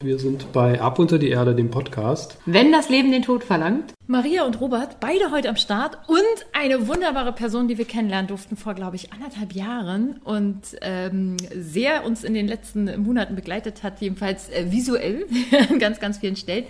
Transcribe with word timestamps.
Wir 0.00 0.20
sind 0.20 0.52
bei 0.52 0.80
Ab 0.80 1.00
unter 1.00 1.18
die 1.18 1.28
Erde, 1.28 1.56
dem 1.56 1.72
Podcast. 1.72 2.38
Wenn 2.46 2.70
das 2.70 2.88
Leben 2.88 3.10
den 3.10 3.22
Tod 3.22 3.42
verlangt. 3.42 3.94
Maria 4.06 4.44
und 4.44 4.60
Robert, 4.60 5.00
beide 5.00 5.32
heute 5.32 5.48
am 5.48 5.56
Start 5.56 5.98
und 6.06 6.46
eine 6.52 6.86
wunderbare 6.86 7.32
Person, 7.32 7.66
die 7.66 7.78
wir 7.78 7.84
kennenlernen 7.84 8.28
durften 8.28 8.56
vor, 8.56 8.74
glaube 8.74 8.94
ich, 8.94 9.12
anderthalb 9.12 9.54
Jahren 9.54 10.20
und 10.22 10.60
ähm, 10.82 11.36
sehr 11.52 12.04
uns 12.04 12.22
in 12.22 12.32
den 12.32 12.46
letzten 12.46 13.02
Monaten 13.02 13.34
begleitet 13.34 13.82
hat, 13.82 14.00
jedenfalls 14.00 14.48
äh, 14.50 14.70
visuell 14.70 15.26
an 15.68 15.80
ganz, 15.80 15.98
ganz 15.98 16.18
vielen 16.18 16.36
Stellen. 16.36 16.66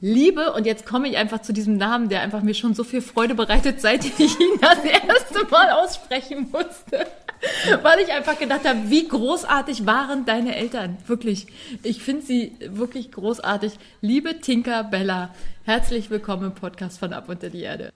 Liebe, 0.00 0.52
und 0.52 0.64
jetzt 0.64 0.86
komme 0.86 1.08
ich 1.08 1.16
einfach 1.16 1.42
zu 1.42 1.52
diesem 1.52 1.76
Namen, 1.76 2.10
der 2.10 2.22
einfach 2.22 2.42
mir 2.42 2.54
schon 2.54 2.74
so 2.74 2.84
viel 2.84 3.02
Freude 3.02 3.34
bereitet, 3.34 3.80
seit 3.80 4.04
ich 4.20 4.38
ihn 4.38 4.60
das 4.60 4.84
erste 4.84 5.50
Mal 5.50 5.70
aussprechen 5.70 6.48
musste. 6.52 7.08
Weil 7.82 8.00
ich 8.00 8.12
einfach 8.12 8.38
gedacht 8.38 8.68
habe, 8.68 8.78
wie 8.86 9.08
großartig 9.08 9.86
waren 9.86 10.24
deine 10.24 10.56
Eltern. 10.56 10.96
Wirklich. 11.06 11.46
Ich 11.82 12.02
finde 12.02 12.24
sie 12.24 12.52
wirklich 12.60 13.10
großartig. 13.10 13.72
Liebe 14.00 14.40
Tinker 14.40 14.84
Bella, 14.84 15.34
herzlich 15.64 16.10
willkommen 16.10 16.44
im 16.44 16.54
Podcast 16.54 16.98
von 16.98 17.12
Ab 17.12 17.28
unter 17.28 17.50
die 17.50 17.62
Erde. 17.62 17.92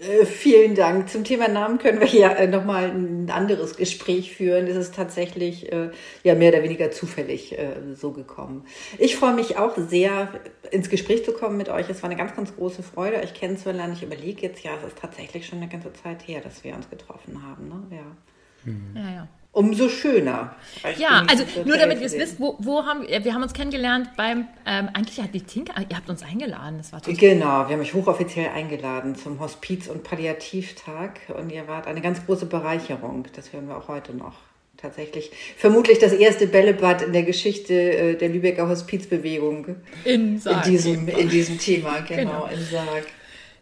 Äh, 0.00 0.26
vielen 0.26 0.74
Dank. 0.74 1.08
Zum 1.08 1.24
Thema 1.24 1.48
Namen 1.48 1.78
können 1.78 2.00
wir 2.00 2.08
ja 2.08 2.30
äh, 2.30 2.46
nochmal 2.46 2.84
ein 2.84 3.30
anderes 3.30 3.76
Gespräch 3.76 4.32
führen. 4.34 4.66
Es 4.66 4.76
ist 4.76 4.94
tatsächlich 4.94 5.72
äh, 5.72 5.90
ja 6.24 6.34
mehr 6.34 6.52
oder 6.52 6.62
weniger 6.62 6.90
zufällig 6.90 7.58
äh, 7.58 7.94
so 7.94 8.12
gekommen. 8.12 8.64
Ich 8.98 9.16
freue 9.16 9.34
mich 9.34 9.56
auch 9.56 9.76
sehr, 9.76 10.28
ins 10.70 10.90
Gespräch 10.90 11.24
zu 11.24 11.32
kommen 11.32 11.56
mit 11.56 11.68
euch. 11.68 11.88
Es 11.88 12.02
war 12.02 12.10
eine 12.10 12.18
ganz, 12.18 12.34
ganz 12.36 12.54
große 12.54 12.82
Freude, 12.82 13.18
euch 13.18 13.34
kennenzulernen. 13.34 13.92
Ich 13.94 14.02
überlege 14.02 14.42
jetzt, 14.42 14.62
ja, 14.62 14.72
es 14.80 14.88
ist 14.88 14.98
tatsächlich 14.98 15.46
schon 15.46 15.58
eine 15.58 15.68
ganze 15.68 15.92
Zeit 15.92 16.26
her, 16.28 16.40
dass 16.40 16.62
wir 16.62 16.74
uns 16.74 16.90
getroffen 16.90 17.42
haben. 17.42 17.68
Ne? 17.68 17.96
Ja. 17.96 18.16
Mhm. 18.64 18.96
ja, 18.96 19.10
ja 19.10 19.28
umso 19.58 19.88
schöner. 19.88 20.54
Ja, 20.98 21.24
also 21.28 21.44
nur 21.64 21.76
damit 21.76 21.98
ihr 22.00 22.06
es 22.06 22.16
wisst, 22.16 22.38
wo, 22.38 22.56
wo 22.60 22.84
haben 22.84 23.06
wir, 23.08 23.24
wir 23.24 23.34
haben 23.34 23.42
uns 23.42 23.52
kennengelernt 23.52 24.10
beim, 24.16 24.46
ähm, 24.64 24.88
eigentlich 24.92 25.20
hat 25.20 25.34
die 25.34 25.40
Tinker, 25.40 25.74
ihr 25.88 25.96
habt 25.96 26.08
uns 26.08 26.22
eingeladen, 26.22 26.78
das 26.78 26.92
war 26.92 27.00
total 27.02 27.16
Genau, 27.16 27.66
wir 27.66 27.74
haben 27.74 27.80
euch 27.80 27.92
hochoffiziell 27.92 28.50
eingeladen 28.50 29.16
zum 29.16 29.40
Hospiz- 29.40 29.88
und 29.88 30.04
Palliativtag 30.04 31.20
und 31.36 31.50
ihr 31.50 31.66
wart 31.66 31.88
eine 31.88 32.00
ganz 32.00 32.24
große 32.24 32.46
Bereicherung, 32.46 33.26
das 33.34 33.52
hören 33.52 33.68
wir 33.68 33.76
auch 33.76 33.88
heute 33.88 34.14
noch. 34.14 34.34
Tatsächlich 34.76 35.32
vermutlich 35.56 35.98
das 35.98 36.12
erste 36.12 36.46
Bällebad 36.46 37.02
in 37.02 37.12
der 37.12 37.24
Geschichte 37.24 37.74
äh, 37.74 38.14
der 38.14 38.28
Lübecker 38.28 38.68
Hospizbewegung. 38.68 39.74
In, 40.04 40.38
Sarg, 40.38 40.64
in, 40.66 40.70
diesem, 40.70 41.08
in 41.08 41.28
diesem 41.28 41.58
Thema, 41.58 41.98
genau, 42.08 42.46
genau. 42.46 42.48
im 42.54 42.62
Sarg. 42.62 43.06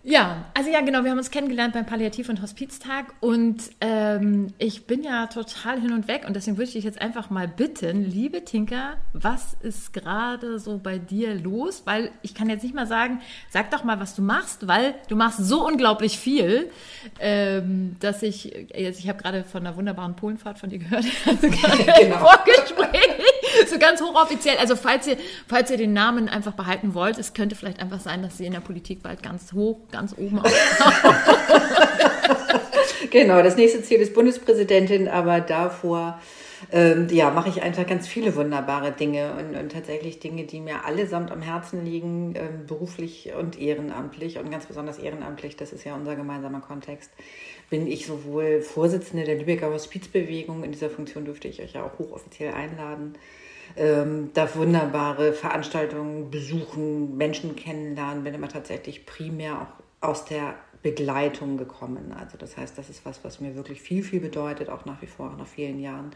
Ja, 0.09 0.45
also 0.55 0.71
ja, 0.71 0.83
genau, 0.83 1.03
wir 1.03 1.11
haben 1.11 1.19
uns 1.19 1.33
kennengelernt 1.33 1.75
beim 1.75 1.85
Palliativ- 1.85 2.29
und 2.29 2.41
Hospiztag 2.41 3.07
und 3.19 3.57
ähm, 3.81 4.55
ich 4.59 4.87
bin 4.87 5.03
ja 5.03 5.27
total 5.27 5.81
hin 5.81 5.93
und 5.93 6.07
weg 6.07 6.23
und 6.29 6.37
deswegen 6.37 6.59
würde 6.59 6.69
ich 6.69 6.75
dich 6.75 6.85
jetzt 6.85 7.01
einfach 7.01 7.29
mal 7.29 7.49
bitten, 7.49 8.05
liebe 8.05 8.45
Tinker, 8.45 8.99
was 9.13 9.55
ist 9.63 9.93
gerade 9.93 10.61
so 10.61 10.79
bei 10.79 10.99
dir 10.99 11.35
los? 11.35 11.83
Weil 11.87 12.13
ich 12.23 12.35
kann 12.37 12.49
jetzt 12.49 12.63
nicht 12.63 12.73
mal 12.73 12.87
sagen, 12.87 13.21
sag 13.51 13.73
doch 13.73 13.83
mal, 13.83 13.99
was 13.99 14.15
du 14.15 14.23
machst, 14.23 14.69
weil 14.69 14.95
du 15.09 15.17
machst 15.17 15.45
so 15.45 15.67
unglaublich 15.67 16.21
viel, 16.21 16.71
ähm, 17.19 17.97
dass 17.99 18.23
ich, 18.23 18.69
jetzt, 18.77 19.01
ich 19.01 19.09
habe 19.09 19.21
gerade 19.21 19.43
von 19.43 19.67
einer 19.67 19.77
wunderbaren 19.77 20.15
Polenfahrt 20.15 20.61
von 20.61 20.71
dir 20.71 20.79
gehört, 20.79 21.05
also 21.27 21.49
genau. 21.49 22.19
Vorgespräch, 22.19 23.25
so 23.69 23.77
ganz 23.81 24.01
hochoffiziell. 24.01 24.57
Also 24.59 24.77
falls 24.77 25.09
ihr, 25.09 25.17
falls 25.49 25.69
ihr 25.73 25.79
den 25.79 25.95
Namen 25.95 26.29
einfach 26.29 26.53
behalten 26.53 26.95
wollt, 26.95 27.19
es 27.19 27.35
könnte 27.35 27.57
vielleicht 27.57 27.81
einfach 27.81 27.99
sein, 27.99 28.23
dass 28.23 28.39
sie 28.39 28.47
in 28.47 28.53
der 28.53 28.61
Politik 28.61 29.03
bald 29.03 29.25
ganz 29.25 29.53
hoch 29.53 29.81
ganz 29.96 29.96
oben 30.17 30.41
Genau, 33.11 33.43
das 33.43 33.57
nächste 33.57 33.83
Ziel 33.83 34.01
ist 34.01 34.15
Bundespräsidentin, 34.15 35.09
aber 35.09 35.41
davor 35.41 36.21
ähm, 36.73 37.09
ja, 37.11 37.31
mache 37.31 37.49
ich 37.49 37.63
einfach 37.63 37.87
ganz 37.87 38.09
viele 38.09 38.35
wunderbare 38.35 38.93
Dinge 38.93 39.33
und, 39.39 39.57
und, 39.57 39.73
tatsächlich 39.73 40.21
Dinge, 40.21 40.45
die 40.45 40.61
mir 40.61 40.85
allesamt 40.85 41.31
am 41.31 41.43
Herzen 41.43 41.85
liegen, 41.85 42.35
ähm, 42.37 42.67
beruflich 42.67 43.33
und 43.39 43.59
ehrenamtlich 43.61 44.39
und 44.39 44.51
ganz 44.51 44.67
besonders 44.67 44.99
ehrenamtlich, 44.99 45.57
das 45.57 45.73
ist 45.73 45.85
ja 45.85 45.95
unser 45.95 46.17
gemeinsamer 46.17 46.61
Kontext, 46.61 47.11
bin 47.71 47.87
ich 47.87 48.07
sowohl 48.07 48.63
Vorsitzende 48.63 49.25
der 49.25 49.39
Lübecker 49.39 49.71
Hospizbewegung, 49.71 50.65
in 50.65 50.73
dieser 50.73 50.91
Funktion 50.91 51.25
dürfte 51.25 51.49
ich 51.49 51.63
euch 51.63 51.75
ja 51.75 51.85
auch 51.85 51.99
hochoffiziell 51.99 52.53
einladen, 52.55 53.15
ähm, 53.77 54.31
darf 54.33 54.57
wunderbare 54.57 55.33
Veranstaltungen 55.33 56.31
besuchen, 56.31 57.17
Menschen 57.17 57.55
kennenlernen, 57.57 58.25
bin 58.25 58.35
immer 58.35 58.49
tatsächlich 58.49 59.07
primär 59.07 59.63
auch 59.63 59.86
aus 60.07 60.25
der 60.25 60.55
Begleitung 60.83 61.57
gekommen. 61.57 62.13
Also 62.13 62.39
das 62.39 62.57
heißt, 62.57 62.79
das 62.79 62.91
ist 62.91 63.05
was, 63.05 63.25
was 63.25 63.41
mir 63.41 63.57
wirklich 63.57 63.81
viel, 63.81 64.03
viel 64.03 64.21
bedeutet, 64.21 64.69
auch 64.69 64.85
nach 64.85 65.03
wie 65.03 65.07
vor, 65.07 65.35
nach 65.37 65.47
vielen 65.47 65.81
Jahren. 65.81 66.13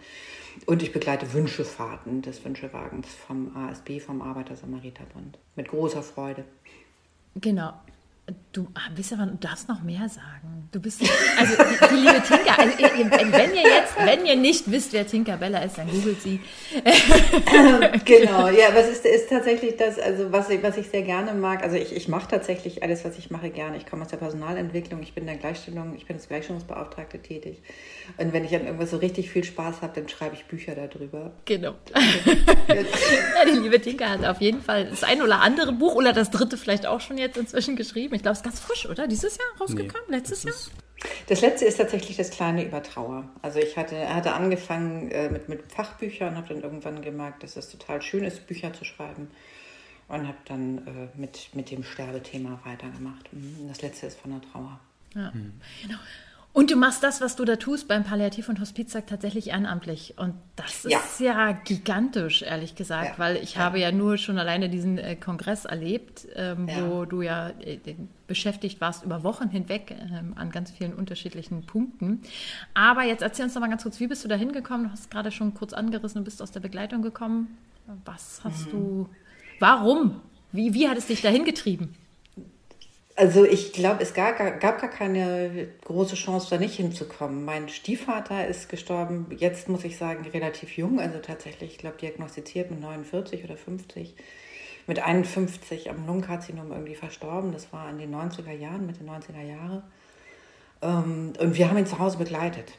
Und 0.67 0.83
ich 0.83 0.93
begleite 0.93 1.33
Wünschefahrten 1.33 2.23
des 2.23 2.45
Wünschewagens 2.45 3.09
vom 3.09 3.57
ASB, 3.57 3.99
vom 4.01 4.23
Arbeiter-Samariter-Bund. 4.23 5.39
Mit 5.57 5.69
großer 5.69 6.03
Freude. 6.03 6.45
Genau. 7.35 7.73
Du 8.53 8.69
ah, 8.75 8.91
bist 8.95 9.13
aber, 9.13 9.27
du 9.27 9.37
darfst 9.37 9.69
noch 9.69 9.83
mehr 9.83 10.09
sagen. 10.09 10.69
Du 10.73 10.81
bist, 10.81 11.03
also 11.39 11.55
die, 11.57 11.89
die 11.89 12.01
liebe 12.01 12.23
Tinker, 12.23 12.59
also, 12.59 12.79
wenn 12.79 13.55
ihr 13.55 13.63
jetzt, 13.63 13.97
wenn 14.05 14.27
ihr 14.27 14.37
nicht 14.37 14.71
wisst, 14.71 14.93
wer 14.93 15.07
Tinker 15.07 15.37
Bella 15.37 15.61
ist, 15.61 15.79
dann 15.79 15.91
googelt 15.91 16.21
sie. 16.23 16.41
genau, 18.05 18.49
ja, 18.49 18.69
was 18.73 18.89
ist, 18.89 19.05
ist 19.05 19.29
tatsächlich 19.29 19.77
das, 19.77 19.99
also 19.99 20.31
was 20.31 20.49
ich, 20.49 20.63
was 20.63 20.77
ich 20.77 20.89
sehr 20.89 21.03
gerne 21.03 21.35
mag, 21.35 21.65
also 21.65 21.77
ich, 21.77 21.95
ich 21.95 22.09
mache 22.09 22.29
tatsächlich 22.29 22.83
alles, 22.83 23.05
was 23.05 23.19
ich 23.19 23.31
mache, 23.31 23.51
gerne. 23.51 23.77
Ich 23.77 23.87
komme 23.87 24.03
aus 24.03 24.09
der 24.09 24.19
Personalentwicklung, 24.19 25.03
ich 25.03 25.13
bin 25.13 25.27
der 25.27 25.37
Gleichstellung, 25.37 25.95
ich 25.97 26.07
bin 26.07 26.17
als 26.17 26.29
Gleichstellungsbeauftragte 26.29 27.19
tätig. 27.19 27.63
Und 28.17 28.33
wenn 28.33 28.45
ich 28.45 28.55
an 28.55 28.65
irgendwas 28.65 28.91
so 28.91 28.99
richtig 28.99 29.31
viel 29.31 29.45
Spaß 29.45 29.83
habe, 29.83 29.93
dann 29.95 30.09
schreibe 30.09 30.35
ich 30.35 30.45
Bücher 30.45 30.75
darüber. 30.75 31.33
Genau. 31.47 31.75
ja, 32.69 33.45
die 33.47 33.59
liebe 33.59 33.81
Tinker 33.81 34.11
hat 34.11 34.25
auf 34.25 34.41
jeden 34.41 34.63
Fall 34.63 34.87
das 34.87 35.03
ein 35.03 35.23
oder 35.23 35.41
andere 35.41 35.73
Buch 35.73 35.95
oder 35.95 36.13
das 36.13 36.31
dritte 36.31 36.57
vielleicht 36.57 36.87
auch 36.87 37.01
schon 37.01 37.19
jetzt 37.19 37.37
inzwischen 37.37 37.77
geschrieben. 37.77 38.20
Ich 38.21 38.23
glaube, 38.23 38.35
es 38.35 38.41
ist 38.41 38.45
ganz 38.45 38.61
frisch, 38.61 38.87
oder? 38.87 39.09
Dieses 39.09 39.39
Jahr 39.39 39.47
rausgekommen? 39.59 40.11
Nee, 40.11 40.17
Letztes 40.17 40.43
Jahr? 40.43 40.55
Das 41.29 41.41
letzte 41.41 41.65
ist 41.65 41.79
tatsächlich 41.79 42.19
das 42.19 42.29
kleine 42.29 42.63
Übertrauer. 42.63 43.27
Also 43.41 43.61
ich 43.61 43.79
hatte, 43.79 44.15
hatte 44.15 44.35
angefangen 44.35 45.11
äh, 45.11 45.31
mit, 45.31 45.49
mit 45.49 45.73
Fachbüchern, 45.73 46.37
habe 46.37 46.49
dann 46.49 46.63
irgendwann 46.63 47.01
gemerkt, 47.01 47.43
dass 47.43 47.57
es 47.57 47.71
total 47.71 48.03
schön 48.03 48.25
ist, 48.25 48.47
Bücher 48.47 48.75
zu 48.75 48.85
schreiben. 48.85 49.31
Und 50.09 50.29
habe 50.29 50.37
dann 50.45 50.87
äh, 50.87 51.19
mit, 51.19 51.49
mit 51.55 51.71
dem 51.71 51.83
Sterbethema 51.83 52.61
weitergemacht. 52.63 53.33
Mhm. 53.33 53.69
Das 53.69 53.81
letzte 53.81 54.09
ist 54.09 54.21
von 54.21 54.33
der 54.33 54.43
Trauer. 54.53 54.79
Ja, 55.15 55.31
mhm. 55.31 55.55
genau. 55.81 55.99
Und 56.53 56.73
du 56.73 56.77
machst 56.77 57.05
das, 57.05 57.21
was 57.21 57.37
du 57.37 57.45
da 57.45 57.57
tust 57.57 57.87
beim 57.87 58.03
Palliativ- 58.03 58.49
und 58.49 58.59
Hospiztag 58.59 59.07
tatsächlich 59.07 59.51
ehrenamtlich. 59.51 60.15
Und 60.17 60.35
das 60.57 60.85
ist 60.85 61.21
ja, 61.21 61.49
ja 61.49 61.53
gigantisch, 61.53 62.43
ehrlich 62.43 62.75
gesagt, 62.75 63.13
ja. 63.13 63.19
weil 63.19 63.37
ich 63.37 63.55
ja. 63.55 63.61
habe 63.61 63.79
ja 63.79 63.93
nur 63.93 64.19
schon 64.19 64.37
alleine 64.37 64.69
diesen 64.69 64.99
äh, 64.99 65.15
Kongress 65.15 65.65
erlebt, 65.65 66.27
ähm, 66.35 66.69
wo 66.69 67.05
du 67.05 67.23
ja 67.23 67.51
äh, 67.61 67.79
beschäftigt 68.27 68.81
warst 68.81 69.05
über 69.05 69.23
Wochen 69.23 69.49
hinweg 69.49 69.95
ähm, 70.13 70.35
an 70.35 70.51
ganz 70.51 70.73
vielen 70.73 70.93
unterschiedlichen 70.93 71.67
Punkten. 71.67 72.23
Aber 72.75 73.05
jetzt 73.05 73.23
erzähl 73.23 73.45
uns 73.45 73.55
doch 73.55 73.61
mal 73.61 73.71
ganz 73.71 73.85
kurz, 73.85 74.01
wie 74.01 74.09
bist 74.09 74.25
du 74.25 74.29
da 74.29 74.35
hingekommen? 74.35 74.87
Du 74.87 74.93
hast 74.93 75.09
gerade 75.09 75.31
schon 75.31 75.55
kurz 75.55 75.73
angerissen, 75.73 76.19
du 76.19 76.25
bist 76.25 76.43
aus 76.43 76.51
der 76.51 76.61
Begleitung 76.61 77.03
gekommen. 77.03 77.59
Was 78.05 78.41
hast 78.43 78.67
mhm. 78.67 78.71
du, 78.71 79.09
warum? 79.61 80.21
Wie, 80.51 80.75
wie 80.75 80.89
hat 80.89 80.99
es 80.99 81.07
dich 81.07 81.23
dahin 81.23 81.45
getrieben? 81.45 81.95
Also 83.21 83.45
ich 83.45 83.75
glaube, 83.75 84.03
es 84.03 84.15
gab, 84.15 84.39
gab 84.39 84.81
gar 84.81 84.89
keine 84.89 85.69
große 85.85 86.15
Chance, 86.15 86.47
da 86.49 86.57
nicht 86.57 86.77
hinzukommen. 86.77 87.45
Mein 87.45 87.69
Stiefvater 87.69 88.47
ist 88.47 88.71
gestorben, 88.71 89.27
jetzt 89.37 89.69
muss 89.69 89.85
ich 89.85 89.99
sagen, 89.99 90.25
relativ 90.33 90.79
jung, 90.79 90.99
also 91.01 91.19
tatsächlich, 91.19 91.73
ich 91.73 91.77
glaube, 91.79 91.99
diagnostiziert 91.99 92.71
mit 92.71 92.81
49 92.81 93.45
oder 93.45 93.59
50. 93.59 94.15
Mit 94.87 95.01
51 95.01 95.91
am 95.91 96.07
Lungenkarzinom 96.07 96.73
irgendwie 96.73 96.95
verstorben. 96.95 97.53
Das 97.53 97.71
war 97.75 97.91
in 97.91 97.99
den 97.99 98.15
90er 98.15 98.53
Jahren, 98.53 98.87
Mitte 98.87 99.05
90er 99.05 99.43
Jahre. 99.47 99.83
Ähm, 100.81 101.35
und 101.39 101.59
wir 101.59 101.69
haben 101.69 101.77
ihn 101.77 101.85
zu 101.85 101.99
Hause 101.99 102.17
begleitet 102.17 102.73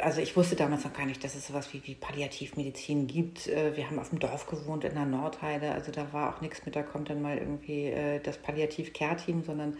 also 0.00 0.20
ich 0.22 0.36
wusste 0.36 0.56
damals 0.56 0.84
noch 0.84 0.92
gar 0.94 1.04
nicht, 1.04 1.22
dass 1.22 1.34
es 1.34 1.46
sowas 1.46 1.72
wie, 1.72 1.82
wie 1.84 1.94
Palliativmedizin 1.94 3.06
gibt. 3.06 3.46
Äh, 3.46 3.76
wir 3.76 3.86
haben 3.86 3.98
auf 3.98 4.08
dem 4.08 4.20
Dorf 4.20 4.46
gewohnt 4.46 4.84
in 4.84 4.94
der 4.94 5.04
Nordheide, 5.04 5.72
also 5.72 5.92
da 5.92 6.12
war 6.12 6.34
auch 6.34 6.40
nichts 6.40 6.64
mit, 6.64 6.76
da 6.76 6.82
kommt 6.82 7.10
dann 7.10 7.20
mal 7.20 7.36
irgendwie 7.36 7.86
äh, 7.86 8.20
das 8.20 8.38
Palliativ-Care-Team, 8.38 9.42
sondern 9.42 9.76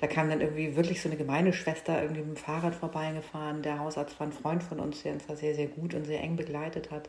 da 0.00 0.06
kam 0.06 0.28
dann 0.28 0.40
irgendwie 0.40 0.76
wirklich 0.76 1.02
so 1.02 1.08
eine 1.08 1.18
Gemeindeschwester 1.18 2.00
irgendwie 2.00 2.22
mit 2.22 2.36
dem 2.36 2.36
Fahrrad 2.36 2.74
vorbeigefahren. 2.74 3.62
Der 3.62 3.80
Hausarzt 3.80 4.18
war 4.20 4.28
ein 4.28 4.32
Freund 4.32 4.62
von 4.62 4.78
uns, 4.78 5.02
der 5.02 5.14
uns 5.14 5.26
da 5.26 5.34
sehr, 5.34 5.56
sehr 5.56 5.66
gut 5.66 5.94
und 5.94 6.04
sehr 6.04 6.20
eng 6.20 6.36
begleitet 6.36 6.92
hat. 6.92 7.08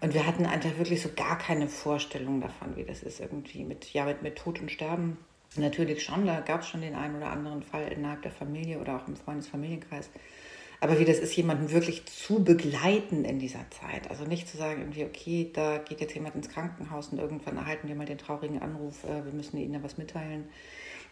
Und 0.00 0.14
wir 0.14 0.26
hatten 0.26 0.44
einfach 0.46 0.76
wirklich 0.78 1.00
so 1.00 1.10
gar 1.14 1.38
keine 1.38 1.68
Vorstellung 1.68 2.40
davon, 2.40 2.74
wie 2.74 2.82
das 2.82 3.04
ist 3.04 3.20
irgendwie 3.20 3.62
mit, 3.62 3.92
ja, 3.92 4.04
mit, 4.04 4.22
mit 4.22 4.36
Tod 4.36 4.60
und 4.60 4.72
Sterben. 4.72 5.16
Natürlich 5.56 6.02
schon, 6.02 6.26
da 6.26 6.40
gab 6.40 6.62
es 6.62 6.68
schon 6.68 6.80
den 6.80 6.96
einen 6.96 7.16
oder 7.16 7.30
anderen 7.30 7.62
Fall 7.62 7.86
innerhalb 7.92 8.22
der 8.22 8.32
Familie 8.32 8.80
oder 8.80 8.96
auch 8.96 9.06
im 9.06 9.14
Freundesfamilienkreis. 9.14 10.10
Aber 10.82 10.98
wie 10.98 11.04
das 11.04 11.20
ist, 11.20 11.36
jemanden 11.36 11.70
wirklich 11.70 12.06
zu 12.06 12.42
begleiten 12.42 13.24
in 13.24 13.38
dieser 13.38 13.64
Zeit. 13.70 14.10
Also 14.10 14.24
nicht 14.24 14.48
zu 14.48 14.56
sagen, 14.56 14.80
irgendwie, 14.80 15.04
okay, 15.04 15.48
da 15.52 15.78
geht 15.78 16.00
jetzt 16.00 16.12
jemand 16.12 16.34
ins 16.34 16.48
Krankenhaus 16.48 17.10
und 17.10 17.20
irgendwann 17.20 17.56
erhalten 17.56 17.86
wir 17.86 17.94
mal 17.94 18.04
den 18.04 18.18
traurigen 18.18 18.60
Anruf, 18.60 19.04
äh, 19.04 19.24
wir 19.24 19.32
müssen 19.32 19.58
ihnen 19.58 19.74
da 19.74 19.82
was 19.84 19.96
mitteilen. 19.96 20.46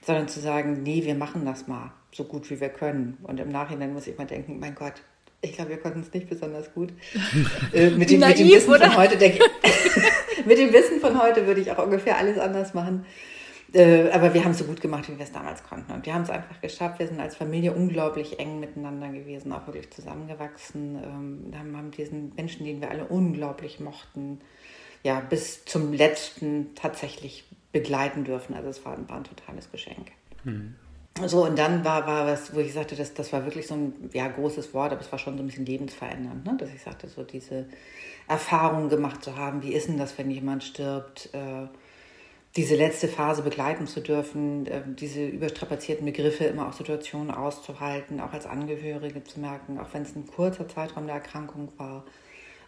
Sondern 0.04 0.26
zu 0.26 0.40
sagen, 0.40 0.82
nee, 0.82 1.04
wir 1.04 1.14
machen 1.14 1.44
das 1.44 1.68
mal 1.68 1.92
so 2.10 2.24
gut 2.24 2.50
wie 2.50 2.60
wir 2.60 2.70
können. 2.70 3.18
Und 3.22 3.38
im 3.38 3.48
Nachhinein 3.48 3.92
muss 3.92 4.08
ich 4.08 4.18
mal 4.18 4.24
denken, 4.24 4.58
mein 4.58 4.74
Gott, 4.74 4.94
Ich 5.40 5.52
glaube, 5.52 5.70
wir 5.70 5.76
konnten 5.76 6.00
es 6.00 6.12
nicht 6.12 6.28
besonders 6.28 6.74
gut. 6.74 6.92
äh, 7.72 7.90
mit, 7.90 8.10
dem, 8.10 8.18
Naiv, 8.18 8.40
mit 8.40 8.48
dem 8.48 8.56
Wissen 8.56 8.70
oder? 8.70 8.90
von 8.90 8.96
heute, 8.96 9.18
denke 9.18 9.38
mit 10.46 10.58
dem 10.58 10.72
Wissen 10.72 10.98
von 10.98 11.22
heute 11.22 11.46
würde 11.46 11.60
ich 11.60 11.70
auch 11.70 11.78
ungefähr 11.78 12.18
alles 12.18 12.38
anders 12.38 12.74
machen. 12.74 13.06
Äh, 13.72 14.10
aber 14.10 14.34
wir 14.34 14.44
haben 14.44 14.50
es 14.52 14.58
so 14.58 14.64
gut 14.64 14.80
gemacht, 14.80 15.08
wie 15.08 15.16
wir 15.16 15.24
es 15.24 15.32
damals 15.32 15.62
konnten. 15.62 15.92
Und 15.92 16.04
wir 16.04 16.14
haben 16.14 16.22
es 16.22 16.30
einfach 16.30 16.60
geschafft. 16.60 16.98
Wir 16.98 17.06
sind 17.06 17.20
als 17.20 17.36
Familie 17.36 17.72
unglaublich 17.72 18.40
eng 18.40 18.58
miteinander 18.60 19.08
gewesen, 19.08 19.52
auch 19.52 19.66
wirklich 19.66 19.90
zusammengewachsen. 19.90 20.98
Ähm, 21.02 21.52
haben, 21.58 21.76
haben 21.76 21.90
diesen 21.90 22.32
Menschen, 22.34 22.64
den 22.66 22.80
wir 22.80 22.90
alle 22.90 23.04
unglaublich 23.04 23.80
mochten, 23.80 24.40
ja, 25.02 25.20
bis 25.20 25.64
zum 25.64 25.92
letzten 25.92 26.74
tatsächlich 26.74 27.44
begleiten 27.72 28.24
dürfen. 28.24 28.54
Also 28.54 28.68
es 28.68 28.84
war, 28.84 28.96
war 29.08 29.18
ein 29.18 29.24
totales 29.24 29.70
Geschenk. 29.70 30.08
Mhm. 30.44 30.74
So, 31.26 31.44
und 31.44 31.58
dann 31.58 31.84
war, 31.84 32.06
war 32.06 32.26
was, 32.26 32.54
wo 32.54 32.60
ich 32.60 32.72
sagte, 32.72 32.96
das, 32.96 33.14
das 33.14 33.32
war 33.32 33.44
wirklich 33.44 33.66
so 33.66 33.74
ein 33.74 34.10
ja, 34.12 34.28
großes 34.28 34.72
Wort, 34.72 34.92
aber 34.92 35.00
es 35.00 35.10
war 35.12 35.18
schon 35.18 35.36
so 35.36 35.42
ein 35.42 35.46
bisschen 35.46 35.66
lebensverändernd, 35.66 36.46
ne? 36.46 36.56
dass 36.56 36.72
ich 36.72 36.80
sagte, 36.80 37.08
so 37.08 37.24
diese 37.24 37.66
Erfahrung 38.28 38.88
gemacht 38.88 39.22
zu 39.22 39.36
haben, 39.36 39.62
wie 39.62 39.72
ist 39.74 39.88
denn 39.88 39.98
das, 39.98 40.16
wenn 40.18 40.30
jemand 40.30 40.64
stirbt, 40.64 41.30
äh, 41.32 41.66
diese 42.56 42.74
letzte 42.74 43.06
Phase 43.06 43.42
begleiten 43.42 43.86
zu 43.86 44.00
dürfen, 44.00 44.66
äh, 44.66 44.82
diese 44.86 45.26
überstrapazierten 45.26 46.04
Begriffe 46.04 46.44
immer 46.44 46.68
auch 46.68 46.72
Situationen 46.72 47.30
auszuhalten, 47.30 48.20
auch 48.20 48.32
als 48.32 48.46
Angehörige 48.46 49.22
zu 49.22 49.40
merken, 49.40 49.78
auch 49.78 49.92
wenn 49.92 50.02
es 50.02 50.16
ein 50.16 50.26
kurzer 50.26 50.68
Zeitraum 50.68 51.06
der 51.06 51.16
Erkrankung 51.16 51.72
war, 51.76 52.04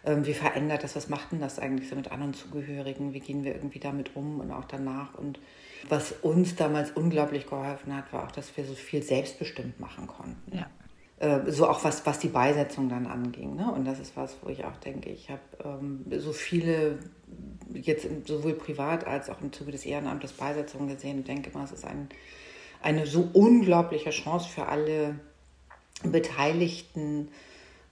äh, 0.03 0.15
wie 0.23 0.33
verändert 0.33 0.83
das, 0.83 0.95
was 0.95 1.09
macht 1.09 1.31
denn 1.31 1.39
das 1.39 1.59
eigentlich 1.59 1.89
so 1.89 1.95
mit 1.95 2.11
anderen 2.11 2.33
Zugehörigen, 2.33 3.13
wie 3.13 3.19
gehen 3.19 3.43
wir 3.43 3.55
irgendwie 3.55 3.79
damit 3.79 4.15
um 4.15 4.39
und 4.39 4.51
auch 4.51 4.65
danach 4.65 5.15
und 5.15 5.39
was 5.89 6.13
uns 6.21 6.55
damals 6.55 6.91
unglaublich 6.91 7.47
geholfen 7.47 7.95
hat, 7.95 8.13
war 8.13 8.23
auch, 8.23 8.31
dass 8.31 8.55
wir 8.55 8.63
so 8.63 8.73
viel 8.73 9.03
selbstbestimmt 9.03 9.81
machen 9.81 10.07
konnten. 10.07 10.57
Ja. 10.57 10.67
Äh, 11.19 11.51
so 11.51 11.67
auch 11.67 11.83
was, 11.83 12.05
was 12.05 12.19
die 12.19 12.27
Beisetzung 12.27 12.89
dann 12.89 13.05
anging. 13.05 13.55
Ne? 13.55 13.71
Und 13.71 13.85
das 13.85 13.99
ist 13.99 14.17
was, 14.17 14.37
wo 14.41 14.49
ich 14.49 14.65
auch 14.65 14.77
denke, 14.77 15.09
ich 15.09 15.29
habe 15.29 15.41
ähm, 15.63 16.05
so 16.19 16.33
viele, 16.33 16.99
jetzt 17.73 18.07
sowohl 18.25 18.53
privat 18.53 19.05
als 19.05 19.29
auch 19.29 19.41
im 19.41 19.51
Zuge 19.51 19.71
des 19.71 19.85
Ehrenamtes 19.85 20.33
Beisetzungen 20.33 20.87
gesehen 20.87 21.19
und 21.19 21.27
denke 21.27 21.51
mal, 21.51 21.63
es 21.63 21.71
ist 21.71 21.85
ein, 21.85 22.09
eine 22.81 23.05
so 23.05 23.29
unglaubliche 23.33 24.09
Chance 24.11 24.49
für 24.49 24.67
alle 24.67 25.19
Beteiligten, 26.03 27.29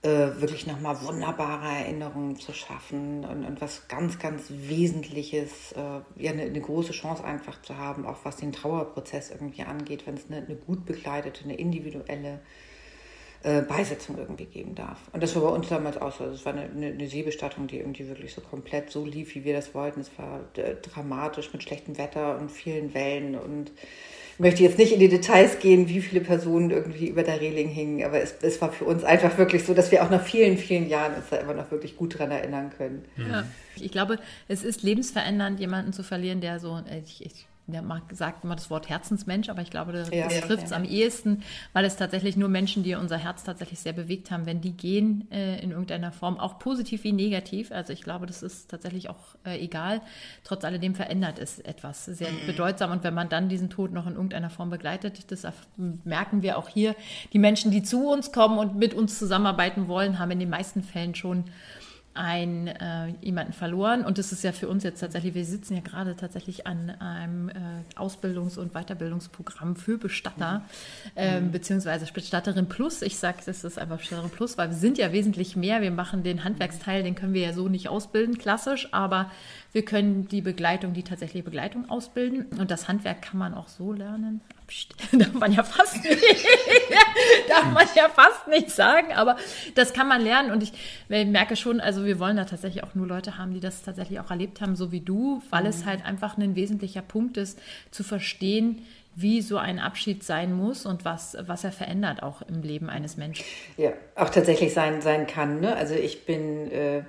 äh, 0.02 0.40
wirklich 0.40 0.66
nochmal 0.66 1.00
wunderbare 1.02 1.68
Erinnerungen 1.68 2.36
zu 2.36 2.52
schaffen 2.52 3.24
und, 3.24 3.44
und 3.44 3.60
was 3.60 3.86
ganz, 3.86 4.18
ganz 4.18 4.46
Wesentliches, 4.48 5.72
äh, 5.72 6.00
ja, 6.16 6.32
eine, 6.32 6.42
eine, 6.42 6.60
große 6.60 6.92
Chance 6.92 7.22
einfach 7.22 7.62
zu 7.62 7.78
haben, 7.78 8.04
auch 8.04 8.24
was 8.24 8.36
den 8.36 8.52
Trauerprozess 8.52 9.30
irgendwie 9.30 9.62
angeht, 9.62 10.06
wenn 10.06 10.14
es 10.14 10.26
eine, 10.28 10.44
eine 10.44 10.56
gut 10.56 10.86
begleitete, 10.86 11.44
eine 11.44 11.54
individuelle 11.54 12.40
äh, 13.42 13.62
Beisetzung 13.62 14.18
irgendwie 14.18 14.46
geben 14.46 14.74
darf. 14.74 14.98
Und 15.12 15.22
das 15.22 15.34
war 15.34 15.42
bei 15.42 15.48
uns 15.48 15.68
damals 15.68 15.96
auch 16.00 16.16
so. 16.16 16.24
Also 16.24 16.36
es 16.36 16.44
war 16.44 16.52
eine, 16.52 16.62
eine, 16.62 16.86
eine, 16.86 17.06
Seebestattung, 17.08 17.66
die 17.66 17.78
irgendwie 17.78 18.08
wirklich 18.08 18.34
so 18.34 18.40
komplett 18.40 18.90
so 18.90 19.04
lief, 19.04 19.34
wie 19.34 19.44
wir 19.44 19.54
das 19.54 19.74
wollten. 19.74 20.00
Es 20.00 20.10
war 20.16 20.40
äh, 20.56 20.74
dramatisch 20.82 21.52
mit 21.52 21.62
schlechtem 21.62 21.98
Wetter 21.98 22.38
und 22.38 22.50
vielen 22.50 22.94
Wellen 22.94 23.36
und 23.36 23.72
ich 24.34 24.40
möchte 24.40 24.62
jetzt 24.62 24.78
nicht 24.78 24.92
in 24.92 24.98
die 24.98 25.08
Details 25.08 25.58
gehen, 25.58 25.88
wie 25.88 26.00
viele 26.00 26.22
Personen 26.22 26.70
irgendwie 26.70 27.08
über 27.08 27.22
der 27.22 27.40
Reling 27.40 27.68
hingen, 27.68 28.02
aber 28.02 28.22
es, 28.22 28.34
es 28.40 28.60
war 28.62 28.72
für 28.72 28.86
uns 28.86 29.04
einfach 29.04 29.36
wirklich 29.36 29.64
so, 29.64 29.74
dass 29.74 29.92
wir 29.92 30.02
auch 30.02 30.10
nach 30.10 30.24
vielen, 30.24 30.56
vielen 30.56 30.88
Jahren 30.88 31.14
uns 31.14 31.26
da 31.30 31.36
immer 31.36 31.52
noch 31.52 31.70
wirklich 31.70 31.96
gut 31.96 32.18
dran 32.18 32.30
erinnern 32.30 32.70
können. 32.76 33.04
Ja. 33.16 33.44
Ich 33.76 33.92
glaube, 33.92 34.18
es 34.48 34.64
ist 34.64 34.82
lebensverändernd, 34.82 35.60
jemanden 35.60 35.92
zu 35.92 36.02
verlieren, 36.02 36.40
der 36.40 36.60
so, 36.60 36.78
äh, 36.78 37.00
ich, 37.04 37.26
ich 37.26 37.46
der 37.66 37.84
sagt 38.12 38.44
immer 38.44 38.56
das 38.56 38.70
Wort 38.70 38.88
Herzensmensch, 38.88 39.48
aber 39.48 39.62
ich 39.62 39.70
glaube, 39.70 39.92
das, 39.92 40.10
ja, 40.10 40.26
trifft 40.28 40.64
es 40.64 40.70
ja. 40.70 40.76
am 40.76 40.84
ehesten, 40.84 41.42
weil 41.72 41.84
es 41.84 41.96
tatsächlich 41.96 42.36
nur 42.36 42.48
Menschen, 42.48 42.82
die 42.82 42.94
unser 42.94 43.16
Herz 43.16 43.44
tatsächlich 43.44 43.78
sehr 43.78 43.92
bewegt 43.92 44.30
haben, 44.30 44.46
wenn 44.46 44.60
die 44.60 44.72
gehen 44.72 45.30
äh, 45.30 45.60
in 45.60 45.70
irgendeiner 45.70 46.10
Form, 46.10 46.38
auch 46.38 46.58
positiv 46.58 47.04
wie 47.04 47.12
negativ. 47.12 47.70
Also 47.70 47.92
ich 47.92 48.02
glaube, 48.02 48.26
das 48.26 48.42
ist 48.42 48.70
tatsächlich 48.70 49.08
auch 49.08 49.36
äh, 49.44 49.62
egal. 49.62 50.00
Trotz 50.44 50.64
alledem 50.64 50.94
verändert 50.94 51.38
es 51.38 51.60
etwas 51.60 52.04
sehr 52.04 52.32
mhm. 52.32 52.46
bedeutsam. 52.46 52.90
Und 52.90 53.04
wenn 53.04 53.14
man 53.14 53.28
dann 53.28 53.48
diesen 53.48 53.70
Tod 53.70 53.92
noch 53.92 54.06
in 54.06 54.14
irgendeiner 54.14 54.50
Form 54.50 54.70
begleitet, 54.70 55.30
das 55.30 55.46
merken 55.76 56.42
wir 56.42 56.58
auch 56.58 56.68
hier. 56.68 56.96
Die 57.32 57.38
Menschen, 57.38 57.70
die 57.70 57.82
zu 57.82 58.08
uns 58.08 58.32
kommen 58.32 58.58
und 58.58 58.76
mit 58.76 58.92
uns 58.92 59.18
zusammenarbeiten 59.18 59.88
wollen, 59.88 60.18
haben 60.18 60.32
in 60.32 60.40
den 60.40 60.50
meisten 60.50 60.82
Fällen 60.82 61.14
schon 61.14 61.44
ein, 62.14 62.66
äh, 62.66 63.08
jemanden 63.20 63.52
verloren. 63.52 64.04
Und 64.04 64.18
das 64.18 64.32
ist 64.32 64.44
ja 64.44 64.52
für 64.52 64.68
uns 64.68 64.84
jetzt 64.84 65.00
tatsächlich, 65.00 65.34
wir 65.34 65.44
sitzen 65.44 65.74
ja 65.74 65.80
gerade 65.80 66.14
tatsächlich 66.16 66.66
an 66.66 66.90
einem 66.90 67.48
äh, 67.48 67.52
Ausbildungs- 67.96 68.58
und 68.58 68.72
Weiterbildungsprogramm 68.72 69.76
für 69.76 69.98
Bestatter, 69.98 70.58
mhm. 70.58 71.10
ähm, 71.16 71.52
beziehungsweise 71.52 72.06
Bestatterin 72.12 72.68
Plus. 72.68 73.02
Ich 73.02 73.16
sage, 73.16 73.38
das 73.46 73.64
ist 73.64 73.78
einfach 73.78 73.98
Bestatterin 73.98 74.30
Plus, 74.30 74.58
weil 74.58 74.70
wir 74.70 74.76
sind 74.76 74.98
ja 74.98 75.12
wesentlich 75.12 75.56
mehr. 75.56 75.80
Wir 75.80 75.90
machen 75.90 76.22
den 76.22 76.44
Handwerksteil, 76.44 77.02
den 77.02 77.14
können 77.14 77.32
wir 77.32 77.42
ja 77.42 77.52
so 77.52 77.68
nicht 77.68 77.88
ausbilden, 77.88 78.36
klassisch, 78.36 78.88
aber 78.92 79.30
wir 79.72 79.84
können 79.84 80.28
die 80.28 80.42
Begleitung, 80.42 80.92
die 80.92 81.02
tatsächliche 81.02 81.44
Begleitung 81.44 81.88
ausbilden. 81.88 82.46
Und 82.58 82.70
das 82.70 82.88
Handwerk 82.88 83.22
kann 83.22 83.38
man 83.38 83.54
auch 83.54 83.68
so 83.68 83.92
lernen. 83.92 84.42
Darf 85.12 85.32
man 85.32 85.52
ja 85.52 85.62
fast 85.62 86.02
nicht, 86.02 86.20
darf 87.48 87.70
man 87.72 87.86
ja 87.94 88.08
fast 88.08 88.48
nicht 88.48 88.70
sagen, 88.70 89.12
aber 89.12 89.36
das 89.74 89.92
kann 89.92 90.08
man 90.08 90.22
lernen. 90.22 90.50
Und 90.50 90.62
ich 90.62 90.72
merke 91.08 91.56
schon, 91.56 91.80
also 91.80 92.04
wir 92.04 92.18
wollen 92.18 92.36
da 92.36 92.44
tatsächlich 92.44 92.82
auch 92.84 92.94
nur 92.94 93.06
Leute 93.06 93.36
haben, 93.38 93.52
die 93.52 93.60
das 93.60 93.82
tatsächlich 93.82 94.20
auch 94.20 94.30
erlebt 94.30 94.60
haben, 94.60 94.76
so 94.76 94.92
wie 94.92 95.00
du, 95.00 95.42
weil 95.50 95.62
mhm. 95.62 95.68
es 95.68 95.84
halt 95.84 96.04
einfach 96.04 96.38
ein 96.38 96.54
wesentlicher 96.54 97.02
Punkt 97.02 97.36
ist, 97.36 97.58
zu 97.90 98.02
verstehen, 98.04 98.86
wie 99.14 99.42
so 99.42 99.58
ein 99.58 99.78
Abschied 99.78 100.24
sein 100.24 100.52
muss 100.52 100.86
und 100.86 101.04
was, 101.04 101.36
was 101.40 101.64
er 101.64 101.72
verändert 101.72 102.22
auch 102.22 102.42
im 102.42 102.62
Leben 102.62 102.88
eines 102.88 103.16
Menschen. 103.16 103.44
Ja, 103.76 103.92
auch 104.16 104.30
tatsächlich 104.30 104.72
sein, 104.72 105.02
sein 105.02 105.26
kann. 105.26 105.60
Ne? 105.60 105.76
Also 105.76 105.94
ich 105.94 106.24
bin 106.24 106.70
äh, 106.70 107.02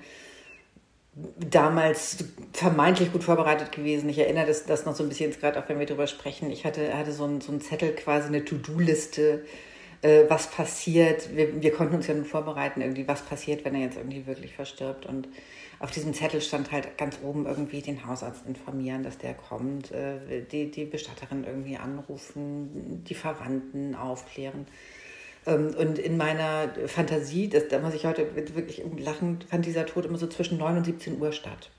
damals 1.15 2.25
vermeintlich 2.54 3.12
gut 3.12 3.24
vorbereitet 3.24 3.71
gewesen. 3.71 4.10
Ich 4.10 4.18
erinnere 4.18 4.48
das, 4.48 4.65
das 4.65 4.86
noch 4.86 4.95
so 4.95 5.04
ein 5.04 5.10
bisschen 5.10 5.31
gerade, 5.31 5.60
auch 5.60 5.69
wenn 5.69 5.77
wir 5.80 5.86
darüber 5.86 6.07
sprechen. 6.07 6.50
Ich 6.51 6.65
hatte, 6.65 6.98
hatte 6.98 7.12
so, 7.12 7.25
einen, 7.25 7.42
so 7.42 7.56
Zettel, 7.60 7.94
quasi 7.94 8.27
eine 8.27 8.44
To-Do-Liste, 8.44 9.45
äh, 10.01 10.24
was 10.27 10.50
passiert. 10.50 11.36
Wir, 11.36 11.62
wir 11.62 11.71
konnten 11.71 11.95
uns 11.95 12.07
ja 12.07 12.15
nur 12.15 12.25
vorbereiten, 12.25 12.81
irgendwie, 12.81 13.07
was 13.07 13.21
passiert, 13.21 13.63
wenn 13.63 13.75
er 13.75 13.81
jetzt 13.81 13.98
irgendwie 13.98 14.25
wirklich 14.25 14.56
verstirbt. 14.56 15.06
Und 15.06 15.27
auf 15.80 15.92
diesem 15.92 16.15
Zettel 16.15 16.42
stand 16.42 16.71
halt 16.71 16.98
ganz 16.98 17.19
oben 17.21 17.45
irgendwie 17.45 17.81
den 17.81 18.07
Hausarzt 18.07 18.48
informieren, 18.48 19.04
dass 19.04 19.19
der 19.19 19.36
kommt, 19.36 19.92
äh, 19.92 20.42
die, 20.51 20.71
die 20.71 20.86
Bestatterin 20.86 21.44
irgendwie 21.44 21.77
anrufen, 21.77 23.04
die 23.07 23.15
Verwandten 23.15 23.94
aufklären. 23.94 24.65
Ähm, 25.45 25.73
und 25.77 25.99
in 25.99 26.17
meiner 26.17 26.69
Fantasie, 26.87 27.49
das, 27.49 27.67
da 27.67 27.79
muss 27.79 27.93
ich 27.93 28.05
heute 28.05 28.35
wirklich 28.35 28.83
lachen, 28.99 29.39
fand 29.49 29.65
dieser 29.65 29.85
Tod 29.85 30.05
immer 30.05 30.17
so 30.17 30.27
zwischen 30.27 30.57
9 30.57 30.77
und 30.77 30.85
17 30.85 31.19
Uhr 31.19 31.31
statt. 31.31 31.69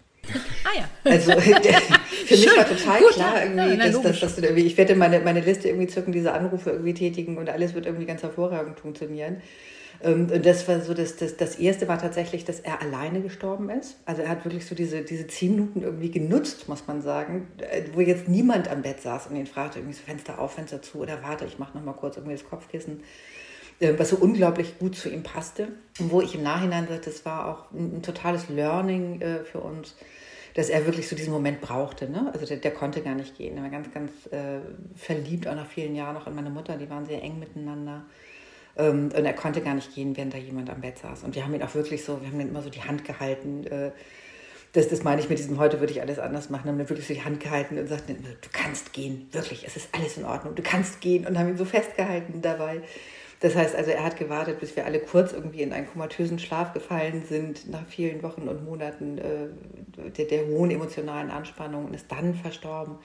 Ah 0.64 0.78
ja. 0.78 0.88
Also 1.05 1.32
für 1.40 2.34
mich 2.34 2.56
war 2.56 2.66
total 2.66 2.99
Gut, 2.99 3.12
klar 3.12 3.43
irgendwie, 3.43 3.76
ja, 3.76 3.90
dass, 3.90 4.02
dass, 4.02 4.20
dass, 4.20 4.37
dass 4.37 4.50
ich 4.50 4.76
werde 4.76 4.94
meine, 4.94 5.21
meine 5.21 5.40
Liste 5.40 5.68
irgendwie 5.68 5.87
zücken, 5.87 6.12
diese 6.12 6.33
Anrufe 6.33 6.71
irgendwie 6.71 6.94
tätigen 6.94 7.37
und 7.37 7.50
alles 7.50 7.75
wird 7.75 7.87
irgendwie 7.87 8.06
ganz 8.06 8.23
hervorragend 8.23 8.80
funktionieren. 8.80 9.42
Ähm, 10.02 10.28
und 10.33 10.47
das 10.47 10.66
war 10.68 10.80
so, 10.80 10.94
das, 10.94 11.16
das, 11.16 11.37
das 11.37 11.56
erste 11.56 11.88
war 11.88 11.99
tatsächlich, 11.99 12.44
dass 12.44 12.61
er 12.61 12.80
alleine 12.83 13.21
gestorben 13.21 13.71
ist. 13.71 13.97
Also 14.06 14.23
er 14.23 14.28
hat 14.28 14.44
wirklich 14.44 14.66
so 14.66 14.75
diese, 14.75 15.02
diese 15.02 15.26
zehn 15.26 15.52
Minuten 15.52 15.83
irgendwie 15.83 16.11
genutzt, 16.11 16.68
muss 16.68 16.87
man 16.87 17.02
sagen, 17.02 17.49
äh, 17.59 17.83
wo 17.92 18.00
jetzt 18.00 18.28
niemand 18.28 18.68
am 18.68 18.83
Bett 18.83 19.00
saß 19.00 19.28
und 19.28 19.37
ihn 19.37 19.47
fragte, 19.47 19.78
irgendwie 19.78 19.94
so 19.94 20.02
Fenster 20.04 20.38
auf, 20.38 20.54
Fenster 20.54 20.83
zu 20.83 20.99
oder 20.99 21.23
warte, 21.23 21.44
ich 21.44 21.59
mache 21.59 21.76
nochmal 21.76 21.94
kurz 21.94 22.16
irgendwie 22.16 22.37
das 22.37 22.44
Kopfkissen. 22.44 23.02
Äh, 23.85 23.99
was 23.99 24.11
so 24.11 24.17
unglaublich 24.17 24.79
gut 24.79 24.97
zu 24.97 25.11
ihm 25.11 25.23
passte. 25.23 25.69
Und 26.00 26.11
wo 26.11 26.21
ich 26.21 26.35
im 26.35 26.43
Nachhinein 26.43 26.88
sagte, 26.88 27.11
das 27.11 27.25
war 27.25 27.47
auch 27.47 27.71
ein, 27.73 27.99
ein 27.99 28.03
totales 28.03 28.49
Learning 28.49 29.21
äh, 29.21 29.45
für 29.45 29.61
uns, 29.61 29.95
dass 30.55 30.69
er 30.69 30.87
wirklich 30.87 31.09
so 31.09 31.17
diesen 31.17 31.33
Moment 31.33 31.61
brauchte. 31.61 32.09
Ne? 32.09 32.31
Also 32.33 32.47
der, 32.47 32.57
der 32.57 32.71
konnte 32.71 33.03
gar 33.03 33.14
nicht 33.14 33.37
gehen. 33.37 33.57
Er 33.57 33.62
war 33.62 33.71
ganz, 33.71 33.93
ganz 33.93 34.11
äh, 34.31 34.61
verliebt, 34.97 35.47
auch 35.47 35.55
nach 35.55 35.67
vielen 35.67 35.95
Jahren 35.95 36.14
noch 36.14 36.26
in 36.26 36.35
meine 36.35 36.50
Mutter. 36.50 36.76
Die 36.76 36.88
waren 36.88 37.05
sehr 37.05 37.23
eng 37.23 37.38
miteinander. 37.38 38.05
Ähm, 38.76 39.11
und 39.14 39.25
er 39.25 39.33
konnte 39.35 39.61
gar 39.61 39.75
nicht 39.75 39.95
gehen, 39.95 40.17
während 40.17 40.33
da 40.33 40.38
jemand 40.38 40.71
am 40.71 40.81
Bett 40.81 40.99
saß. 40.99 41.25
Und 41.25 41.35
wir 41.35 41.45
haben 41.45 41.55
ihn 41.55 41.62
auch 41.62 41.75
wirklich 41.75 42.05
so, 42.05 42.21
wir 42.23 42.29
haben 42.29 42.41
ihn 42.41 42.49
immer 42.49 42.62
so 42.62 42.71
die 42.71 42.83
Hand 42.83 43.05
gehalten. 43.05 43.67
Äh, 43.67 43.91
das, 44.73 44.88
das 44.88 45.05
meine 45.05 45.21
ich 45.21 45.29
mit 45.29 45.38
diesem, 45.38 45.59
heute 45.59 45.79
würde 45.79 45.93
ich 45.93 46.00
alles 46.00 46.19
anders 46.19 46.50
machen, 46.50 46.69
haben 46.69 46.81
ihn 46.81 46.88
wirklich 46.88 47.07
so 47.07 47.14
die 47.14 47.23
Hand 47.23 47.38
gehalten 47.38 47.79
und 47.79 47.87
sagten, 47.87 48.17
du 48.17 48.49
kannst 48.53 48.93
gehen, 48.93 49.29
wirklich, 49.31 49.64
es 49.64 49.76
ist 49.76 49.88
alles 49.93 50.17
in 50.17 50.25
Ordnung, 50.25 50.57
du 50.57 50.62
kannst 50.62 51.00
gehen 51.00 51.29
und 51.29 51.38
haben 51.38 51.50
ihn 51.50 51.57
so 51.57 51.64
festgehalten 51.64 52.43
dabei. 52.43 52.83
Das 53.45 53.55
heißt 53.57 53.77
also, 53.77 53.91
er 53.91 54.03
hat 54.03 54.17
gewartet, 54.17 54.59
bis 54.59 54.75
wir 54.75 54.87
alle 54.87 55.01
kurz 55.01 55.35
irgendwie 55.35 55.61
in 55.61 55.75
einen 55.75 55.87
komatösen 55.87 56.39
Schlaf 56.39 56.73
gefallen 56.73 57.27
sind, 57.29 57.69
nach 57.69 57.87
vielen 57.87 58.23
Wochen 58.23 58.49
und 58.49 58.65
Monaten 58.65 59.19
äh, 59.19 59.49
der, 60.13 60.25
der 60.25 60.47
hohen 60.47 60.71
emotionalen 60.71 61.31
Anspannung 61.31 61.85
und 61.85 61.93
ist 61.93 62.11
dann 62.11 62.35
verstorben. 62.35 62.97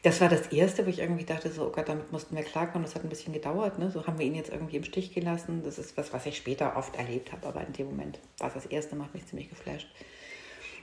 Das 0.00 0.22
war 0.22 0.30
das 0.30 0.46
Erste, 0.46 0.86
wo 0.86 0.88
ich 0.88 1.00
irgendwie 1.00 1.24
dachte, 1.24 1.50
so, 1.50 1.66
oh 1.66 1.70
Gott, 1.70 1.86
damit 1.86 2.12
mussten 2.12 2.34
wir 2.34 2.44
klarkommen. 2.44 2.84
Das 2.84 2.94
hat 2.94 3.04
ein 3.04 3.10
bisschen 3.10 3.34
gedauert. 3.34 3.78
Ne? 3.78 3.90
So 3.90 4.06
haben 4.06 4.18
wir 4.18 4.24
ihn 4.24 4.34
jetzt 4.34 4.50
irgendwie 4.50 4.78
im 4.78 4.84
Stich 4.84 5.12
gelassen. 5.12 5.60
Das 5.62 5.78
ist 5.78 5.98
was, 5.98 6.14
was 6.14 6.24
ich 6.24 6.38
später 6.38 6.78
oft 6.78 6.96
erlebt 6.96 7.32
habe, 7.32 7.46
aber 7.46 7.66
in 7.66 7.74
dem 7.74 7.88
Moment 7.88 8.20
war 8.38 8.48
es 8.48 8.54
das 8.54 8.64
Erste, 8.64 8.96
macht 8.96 9.12
mich 9.12 9.26
ziemlich 9.26 9.50
geflasht. 9.50 9.88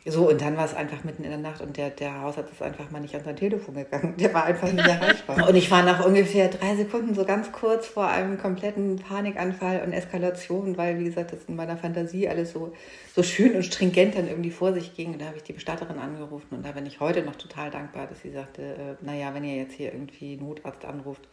So, 0.04 0.30
und 0.30 0.42
dann 0.42 0.58
war 0.58 0.66
es 0.66 0.74
einfach 0.74 1.04
mitten 1.04 1.24
in 1.24 1.30
der 1.30 1.38
Nacht 1.38 1.62
und 1.62 1.78
der, 1.78 1.92
der 1.92 2.22
Hausarzt 2.22 2.52
ist 2.52 2.64
einfach 2.64 2.90
mal 2.90 3.00
nicht 3.00 3.14
an 3.14 3.24
sein 3.24 3.36
Telefon 3.36 3.76
gegangen. 3.76 4.16
Der 4.18 4.34
war 4.34 4.46
einfach 4.46 4.72
nicht 4.72 4.88
erreichbar. 4.88 5.48
Und 5.48 5.56
ich 5.56 5.70
war 5.70 5.84
nach 5.84 6.04
ungefähr 6.04 6.48
drei 6.48 6.76
Sekunden 6.76 7.14
so 7.14 7.24
ganz 7.24 7.52
kurz 7.52 7.86
vor 7.86 8.08
einem 8.08 8.40
kompletten 8.40 8.96
Panikanfall 8.96 9.84
und 9.84 9.94
Eskalation, 9.94 10.76
weil, 10.76 10.98
wie 10.98 11.04
gesagt, 11.04 11.34
das 11.34 11.46
in 11.48 11.56
meiner 11.56 11.78
Fantasie 11.78 12.28
alles 12.28 12.52
so, 12.52 12.74
so 13.14 13.22
schön 13.22 13.56
und 13.56 13.64
stringent 13.64 14.16
dann 14.16 14.28
irgendwie 14.28 14.50
vor 14.50 14.74
sich 14.74 14.96
ging. 14.96 15.14
Und 15.14 15.22
da 15.22 15.26
habe 15.26 15.38
ich 15.38 15.44
die 15.44 15.54
Bestatterin 15.54 16.00
angerufen 16.00 16.56
und 16.56 16.66
da 16.66 16.72
bin 16.72 16.88
ich 16.88 17.00
heute 17.00 17.22
noch 17.22 17.36
total 17.36 17.70
dankbar, 17.70 18.08
dass 18.08 18.22
sie 18.22 18.32
sagte, 18.32 18.62
äh, 18.64 19.06
naja, 19.06 19.36
wenn 19.36 19.44
ihr 19.44 19.56
jetzt 19.56 19.74
hier 19.74 19.94
irgendwie 19.94 20.36
Notarzt 20.36 20.84
anruft, 20.84 21.28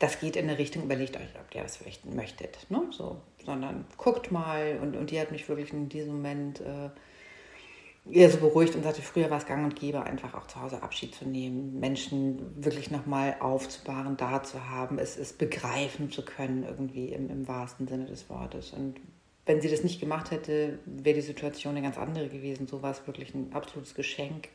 das 0.00 0.18
geht 0.18 0.34
in 0.34 0.48
eine 0.48 0.58
Richtung, 0.58 0.82
überlegt 0.82 1.16
euch, 1.16 1.28
ob 1.40 1.54
ihr 1.54 1.62
das 1.62 1.78
möchtet. 2.04 2.66
Ne? 2.68 2.82
So, 2.90 3.20
sondern 3.46 3.84
guckt 3.96 4.32
mal 4.32 4.80
und, 4.82 4.96
und 4.96 5.12
die 5.12 5.20
hat 5.20 5.30
mich 5.30 5.48
wirklich 5.48 5.72
in 5.72 5.88
diesem 5.88 6.14
Moment... 6.14 6.62
Äh, 6.62 6.90
eher 8.10 8.30
so 8.30 8.38
beruhigt 8.38 8.74
und 8.74 8.82
sagte, 8.82 9.02
früher 9.02 9.30
war 9.30 9.38
es 9.38 9.46
gang 9.46 9.64
und 9.64 9.76
gäbe, 9.76 10.02
einfach 10.02 10.34
auch 10.34 10.46
zu 10.46 10.60
Hause 10.60 10.82
Abschied 10.82 11.14
zu 11.14 11.26
nehmen, 11.26 11.78
Menschen 11.78 12.64
wirklich 12.64 12.90
nochmal 12.90 13.36
aufzubahren, 13.40 14.16
da 14.16 14.42
zu 14.42 14.68
haben, 14.68 14.98
es, 14.98 15.16
es 15.16 15.32
begreifen 15.32 16.10
zu 16.10 16.24
können, 16.24 16.64
irgendwie 16.64 17.08
im, 17.08 17.30
im 17.30 17.46
wahrsten 17.46 17.86
Sinne 17.86 18.06
des 18.06 18.28
Wortes. 18.28 18.72
Und 18.72 18.96
wenn 19.46 19.60
sie 19.60 19.70
das 19.70 19.84
nicht 19.84 20.00
gemacht 20.00 20.30
hätte, 20.30 20.78
wäre 20.84 21.16
die 21.16 21.22
Situation 21.22 21.76
eine 21.76 21.82
ganz 21.82 21.98
andere 21.98 22.28
gewesen. 22.28 22.66
So 22.66 22.82
war 22.82 22.90
es 22.90 23.06
wirklich 23.06 23.34
ein 23.34 23.52
absolutes 23.52 23.94
Geschenk. 23.94 24.48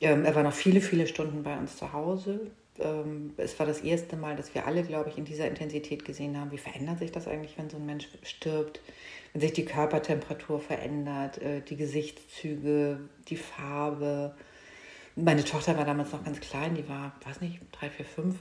Ähm, 0.00 0.24
er 0.24 0.34
war 0.34 0.42
noch 0.42 0.52
viele, 0.52 0.80
viele 0.80 1.06
Stunden 1.06 1.42
bei 1.42 1.56
uns 1.58 1.76
zu 1.76 1.92
Hause. 1.92 2.52
Ähm, 2.80 3.34
es 3.36 3.58
war 3.58 3.66
das 3.66 3.80
erste 3.80 4.16
Mal, 4.16 4.36
dass 4.36 4.54
wir 4.54 4.66
alle, 4.66 4.82
glaube 4.82 5.10
ich, 5.10 5.18
in 5.18 5.24
dieser 5.24 5.48
Intensität 5.48 6.04
gesehen 6.04 6.38
haben, 6.38 6.50
wie 6.50 6.58
verändert 6.58 6.98
sich 6.98 7.12
das 7.12 7.28
eigentlich, 7.28 7.56
wenn 7.58 7.70
so 7.70 7.76
ein 7.76 7.86
Mensch 7.86 8.08
stirbt 8.22 8.80
wenn 9.32 9.40
sich 9.40 9.52
die 9.52 9.64
Körpertemperatur 9.64 10.60
verändert, 10.60 11.38
äh, 11.38 11.60
die 11.60 11.76
Gesichtszüge, 11.76 13.00
die 13.28 13.36
Farbe. 13.36 14.34
Meine 15.16 15.44
Tochter 15.44 15.76
war 15.76 15.84
damals 15.84 16.12
noch 16.12 16.24
ganz 16.24 16.40
klein, 16.40 16.74
die 16.74 16.88
war, 16.88 17.12
weiß 17.24 17.40
nicht, 17.40 17.60
drei, 17.72 17.90
vier, 17.90 18.04
fünf, 18.04 18.36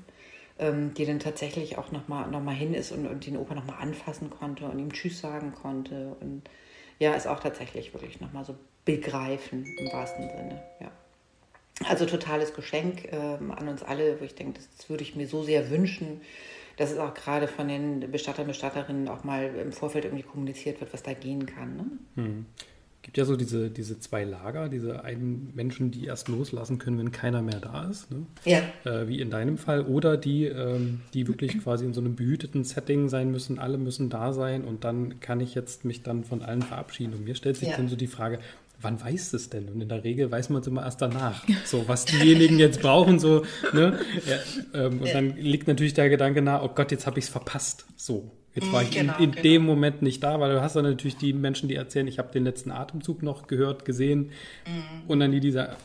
ähm, 0.59 0.93
die 0.93 1.05
dann 1.05 1.19
tatsächlich 1.19 1.77
auch 1.77 1.91
nochmal 1.91 2.29
noch 2.29 2.41
mal 2.41 2.55
hin 2.55 2.73
ist 2.73 2.91
und, 2.91 3.07
und 3.07 3.25
den 3.25 3.37
Opa 3.37 3.55
nochmal 3.55 3.81
anfassen 3.81 4.29
konnte 4.29 4.65
und 4.65 4.79
ihm 4.79 4.93
Tschüss 4.93 5.19
sagen 5.19 5.53
konnte. 5.53 6.15
Und 6.19 6.43
ja, 6.99 7.13
ist 7.13 7.27
auch 7.27 7.39
tatsächlich 7.39 7.93
wirklich 7.93 8.21
nochmal 8.21 8.45
so 8.45 8.55
begreifen 8.85 9.65
im 9.77 9.91
wahrsten 9.91 10.29
Sinne, 10.29 10.63
ja. 10.79 10.91
Also 11.85 12.05
totales 12.05 12.53
Geschenk 12.53 13.09
ähm, 13.11 13.51
an 13.51 13.67
uns 13.67 13.83
alle, 13.83 14.19
wo 14.19 14.25
ich 14.25 14.35
denke, 14.35 14.53
das, 14.53 14.67
das 14.75 14.89
würde 14.89 15.03
ich 15.03 15.15
mir 15.15 15.27
so 15.27 15.43
sehr 15.43 15.69
wünschen, 15.69 16.21
dass 16.77 16.91
es 16.91 16.97
auch 16.97 17.13
gerade 17.13 17.47
von 17.47 17.67
den 17.67 18.11
Bestattern, 18.11 18.47
Bestatterinnen 18.47 19.07
auch 19.09 19.23
mal 19.23 19.45
im 19.55 19.71
Vorfeld 19.71 20.05
irgendwie 20.05 20.23
kommuniziert 20.23 20.79
wird, 20.79 20.93
was 20.93 21.03
da 21.03 21.13
gehen 21.13 21.45
kann. 21.45 21.75
Ne? 21.75 21.85
Hm. 22.15 22.45
gibt 23.01 23.17
ja 23.17 23.25
so 23.25 23.35
diese, 23.35 23.69
diese 23.69 23.99
zwei 23.99 24.23
Lager, 24.23 24.69
diese 24.69 25.03
einen 25.03 25.51
Menschen, 25.55 25.91
die 25.91 26.05
erst 26.05 26.27
loslassen 26.27 26.77
können, 26.77 26.99
wenn 26.99 27.11
keiner 27.11 27.41
mehr 27.41 27.59
da 27.59 27.89
ist, 27.89 28.11
ne? 28.11 28.25
ja. 28.45 28.61
Äh, 28.83 29.07
wie 29.07 29.21
in 29.21 29.31
deinem 29.31 29.57
Fall, 29.57 29.81
oder 29.81 30.17
die, 30.17 30.45
ähm, 30.45 31.01
die 31.13 31.27
wirklich 31.27 31.59
quasi 31.63 31.85
in 31.85 31.93
so 31.93 32.01
einem 32.01 32.15
behüteten 32.15 32.63
Setting 32.63 33.09
sein 33.09 33.31
müssen, 33.31 33.57
alle 33.59 33.79
müssen 33.79 34.09
da 34.09 34.33
sein 34.33 34.63
und 34.63 34.83
dann 34.83 35.19
kann 35.19 35.41
ich 35.41 35.55
jetzt 35.55 35.83
mich 35.83 36.03
dann 36.03 36.23
von 36.23 36.43
allen 36.43 36.61
verabschieden. 36.61 37.13
Und 37.13 37.23
mir 37.23 37.35
stellt 37.35 37.57
sich 37.57 37.69
ja. 37.69 37.77
dann 37.77 37.87
so 37.87 37.95
die 37.95 38.07
Frage, 38.07 38.39
wann 38.81 39.01
weiß 39.01 39.33
es 39.33 39.49
denn? 39.49 39.69
Und 39.69 39.81
in 39.81 39.89
der 39.89 40.03
Regel 40.03 40.31
weiß 40.31 40.49
man 40.49 40.61
es 40.61 40.67
immer 40.67 40.83
erst 40.83 41.01
danach. 41.01 41.43
So, 41.65 41.87
was 41.87 42.05
diejenigen 42.05 42.59
jetzt 42.59 42.81
brauchen, 42.81 43.19
so, 43.19 43.43
ne? 43.73 43.99
Ja, 44.25 44.85
ähm, 44.85 45.01
und 45.01 45.13
dann 45.13 45.35
liegt 45.37 45.67
natürlich 45.67 45.93
der 45.93 46.09
Gedanke 46.09 46.41
nahe, 46.41 46.63
oh 46.63 46.69
Gott, 46.73 46.91
jetzt 46.91 47.05
habe 47.07 47.19
ich 47.19 47.25
es 47.25 47.29
verpasst. 47.29 47.85
So. 47.95 48.31
Jetzt 48.53 48.71
war 48.71 48.81
ich 48.81 48.89
genau, 48.89 49.15
in, 49.17 49.25
in 49.25 49.31
genau. 49.31 49.43
dem 49.43 49.65
Moment 49.65 50.01
nicht 50.01 50.23
da, 50.23 50.39
weil 50.39 50.51
du 50.51 50.61
hast 50.61 50.75
dann 50.75 50.83
natürlich 50.83 51.17
die 51.17 51.31
Menschen, 51.31 51.69
die 51.69 51.75
erzählen, 51.75 52.07
ich 52.07 52.17
habe 52.17 52.31
den 52.31 52.43
letzten 52.43 52.71
Atemzug 52.71 53.21
noch 53.21 53.45
gehört, 53.45 53.85
gesehen. 53.85 54.31
Mhm. 54.65 55.07
Und 55.07 55.19
dann 55.19 55.31
die, 55.31 55.39
die 55.39 55.51
sagen, 55.51 55.75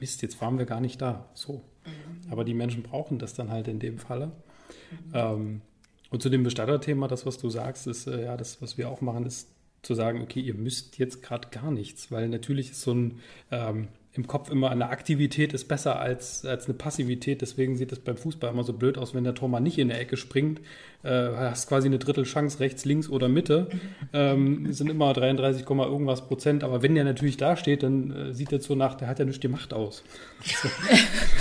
Mist, 0.00 0.22
jetzt 0.22 0.40
waren 0.40 0.58
wir 0.58 0.64
gar 0.64 0.80
nicht 0.80 1.00
da. 1.02 1.28
So. 1.34 1.62
Mhm. 1.84 2.32
Aber 2.32 2.44
die 2.44 2.54
Menschen 2.54 2.82
brauchen 2.82 3.18
das 3.18 3.34
dann 3.34 3.50
halt 3.50 3.68
in 3.68 3.78
dem 3.78 3.98
Falle. 3.98 4.26
Mhm. 4.26 5.12
Ähm, 5.12 5.60
und 6.08 6.22
zu 6.22 6.30
dem 6.30 6.42
Bestatterthema, 6.42 7.06
das, 7.06 7.26
was 7.26 7.38
du 7.38 7.50
sagst, 7.50 7.86
ist, 7.86 8.06
äh, 8.06 8.24
ja, 8.24 8.36
das, 8.36 8.62
was 8.62 8.78
wir 8.78 8.88
auch 8.88 9.00
machen, 9.02 9.26
ist 9.26 9.48
zu 9.82 9.94
sagen, 9.94 10.22
okay, 10.22 10.40
ihr 10.40 10.54
müsst 10.54 10.98
jetzt 10.98 11.22
gerade 11.22 11.48
gar 11.48 11.70
nichts, 11.70 12.10
weil 12.10 12.28
natürlich 12.28 12.70
ist 12.70 12.82
so 12.82 12.94
ein 12.94 13.20
ähm, 13.50 13.88
im 14.14 14.26
Kopf 14.26 14.50
immer 14.50 14.70
eine 14.70 14.90
Aktivität 14.90 15.54
ist 15.54 15.68
besser 15.68 15.98
als, 15.98 16.44
als 16.44 16.66
eine 16.66 16.74
Passivität. 16.74 17.40
Deswegen 17.40 17.76
sieht 17.76 17.92
es 17.92 17.98
beim 17.98 18.18
Fußball 18.18 18.50
immer 18.50 18.62
so 18.62 18.74
blöd 18.74 18.98
aus, 18.98 19.14
wenn 19.14 19.24
der 19.24 19.34
Tormann 19.34 19.62
nicht 19.62 19.78
in 19.78 19.88
der 19.88 19.98
Ecke 19.98 20.18
springt. 20.18 20.60
Äh, 21.02 21.30
hast 21.34 21.66
quasi 21.66 21.88
eine 21.88 21.98
Drittelchance 21.98 22.60
rechts, 22.60 22.84
links 22.84 23.08
oder 23.08 23.28
Mitte. 23.28 23.68
Ähm, 24.14 24.70
sind 24.74 24.90
immer 24.90 25.14
33, 25.14 25.66
irgendwas 25.66 26.28
Prozent. 26.28 26.64
Aber 26.64 26.82
wenn 26.82 26.94
der 26.94 27.04
natürlich 27.04 27.38
da 27.38 27.56
steht, 27.56 27.82
dann 27.82 28.10
äh, 28.10 28.34
sieht 28.34 28.52
er 28.52 28.60
so 28.60 28.74
nach, 28.74 28.94
der 28.94 29.08
hat 29.08 29.18
ja 29.18 29.24
nicht 29.24 29.42
die 29.42 29.48
Macht 29.48 29.72
aus. 29.72 30.02
So, 30.44 30.68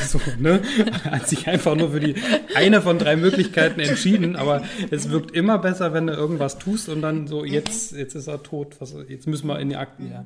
so, 0.19 0.19
ne? 0.39 0.61
Hat 1.03 1.27
sich 1.27 1.47
einfach 1.47 1.75
nur 1.75 1.91
für 1.91 1.99
die 1.99 2.15
eine 2.55 2.81
von 2.81 2.97
drei 2.97 3.17
Möglichkeiten 3.17 3.81
entschieden. 3.81 4.37
Aber 4.37 4.63
es 4.89 5.09
wirkt 5.09 5.31
immer 5.31 5.57
besser, 5.57 5.91
wenn 5.91 6.07
du 6.07 6.13
irgendwas 6.13 6.59
tust 6.59 6.87
und 6.87 7.01
dann 7.01 7.27
so, 7.27 7.43
jetzt, 7.43 7.91
jetzt 7.91 8.15
ist 8.15 8.27
er 8.27 8.41
tot. 8.41 8.77
Was, 8.79 8.95
jetzt 9.09 9.27
müssen 9.27 9.47
wir 9.47 9.59
in 9.59 9.67
die 9.67 9.75
Akten. 9.75 10.09
Ja. 10.09 10.25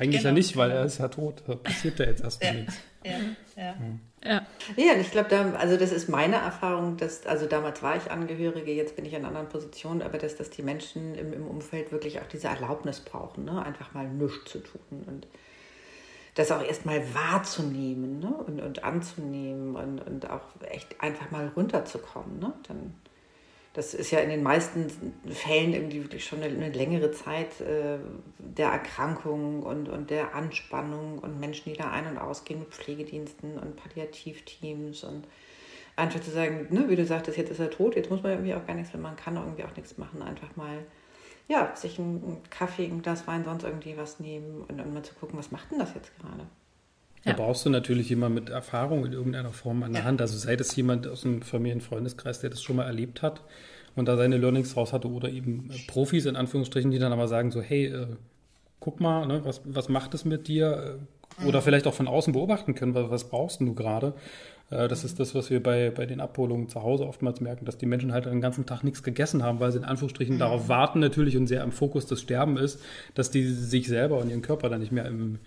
Eigentlich 0.00 0.22
genau. 0.22 0.30
ja 0.30 0.32
nicht, 0.32 0.56
weil 0.56 0.70
er 0.70 0.84
ist 0.86 0.98
ja 0.98 1.08
tot. 1.08 1.42
Da 1.46 1.56
passiert 1.56 1.98
ja 1.98 2.06
jetzt 2.06 2.22
erstmal 2.22 2.54
ja. 2.54 2.60
nichts. 2.60 2.74
Ja, 3.04 3.12
ja. 3.56 3.74
Ja. 4.22 4.46
ja, 4.76 4.92
ich 5.00 5.10
glaube, 5.10 5.30
da, 5.30 5.52
also 5.52 5.78
das 5.78 5.92
ist 5.92 6.08
meine 6.10 6.36
Erfahrung, 6.36 6.98
dass, 6.98 7.26
also 7.26 7.46
damals 7.46 7.82
war 7.82 7.96
ich 7.96 8.10
Angehörige, 8.10 8.70
jetzt 8.70 8.96
bin 8.96 9.06
ich 9.06 9.12
in 9.12 9.20
einer 9.20 9.28
anderen 9.28 9.48
Position, 9.48 10.02
aber 10.02 10.18
dass, 10.18 10.36
dass 10.36 10.50
die 10.50 10.62
Menschen 10.62 11.14
im, 11.14 11.32
im 11.32 11.46
Umfeld 11.46 11.90
wirklich 11.90 12.20
auch 12.20 12.26
diese 12.26 12.48
Erlaubnis 12.48 13.00
brauchen, 13.00 13.46
ne? 13.46 13.64
einfach 13.64 13.94
mal 13.94 14.06
nichts 14.06 14.52
zu 14.52 14.58
tun 14.58 15.04
und 15.06 15.26
das 16.34 16.52
auch 16.52 16.62
erstmal 16.62 17.02
wahrzunehmen 17.14 18.20
ne? 18.20 18.34
und, 18.46 18.60
und 18.60 18.84
anzunehmen 18.84 19.74
und, 19.74 20.00
und 20.00 20.28
auch 20.28 20.42
echt 20.68 21.00
einfach 21.00 21.30
mal 21.30 21.50
runterzukommen. 21.56 22.38
Ne? 22.38 22.52
Dann 22.68 22.94
das 23.72 23.94
ist 23.94 24.10
ja 24.10 24.18
in 24.18 24.30
den 24.30 24.42
meisten 24.42 24.90
Fällen 25.30 25.72
irgendwie 25.72 26.02
wirklich 26.02 26.24
schon 26.24 26.42
eine, 26.42 26.52
eine 26.52 26.70
längere 26.70 27.12
Zeit 27.12 27.60
äh, 27.60 27.98
der 28.38 28.68
Erkrankung 28.68 29.62
und, 29.62 29.88
und 29.88 30.10
der 30.10 30.34
Anspannung 30.34 31.20
und 31.20 31.38
Menschen, 31.38 31.70
die 31.70 31.78
da 31.78 31.90
ein- 31.90 32.08
und 32.08 32.18
ausgehen 32.18 32.60
mit 32.60 32.70
Pflegediensten 32.70 33.58
und 33.58 33.76
Palliativteams 33.76 35.04
und 35.04 35.28
einfach 35.94 36.20
zu 36.20 36.30
sagen, 36.30 36.66
ne, 36.70 36.88
wie 36.88 36.96
du 36.96 37.06
sagtest, 37.06 37.38
jetzt 37.38 37.50
ist 37.50 37.60
er 37.60 37.70
tot, 37.70 37.94
jetzt 37.94 38.10
muss 38.10 38.22
man 38.22 38.32
irgendwie 38.32 38.54
auch 38.54 38.66
gar 38.66 38.74
nichts, 38.74 38.92
wenn 38.92 39.02
man 39.02 39.16
kann 39.16 39.36
irgendwie 39.36 39.64
auch 39.64 39.76
nichts 39.76 39.98
machen, 39.98 40.22
einfach 40.22 40.56
mal 40.56 40.84
ja, 41.46 41.74
sich 41.74 41.98
einen 41.98 42.42
Kaffee, 42.48 42.86
ein 42.86 43.02
Glas 43.02 43.26
Wein, 43.26 43.44
sonst 43.44 43.64
irgendwie 43.64 43.96
was 43.96 44.20
nehmen 44.20 44.64
und, 44.68 44.80
und 44.80 44.94
mal 44.94 45.02
zu 45.02 45.14
gucken, 45.14 45.38
was 45.38 45.50
macht 45.50 45.70
denn 45.70 45.80
das 45.80 45.94
jetzt 45.94 46.16
gerade? 46.18 46.46
Da 47.24 47.34
brauchst 47.34 47.66
du 47.66 47.70
natürlich 47.70 48.08
jemanden 48.08 48.36
mit 48.36 48.48
Erfahrung 48.48 49.04
in 49.04 49.12
irgendeiner 49.12 49.52
Form 49.52 49.82
an 49.82 49.92
der 49.92 50.02
ja. 50.02 50.06
Hand. 50.06 50.20
Also 50.20 50.38
sei 50.38 50.56
das 50.56 50.74
jemand 50.74 51.06
aus 51.06 51.22
dem 51.22 51.42
Familienfreundeskreis, 51.42 52.40
der 52.40 52.50
das 52.50 52.62
schon 52.62 52.76
mal 52.76 52.84
erlebt 52.84 53.20
hat 53.22 53.42
und 53.94 54.06
da 54.06 54.16
seine 54.16 54.38
Learnings 54.38 54.76
raus 54.76 54.92
hatte 54.92 55.08
oder 55.08 55.28
eben 55.28 55.70
äh, 55.70 55.78
Profis 55.86 56.24
in 56.26 56.36
Anführungsstrichen, 56.36 56.90
die 56.90 56.98
dann 56.98 57.12
aber 57.12 57.28
sagen 57.28 57.50
so, 57.50 57.60
hey, 57.60 57.86
äh, 57.86 58.06
guck 58.78 59.00
mal, 59.00 59.26
ne, 59.26 59.44
was, 59.44 59.60
was 59.64 59.88
macht 59.88 60.14
es 60.14 60.24
mit 60.24 60.48
dir? 60.48 60.98
Äh, 61.40 61.46
oder 61.46 61.60
mhm. 61.60 61.64
vielleicht 61.64 61.86
auch 61.86 61.94
von 61.94 62.08
außen 62.08 62.32
beobachten 62.32 62.74
können, 62.74 62.94
was, 62.94 63.10
was 63.10 63.28
brauchst 63.28 63.60
du 63.60 63.74
gerade? 63.74 64.14
Äh, 64.70 64.88
das 64.88 65.04
ist 65.04 65.20
das, 65.20 65.34
was 65.34 65.50
wir 65.50 65.62
bei, 65.62 65.90
bei 65.90 66.06
den 66.06 66.20
Abholungen 66.20 66.68
zu 66.68 66.82
Hause 66.82 67.06
oftmals 67.06 67.40
merken, 67.40 67.64
dass 67.64 67.78
die 67.78 67.86
Menschen 67.86 68.12
halt 68.12 68.26
den 68.26 68.40
ganzen 68.40 68.66
Tag 68.66 68.82
nichts 68.82 69.02
gegessen 69.02 69.42
haben, 69.42 69.60
weil 69.60 69.72
sie 69.72 69.78
in 69.78 69.84
Anführungsstrichen 69.84 70.36
mhm. 70.36 70.40
darauf 70.40 70.68
warten 70.68 71.00
natürlich 71.00 71.36
und 71.36 71.46
sehr 71.46 71.62
im 71.62 71.72
Fokus 71.72 72.06
des 72.06 72.20
Sterben 72.20 72.56
ist, 72.56 72.80
dass 73.14 73.30
die 73.30 73.46
sich 73.46 73.88
selber 73.88 74.18
und 74.18 74.30
ihren 74.30 74.42
Körper 74.42 74.68
dann 74.68 74.80
nicht 74.80 74.92
mehr 74.92 75.06
im, 75.06 75.38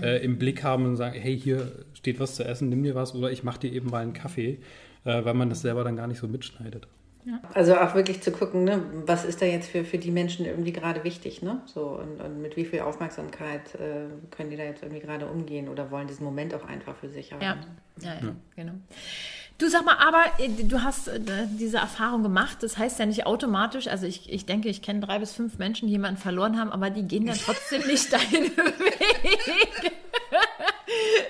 äh, 0.00 0.22
im 0.24 0.38
Blick 0.38 0.64
haben 0.64 0.86
und 0.86 0.96
sagen, 0.96 1.18
hey, 1.18 1.38
hier 1.38 1.70
steht 1.94 2.20
was 2.20 2.34
zu 2.34 2.44
essen, 2.44 2.68
nimm 2.68 2.82
dir 2.82 2.94
was 2.94 3.14
oder 3.14 3.30
ich 3.30 3.44
mache 3.44 3.60
dir 3.60 3.72
eben 3.72 3.90
mal 3.90 4.02
einen 4.02 4.12
Kaffee, 4.12 4.58
äh, 5.04 5.24
weil 5.24 5.34
man 5.34 5.48
das 5.48 5.62
selber 5.62 5.84
dann 5.84 5.96
gar 5.96 6.06
nicht 6.06 6.18
so 6.18 6.28
mitschneidet. 6.28 6.88
Ja. 7.24 7.40
Also 7.54 7.76
auch 7.76 7.94
wirklich 7.94 8.22
zu 8.22 8.32
gucken, 8.32 8.64
ne, 8.64 8.82
was 9.06 9.24
ist 9.24 9.42
da 9.42 9.46
jetzt 9.46 9.68
für, 9.68 9.84
für 9.84 9.98
die 9.98 10.10
Menschen 10.10 10.46
irgendwie 10.46 10.72
gerade 10.72 11.04
wichtig, 11.04 11.42
ne? 11.42 11.60
So, 11.66 12.00
und, 12.00 12.20
und 12.20 12.40
mit 12.40 12.56
wie 12.56 12.64
viel 12.64 12.80
Aufmerksamkeit 12.80 13.74
äh, 13.74 14.06
können 14.30 14.50
die 14.50 14.56
da 14.56 14.64
jetzt 14.64 14.82
irgendwie 14.82 15.00
gerade 15.02 15.26
umgehen 15.26 15.68
oder 15.68 15.90
wollen 15.90 16.08
diesen 16.08 16.24
Moment 16.24 16.54
auch 16.54 16.64
einfach 16.64 16.96
für 16.96 17.08
sich 17.08 17.32
haben. 17.32 17.42
Ja, 17.42 17.56
ja, 18.00 18.14
ja. 18.14 18.34
genau. 18.56 18.72
Du 19.60 19.68
sag 19.68 19.84
mal, 19.84 19.96
aber 19.98 20.24
äh, 20.38 20.48
du 20.48 20.82
hast 20.82 21.08
äh, 21.08 21.20
diese 21.58 21.76
Erfahrung 21.76 22.22
gemacht. 22.22 22.62
Das 22.62 22.78
heißt 22.78 22.98
ja 22.98 23.04
nicht 23.04 23.26
automatisch, 23.26 23.88
also 23.88 24.06
ich, 24.06 24.32
ich 24.32 24.46
denke, 24.46 24.70
ich 24.70 24.80
kenne 24.80 25.00
drei 25.00 25.18
bis 25.18 25.34
fünf 25.34 25.58
Menschen, 25.58 25.86
die 25.86 25.92
jemanden 25.92 26.18
verloren 26.18 26.58
haben, 26.58 26.72
aber 26.72 26.88
die 26.88 27.02
gehen 27.02 27.26
dann 27.26 27.36
trotzdem 27.36 27.82
nicht 27.86 28.10
deinen 28.10 28.56
Weg. 28.56 29.92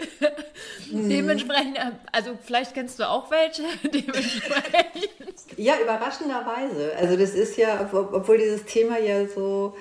Dementsprechend, 0.90 1.78
äh, 1.78 1.92
also 2.12 2.38
vielleicht 2.42 2.74
kennst 2.74 2.98
du 2.98 3.08
auch 3.08 3.30
welche. 3.30 3.62
Dementsprechend. 3.84 5.10
Ja, 5.56 5.74
überraschenderweise. 5.82 6.92
Also 6.98 7.16
das 7.16 7.30
ist 7.30 7.56
ja, 7.56 7.88
obwohl 7.92 8.38
dieses 8.38 8.64
Thema 8.64 8.98
ja 8.98 9.26
so 9.26 9.74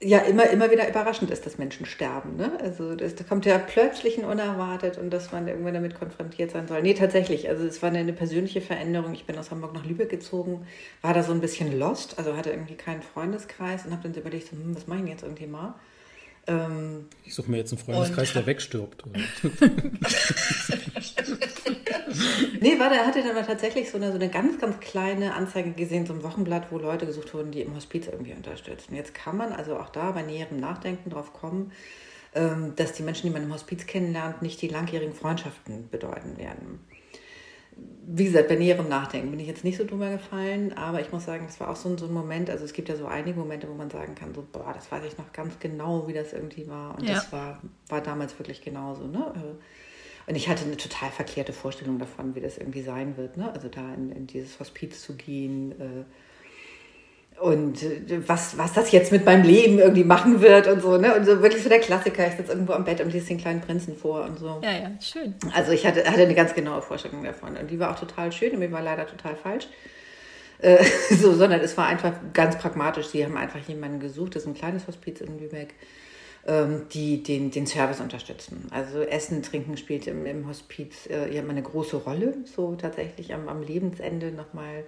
ja 0.00 0.18
immer, 0.18 0.48
immer 0.50 0.70
wieder 0.70 0.88
überraschend 0.88 1.30
ist, 1.30 1.44
dass 1.44 1.58
Menschen 1.58 1.84
sterben. 1.84 2.36
Ne? 2.36 2.52
Also 2.62 2.94
das, 2.94 3.16
das 3.16 3.26
kommt 3.26 3.46
ja 3.46 3.58
plötzlich 3.58 4.18
und 4.18 4.24
unerwartet 4.24 4.96
und 4.96 5.10
dass 5.10 5.32
man 5.32 5.48
irgendwann 5.48 5.74
damit 5.74 5.98
konfrontiert 5.98 6.52
sein 6.52 6.68
soll. 6.68 6.82
Nee, 6.82 6.94
tatsächlich. 6.94 7.48
Also 7.48 7.64
es 7.64 7.82
war 7.82 7.90
eine, 7.90 8.12
persönliche 8.12 8.60
Veränderung. 8.60 9.12
Ich 9.14 9.26
bin 9.26 9.36
aus 9.38 9.50
Hamburg 9.50 9.74
nach 9.74 9.84
Lübeck 9.84 10.08
gezogen, 10.08 10.66
war 11.02 11.14
da 11.14 11.22
so 11.22 11.32
ein 11.32 11.40
bisschen 11.40 11.76
lost, 11.78 12.18
also 12.18 12.36
hatte 12.36 12.50
irgendwie 12.50 12.76
keinen 12.76 13.02
Freundeskreis 13.02 13.86
und 13.86 13.92
habe 13.92 14.02
dann 14.08 14.14
überlegt, 14.14 14.52
hm, 14.52 14.74
was 14.74 14.86
mache 14.86 15.00
ich 15.02 15.08
jetzt 15.08 15.24
irgendwie 15.24 15.46
mal? 15.46 15.74
Ähm, 16.48 17.06
ich 17.24 17.34
suche 17.34 17.50
mir 17.50 17.58
jetzt 17.58 17.72
einen 17.72 17.80
Freundeskreis, 17.80 18.32
der 18.32 18.46
wegstirbt. 18.46 19.04
nee, 22.60 22.78
war, 22.78 22.88
der 22.88 23.06
hatte 23.06 23.22
dann 23.22 23.46
tatsächlich 23.46 23.90
so 23.90 23.98
eine, 23.98 24.08
so 24.08 24.14
eine 24.14 24.30
ganz, 24.30 24.58
ganz 24.58 24.80
kleine 24.80 25.34
Anzeige 25.34 25.72
gesehen, 25.72 26.06
so 26.06 26.14
ein 26.14 26.22
Wochenblatt, 26.22 26.72
wo 26.72 26.78
Leute 26.78 27.04
gesucht 27.04 27.34
wurden, 27.34 27.50
die 27.50 27.60
im 27.60 27.76
Hospiz 27.76 28.06
irgendwie 28.06 28.32
unterstützen. 28.32 28.94
Jetzt 28.94 29.12
kann 29.14 29.36
man 29.36 29.52
also 29.52 29.78
auch 29.78 29.90
da 29.90 30.10
bei 30.12 30.22
näherem 30.22 30.58
Nachdenken 30.58 31.10
drauf 31.10 31.34
kommen, 31.34 31.70
ähm, 32.34 32.72
dass 32.76 32.94
die 32.94 33.02
Menschen, 33.02 33.26
die 33.26 33.32
man 33.32 33.42
im 33.42 33.52
Hospiz 33.52 33.84
kennenlernt, 33.86 34.40
nicht 34.40 34.62
die 34.62 34.68
langjährigen 34.68 35.14
Freundschaften 35.14 35.90
bedeuten 35.90 36.38
werden 36.38 36.80
wie 38.10 38.24
gesagt, 38.24 38.48
bei 38.48 38.56
näherem 38.56 38.88
Nachdenken 38.88 39.30
bin 39.30 39.38
ich 39.38 39.46
jetzt 39.46 39.64
nicht 39.64 39.76
so 39.76 39.84
drüber 39.84 40.10
gefallen, 40.10 40.72
aber 40.72 41.00
ich 41.00 41.12
muss 41.12 41.26
sagen, 41.26 41.44
das 41.46 41.60
war 41.60 41.68
auch 41.68 41.76
so 41.76 41.90
ein, 41.90 41.98
so 41.98 42.06
ein 42.06 42.12
Moment, 42.12 42.48
also 42.48 42.64
es 42.64 42.72
gibt 42.72 42.88
ja 42.88 42.96
so 42.96 43.06
einige 43.06 43.38
Momente, 43.38 43.68
wo 43.68 43.74
man 43.74 43.90
sagen 43.90 44.14
kann, 44.14 44.34
so, 44.34 44.46
boah, 44.50 44.72
das 44.74 44.90
weiß 44.90 45.04
ich 45.04 45.18
noch 45.18 45.32
ganz 45.32 45.58
genau, 45.58 46.08
wie 46.08 46.14
das 46.14 46.32
irgendwie 46.32 46.66
war. 46.68 46.96
Und 46.98 47.06
ja. 47.06 47.14
das 47.14 47.30
war, 47.32 47.60
war 47.88 48.00
damals 48.00 48.38
wirklich 48.38 48.62
genauso. 48.62 49.06
Ne? 49.06 49.58
Und 50.26 50.34
ich 50.34 50.48
hatte 50.48 50.64
eine 50.64 50.78
total 50.78 51.10
verkehrte 51.10 51.52
Vorstellung 51.52 51.98
davon, 51.98 52.34
wie 52.34 52.40
das 52.40 52.56
irgendwie 52.56 52.82
sein 52.82 53.16
wird. 53.18 53.36
Ne? 53.36 53.52
Also 53.52 53.68
da 53.68 53.92
in, 53.94 54.10
in 54.10 54.26
dieses 54.26 54.58
Hospiz 54.58 55.02
zu 55.02 55.14
gehen. 55.14 55.72
Äh, 55.72 56.04
und 57.40 57.82
äh, 57.82 58.26
was, 58.26 58.58
was 58.58 58.72
das 58.72 58.90
jetzt 58.92 59.12
mit 59.12 59.24
meinem 59.24 59.44
Leben 59.44 59.78
irgendwie 59.78 60.04
machen 60.04 60.40
wird 60.40 60.66
und 60.66 60.82
so, 60.82 60.96
ne? 60.96 61.14
Und 61.14 61.24
so 61.24 61.42
wirklich 61.42 61.62
so 61.62 61.68
der 61.68 61.80
Klassiker, 61.80 62.26
ich 62.26 62.34
sitze 62.34 62.52
irgendwo 62.52 62.72
am 62.72 62.84
Bett 62.84 63.00
und 63.00 63.12
lese 63.12 63.28
den 63.28 63.38
kleinen 63.38 63.60
Prinzen 63.60 63.96
vor 63.96 64.24
und 64.24 64.38
so. 64.38 64.60
Ja, 64.62 64.72
ja, 64.72 64.90
schön. 65.00 65.34
Also 65.54 65.72
ich 65.72 65.86
hatte, 65.86 66.04
hatte 66.04 66.22
eine 66.22 66.34
ganz 66.34 66.54
genaue 66.54 66.82
Vorstellung 66.82 67.22
davon. 67.24 67.56
Und 67.56 67.70
die 67.70 67.78
war 67.78 67.92
auch 67.92 67.98
total 67.98 68.32
schön 68.32 68.52
und 68.52 68.58
mir 68.58 68.72
war 68.72 68.82
leider 68.82 69.06
total 69.06 69.36
falsch. 69.36 69.68
Äh, 70.58 70.84
so, 71.10 71.32
sondern 71.34 71.60
es 71.60 71.76
war 71.76 71.86
einfach 71.86 72.12
ganz 72.32 72.58
pragmatisch. 72.58 73.08
Sie 73.08 73.24
haben 73.24 73.36
einfach 73.36 73.60
jemanden 73.68 74.00
gesucht, 74.00 74.34
das 74.34 74.42
ist 74.42 74.48
ein 74.48 74.54
kleines 74.54 74.86
Hospiz 74.86 75.20
in 75.20 75.38
Lübeck, 75.38 75.74
ähm, 76.46 76.86
die 76.92 77.22
den, 77.22 77.50
den 77.50 77.66
Service 77.66 78.00
unterstützen. 78.00 78.66
Also 78.70 79.02
Essen, 79.02 79.42
Trinken 79.42 79.76
spielt 79.76 80.06
im, 80.06 80.26
im 80.26 80.48
Hospiz 80.48 81.06
äh, 81.08 81.32
ja 81.32 81.42
eine 81.42 81.62
große 81.62 81.96
Rolle, 81.96 82.34
so 82.44 82.74
tatsächlich 82.74 83.32
am, 83.32 83.48
am 83.48 83.62
Lebensende 83.62 84.32
nochmal 84.32 84.84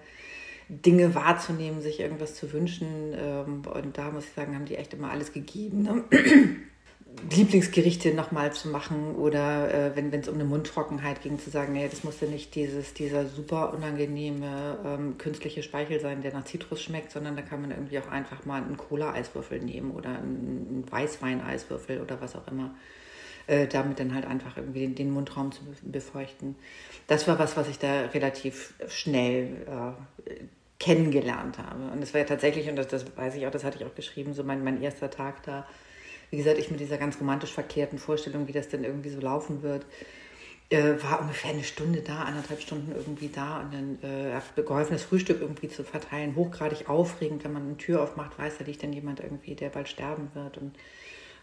Dinge 0.70 1.14
wahrzunehmen, 1.14 1.82
sich 1.82 2.00
irgendwas 2.00 2.34
zu 2.34 2.52
wünschen. 2.52 3.14
Ähm, 3.14 3.62
und 3.66 3.98
da 3.98 4.10
muss 4.10 4.24
ich 4.24 4.32
sagen, 4.32 4.54
haben 4.54 4.66
die 4.66 4.76
echt 4.76 4.94
immer 4.94 5.10
alles 5.10 5.32
gegeben. 5.32 5.82
Ne? 5.82 6.04
Lieblingsgerichte 7.28 8.14
nochmal 8.14 8.52
zu 8.52 8.68
machen 8.68 9.16
oder 9.16 9.74
äh, 9.74 9.96
wenn 9.96 10.12
es 10.14 10.28
um 10.28 10.36
eine 10.36 10.44
Mundtrockenheit 10.44 11.22
ging, 11.22 11.38
zu 11.38 11.50
sagen, 11.50 11.72
nee, 11.72 11.88
das 11.88 12.04
musste 12.04 12.26
nicht 12.26 12.54
dieses, 12.54 12.94
dieser 12.94 13.26
super 13.26 13.74
unangenehme 13.74 14.78
ähm, 14.84 15.18
künstliche 15.18 15.62
Speichel 15.62 16.00
sein, 16.00 16.22
der 16.22 16.32
nach 16.32 16.44
Zitrus 16.44 16.80
schmeckt, 16.80 17.10
sondern 17.10 17.36
da 17.36 17.42
kann 17.42 17.60
man 17.60 17.72
irgendwie 17.72 17.98
auch 17.98 18.08
einfach 18.08 18.46
mal 18.46 18.62
einen 18.62 18.76
Cola-Eiswürfel 18.76 19.60
nehmen 19.60 19.90
oder 19.90 20.10
einen, 20.10 20.84
Weißwein-Eiswürfel 20.88 22.00
oder 22.00 22.20
was 22.20 22.36
auch 22.36 22.46
immer. 22.46 22.74
Äh, 23.46 23.66
damit 23.66 23.98
dann 23.98 24.14
halt 24.14 24.26
einfach 24.26 24.56
irgendwie 24.56 24.80
den, 24.80 24.94
den, 24.94 25.10
Mundraum 25.10 25.50
zu 25.50 25.62
befeuchten. 25.82 26.54
Das 27.08 27.26
war 27.26 27.38
was, 27.38 27.56
was 27.56 27.68
ich 27.68 27.78
da 27.78 28.02
relativ 28.02 28.74
schnell 28.86 29.66
äh, 29.66 30.32
kennengelernt 30.80 31.58
habe. 31.58 31.92
Und 31.92 32.02
es 32.02 32.12
war 32.12 32.22
ja 32.22 32.26
tatsächlich, 32.26 32.68
und 32.68 32.76
das, 32.76 32.88
das 32.88 33.04
weiß 33.16 33.36
ich 33.36 33.46
auch, 33.46 33.50
das 33.50 33.62
hatte 33.62 33.78
ich 33.78 33.84
auch 33.84 33.94
geschrieben, 33.94 34.32
so 34.32 34.42
mein, 34.42 34.64
mein 34.64 34.82
erster 34.82 35.10
Tag 35.10 35.42
da. 35.44 35.66
Wie 36.30 36.38
gesagt, 36.38 36.58
ich 36.58 36.70
mit 36.70 36.80
dieser 36.80 36.96
ganz 36.96 37.20
romantisch 37.20 37.52
verkehrten 37.52 37.98
Vorstellung, 37.98 38.48
wie 38.48 38.52
das 38.52 38.68
denn 38.68 38.82
irgendwie 38.82 39.10
so 39.10 39.20
laufen 39.20 39.62
wird, 39.62 39.84
äh, 40.70 40.94
war 41.02 41.20
ungefähr 41.20 41.50
eine 41.50 41.64
Stunde 41.64 42.00
da, 42.00 42.22
anderthalb 42.22 42.60
Stunden 42.60 42.92
irgendwie 42.92 43.28
da 43.28 43.60
und 43.60 43.74
dann 43.74 43.98
äh, 44.02 44.32
habe 44.32 44.62
geholfen, 44.62 44.92
das 44.92 45.02
Frühstück 45.02 45.40
irgendwie 45.40 45.68
zu 45.68 45.84
verteilen. 45.84 46.34
Hochgradig 46.34 46.88
aufregend, 46.88 47.44
wenn 47.44 47.52
man 47.52 47.64
eine 47.64 47.76
Tür 47.76 48.02
aufmacht, 48.02 48.38
weiß 48.38 48.58
da 48.58 48.64
liegt 48.64 48.82
dann 48.82 48.92
jemand 48.92 49.20
irgendwie, 49.20 49.54
der 49.54 49.68
bald 49.68 49.88
sterben 49.88 50.30
wird 50.34 50.58
und 50.58 50.76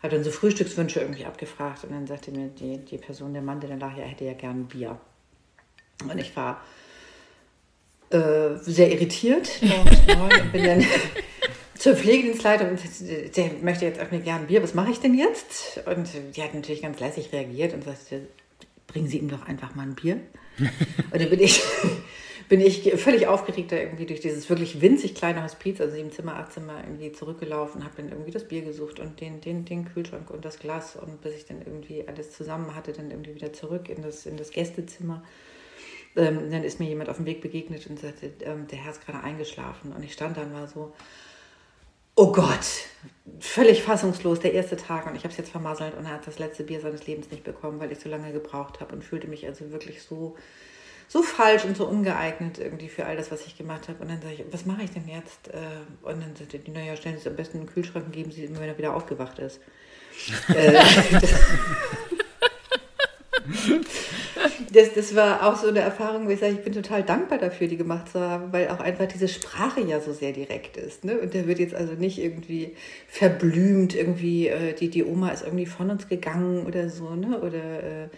hat 0.02 0.14
dann 0.14 0.24
so 0.24 0.32
Frühstückswünsche 0.32 1.02
irgendwie 1.02 1.26
abgefragt 1.26 1.84
und 1.84 1.92
dann 1.92 2.08
sagte 2.08 2.32
mir 2.32 2.48
die, 2.48 2.78
die 2.78 2.98
Person, 2.98 3.34
der 3.34 3.42
Mann, 3.42 3.60
der 3.60 3.70
dann 3.70 3.80
lag, 3.80 3.98
er 3.98 4.06
hätte 4.06 4.26
ja 4.26 4.34
gern 4.34 4.66
Bier. 4.66 5.00
Und 6.04 6.18
ich 6.18 6.36
war 6.36 6.62
äh, 8.10 8.58
sehr 8.62 8.92
irritiert 8.92 9.50
und 9.62 10.52
bin 10.54 10.64
dann 10.64 10.86
zur 11.78 11.96
Pflegedienstleitung 11.96 12.70
und 12.70 12.80
der 13.36 13.52
möchte 13.62 13.86
jetzt 13.86 14.00
auch 14.00 14.12
mir 14.12 14.20
gerne 14.20 14.46
Bier, 14.46 14.64
was 14.64 14.74
mache 14.74 14.92
ich 14.92 15.00
denn 15.00 15.14
jetzt? 15.14 15.82
Und 15.86 16.10
die 16.36 16.42
hat 16.42 16.54
natürlich 16.54 16.82
ganz 16.82 17.00
lässig 17.00 17.32
reagiert 17.34 17.74
und 17.74 17.84
sagte, 17.84 18.28
bringen 18.88 19.08
Sie 19.08 19.18
ihm 19.18 19.30
doch 19.30 19.46
einfach 19.46 19.76
mal 19.76 19.84
ein 19.84 19.96
Bier. 19.96 20.22
und 20.58 21.22
dann 21.22 21.30
bin 21.30 21.40
ich, 21.40 21.62
bin 22.50 22.62
ich 22.62 22.94
völlig 22.96 23.28
aufgeregt 23.28 23.72
irgendwie 23.74 24.06
durch 24.06 24.22
dieses 24.22 24.50
wirklich 24.50 24.82
winzig 24.82 25.14
kleine 25.14 25.44
Hospiz, 25.44 25.80
also 25.82 25.94
sieben 25.94 26.12
Zimmer, 26.12 26.38
acht 26.38 26.54
Zimmer, 26.54 26.82
irgendwie 26.84 27.12
zurückgelaufen, 27.12 27.84
habe 27.84 27.94
dann 27.98 28.10
irgendwie 28.10 28.32
das 28.32 28.48
Bier 28.48 28.62
gesucht 28.62 29.00
und 29.00 29.20
den, 29.20 29.42
den, 29.42 29.66
den 29.66 29.86
Kühlschrank 29.86 30.32
und 30.32 30.46
das 30.46 30.60
Glas 30.60 30.96
und 30.96 31.22
bis 31.22 31.36
ich 31.36 31.46
dann 31.46 31.60
irgendwie 31.60 32.08
alles 32.08 32.32
zusammen 32.32 32.74
hatte, 32.74 32.94
dann 32.94 33.12
irgendwie 33.12 33.36
wieder 33.36 33.54
zurück 33.54 33.90
in 33.90 34.02
das, 34.02 34.26
in 34.26 34.38
das 34.38 34.52
Gästezimmer 34.52 35.24
ähm, 36.18 36.52
dann 36.52 36.64
ist 36.64 36.80
mir 36.80 36.88
jemand 36.88 37.10
auf 37.10 37.18
dem 37.18 37.26
Weg 37.26 37.42
begegnet 37.42 37.88
und 37.88 38.00
sagte, 38.00 38.32
ähm, 38.42 38.68
der 38.68 38.80
Herr 38.80 38.92
ist 38.92 39.06
gerade 39.06 39.24
eingeschlafen. 39.24 39.94
Und 39.94 40.04
ich 40.04 40.14
stand 40.14 40.38
dann 40.38 40.54
war 40.54 40.68
so, 40.68 40.94
oh 42.16 42.32
Gott, 42.32 42.66
völlig 43.40 43.84
fassungslos, 43.84 44.40
der 44.40 44.54
erste 44.54 44.76
Tag. 44.76 45.06
Und 45.06 45.16
ich 45.16 45.24
habe 45.24 45.32
es 45.32 45.38
jetzt 45.38 45.52
vermasselt 45.52 45.96
und 45.96 46.06
er 46.06 46.14
hat 46.14 46.28
das 46.28 46.40
letzte 46.40 46.64
Bier 46.64 46.82
seines 46.82 47.06
Lebens 47.06 47.30
nicht 47.32 47.44
bekommen, 47.44 47.80
weil 47.80 47.92
ich 47.92 48.00
so 48.00 48.10
lange 48.10 48.34
gebraucht 48.34 48.82
habe 48.82 48.96
und 48.96 49.04
fühlte 49.04 49.28
mich 49.28 49.46
also 49.46 49.72
wirklich 49.72 50.02
so, 50.02 50.36
so 51.08 51.22
falsch 51.22 51.64
und 51.64 51.78
so 51.78 51.86
ungeeignet 51.88 52.58
irgendwie 52.58 52.90
für 52.90 53.06
all 53.06 53.16
das, 53.16 53.32
was 53.32 53.46
ich 53.46 53.56
gemacht 53.56 53.88
habe. 53.88 54.02
Und 54.02 54.10
dann 54.10 54.22
sage 54.22 54.34
ich, 54.34 54.44
was 54.52 54.66
mache 54.66 54.82
ich 54.84 54.92
denn 54.92 55.08
jetzt? 55.08 55.50
Äh, 55.50 55.60
und 56.02 56.22
dann 56.22 56.36
sagte 56.36 56.58
die, 56.58 56.72
naja, 56.72 56.96
stellen 56.96 57.16
Sie 57.16 57.22
es 57.22 57.28
am 57.28 57.36
besten 57.36 57.58
in 57.58 57.66
den 57.66 57.74
Kühlschrank 57.74 58.08
und 58.08 58.12
geben 58.12 58.32
Sie 58.32 58.44
ihm, 58.44 58.60
wenn 58.60 58.68
er 58.68 58.78
wieder 58.78 58.96
aufgewacht 58.96 59.38
ist. 59.38 59.60
äh, 60.48 60.82
das, 64.72 64.94
das 64.94 65.16
war 65.16 65.48
auch 65.48 65.56
so 65.56 65.68
eine 65.68 65.80
Erfahrung, 65.80 66.28
wo 66.28 66.30
ich 66.32 66.40
sage, 66.40 66.54
ich 66.54 66.64
bin 66.64 66.74
total 66.74 67.04
dankbar 67.04 67.38
dafür, 67.38 67.68
die 67.68 67.78
gemacht 67.78 68.10
zu 68.10 68.20
haben, 68.20 68.52
weil 68.52 68.70
auch 68.70 68.80
einfach 68.80 69.08
diese 69.08 69.28
Sprache 69.28 69.82
ja 69.82 70.00
so 70.00 70.14
sehr 70.14 70.32
direkt 70.32 70.78
ist. 70.78 71.04
Ne? 71.04 71.20
Und 71.20 71.34
der 71.34 71.48
wird 71.48 71.60
jetzt 71.60 71.76
also 71.76 71.94
nicht 71.94 72.20
irgendwie 72.20 72.76
verblümt, 73.08 73.96
irgendwie, 73.96 74.48
äh, 74.48 74.74
die, 74.74 74.90
die 74.90 75.04
Oma 75.04 75.30
ist 75.30 75.44
irgendwie 75.44 75.66
von 75.66 75.90
uns 75.90 76.08
gegangen 76.08 76.66
oder 76.66 76.90
so, 76.90 77.16
ne? 77.16 77.40
Oder 77.42 78.04
äh, 78.04 78.10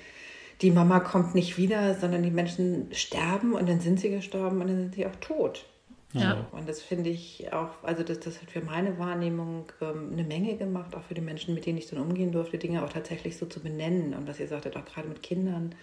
die 0.62 0.71
Mama 0.71 0.99
kommt 0.99 1.36
nicht 1.36 1.58
wieder, 1.58 1.95
sondern 1.95 2.23
die 2.23 2.32
Menschen 2.32 2.89
sterben 2.91 3.54
und 3.54 3.69
dann 3.69 3.80
sind 3.80 3.99
sie 3.99 4.10
gestorben 4.10 4.62
und 4.62 4.67
dann 4.67 4.78
sind 4.78 4.95
sie 4.95 5.06
auch 5.06 5.15
tot. 5.21 5.65
Ja. 6.13 6.48
Und 6.52 6.67
das 6.67 6.82
finde 6.82 7.12
ich 7.12 7.54
auch, 7.54 7.84
also 7.84 8.02
das, 8.02 8.19
das 8.19 8.41
hat 8.41 8.50
für 8.50 8.62
meine 8.62 8.98
Wahrnehmung 8.98 9.72
ähm, 9.80 10.10
eine 10.12 10.24
Menge 10.24 10.58
gemacht, 10.58 10.95
auch 10.95 11.04
für 11.04 11.13
die 11.13 11.22
Menschen, 11.22 11.54
mit 11.54 11.67
denen 11.67 11.78
ich 11.78 11.88
dann 11.88 12.00
umgehen 12.00 12.32
durfte, 12.32 12.58
Dinge 12.58 12.84
auch 12.84 12.89
tatsächlich 12.89 13.38
so 13.38 13.45
zu 13.45 13.60
benennen. 13.60 14.15
Und 14.15 14.28
was 14.28 14.39
ihr 14.39 14.48
sagtet, 14.48 14.76
auch 14.76 14.86
gerade 14.86 15.08
mit 15.08 15.22
Kindern, 15.22 15.76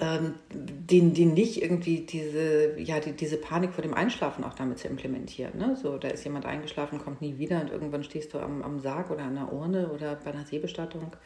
ähm, 0.00 0.34
denen, 0.52 1.14
die 1.14 1.26
nicht 1.26 1.60
irgendwie 1.60 2.00
diese, 2.00 2.78
ja, 2.78 3.00
die, 3.00 3.12
diese 3.12 3.38
Panik 3.38 3.72
vor 3.72 3.82
dem 3.82 3.94
Einschlafen 3.94 4.44
auch 4.44 4.54
damit 4.54 4.78
zu 4.78 4.86
implementieren. 4.86 5.58
Ne? 5.58 5.76
So, 5.76 5.98
da 5.98 6.08
ist 6.08 6.22
jemand 6.22 6.46
eingeschlafen, 6.46 7.00
kommt 7.00 7.20
nie 7.20 7.38
wieder 7.38 7.60
und 7.60 7.70
irgendwann 7.70 8.04
stehst 8.04 8.34
du 8.34 8.38
am, 8.38 8.62
am 8.62 8.78
Sarg 8.78 9.10
oder 9.10 9.24
an 9.24 9.34
der 9.34 9.52
Urne 9.52 9.88
oder 9.88 10.14
bei 10.14 10.32
einer 10.32 10.44
Seebestattung. 10.44 11.16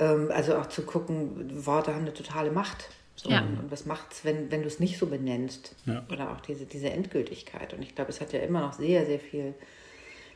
Ähm, 0.00 0.32
also 0.32 0.56
auch 0.56 0.66
zu 0.66 0.82
gucken, 0.82 1.64
Worte 1.64 1.94
haben 1.94 2.02
eine 2.02 2.14
totale 2.14 2.50
Macht. 2.50 2.90
So, 3.22 3.30
ja. 3.30 3.40
Und 3.42 3.70
was 3.70 3.86
macht 3.86 4.12
es, 4.12 4.24
wenn, 4.24 4.50
wenn 4.50 4.62
du 4.62 4.66
es 4.66 4.80
nicht 4.80 4.98
so 4.98 5.06
benennst? 5.06 5.76
Ja. 5.86 6.04
Oder 6.10 6.32
auch 6.32 6.40
diese, 6.40 6.66
diese 6.66 6.90
Endgültigkeit. 6.90 7.72
Und 7.72 7.82
ich 7.82 7.94
glaube, 7.94 8.10
es 8.10 8.20
hat 8.20 8.32
ja 8.32 8.40
immer 8.40 8.60
noch 8.60 8.72
sehr, 8.72 9.06
sehr 9.06 9.20
viel 9.20 9.54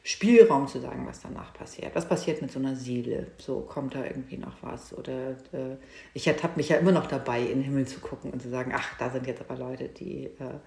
Spielraum 0.04 0.68
zu 0.68 0.78
sagen, 0.78 1.04
was 1.04 1.20
danach 1.20 1.52
passiert. 1.52 1.96
Was 1.96 2.08
passiert 2.08 2.40
mit 2.42 2.52
so 2.52 2.60
einer 2.60 2.76
Seele? 2.76 3.26
So 3.38 3.62
kommt 3.62 3.96
da 3.96 4.04
irgendwie 4.04 4.36
noch 4.36 4.62
was? 4.62 4.96
Oder 4.96 5.30
äh, 5.52 5.76
ich 6.14 6.28
ertappe 6.28 6.58
mich 6.58 6.68
ja 6.68 6.76
immer 6.76 6.92
noch 6.92 7.06
dabei, 7.06 7.40
in 7.40 7.58
den 7.58 7.62
Himmel 7.62 7.88
zu 7.88 7.98
gucken 7.98 8.30
und 8.30 8.40
zu 8.40 8.48
sagen, 8.48 8.72
ach, 8.72 8.96
da 9.00 9.10
sind 9.10 9.26
jetzt 9.26 9.40
aber 9.40 9.58
Leute, 9.58 9.88
die 9.88 10.26
äh, 10.26 10.60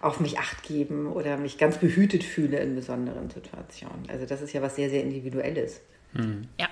auf 0.00 0.18
mich 0.18 0.40
acht 0.40 0.64
geben 0.64 1.06
oder 1.06 1.36
mich 1.36 1.56
ganz 1.56 1.78
behütet 1.78 2.24
fühle 2.24 2.58
in 2.58 2.74
besonderen 2.74 3.30
Situationen. 3.30 4.10
Also 4.10 4.26
das 4.26 4.42
ist 4.42 4.52
ja 4.52 4.60
was 4.60 4.74
sehr, 4.74 4.90
sehr 4.90 5.04
Individuelles. 5.04 5.82
Hm. 6.14 6.48
Ja. 6.58 6.66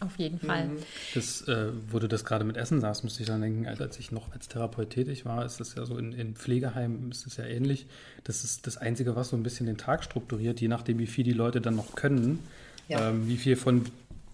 Auf 0.00 0.16
jeden 0.16 0.38
Fall. 0.38 0.66
Mhm. 0.66 0.78
Das, 1.14 1.42
äh, 1.48 1.72
wo 1.90 1.98
du 1.98 2.08
das 2.08 2.24
gerade 2.24 2.44
mit 2.44 2.56
Essen 2.56 2.80
sagst, 2.80 3.02
musste 3.02 3.22
ich 3.22 3.28
dann 3.28 3.40
denken, 3.40 3.66
als, 3.66 3.80
als 3.80 3.98
ich 3.98 4.12
noch 4.12 4.32
als 4.32 4.48
Therapeut 4.48 4.90
tätig 4.90 5.24
war, 5.24 5.44
ist 5.44 5.58
das 5.58 5.74
ja 5.74 5.84
so 5.86 5.98
in, 5.98 6.12
in 6.12 6.34
Pflegeheimen 6.34 7.10
ist 7.10 7.26
es 7.26 7.36
ja 7.36 7.44
ähnlich. 7.44 7.86
Das 8.24 8.44
ist 8.44 8.66
das 8.66 8.76
Einzige, 8.76 9.16
was 9.16 9.30
so 9.30 9.36
ein 9.36 9.42
bisschen 9.42 9.66
den 9.66 9.76
Tag 9.76 10.04
strukturiert, 10.04 10.60
je 10.60 10.68
nachdem, 10.68 10.98
wie 10.98 11.06
viel 11.06 11.24
die 11.24 11.32
Leute 11.32 11.60
dann 11.60 11.74
noch 11.74 11.96
können, 11.96 12.38
ja. 12.88 13.10
ähm, 13.10 13.28
wie 13.28 13.36
viel 13.36 13.56
von 13.56 13.86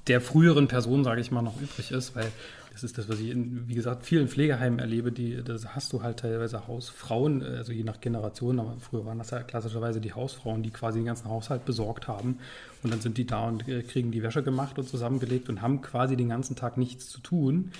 der 0.06 0.20
früheren 0.20 0.68
Person, 0.68 1.02
sage 1.02 1.22
ich 1.22 1.30
mal, 1.30 1.42
noch 1.42 1.60
übrig 1.60 1.90
ist, 1.90 2.14
weil 2.14 2.30
das 2.74 2.82
ist 2.82 2.98
das, 2.98 3.08
was 3.08 3.20
ich, 3.20 3.30
in, 3.30 3.68
wie 3.68 3.74
gesagt, 3.74 4.04
vielen 4.04 4.26
Pflegeheimen 4.26 4.80
erlebe, 4.80 5.12
die, 5.12 5.44
das 5.44 5.76
hast 5.76 5.92
du 5.92 6.02
halt 6.02 6.18
teilweise 6.18 6.66
Hausfrauen, 6.66 7.40
also 7.40 7.72
je 7.72 7.84
nach 7.84 8.00
Generation, 8.00 8.58
aber 8.58 8.76
früher 8.80 9.06
waren 9.06 9.18
das 9.18 9.30
ja 9.30 9.44
klassischerweise 9.44 10.00
die 10.00 10.12
Hausfrauen, 10.12 10.64
die 10.64 10.70
quasi 10.70 10.98
den 10.98 11.06
ganzen 11.06 11.28
Haushalt 11.28 11.64
besorgt 11.64 12.08
haben 12.08 12.40
und 12.82 12.92
dann 12.92 13.00
sind 13.00 13.16
die 13.16 13.28
da 13.28 13.46
und 13.46 13.68
äh, 13.68 13.82
kriegen 13.82 14.10
die 14.10 14.24
Wäsche 14.24 14.42
gemacht 14.42 14.76
und 14.76 14.88
zusammengelegt 14.88 15.48
und 15.48 15.62
haben 15.62 15.82
quasi 15.82 16.16
den 16.16 16.28
ganzen 16.28 16.56
Tag 16.56 16.76
nichts 16.76 17.08
zu 17.08 17.20
tun, 17.20 17.70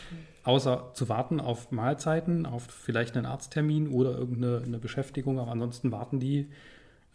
außer 0.45 0.93
zu 0.95 1.09
warten 1.09 1.41
auf 1.41 1.73
Mahlzeiten, 1.73 2.47
auf 2.47 2.63
vielleicht 2.63 3.17
einen 3.17 3.27
Arzttermin 3.27 3.89
oder 3.89 4.17
irgendeine 4.17 4.79
Beschäftigung, 4.79 5.41
aber 5.41 5.51
ansonsten 5.51 5.91
warten 5.91 6.21
die 6.21 6.47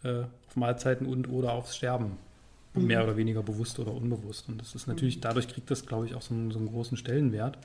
äh, 0.02 0.24
auf 0.48 0.56
Mahlzeiten 0.56 1.06
und 1.06 1.30
oder 1.30 1.52
aufs 1.52 1.76
Sterben. 1.76 2.18
Mhm. 2.74 2.86
mehr 2.86 3.04
oder 3.04 3.16
weniger 3.16 3.42
bewusst 3.42 3.78
oder 3.78 3.92
unbewusst. 3.92 4.48
Und 4.48 4.60
das 4.60 4.74
ist 4.74 4.86
natürlich, 4.86 5.16
mhm. 5.16 5.22
dadurch 5.22 5.48
kriegt 5.48 5.70
das, 5.70 5.86
glaube 5.86 6.06
ich, 6.06 6.14
auch 6.14 6.22
so 6.22 6.34
einen, 6.34 6.50
so 6.50 6.58
einen 6.58 6.68
großen 6.68 6.96
Stellenwert. 6.96 7.58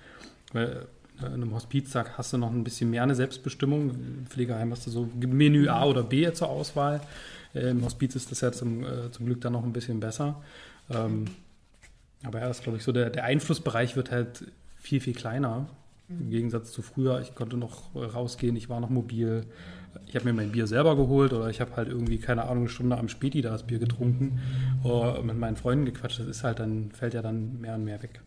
Weil 0.53 0.87
äh, 1.21 1.27
in 1.27 1.33
einem 1.33 1.53
Hospiztag 1.53 2.17
hast 2.17 2.33
du 2.33 2.37
noch 2.37 2.51
ein 2.51 2.63
bisschen 2.63 2.89
mehr 2.89 3.03
eine 3.03 3.15
Selbstbestimmung. 3.15 3.91
Im 3.91 4.25
Pflegeheim 4.27 4.71
hast 4.71 4.87
du 4.87 4.91
so 4.91 5.09
Menü 5.15 5.67
A 5.67 5.85
oder 5.85 6.03
B 6.03 6.31
zur 6.33 6.49
Auswahl. 6.49 7.01
Äh, 7.53 7.69
Im 7.69 7.83
Hospiz 7.83 8.15
ist 8.15 8.31
das 8.31 8.41
ja 8.41 8.51
zum, 8.51 8.83
äh, 8.83 9.11
zum 9.11 9.25
Glück 9.25 9.41
dann 9.41 9.53
noch 9.53 9.63
ein 9.63 9.73
bisschen 9.73 9.99
besser. 9.99 10.41
Ähm, 10.89 11.25
aber 12.23 12.39
ja, 12.39 12.47
das 12.47 12.61
glaube 12.61 12.77
ich 12.77 12.83
so, 12.83 12.91
der, 12.91 13.09
der 13.09 13.23
Einflussbereich 13.23 13.95
wird 13.95 14.11
halt 14.11 14.45
viel, 14.81 14.99
viel 14.99 15.13
kleiner. 15.13 15.67
Im 16.09 16.29
Gegensatz 16.29 16.71
zu 16.71 16.81
früher, 16.81 17.19
ich 17.21 17.33
konnte 17.33 17.57
noch 17.57 17.95
rausgehen, 17.95 18.55
ich 18.55 18.69
war 18.69 18.79
noch 18.79 18.89
mobil. 18.89 19.45
Ich 20.07 20.15
habe 20.15 20.25
mir 20.25 20.33
mein 20.33 20.51
Bier 20.51 20.67
selber 20.67 20.95
geholt 20.95 21.33
oder 21.33 21.49
ich 21.49 21.61
habe 21.61 21.75
halt 21.75 21.87
irgendwie, 21.87 22.17
keine 22.17 22.43
Ahnung, 22.43 22.63
eine 22.63 22.69
Stunde 22.69 22.97
am 22.97 23.09
Späti 23.09 23.41
da 23.41 23.51
das 23.51 23.63
Bier 23.63 23.79
getrunken 23.79 24.39
oder 24.83 25.21
mit 25.21 25.37
meinen 25.37 25.55
Freunden 25.55 25.85
gequatscht. 25.85 26.19
Das 26.19 26.27
ist 26.27 26.43
halt 26.43 26.59
dann, 26.59 26.91
fällt 26.91 27.13
ja 27.13 27.21
dann 27.21 27.59
mehr 27.59 27.75
und 27.75 27.83
mehr 27.83 28.01
weg. 28.01 28.21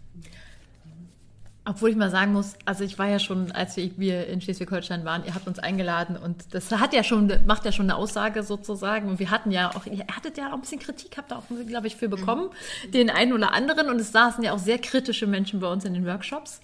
Obwohl 1.68 1.90
ich 1.90 1.96
mal 1.96 2.11
sagen 2.11 2.33
muss, 2.33 2.54
also 2.64 2.83
ich 2.83 2.98
war 2.98 3.09
ja 3.09 3.18
schon, 3.18 3.52
als 3.52 3.76
wir 3.76 4.26
in 4.26 4.40
Schleswig-Holstein 4.40 5.04
waren, 5.04 5.22
ihr 5.26 5.35
habt 5.35 5.46
uns 5.46 5.59
eingeladen 5.59 6.16
und 6.16 6.54
das 6.54 6.72
hat 6.72 6.94
ja 6.94 7.04
schon, 7.04 7.31
macht 7.46 7.66
ja 7.66 7.72
schon 7.72 7.90
eine 7.90 7.96
Aussage 7.96 8.42
sozusagen. 8.42 9.11
Und 9.11 9.18
wir 9.18 9.31
hatten 9.31 9.50
ja 9.50 9.74
auch, 9.74 9.85
ihr 9.85 10.07
hattet 10.07 10.38
ja 10.38 10.48
auch 10.48 10.54
ein 10.54 10.62
bisschen 10.62 10.78
Kritik, 10.78 11.18
habt 11.18 11.31
ihr 11.31 11.37
auch, 11.37 11.42
glaube 11.66 11.87
ich, 11.87 11.96
für 11.96 12.09
bekommen, 12.09 12.48
mhm. 12.87 12.90
den 12.92 13.11
einen 13.11 13.35
oder 13.35 13.52
anderen. 13.52 13.90
Und 13.90 14.00
es 14.00 14.12
saßen 14.12 14.42
ja 14.42 14.52
auch 14.52 14.59
sehr 14.59 14.78
kritische 14.78 15.26
Menschen 15.26 15.61
bei 15.61 15.70
uns 15.70 15.85
in 15.85 15.92
den 15.92 16.07
Workshops, 16.07 16.62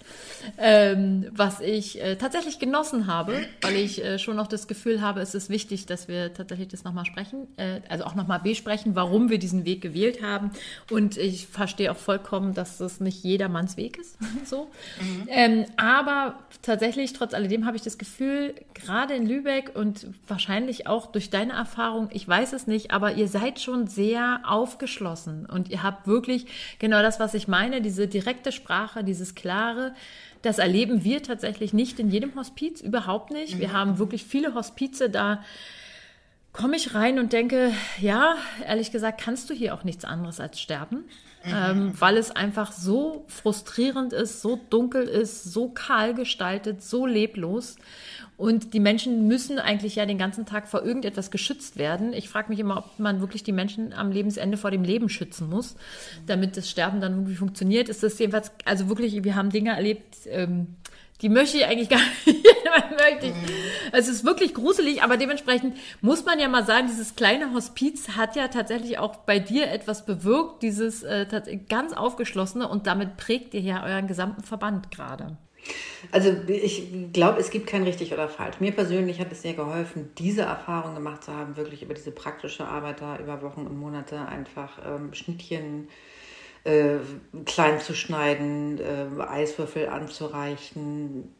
ähm, 0.57 1.27
was 1.31 1.59
ich 1.59 2.01
äh, 2.01 2.15
tatsächlich 2.15 2.57
genossen 2.57 3.05
habe, 3.05 3.45
weil 3.61 3.75
ich 3.75 4.03
äh, 4.03 4.17
schon 4.17 4.35
noch 4.35 4.47
das 4.47 4.67
Gefühl 4.67 5.01
habe, 5.01 5.21
es 5.21 5.35
ist 5.35 5.51
wichtig, 5.51 5.85
dass 5.85 6.07
wir 6.07 6.33
tatsächlich 6.33 6.69
das 6.69 6.83
nochmal 6.83 7.05
sprechen, 7.05 7.47
äh, 7.57 7.81
also 7.89 8.05
auch 8.05 8.15
nochmal 8.15 8.39
besprechen, 8.39 8.95
warum 8.95 9.29
wir 9.29 9.37
diesen 9.37 9.65
Weg 9.65 9.81
gewählt 9.81 10.23
haben. 10.23 10.49
Und 10.89 11.15
ich 11.17 11.45
verstehe 11.45 11.91
auch 11.91 11.97
vollkommen, 11.97 12.55
dass 12.55 12.79
das 12.79 12.99
nicht 12.99 13.23
jedermanns 13.23 13.77
Weg 13.77 13.99
ist, 13.99 14.17
so. 14.45 14.67
Mhm. 14.99 15.27
Ähm, 15.27 15.65
aber 15.77 16.39
tatsächlich, 16.61 17.13
trotz 17.13 17.33
alledem, 17.33 17.65
habe 17.65 17.77
ich 17.77 17.83
das 17.83 17.97
Gefühl, 17.97 18.55
gerade 18.73 19.13
in 19.13 19.27
Lübeck 19.27 19.71
und 19.75 20.07
wahrscheinlich 20.27 20.87
auch 20.87 21.07
durch 21.07 21.29
deine 21.29 21.53
Erfahrung, 21.53 22.09
ich 22.11 22.27
weiß 22.27 22.53
es 22.53 22.67
nicht, 22.67 22.91
aber 22.91 23.13
ihr 23.13 23.27
seid 23.27 23.59
schon 23.59 23.87
sehr 23.87 24.41
aufgeschlossen 24.45 25.45
und 25.45 25.69
ihr 25.69 25.83
habt 25.83 26.07
wirklich 26.07 26.45
genau 26.79 27.01
das, 27.01 27.19
was 27.19 27.33
ich 27.33 27.47
meine, 27.47 27.81
diese 27.81 28.07
direkte 28.07 28.51
Sprache, 28.51 29.03
dieses 29.03 29.35
klare. 29.35 29.93
Das 30.41 30.59
erleben 30.59 31.03
wir 31.03 31.23
tatsächlich 31.23 31.73
nicht 31.73 31.99
in 31.99 32.09
jedem 32.09 32.35
Hospiz, 32.35 32.81
überhaupt 32.81 33.31
nicht. 33.31 33.59
Wir 33.59 33.69
mhm. 33.69 33.73
haben 33.73 33.97
wirklich 33.97 34.23
viele 34.23 34.53
Hospize 34.53 35.09
da 35.09 35.41
komme 36.55 36.77
ich 36.77 36.95
rein 36.95 37.19
und 37.19 37.33
denke, 37.33 37.73
ja, 37.99 38.35
ehrlich 38.65 38.91
gesagt, 38.91 39.19
kannst 39.21 39.49
du 39.49 39.53
hier 39.53 39.73
auch 39.73 39.83
nichts 39.83 40.05
anderes 40.05 40.39
als 40.39 40.59
sterben 40.59 41.03
ähm, 41.47 41.93
weil 41.99 42.17
es 42.17 42.31
einfach 42.31 42.71
so 42.71 43.25
frustrierend 43.27 44.13
ist, 44.13 44.41
so 44.41 44.59
dunkel 44.69 45.03
ist, 45.03 45.43
so 45.43 45.69
kahl 45.69 46.13
gestaltet, 46.13 46.83
so 46.83 47.05
leblos. 47.05 47.75
Und 48.37 48.73
die 48.73 48.81
Menschen 48.81 49.27
müssen 49.27 49.59
eigentlich 49.59 49.95
ja 49.95 50.05
den 50.05 50.17
ganzen 50.17 50.45
Tag 50.45 50.67
vor 50.67 50.83
irgendetwas 50.83 51.31
geschützt 51.31 51.77
werden. 51.77 52.11
Ich 52.11 52.27
frage 52.27 52.49
mich 52.49 52.59
immer, 52.59 52.77
ob 52.77 52.99
man 52.99 53.21
wirklich 53.21 53.43
die 53.43 53.53
Menschen 53.53 53.93
am 53.93 54.11
Lebensende 54.11 54.57
vor 54.57 54.71
dem 54.71 54.83
Leben 54.83 55.07
schützen 55.07 55.49
muss, 55.49 55.75
damit 56.25 56.57
das 56.57 56.69
Sterben 56.69 56.99
dann 56.99 57.17
wirklich 57.19 57.37
funktioniert. 57.39 57.87
Ist 57.87 58.03
das 58.03 58.19
jedenfalls, 58.19 58.51
also 58.65 58.89
wirklich, 58.89 59.23
wir 59.23 59.35
haben 59.35 59.51
Dinge 59.51 59.71
erlebt, 59.71 60.15
ähm, 60.27 60.75
die 61.21 61.29
möchte 61.29 61.57
ich 61.57 61.65
eigentlich 61.65 61.89
gar 61.89 61.99
nicht. 62.25 62.45
möchte 62.97 63.27
ich. 63.27 63.33
Es 63.91 64.07
ist 64.07 64.25
wirklich 64.25 64.53
gruselig, 64.53 65.03
aber 65.03 65.17
dementsprechend 65.17 65.77
muss 66.01 66.25
man 66.25 66.39
ja 66.39 66.47
mal 66.47 66.65
sagen, 66.65 66.87
dieses 66.87 67.15
kleine 67.15 67.53
Hospiz 67.53 68.09
hat 68.09 68.35
ja 68.35 68.47
tatsächlich 68.47 68.97
auch 68.97 69.17
bei 69.17 69.39
dir 69.39 69.69
etwas 69.71 70.05
bewirkt, 70.05 70.63
dieses 70.63 71.03
äh, 71.03 71.25
ganz 71.69 71.93
aufgeschlossene 71.93 72.67
und 72.67 72.87
damit 72.87 73.17
prägt 73.17 73.53
ihr 73.53 73.61
ja 73.61 73.83
euren 73.83 74.07
gesamten 74.07 74.43
Verband 74.43 74.91
gerade. 74.91 75.37
Also 76.11 76.31
ich 76.47 77.11
glaube, 77.11 77.39
es 77.39 77.49
gibt 77.49 77.67
kein 77.67 77.83
richtig 77.83 78.13
oder 78.13 78.29
falsch. 78.29 78.59
Mir 78.59 78.71
persönlich 78.71 79.19
hat 79.19 79.31
es 79.31 79.41
sehr 79.41 79.53
geholfen, 79.53 80.11
diese 80.17 80.43
Erfahrung 80.43 80.93
gemacht 80.93 81.23
zu 81.23 81.33
haben, 81.33 81.57
wirklich 81.57 81.81
über 81.81 81.93
diese 81.93 82.11
praktische 82.11 82.67
Arbeit 82.67 83.01
da 83.01 83.17
über 83.17 83.41
Wochen 83.41 83.65
und 83.65 83.77
Monate 83.77 84.27
einfach 84.27 84.77
ähm, 84.85 85.13
Schnittchen 85.13 85.87
äh, 86.65 86.97
klein 87.45 87.79
zu 87.79 87.93
schneiden, 87.93 88.79
äh, 88.79 89.21
Eiswürfel 89.21 89.87
anzureichen, 89.87 91.34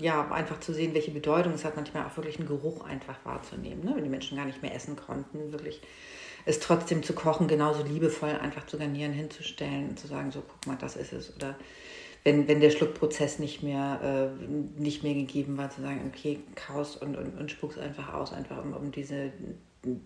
ja, 0.00 0.30
einfach 0.30 0.60
zu 0.60 0.72
sehen, 0.72 0.94
welche 0.94 1.10
Bedeutung 1.10 1.54
es 1.54 1.64
hat, 1.64 1.76
manchmal 1.76 2.06
auch 2.06 2.16
wirklich 2.16 2.38
einen 2.38 2.48
Geruch 2.48 2.84
einfach 2.84 3.16
wahrzunehmen, 3.24 3.84
ne? 3.84 3.92
wenn 3.94 4.04
die 4.04 4.10
Menschen 4.10 4.36
gar 4.36 4.46
nicht 4.46 4.62
mehr 4.62 4.74
essen 4.74 4.96
konnten, 4.96 5.52
wirklich 5.52 5.80
es 6.44 6.60
trotzdem 6.60 7.02
zu 7.02 7.12
kochen, 7.12 7.48
genauso 7.48 7.82
liebevoll 7.82 8.30
einfach 8.30 8.66
zu 8.66 8.78
garnieren, 8.78 9.12
hinzustellen 9.12 9.90
und 9.90 9.98
zu 9.98 10.06
sagen, 10.06 10.30
so 10.30 10.42
guck 10.46 10.66
mal, 10.66 10.76
das 10.76 10.96
ist 10.96 11.12
es. 11.12 11.34
Oder 11.34 11.56
wenn, 12.22 12.46
wenn 12.46 12.60
der 12.60 12.70
Schluckprozess 12.70 13.38
nicht 13.38 13.62
mehr, 13.62 14.30
äh, 14.40 14.80
nicht 14.80 15.02
mehr 15.02 15.14
gegeben 15.14 15.56
war, 15.58 15.70
zu 15.70 15.82
sagen, 15.82 16.12
okay, 16.12 16.38
kaus 16.54 16.96
und, 16.96 17.16
und, 17.16 17.38
und 17.38 17.50
spuck's 17.50 17.78
einfach 17.78 18.14
aus, 18.14 18.32
einfach 18.32 18.62
um, 18.62 18.74
um 18.74 18.92
diese 18.92 19.32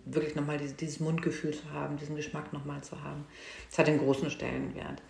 wirklich 0.05 0.35
nochmal 0.35 0.57
dieses, 0.57 0.75
dieses 0.75 0.99
Mundgefühl 0.99 1.51
zu 1.51 1.71
haben, 1.71 1.97
diesen 1.97 2.15
Geschmack 2.15 2.53
nochmal 2.53 2.81
zu 2.81 3.01
haben. 3.03 3.25
Das 3.69 3.79
hat 3.79 3.87
einen 3.87 3.99
großen 3.99 4.29
Stellenwert. 4.29 5.01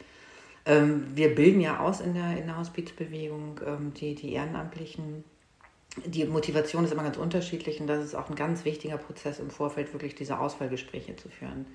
Ähm, 0.66 1.08
wir 1.16 1.34
bilden 1.34 1.60
ja 1.60 1.80
aus 1.80 2.02
in 2.02 2.14
der, 2.14 2.38
in 2.38 2.46
der 2.46 2.58
Hospizbewegung 2.58 3.60
ähm, 3.66 3.94
die, 3.94 4.16
die 4.16 4.34
Ehrenamtlichen. 4.34 5.24
Die 6.06 6.24
Motivation 6.26 6.86
ist 6.86 6.94
immer 6.94 7.04
ganz 7.04 7.18
unterschiedlich 7.18 7.82
und 7.82 7.88
das 7.88 8.04
ist 8.04 8.16
auch 8.16 8.30
ein 8.30 8.36
ganz 8.36 8.64
wichtiger 8.64 8.98
Prozess 8.98 9.40
im 9.40 9.50
Vorfeld, 9.50 9.92
wirklich 9.94 10.16
diese 10.16 10.40
Auswahlgespräche 10.40 11.16
zu 11.18 11.30
führen. 11.30 11.66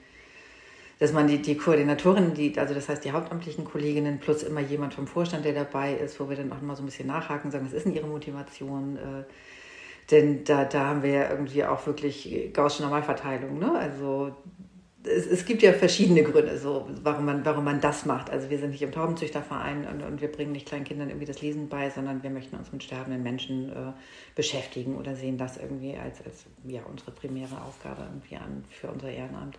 Dass 0.99 1.13
man 1.13 1.27
die, 1.27 1.43
die 1.43 1.59
Koordinatorin, 1.59 2.33
die, 2.33 2.59
also 2.59 2.73
das 2.73 2.89
heißt 2.89 3.05
die 3.05 3.13
hauptamtlichen 3.13 3.65
Kolleginnen 3.65 4.19
plus 4.19 4.43
immer 4.43 4.61
jemand 4.61 4.95
vom 4.95 5.07
Vorstand, 5.07 5.45
der 5.45 5.53
dabei 5.53 5.95
ist, 5.95 6.19
wo 6.19 6.31
wir 6.31 6.37
dann 6.37 6.51
auch 6.53 6.63
mal 6.63 6.75
so 6.75 6.83
ein 6.83 6.87
bisschen 6.87 7.09
nachhaken, 7.09 7.51
sagen, 7.51 7.67
was 7.67 7.75
ist 7.75 7.85
denn 7.85 7.95
ihre 7.95 8.07
Motivation? 8.07 8.97
Äh, 8.97 9.25
denn 10.11 10.45
da, 10.45 10.65
da 10.65 10.87
haben 10.87 11.03
wir 11.03 11.11
ja 11.11 11.31
irgendwie 11.31 11.65
auch 11.65 11.87
wirklich 11.87 12.51
Gaußsche 12.53 12.83
Normalverteilung. 12.83 13.59
Ne? 13.59 13.73
Also 13.77 14.35
es, 15.07 15.27
es, 15.27 15.45
gibt 15.45 15.63
ja 15.63 15.73
verschiedene 15.73 16.23
Gründe, 16.23 16.59
so, 16.59 16.89
warum, 17.03 17.25
man, 17.25 17.45
warum 17.45 17.65
man 17.65 17.81
das 17.81 18.05
macht. 18.05 18.31
Also 18.31 18.51
wir 18.51 18.59
sind 18.59 18.71
nicht 18.71 18.83
im 18.83 18.93
Taubenzüchterverein 18.93 19.87
und, 19.87 20.03
und 20.03 20.21
wir 20.21 20.31
bringen 20.31 20.53
nicht 20.53 20.67
kleinen 20.67 20.85
Kindern 20.85 21.09
irgendwie 21.09 21.27
das 21.27 21.41
Lesen 21.41 21.69
bei, 21.69 21.91
sondern 21.91 22.23
wir 22.23 22.31
möchten 22.31 22.57
uns 22.57 22.73
mit 22.73 22.83
sterbenden 22.83 23.23
Menschen 23.23 23.71
äh, 23.71 23.93
beschäftigen 24.35 24.97
oder 24.97 25.15
sehen 25.15 25.39
das 25.39 25.57
irgendwie 25.57 25.97
als, 25.97 26.25
als 26.25 26.45
ja, 26.67 26.83
unsere 26.91 27.13
primäre 27.13 27.63
Aufgabe 27.63 28.03
irgendwie 28.03 28.37
an 28.37 28.65
für 28.69 28.89
unser 28.89 29.11
Ehrenamt. 29.11 29.59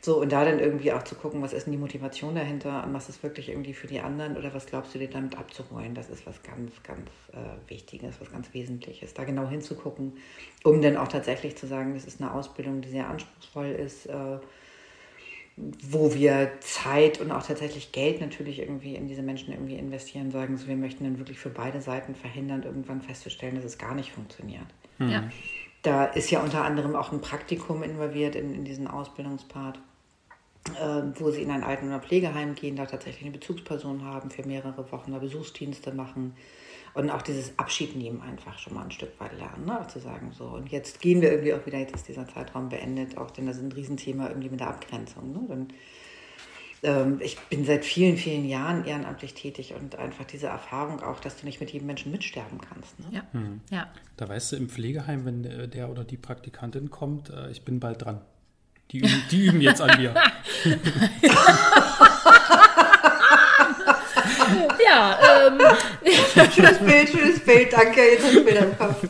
So, 0.00 0.20
und 0.20 0.30
da 0.30 0.44
dann 0.44 0.60
irgendwie 0.60 0.92
auch 0.92 1.02
zu 1.02 1.16
gucken, 1.16 1.42
was 1.42 1.52
ist 1.52 1.66
denn 1.66 1.72
die 1.72 1.78
Motivation 1.78 2.34
dahinter 2.34 2.84
und 2.84 2.94
was 2.94 3.08
ist 3.08 3.22
wirklich 3.22 3.48
irgendwie 3.48 3.74
für 3.74 3.88
die 3.88 4.00
anderen 4.00 4.36
oder 4.36 4.54
was 4.54 4.66
glaubst 4.66 4.94
du 4.94 4.98
dir 4.98 5.10
damit 5.10 5.36
abzuholen, 5.36 5.94
das 5.94 6.08
ist 6.08 6.24
was 6.24 6.42
ganz, 6.44 6.72
ganz 6.84 7.10
äh, 7.32 7.70
Wichtiges, 7.70 8.20
was 8.20 8.30
ganz 8.30 8.54
Wesentliches. 8.54 9.14
Da 9.14 9.24
genau 9.24 9.48
hinzugucken, 9.48 10.12
um 10.62 10.80
dann 10.82 10.96
auch 10.96 11.08
tatsächlich 11.08 11.56
zu 11.56 11.66
sagen, 11.66 11.94
das 11.94 12.04
ist 12.04 12.20
eine 12.20 12.32
Ausbildung, 12.32 12.80
die 12.80 12.90
sehr 12.90 13.08
anspruchsvoll 13.08 13.70
ist, 13.70 14.06
äh, 14.06 14.38
wo 15.56 16.14
wir 16.14 16.52
Zeit 16.60 17.20
und 17.20 17.32
auch 17.32 17.42
tatsächlich 17.42 17.90
Geld 17.90 18.20
natürlich 18.20 18.60
irgendwie 18.60 18.94
in 18.94 19.08
diese 19.08 19.22
Menschen 19.22 19.52
irgendwie 19.52 19.74
investieren, 19.74 20.30
sagen 20.30 20.56
so, 20.56 20.68
wir 20.68 20.76
möchten 20.76 21.02
dann 21.02 21.18
wirklich 21.18 21.38
für 21.40 21.50
beide 21.50 21.80
Seiten 21.80 22.14
verhindern, 22.14 22.62
irgendwann 22.62 23.02
festzustellen, 23.02 23.56
dass 23.56 23.64
es 23.64 23.78
gar 23.78 23.96
nicht 23.96 24.12
funktioniert. 24.12 24.66
Mhm. 24.98 25.08
Ja. 25.08 25.24
Da 25.88 26.04
ist 26.04 26.30
ja 26.30 26.42
unter 26.42 26.66
anderem 26.66 26.94
auch 26.94 27.12
ein 27.12 27.22
Praktikum 27.22 27.82
involviert 27.82 28.36
in, 28.36 28.52
in 28.52 28.62
diesen 28.62 28.86
Ausbildungspart, 28.88 29.78
äh, 30.78 31.02
wo 31.14 31.30
sie 31.30 31.40
in 31.40 31.50
ein 31.50 31.64
Alten- 31.64 31.88
oder 31.88 32.00
Pflegeheim 32.00 32.54
gehen, 32.54 32.76
da 32.76 32.84
tatsächlich 32.84 33.22
eine 33.22 33.30
Bezugsperson 33.30 34.04
haben, 34.04 34.30
für 34.30 34.46
mehrere 34.46 34.92
Wochen 34.92 35.12
da 35.12 35.18
Besuchsdienste 35.18 35.94
machen 35.94 36.34
und 36.92 37.08
auch 37.08 37.22
dieses 37.22 37.58
Abschied 37.58 37.96
nehmen 37.96 38.20
einfach 38.20 38.58
schon 38.58 38.74
mal 38.74 38.84
ein 38.84 38.90
Stück 38.90 39.18
weit 39.18 39.32
lernen. 39.38 39.64
Ne? 39.64 39.80
Auch 39.80 39.86
zu 39.86 39.98
sagen, 39.98 40.30
so, 40.36 40.44
und 40.44 40.68
jetzt 40.68 41.00
gehen 41.00 41.22
wir 41.22 41.30
irgendwie 41.30 41.54
auch 41.54 41.64
wieder, 41.64 41.78
jetzt 41.78 41.94
ist 41.94 42.08
dieser 42.08 42.28
Zeitraum 42.28 42.68
beendet, 42.68 43.16
auch 43.16 43.30
denn 43.30 43.46
das 43.46 43.56
ist 43.56 43.62
ein 43.62 43.72
Riesenthema 43.72 44.28
irgendwie 44.28 44.50
mit 44.50 44.60
der 44.60 44.68
Abgrenzung. 44.68 45.32
Ne? 45.32 45.40
Dann, 45.48 45.68
ich 46.80 47.38
bin 47.50 47.64
seit 47.64 47.84
vielen, 47.84 48.16
vielen 48.16 48.48
Jahren 48.48 48.84
ehrenamtlich 48.84 49.34
tätig 49.34 49.74
und 49.74 49.96
einfach 49.96 50.24
diese 50.24 50.46
Erfahrung 50.46 51.02
auch, 51.02 51.18
dass 51.18 51.36
du 51.36 51.46
nicht 51.46 51.60
mit 51.60 51.70
jedem 51.70 51.86
Menschen 51.86 52.12
mitsterben 52.12 52.60
kannst. 52.60 53.00
Ne? 53.00 53.06
Ja. 53.10 53.22
Mhm. 53.32 53.60
ja. 53.70 53.88
Da 54.16 54.28
weißt 54.28 54.52
du 54.52 54.56
im 54.56 54.68
Pflegeheim, 54.68 55.24
wenn 55.24 55.70
der 55.70 55.90
oder 55.90 56.04
die 56.04 56.16
Praktikantin 56.16 56.90
kommt, 56.90 57.30
äh, 57.30 57.50
ich 57.50 57.62
bin 57.64 57.80
bald 57.80 58.04
dran. 58.04 58.20
Die 58.92 58.98
üben, 58.98 59.22
die 59.30 59.46
üben 59.46 59.60
jetzt 59.60 59.80
an 59.82 60.00
mir. 60.00 60.14
ja, 64.84 65.18
ähm. 65.46 65.58
schönes 66.54 66.78
Bild, 66.78 67.08
schönes 67.08 67.40
Bild, 67.40 67.72
danke, 67.72 68.00
jetzt 68.00 68.24
habe 68.24 68.38
ich 68.38 68.44
Bilder 68.44 68.64
im 68.64 68.78
Kopf. 68.78 69.04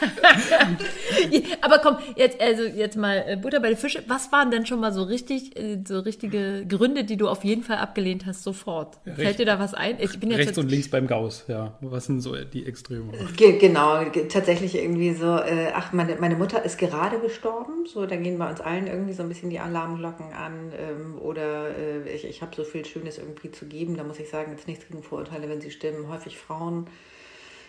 Aber 1.60 1.78
komm, 1.78 1.96
jetzt, 2.16 2.40
also 2.40 2.62
jetzt 2.64 2.96
mal 2.96 3.24
äh, 3.26 3.36
Butter 3.36 3.60
bei 3.60 3.68
den 3.68 3.76
Fische. 3.76 4.02
Was 4.06 4.32
waren 4.32 4.50
denn 4.50 4.66
schon 4.66 4.80
mal 4.80 4.92
so 4.92 5.02
richtig, 5.02 5.56
äh, 5.56 5.78
so 5.86 6.00
richtige 6.00 6.64
Gründe, 6.66 7.04
die 7.04 7.16
du 7.16 7.28
auf 7.28 7.44
jeden 7.44 7.62
Fall 7.62 7.78
abgelehnt 7.78 8.26
hast, 8.26 8.42
sofort? 8.42 8.98
Ja, 9.04 9.14
Fällt 9.14 9.38
dir 9.38 9.46
da 9.46 9.58
was 9.58 9.74
ein? 9.74 9.96
Ich 10.00 10.18
bin 10.18 10.30
jetzt 10.30 10.38
rechts 10.40 10.58
und 10.58 10.70
links 10.70 10.88
beim 10.88 11.06
Gauss, 11.06 11.44
ja. 11.48 11.74
Was 11.80 12.06
sind 12.06 12.20
so 12.20 12.34
die 12.36 12.66
Extreme? 12.66 13.12
Genau, 13.36 14.04
tatsächlich 14.28 14.76
irgendwie 14.76 15.12
so, 15.14 15.36
äh, 15.36 15.72
ach, 15.74 15.92
meine, 15.92 16.16
meine 16.16 16.36
Mutter 16.36 16.64
ist 16.64 16.78
gerade 16.78 17.18
gestorben. 17.18 17.86
So, 17.86 18.06
da 18.06 18.16
gehen 18.16 18.38
bei 18.38 18.48
uns 18.48 18.60
allen 18.60 18.86
irgendwie 18.86 19.12
so 19.12 19.22
ein 19.22 19.28
bisschen 19.28 19.50
die 19.50 19.58
Alarmglocken 19.58 20.32
an. 20.32 20.72
Ähm, 20.76 21.18
oder 21.20 21.76
äh, 21.76 22.08
ich, 22.14 22.24
ich 22.24 22.42
habe 22.42 22.54
so 22.54 22.64
viel 22.64 22.84
Schönes 22.84 23.18
irgendwie 23.18 23.50
zu 23.50 23.66
geben. 23.66 23.96
Da 23.96 24.04
muss 24.04 24.18
ich 24.18 24.28
sagen, 24.28 24.52
jetzt 24.52 24.66
nichts 24.66 24.86
gegen 24.88 25.02
Vorurteile, 25.02 25.48
wenn 25.48 25.60
sie 25.60 25.70
stimmen. 25.70 26.08
Häufig 26.08 26.38
Frauen 26.38 26.86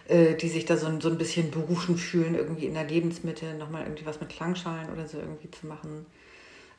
äh, 0.08 0.36
die 0.36 0.50
sich 0.50 0.66
da 0.66 0.78
so, 0.78 0.88
so 1.00 1.10
ein 1.10 1.18
bisschen 1.18 1.52
berufen 1.52 1.98
fühlen, 1.98 2.36
irgendwie 2.36 2.66
in 2.66 2.74
der 2.74 2.86
Lebensmitte 2.86 3.54
nochmal 3.56 3.84
irgendwie 3.84 4.06
was 4.06 4.20
mit 4.20 4.30
Klangschalen 4.30 4.92
oder 4.92 5.08
so 5.08 5.18
irgendwie 5.18 5.52
zu 5.52 5.68
machen. 5.68 6.06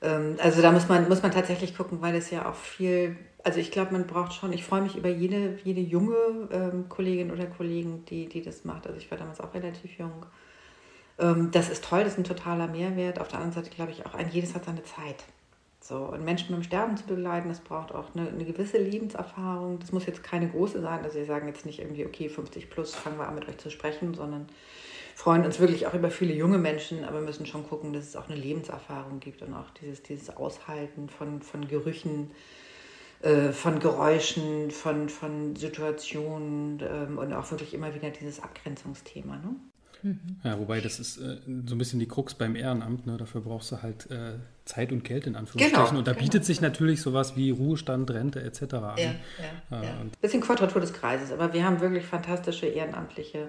Ähm, 0.02 0.36
also 0.42 0.60
da 0.62 0.72
muss 0.72 0.88
man, 0.88 1.08
muss 1.08 1.22
man 1.22 1.30
tatsächlich 1.32 1.76
gucken, 1.76 2.02
weil 2.02 2.14
es 2.14 2.30
ja 2.30 2.48
auch 2.48 2.56
viel, 2.56 3.16
also 3.44 3.60
ich 3.60 3.70
glaube, 3.70 3.92
man 3.92 4.06
braucht 4.06 4.34
schon, 4.34 4.52
ich 4.52 4.64
freue 4.64 4.82
mich 4.82 4.96
über 4.96 5.08
jede, 5.08 5.58
jede 5.64 5.80
junge 5.80 6.16
ähm, 6.50 6.88
Kollegin 6.88 7.30
oder 7.30 7.46
Kollegen, 7.46 8.04
die, 8.06 8.28
die 8.28 8.42
das 8.42 8.64
macht. 8.64 8.86
Also 8.86 8.98
ich 8.98 9.10
war 9.10 9.18
damals 9.18 9.40
auch 9.40 9.54
relativ 9.54 9.98
jung. 9.98 10.26
Ähm, 11.18 11.50
das 11.52 11.70
ist 11.70 11.84
toll, 11.84 12.04
das 12.04 12.14
ist 12.14 12.18
ein 12.18 12.24
totaler 12.24 12.66
Mehrwert. 12.66 13.20
Auf 13.20 13.28
der 13.28 13.38
anderen 13.38 13.62
Seite 13.62 13.74
glaube 13.74 13.92
ich 13.92 14.04
auch, 14.04 14.14
ein 14.14 14.30
jedes 14.30 14.54
hat 14.54 14.64
seine 14.64 14.82
Zeit. 14.82 15.24
So, 15.82 15.96
und 15.96 16.24
Menschen 16.24 16.54
beim 16.54 16.62
Sterben 16.62 16.96
zu 16.96 17.04
begleiten, 17.04 17.48
das 17.48 17.58
braucht 17.58 17.92
auch 17.92 18.14
eine, 18.14 18.28
eine, 18.28 18.44
gewisse 18.44 18.78
Lebenserfahrung. 18.78 19.80
Das 19.80 19.90
muss 19.90 20.06
jetzt 20.06 20.22
keine 20.22 20.48
große 20.48 20.80
sein. 20.80 21.02
Also 21.02 21.18
wir 21.18 21.26
sagen 21.26 21.48
jetzt 21.48 21.66
nicht 21.66 21.80
irgendwie, 21.80 22.06
okay, 22.06 22.28
50 22.28 22.70
plus, 22.70 22.94
fangen 22.94 23.18
wir 23.18 23.26
an 23.26 23.34
mit 23.34 23.48
euch 23.48 23.58
zu 23.58 23.68
sprechen, 23.68 24.14
sondern 24.14 24.46
freuen 25.16 25.44
uns 25.44 25.58
wirklich 25.58 25.88
auch 25.88 25.94
über 25.94 26.12
viele 26.12 26.34
junge 26.34 26.58
Menschen, 26.58 27.04
aber 27.04 27.20
müssen 27.20 27.46
schon 27.46 27.68
gucken, 27.68 27.92
dass 27.92 28.06
es 28.06 28.14
auch 28.14 28.28
eine 28.28 28.38
Lebenserfahrung 28.38 29.18
gibt 29.18 29.42
und 29.42 29.54
auch 29.54 29.70
dieses, 29.70 30.04
dieses 30.04 30.36
Aushalten 30.36 31.08
von, 31.08 31.42
von 31.42 31.66
Gerüchen, 31.66 32.30
äh, 33.22 33.50
von 33.50 33.80
Geräuschen, 33.80 34.70
von, 34.70 35.08
von 35.08 35.56
Situationen 35.56 36.80
ähm, 36.80 37.18
und 37.18 37.32
auch 37.32 37.50
wirklich 37.50 37.74
immer 37.74 37.92
wieder 37.92 38.10
dieses 38.10 38.40
Abgrenzungsthema. 38.40 39.34
Ne? 39.34 39.56
Ja, 40.42 40.58
wobei 40.58 40.80
das 40.80 40.98
ist 40.98 41.18
äh, 41.18 41.36
so 41.66 41.74
ein 41.74 41.78
bisschen 41.78 42.00
die 42.00 42.08
Krux 42.08 42.34
beim 42.34 42.56
Ehrenamt. 42.56 43.06
Ne? 43.06 43.16
Dafür 43.16 43.40
brauchst 43.40 43.70
du 43.72 43.82
halt 43.82 44.10
äh, 44.10 44.34
Zeit 44.64 44.92
und 44.92 45.04
Geld 45.04 45.26
in 45.26 45.36
Anführungsstrichen. 45.36 45.86
Genau, 45.86 45.98
und 45.98 46.06
da 46.06 46.12
genau. 46.12 46.24
bietet 46.24 46.44
sich 46.44 46.60
natürlich 46.60 47.00
sowas 47.00 47.36
wie 47.36 47.50
Ruhestand, 47.50 48.10
Rente 48.10 48.42
etc. 48.42 48.62
an. 48.62 48.70
Ja, 48.72 49.04
ja, 49.04 49.14
ja. 49.70 49.78
Ein 50.00 50.10
bisschen 50.20 50.40
Quadratur 50.40 50.80
des 50.80 50.92
Kreises, 50.92 51.32
aber 51.32 51.52
wir 51.52 51.64
haben 51.64 51.80
wirklich 51.80 52.04
fantastische 52.04 52.66
Ehrenamtliche, 52.66 53.48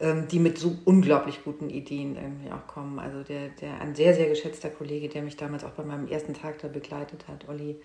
ähm, 0.00 0.28
die 0.28 0.38
mit 0.38 0.58
so 0.58 0.78
unglaublich 0.84 1.44
guten 1.44 1.68
Ideen 1.68 2.16
irgendwie 2.16 2.52
auch 2.52 2.66
kommen. 2.66 2.98
Also 2.98 3.22
der, 3.22 3.48
der 3.60 3.80
ein 3.80 3.94
sehr, 3.94 4.14
sehr 4.14 4.28
geschätzter 4.28 4.70
Kollege, 4.70 5.08
der 5.08 5.22
mich 5.22 5.36
damals 5.36 5.64
auch 5.64 5.72
bei 5.72 5.84
meinem 5.84 6.08
ersten 6.08 6.34
Tag 6.34 6.58
da 6.60 6.68
begleitet 6.68 7.28
hat, 7.28 7.48
Olli, 7.48 7.76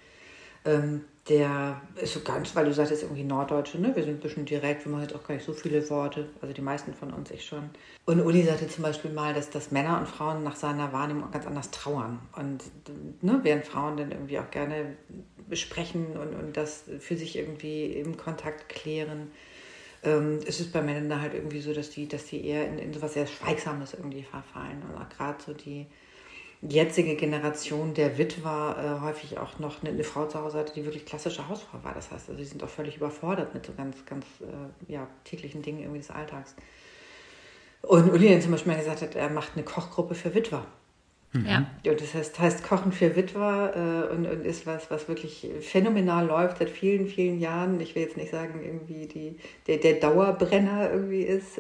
ähm, 0.66 1.06
der 1.30 1.80
ist 1.96 2.14
so 2.14 2.22
ganz, 2.22 2.56
weil 2.56 2.66
du 2.66 2.74
sagtest, 2.74 3.04
irgendwie 3.04 3.24
Norddeutsche, 3.24 3.80
ne? 3.80 3.96
Wir 3.96 4.04
sind 4.04 4.16
ein 4.16 4.20
bisschen 4.20 4.46
direkt, 4.46 4.86
wir 4.86 4.92
machen 4.92 5.04
jetzt 5.04 5.16
auch 5.16 5.24
gar 5.24 5.36
nicht 5.36 5.46
so 5.46 5.54
viele 5.54 5.88
Worte, 5.90 6.28
also 6.42 6.54
die 6.54 6.62
meisten 6.62 6.94
von 6.96 7.14
uns, 7.14 7.30
ich 7.30 7.46
schon. 7.46 7.70
Und 8.06 8.22
Uli 8.22 8.44
sagte 8.44 8.68
zum 8.68 8.84
Beispiel 8.84 9.12
mal, 9.12 9.34
dass, 9.34 9.52
dass 9.52 9.72
Männer 9.72 10.00
und 10.00 10.08
Frauen 10.08 10.44
nach 10.44 10.56
seiner 10.56 10.92
Wahrnehmung 10.92 11.30
ganz 11.30 11.46
anders 11.46 11.70
trauern. 11.70 12.20
Und 12.36 12.64
ne, 13.22 13.40
während 13.44 13.66
Frauen 13.66 13.98
dann 13.98 14.12
irgendwie 14.12 14.40
auch 14.40 14.50
gerne 14.50 14.98
besprechen 15.48 16.18
und, 16.18 16.34
und 16.34 16.58
das 16.58 16.86
für 17.00 17.16
sich 17.16 17.38
irgendwie 17.38 17.94
im 17.94 18.18
Kontakt 18.18 18.68
klären, 18.70 19.30
ähm, 20.04 20.40
ist 20.40 20.60
es 20.60 20.72
bei 20.72 20.82
Männern 20.82 21.10
da 21.10 21.22
halt 21.22 21.36
irgendwie 21.36 21.62
so, 21.62 21.74
dass 21.74 21.92
die, 21.92 22.08
dass 22.08 22.26
die 22.26 22.46
eher 22.46 22.68
in, 22.68 22.80
in 22.80 22.94
so 22.94 23.02
was 23.02 23.14
sehr 23.14 23.28
Schweigsames 23.28 23.94
irgendwie 23.94 24.24
verfallen. 24.24 24.82
Und 24.82 25.00
auch 25.00 25.10
gerade 25.10 25.38
so 25.44 25.54
die 25.54 25.86
jetzige 26.62 27.16
Generation 27.16 27.94
der 27.94 28.18
Witwer 28.18 28.76
äh, 28.78 29.04
häufig 29.04 29.40
auch 29.40 29.58
noch 29.58 29.82
eine, 29.82 29.92
eine, 29.92 30.04
Frau 30.04 30.28
zu 30.28 30.40
Hause 30.40 30.60
hatte, 30.60 30.74
die 30.74 30.86
wirklich 30.86 31.06
klassische 31.06 31.48
Hausfrau 31.48 31.80
war. 31.84 31.94
Das 31.94 32.12
heißt, 32.12 32.30
also 32.30 32.42
sie 32.42 32.48
sind 32.48 32.64
auch 32.64 32.70
völlig 32.70 32.98
überfordert 32.98 33.54
mit 33.54 33.66
so 33.66 33.74
ganz, 33.74 34.06
ganz 34.06 34.26
äh, 34.42 34.92
ja, 34.92 35.08
täglichen 35.24 35.64
Dingen 35.64 35.80
irgendwie 35.80 36.00
des 36.00 36.12
Alltags. 36.12 36.56
Und 37.82 38.12
Uli 38.12 38.30
dann 38.30 38.42
zum 38.42 38.52
Beispiel 38.52 38.74
mal 38.74 38.80
gesagt 38.80 39.02
hat, 39.02 39.16
er 39.16 39.30
macht 39.30 39.54
eine 39.56 39.64
Kochgruppe 39.64 40.14
für 40.14 40.36
Witwer. 40.36 40.66
Mhm. 41.34 41.46
Ja. 41.48 41.92
Und 41.92 42.00
das 42.00 42.14
heißt, 42.14 42.40
heißt 42.40 42.64
Kochen 42.64 42.92
für 42.92 43.16
Witwer 43.16 44.08
äh, 44.10 44.14
und, 44.14 44.28
und 44.28 44.46
ist 44.46 44.68
was, 44.68 44.92
was 44.92 45.08
wirklich 45.08 45.50
phänomenal 45.62 46.28
läuft 46.28 46.60
seit 46.60 46.70
vielen, 46.70 47.08
vielen 47.08 47.40
Jahren. 47.40 47.80
Ich 47.80 47.96
will 47.96 48.04
jetzt 48.04 48.18
nicht 48.18 48.32
sagen, 48.32 48.62
irgendwie 48.64 49.08
die, 49.08 49.38
der, 49.66 49.78
der 49.78 49.94
Dauerbrenner 49.94 50.92
irgendwie 50.92 51.24
ist. 51.24 51.58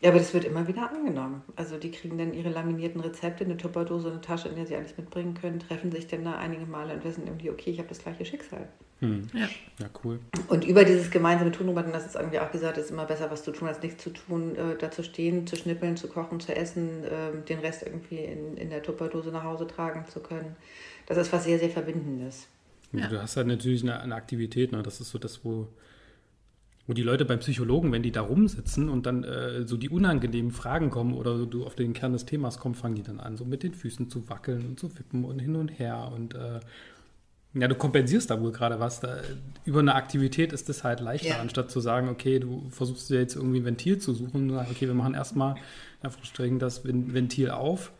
Ja, 0.00 0.10
aber 0.10 0.18
das 0.18 0.34
wird 0.34 0.44
immer 0.44 0.66
wieder 0.68 0.90
angenommen. 0.90 1.42
Also 1.56 1.78
die 1.78 1.90
kriegen 1.90 2.18
dann 2.18 2.34
ihre 2.34 2.50
laminierten 2.50 3.00
Rezepte, 3.00 3.44
eine 3.44 3.56
Tupperdose, 3.56 4.10
eine 4.10 4.20
Tasche, 4.20 4.48
in 4.48 4.56
der 4.56 4.66
sie 4.66 4.76
alles 4.76 4.96
mitbringen 4.96 5.34
können, 5.34 5.60
treffen 5.60 5.90
sich 5.90 6.06
dann 6.06 6.24
da 6.24 6.36
einige 6.36 6.66
Male 6.66 6.94
und 6.94 7.04
wissen 7.04 7.26
irgendwie, 7.26 7.50
okay, 7.50 7.70
ich 7.70 7.78
habe 7.78 7.88
das 7.88 7.98
gleiche 7.98 8.24
Schicksal. 8.24 8.68
Hm. 9.00 9.26
Ja. 9.32 9.48
ja, 9.80 9.90
cool. 10.04 10.20
Und 10.48 10.64
über 10.64 10.84
dieses 10.84 11.10
gemeinsame 11.10 11.52
Tun, 11.52 11.68
Robert, 11.68 11.92
das 11.92 12.06
ist 12.06 12.16
irgendwie 12.16 12.38
auch 12.38 12.50
gesagt, 12.50 12.78
es 12.78 12.86
ist 12.86 12.90
immer 12.90 13.06
besser, 13.06 13.30
was 13.30 13.44
zu 13.44 13.52
tun, 13.52 13.68
als 13.68 13.82
nichts 13.82 14.02
zu 14.02 14.10
tun, 14.10 14.56
äh, 14.56 14.76
da 14.78 14.90
zu 14.90 15.02
stehen, 15.02 15.46
zu 15.46 15.56
schnippeln, 15.56 15.96
zu 15.96 16.08
kochen, 16.08 16.40
zu 16.40 16.54
essen, 16.54 17.04
äh, 17.04 17.42
den 17.48 17.58
Rest 17.58 17.82
irgendwie 17.82 18.18
in, 18.18 18.56
in 18.56 18.70
der 18.70 18.82
Tupperdose 18.82 19.30
nach 19.30 19.44
Hause 19.44 19.66
tragen 19.66 20.04
zu 20.08 20.20
können. 20.20 20.56
Das 21.06 21.18
ist 21.18 21.32
was 21.32 21.44
sehr, 21.44 21.58
sehr 21.58 21.70
Verbindendes. 21.70 22.46
Ja. 22.92 23.08
Du 23.08 23.20
hast 23.20 23.36
halt 23.36 23.48
natürlich 23.48 23.82
eine, 23.82 24.00
eine 24.00 24.14
Aktivität, 24.14 24.72
ne? 24.72 24.82
das 24.82 25.00
ist 25.00 25.10
so 25.10 25.18
das, 25.18 25.44
wo 25.44 25.68
wo 26.86 26.92
die 26.92 27.02
Leute 27.02 27.24
beim 27.24 27.38
Psychologen, 27.38 27.92
wenn 27.92 28.02
die 28.02 28.12
da 28.12 28.20
rumsitzen 28.20 28.88
und 28.88 29.06
dann 29.06 29.24
äh, 29.24 29.66
so 29.66 29.76
die 29.76 29.88
unangenehmen 29.88 30.50
Fragen 30.50 30.90
kommen 30.90 31.14
oder 31.14 31.46
du 31.46 31.64
auf 31.64 31.74
den 31.74 31.94
Kern 31.94 32.12
des 32.12 32.26
Themas 32.26 32.58
kommst, 32.58 32.80
fangen 32.80 32.94
die 32.94 33.02
dann 33.02 33.20
an, 33.20 33.36
so 33.36 33.44
mit 33.44 33.62
den 33.62 33.74
Füßen 33.74 34.10
zu 34.10 34.28
wackeln 34.28 34.66
und 34.66 34.78
zu 34.78 34.96
wippen 34.98 35.24
und 35.24 35.38
hin 35.38 35.56
und 35.56 35.68
her. 35.68 36.10
Und 36.14 36.34
äh, 36.34 36.60
ja, 37.54 37.68
du 37.68 37.74
kompensierst 37.74 38.30
da 38.30 38.40
wohl 38.40 38.52
gerade 38.52 38.80
was. 38.80 39.00
Da, 39.00 39.16
über 39.64 39.80
eine 39.80 39.94
Aktivität 39.94 40.52
ist 40.52 40.68
das 40.68 40.84
halt 40.84 41.00
leichter, 41.00 41.28
ja. 41.28 41.40
anstatt 41.40 41.70
zu 41.70 41.80
sagen, 41.80 42.08
okay, 42.08 42.38
du 42.38 42.68
versuchst 42.70 43.08
dir 43.08 43.18
jetzt 43.18 43.36
irgendwie 43.36 43.60
ein 43.60 43.64
Ventil 43.64 43.98
zu 43.98 44.12
suchen 44.12 44.50
und 44.50 44.56
sagst, 44.56 44.72
okay, 44.72 44.86
wir 44.86 44.94
machen 44.94 45.14
erstmal, 45.14 45.54
ja, 46.02 46.10
strengen 46.22 46.58
das 46.58 46.84
Ventil 46.84 47.50
auf 47.50 47.92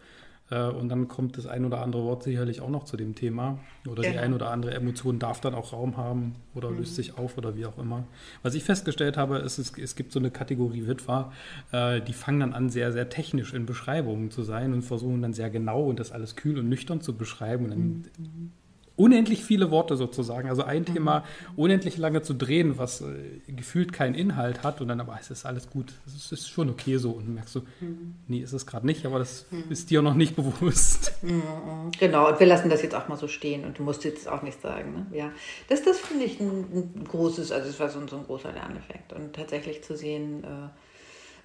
und 0.51 0.89
dann 0.89 1.09
kommt 1.09 1.39
das 1.39 1.47
ein 1.47 1.65
oder 1.65 1.81
andere 1.81 2.05
Wort 2.05 2.23
sicherlich 2.23 2.61
auch 2.61 2.69
noch 2.69 2.85
zu 2.85 2.97
dem 2.97 3.15
Thema. 3.15 3.59
Oder 3.89 4.03
genau. 4.03 4.13
die 4.13 4.19
ein 4.19 4.35
oder 4.35 4.51
andere 4.51 4.75
Emotion 4.75 5.19
darf 5.19 5.41
dann 5.41 5.55
auch 5.55 5.73
Raum 5.73 5.97
haben 5.97 6.35
oder 6.55 6.71
mhm. 6.71 6.79
löst 6.79 6.97
sich 6.97 7.17
auf 7.17 7.39
oder 7.39 7.57
wie 7.57 7.65
auch 7.67 7.79
immer. 7.79 8.05
Was 8.43 8.55
ich 8.55 8.63
festgestellt 8.63 9.17
habe, 9.17 9.39
ist, 9.39 9.59
es, 9.59 9.77
es 9.79 9.97
gibt 9.97 10.13
so 10.13 10.19
eine 10.19 10.31
Kategorie 10.31 10.87
Witwer, 10.87 11.33
äh, 11.73 12.01
die 12.01 12.13
fangen 12.13 12.41
dann 12.41 12.53
an, 12.53 12.69
sehr, 12.69 12.93
sehr 12.93 13.09
technisch 13.09 13.55
in 13.55 13.67
Beschreibungen 13.67 14.31
zu 14.31 14.43
sein 14.43 14.73
und 14.75 14.83
versuchen 14.83 15.23
dann 15.23 15.33
sehr 15.33 15.51
genau 15.51 15.83
und 15.85 15.99
das 15.99 16.13
alles 16.13 16.37
kühl 16.37 16.59
und 16.59 16.69
nüchtern 16.69 17.01
zu 17.01 17.17
beschreiben. 17.17 17.65
Und 17.65 17.71
dann 17.71 17.81
mhm 18.19 18.53
unendlich 18.97 19.45
viele 19.45 19.71
Worte 19.71 19.97
sozusagen. 19.97 20.49
Also 20.49 20.63
ein 20.63 20.83
mhm. 20.83 20.95
Thema 20.95 21.25
unendlich 21.57 21.99
lange 21.99 22.23
zu 22.23 22.35
drehen, 22.35 22.79
was 22.79 23.01
äh, 23.01 23.05
gefühlt 23.49 23.93
keinen 23.93 24.15
Inhalt 24.15 24.63
hat 24.63 24.81
und 24.81 24.89
dann 24.89 25.01
aber 25.01 25.17
es 25.21 25.31
ist 25.31 25.45
alles 25.45 25.69
gut, 25.69 25.93
es 26.07 26.31
ist 26.31 26.49
schon 26.49 26.71
okay 26.71 26.97
so 26.97 27.13
und 27.13 27.35
merkst 27.35 27.57
du, 27.57 27.61
mhm. 27.81 28.15
nee, 28.29 28.39
ist 28.39 28.53
es 28.53 28.67
gerade 28.67 28.87
nicht, 28.87 29.05
aber 29.07 29.19
das 29.19 29.47
mhm. 29.51 29.65
ist 29.71 29.91
dir 29.91 30.03
noch 30.03 30.15
nicht 30.15 30.37
bewusst. 30.37 31.13
Mhm. 31.25 31.91
Genau, 31.99 32.29
und 32.29 32.39
wir 32.39 32.47
lassen 32.47 32.69
das 32.69 32.83
jetzt 32.83 32.95
auch 32.95 33.09
mal 33.09 33.17
so 33.17 33.29
stehen 33.29 33.65
und 33.65 33.79
du 33.79 33.83
musst 33.83 34.05
jetzt 34.05 34.29
auch 34.29 34.43
nicht 34.43 34.61
sagen. 34.61 34.93
Ne? 34.93 35.07
Ja, 35.17 35.33
das, 35.69 35.83
das 35.83 35.99
finde 35.99 36.27
ich 36.27 36.39
ein, 36.39 36.67
ein, 36.73 37.05
großes, 37.05 37.51
also 37.51 37.71
es 37.71 37.81
war 37.81 37.89
so, 37.89 38.07
so, 38.07 38.17
ein 38.17 38.25
großer 38.25 38.53
Lerneffekt 38.53 39.15
und 39.15 39.35
tatsächlich 39.35 39.83
zu 39.83 39.97
sehen, 39.97 40.45
äh, 40.45 40.69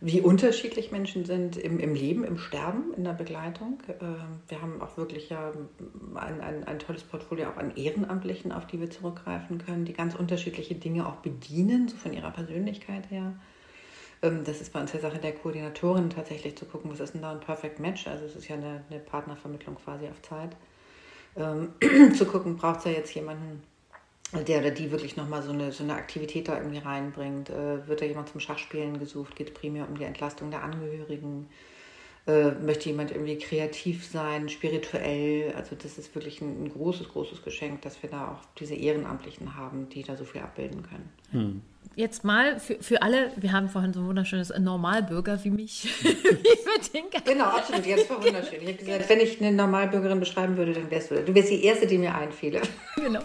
wie 0.01 0.21
unterschiedlich 0.21 0.91
Menschen 0.91 1.25
sind 1.25 1.57
im, 1.57 1.79
im 1.79 1.93
Leben, 1.93 2.23
im 2.23 2.38
Sterben, 2.38 2.93
in 2.95 3.03
der 3.03 3.13
Begleitung. 3.13 3.79
Ähm, 4.01 4.39
wir 4.47 4.62
haben 4.62 4.81
auch 4.81 4.97
wirklich 4.97 5.29
ja 5.29 5.51
ein, 6.15 6.41
ein, 6.41 6.63
ein 6.63 6.79
tolles 6.79 7.03
Portfolio 7.03 7.49
auch 7.49 7.57
an 7.57 7.75
Ehrenamtlichen, 7.75 8.51
auf 8.51 8.65
die 8.65 8.79
wir 8.79 8.89
zurückgreifen 8.89 9.57
können, 9.57 9.85
die 9.85 9.93
ganz 9.93 10.15
unterschiedliche 10.15 10.75
Dinge 10.75 11.05
auch 11.07 11.17
bedienen, 11.17 11.89
so 11.89 11.97
von 11.97 12.13
ihrer 12.13 12.31
Persönlichkeit 12.31 13.09
her. 13.12 13.33
Ähm, 14.21 14.43
das 14.45 14.62
ist 14.62 14.71
bei 14.71 14.79
uns 14.79 14.91
der 14.91 15.01
Sache 15.01 15.19
der 15.19 15.33
Koordinatorin 15.33 16.09
tatsächlich 16.09 16.55
zu 16.55 16.65
gucken, 16.65 16.91
was 16.91 16.99
ist 17.01 17.13
denn 17.13 17.21
da 17.21 17.31
ein 17.31 17.41
Perfect 17.41 17.79
Match? 17.79 18.07
Also 18.07 18.25
es 18.25 18.35
ist 18.35 18.47
ja 18.47 18.55
eine, 18.55 18.83
eine 18.89 18.99
Partnervermittlung 18.99 19.75
quasi 19.75 20.07
auf 20.07 20.21
Zeit. 20.21 20.55
Ähm, 21.35 21.73
zu 22.15 22.25
gucken, 22.25 22.55
braucht 22.55 22.79
es 22.79 22.85
ja 22.85 22.91
jetzt 22.91 23.13
jemanden, 23.13 23.63
der 24.33 24.59
oder 24.59 24.71
die 24.71 24.91
wirklich 24.91 25.17
nochmal 25.17 25.41
so 25.41 25.51
eine, 25.51 25.71
so 25.71 25.83
eine 25.83 25.95
Aktivität 25.95 26.47
da 26.47 26.57
irgendwie 26.57 26.79
reinbringt. 26.79 27.49
Äh, 27.49 27.87
wird 27.87 28.01
da 28.01 28.05
jemand 28.05 28.29
zum 28.29 28.39
Schachspielen 28.39 28.99
gesucht? 28.99 29.35
Geht 29.35 29.49
es 29.49 29.53
primär 29.53 29.87
um 29.87 29.97
die 29.97 30.03
Entlastung 30.03 30.51
der 30.51 30.63
Angehörigen? 30.63 31.47
Äh, 32.27 32.51
möchte 32.51 32.89
jemand 32.89 33.11
irgendwie 33.11 33.37
kreativ 33.37 34.05
sein, 34.05 34.49
spirituell? 34.49 35.53
Also 35.55 35.75
das 35.75 35.97
ist 35.97 36.13
wirklich 36.13 36.41
ein, 36.41 36.63
ein, 36.63 36.69
großes, 36.69 37.09
großes 37.09 37.41
Geschenk, 37.41 37.81
dass 37.81 38.03
wir 38.03 38.09
da 38.09 38.31
auch 38.31 38.45
diese 38.59 38.75
Ehrenamtlichen 38.75 39.55
haben, 39.55 39.89
die 39.89 40.03
da 40.03 40.15
so 40.15 40.25
viel 40.25 40.41
abbilden 40.41 40.83
können. 40.83 41.09
Hm 41.31 41.61
jetzt 41.95 42.23
mal 42.23 42.60
für, 42.60 42.75
für 42.82 43.02
alle, 43.02 43.32
wir 43.36 43.52
haben 43.52 43.69
vorhin 43.69 43.93
so 43.93 43.99
ein 43.99 44.08
wunderschönes 44.08 44.54
Normalbürger 44.58 45.43
wie 45.43 45.49
mich. 45.49 45.93
wie 46.04 47.04
genau, 47.25 47.45
absolut. 47.45 47.86
Jetzt 47.86 48.10
war 48.10 48.23
wunderschön. 48.23 48.62
Ich 48.62 48.67
habe 48.67 48.78
gesagt, 48.78 49.10
wenn 49.10 49.19
ich 49.19 49.41
eine 49.41 49.52
Normalbürgerin 49.52 50.19
beschreiben 50.19 50.58
würde, 50.58 50.73
dann 50.73 50.89
wärst 50.89 51.12
du. 51.12 51.23
Du 51.23 51.36
wärst 51.36 51.49
die 51.49 51.63
Erste, 51.63 51.88
die 51.88 51.97
mir 51.97 52.15
einfiele. 52.15 52.62
Genau. 52.99 53.21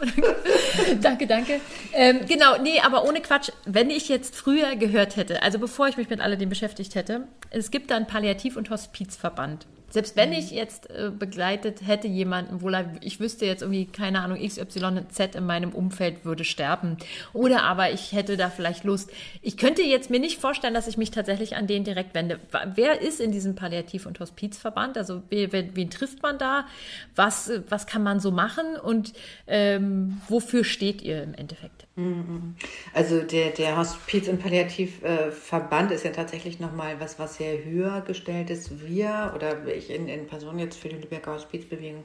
danke, 1.01 1.27
danke. 1.27 1.61
Ähm, 1.93 2.21
genau, 2.29 2.59
nee, 2.63 2.79
aber 2.81 3.05
ohne 3.05 3.21
Quatsch. 3.21 3.51
Wenn 3.65 3.91
ich 3.91 4.09
jetzt 4.09 4.37
früher 4.37 4.77
gehört 4.77 5.17
hätte, 5.17 5.43
also 5.43 5.59
bevor 5.59 5.89
ich 5.89 5.97
mich 5.97 6.09
mit 6.09 6.21
alledem 6.21 6.49
beschäftigt 6.49 6.95
hätte, 6.95 7.27
es 7.51 7.73
gibt 7.73 7.91
da 7.91 7.97
einen 7.97 8.07
Palliativ- 8.07 8.57
und 8.57 8.71
Hospizverband. 8.71 9.67
Selbst 9.95 10.17
wenn 10.17 10.33
ich 10.33 10.51
jetzt 10.51 10.91
äh, 10.91 11.13
begleitet 11.17 11.87
hätte 11.87 12.09
jemanden, 12.09 12.63
wo 12.63 12.71
ich 13.01 13.21
wüsste 13.21 13.47
jetzt 13.47 13.63
irgendwie, 13.63 13.87
keine 13.87 14.23
Ahnung, 14.23 14.45
XYZ 14.45 15.37
in 15.37 15.47
meinem 15.47 15.71
Umfeld 15.71 16.25
würde 16.25 16.43
sterben. 16.43 16.97
Oder 17.33 17.63
aber 17.63 17.93
ich 17.93 18.11
hätte 18.11 18.37
da 18.37 18.51
vielleicht 18.51 18.83
Lust. 18.83 19.13
Ich 19.41 19.57
könnte 19.57 19.83
jetzt 19.83 20.11
mir 20.11 20.19
nicht 20.19 20.41
vorstellen, 20.41 20.75
dass 20.75 20.89
ich 20.89 20.97
mich 20.97 21.13
tatsächlich 21.13 21.55
an 21.55 21.69
den 21.69 21.85
direkt 21.85 22.13
wende. 22.13 22.41
Wer 22.75 23.03
ist 23.03 23.21
in 23.21 23.31
diesem 23.31 23.55
Palliativ- 23.55 24.07
und 24.07 24.19
Hospizverband? 24.19 24.99
Also 24.99 25.23
wen, 25.29 25.53
wen 25.53 25.91
trifft 25.91 26.25
man 26.25 26.39
da? 26.39 26.67
Was, 27.15 27.53
was 27.69 27.87
kann 27.87 28.03
man 28.03 28.19
so 28.19 28.33
machen? 28.33 28.75
Und 28.75 29.13
ähm, 29.47 30.21
wofür 30.29 30.65
steht 30.65 31.03
ihr 31.03 31.23
im 31.23 31.35
Endeffekt? 31.35 31.87
Mhm. 31.95 32.57
Also 32.93 33.21
der, 33.21 33.51
der 33.51 33.77
Hospiz- 33.77 34.27
und 34.27 34.43
Palliativverband 34.43 35.93
ist 35.93 36.05
ja 36.05 36.11
tatsächlich 36.11 36.59
nochmal 36.59 36.99
was, 36.99 37.21
was 37.21 37.37
sehr 37.37 37.65
höher 37.65 38.01
gestellt 38.01 38.51
ist. 38.51 38.85
Wir 38.85 39.33
oder 39.37 39.65
ich 39.69 39.84
in, 39.91 40.09
in 40.09 40.27
Person 40.27 40.59
jetzt 40.59 40.79
für 40.79 40.89
die 40.89 40.97
Lübecker 40.97 41.35
Hospizbewegung 41.35 42.05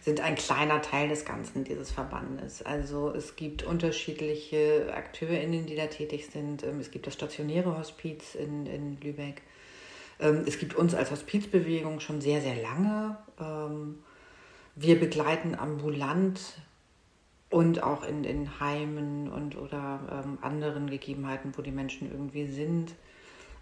sind 0.00 0.20
ein 0.20 0.34
kleiner 0.34 0.82
Teil 0.82 1.08
des 1.08 1.24
Ganzen 1.24 1.64
dieses 1.64 1.92
Verbandes. 1.92 2.62
Also 2.62 3.10
es 3.14 3.36
gibt 3.36 3.62
unterschiedliche 3.62 4.92
AkteurInnen, 4.92 5.66
die 5.66 5.76
da 5.76 5.86
tätig 5.86 6.26
sind. 6.26 6.64
Ähm, 6.64 6.80
es 6.80 6.90
gibt 6.90 7.06
das 7.06 7.14
stationäre 7.14 7.78
Hospiz 7.78 8.34
in, 8.34 8.66
in 8.66 9.00
Lübeck. 9.00 9.42
Ähm, 10.18 10.42
es 10.46 10.58
gibt 10.58 10.74
uns 10.74 10.94
als 10.94 11.10
Hospizbewegung 11.10 12.00
schon 12.00 12.20
sehr, 12.20 12.40
sehr 12.40 12.56
lange. 12.56 13.16
Ähm, 13.40 13.98
wir 14.74 14.98
begleiten 14.98 15.54
ambulant 15.54 16.40
und 17.50 17.82
auch 17.82 18.02
in, 18.02 18.24
in 18.24 18.58
Heimen 18.60 19.28
und 19.28 19.56
oder 19.58 20.24
anderen 20.40 20.88
Gegebenheiten, 20.88 21.52
wo 21.54 21.60
die 21.60 21.70
Menschen 21.70 22.10
irgendwie 22.10 22.46
sind. 22.46 22.94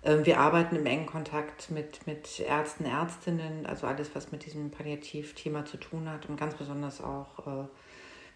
Ähm, 0.03 0.25
wir 0.25 0.41
arbeiten 0.41 0.77
im 0.77 0.87
engen 0.87 1.07
Kontakt 1.07 1.71
mit, 1.71 2.07
mit 2.07 2.41
Ärzten, 2.41 2.85
Ärztinnen, 2.85 3.67
also 3.67 3.87
alles, 3.87 4.15
was 4.15 4.33
mit 4.33 4.47
diesem 4.47 4.71
Palliativthema 4.71 5.65
zu 5.65 5.77
tun 5.77 6.09
hat 6.09 6.29
und 6.29 6.39
ganz 6.39 6.55
besonders 6.55 7.03
auch 7.03 7.47
äh, 7.47 7.69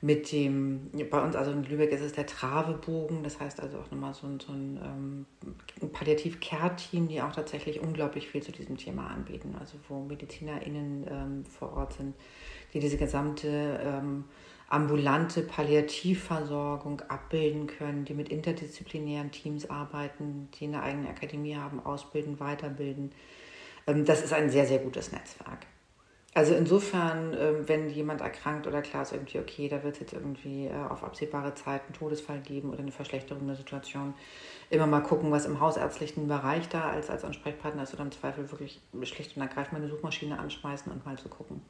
mit 0.04 0.32
dem, 0.32 0.90
bei 1.10 1.22
uns, 1.22 1.34
also 1.34 1.50
in 1.52 1.64
Lübeck 1.64 1.90
ist 1.90 2.02
es 2.02 2.12
der 2.12 2.26
Travebogen, 2.26 3.22
das 3.22 3.40
heißt 3.40 3.58
also 3.60 3.78
auch 3.78 3.90
nochmal 3.90 4.12
so 4.12 4.26
ein, 4.26 4.38
so 4.38 4.52
ein 4.52 4.78
ähm, 5.82 5.88
Palliativ-Care-Team, 5.92 7.08
die 7.08 7.22
auch 7.22 7.32
tatsächlich 7.32 7.80
unglaublich 7.80 8.28
viel 8.28 8.42
zu 8.42 8.52
diesem 8.52 8.76
Thema 8.76 9.06
anbieten, 9.06 9.56
also 9.58 9.78
wo 9.88 10.02
MedizinerInnen 10.02 11.06
ähm, 11.08 11.44
vor 11.46 11.72
Ort 11.72 11.94
sind, 11.94 12.14
die 12.74 12.80
diese 12.80 12.98
gesamte 12.98 13.80
ähm, 13.82 14.24
ambulante 14.68 15.42
Palliativversorgung 15.42 17.02
abbilden 17.02 17.66
können, 17.66 18.04
die 18.04 18.14
mit 18.14 18.28
interdisziplinären 18.28 19.30
Teams 19.30 19.68
arbeiten, 19.68 20.48
die 20.58 20.64
eine 20.64 20.82
eigene 20.82 21.08
Akademie 21.08 21.56
haben, 21.56 21.84
ausbilden, 21.84 22.40
weiterbilden. 22.40 23.12
Ähm, 23.86 24.04
das 24.04 24.22
ist 24.22 24.32
ein 24.32 24.50
sehr, 24.50 24.66
sehr 24.66 24.78
gutes 24.78 25.12
Netzwerk. 25.12 25.66
Also 26.36 26.52
insofern, 26.54 27.32
ähm, 27.38 27.68
wenn 27.68 27.88
jemand 27.90 28.20
erkrankt 28.20 28.66
oder 28.66 28.82
klar 28.82 29.02
ist 29.02 29.12
irgendwie, 29.12 29.38
okay, 29.38 29.68
da 29.68 29.84
wird 29.84 29.94
es 29.94 30.00
jetzt 30.00 30.12
irgendwie 30.14 30.66
äh, 30.66 30.74
auf 30.90 31.04
absehbare 31.04 31.54
Zeit 31.54 31.82
einen 31.84 31.94
Todesfall 31.94 32.40
geben 32.40 32.70
oder 32.70 32.80
eine 32.80 32.90
Verschlechterung 32.90 33.46
der 33.46 33.54
Situation, 33.54 34.14
immer 34.68 34.88
mal 34.88 35.02
gucken, 35.02 35.30
was 35.30 35.46
im 35.46 35.60
hausärztlichen 35.60 36.26
Bereich 36.26 36.68
da 36.68 36.90
als, 36.90 37.08
als 37.08 37.24
Ansprechpartner 37.24 37.84
ist 37.84 37.94
oder 37.94 38.02
im 38.02 38.10
Zweifel 38.10 38.50
wirklich 38.50 38.80
schlicht 39.04 39.36
und 39.36 39.42
ergreifend 39.42 39.78
eine 39.78 39.88
Suchmaschine 39.88 40.36
anschmeißen 40.40 40.90
und 40.90 41.06
mal 41.06 41.16
zu 41.16 41.28
gucken. 41.28 41.62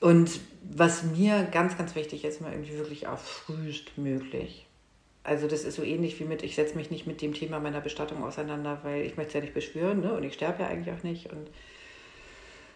Und 0.00 0.40
was 0.62 1.02
mir 1.04 1.44
ganz, 1.50 1.78
ganz 1.78 1.94
wichtig 1.94 2.24
ist, 2.24 2.40
mal 2.40 2.52
irgendwie 2.52 2.76
wirklich 2.76 3.06
auch 3.06 3.18
frühestmöglich. 3.18 4.66
Also 5.24 5.48
das 5.48 5.64
ist 5.64 5.76
so 5.76 5.82
ähnlich 5.82 6.20
wie 6.20 6.24
mit, 6.24 6.42
ich 6.42 6.54
setze 6.54 6.76
mich 6.76 6.90
nicht 6.90 7.06
mit 7.06 7.20
dem 7.20 7.34
Thema 7.34 7.58
meiner 7.58 7.80
Bestattung 7.80 8.22
auseinander, 8.22 8.78
weil 8.84 9.04
ich 9.04 9.16
möchte 9.16 9.28
es 9.30 9.34
ja 9.34 9.40
nicht 9.40 9.54
beschwören 9.54 10.00
ne? 10.00 10.12
und 10.12 10.22
ich 10.22 10.34
sterbe 10.34 10.62
ja 10.62 10.68
eigentlich 10.68 10.94
auch 10.94 11.02
nicht. 11.02 11.32
Und 11.32 11.48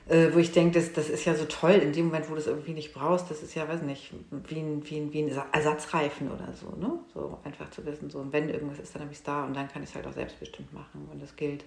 äh, 0.09 0.35
wo 0.35 0.39
ich 0.39 0.51
denke, 0.51 0.81
das, 0.81 0.93
das 0.93 1.09
ist 1.09 1.25
ja 1.25 1.37
so 1.37 1.45
toll 1.45 1.75
in 1.75 1.93
dem 1.93 2.07
Moment, 2.07 2.29
wo 2.29 2.35
du 2.35 2.41
es 2.41 2.49
irgendwie 2.49 2.73
nicht 2.73 2.93
brauchst, 2.93 3.31
das 3.31 3.43
ist 3.43 3.55
ja, 3.55 3.69
weiß 3.69 3.83
nicht, 3.83 4.13
wie 4.49 4.59
ein, 4.59 4.83
wie 4.85 4.97
ein, 4.97 5.13
wie 5.13 5.23
ein 5.23 5.41
Ersatzreifen 5.53 6.29
oder 6.33 6.53
so. 6.55 6.75
Ne? 6.77 6.99
So 7.15 7.39
einfach 7.45 7.71
zu 7.71 7.87
wissen, 7.87 8.11
so 8.11 8.27
wenn 8.33 8.49
irgendwas 8.49 8.81
ist, 8.81 8.95
dann 8.95 9.03
habe 9.03 9.13
ich 9.13 9.19
es 9.19 9.25
da 9.25 9.45
und 9.45 9.55
dann 9.55 9.69
kann 9.69 9.85
ich 9.85 9.91
es 9.91 9.95
halt 9.95 10.07
auch 10.09 10.13
selbstbestimmt 10.13 10.73
machen. 10.73 11.09
Und 11.13 11.23
das 11.23 11.37
gilt 11.37 11.65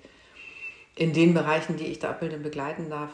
in 0.96 1.14
den 1.14 1.34
Bereichen, 1.34 1.78
die 1.78 1.86
ich 1.86 2.00
da 2.00 2.10
abbilden 2.10 2.40
und 2.40 2.44
begleiten 2.44 2.90
darf, 2.90 3.12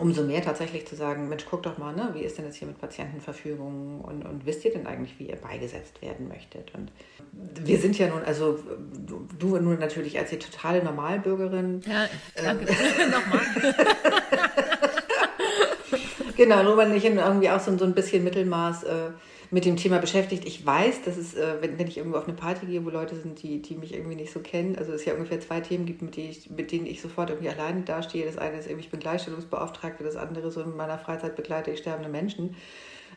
umso 0.00 0.22
mehr 0.22 0.42
tatsächlich 0.42 0.86
zu 0.86 0.96
sagen, 0.96 1.28
Mensch, 1.28 1.44
guck 1.48 1.62
doch 1.62 1.78
mal, 1.78 1.94
ne, 1.94 2.10
wie 2.14 2.22
ist 2.22 2.38
denn 2.38 2.44
jetzt 2.44 2.56
hier 2.56 2.66
mit 2.66 2.80
Patientenverfügung 2.80 4.00
und, 4.00 4.24
und 4.24 4.44
wisst 4.44 4.64
ihr 4.64 4.72
denn 4.72 4.86
eigentlich, 4.86 5.16
wie 5.18 5.28
ihr 5.28 5.36
beigesetzt 5.36 6.02
werden 6.02 6.26
möchtet? 6.26 6.72
Und 6.74 6.90
wir 7.32 7.78
sind 7.78 7.96
ja 7.96 8.08
nun, 8.08 8.24
also 8.24 8.58
du, 9.38 9.56
nun 9.58 9.78
natürlich 9.78 10.18
als 10.18 10.30
die 10.30 10.38
totale 10.38 10.82
Normalbürgerin. 10.82 11.82
Ja, 11.86 12.08
danke. 12.34 12.66
Ähm, 12.66 13.10
Nochmal. 13.10 13.46
genau, 16.36 16.62
nur 16.64 16.76
weil 16.76 16.94
ich 16.96 17.04
irgendwie 17.04 17.50
auch 17.50 17.60
so, 17.60 17.76
so 17.78 17.84
ein 17.84 17.94
bisschen 17.94 18.24
Mittelmaß 18.24 18.84
äh, 18.84 19.10
mit 19.50 19.64
dem 19.64 19.76
Thema 19.76 19.98
beschäftigt. 19.98 20.44
Ich 20.46 20.64
weiß, 20.64 21.02
dass 21.02 21.16
es, 21.16 21.34
äh, 21.34 21.56
wenn, 21.60 21.78
wenn 21.78 21.86
ich 21.86 21.98
irgendwo 21.98 22.18
auf 22.18 22.24
eine 22.24 22.36
Party 22.36 22.66
gehe, 22.66 22.84
wo 22.84 22.90
Leute 22.90 23.16
sind, 23.16 23.42
die, 23.42 23.62
die 23.62 23.76
mich 23.76 23.94
irgendwie 23.94 24.16
nicht 24.16 24.32
so 24.32 24.40
kennen, 24.40 24.76
also 24.76 24.92
es 24.92 25.04
ja 25.04 25.14
ungefähr 25.14 25.40
zwei 25.40 25.60
Themen 25.60 25.86
gibt, 25.86 26.02
mit, 26.02 26.16
ich, 26.18 26.50
mit 26.50 26.72
denen 26.72 26.86
ich 26.86 27.00
sofort 27.00 27.30
irgendwie 27.30 27.50
alleine 27.50 27.82
dastehe. 27.82 28.26
Das 28.26 28.38
eine 28.38 28.58
ist 28.58 28.66
irgendwie, 28.66 28.84
ich 28.84 28.90
bin 28.90 29.00
Gleichstellungsbeauftragte, 29.00 30.04
das 30.04 30.16
andere 30.16 30.50
so 30.50 30.62
in 30.62 30.76
meiner 30.76 30.98
Freizeit 30.98 31.36
begleite 31.36 31.70
ich 31.70 31.78
sterbende 31.78 32.08
Menschen. 32.08 32.56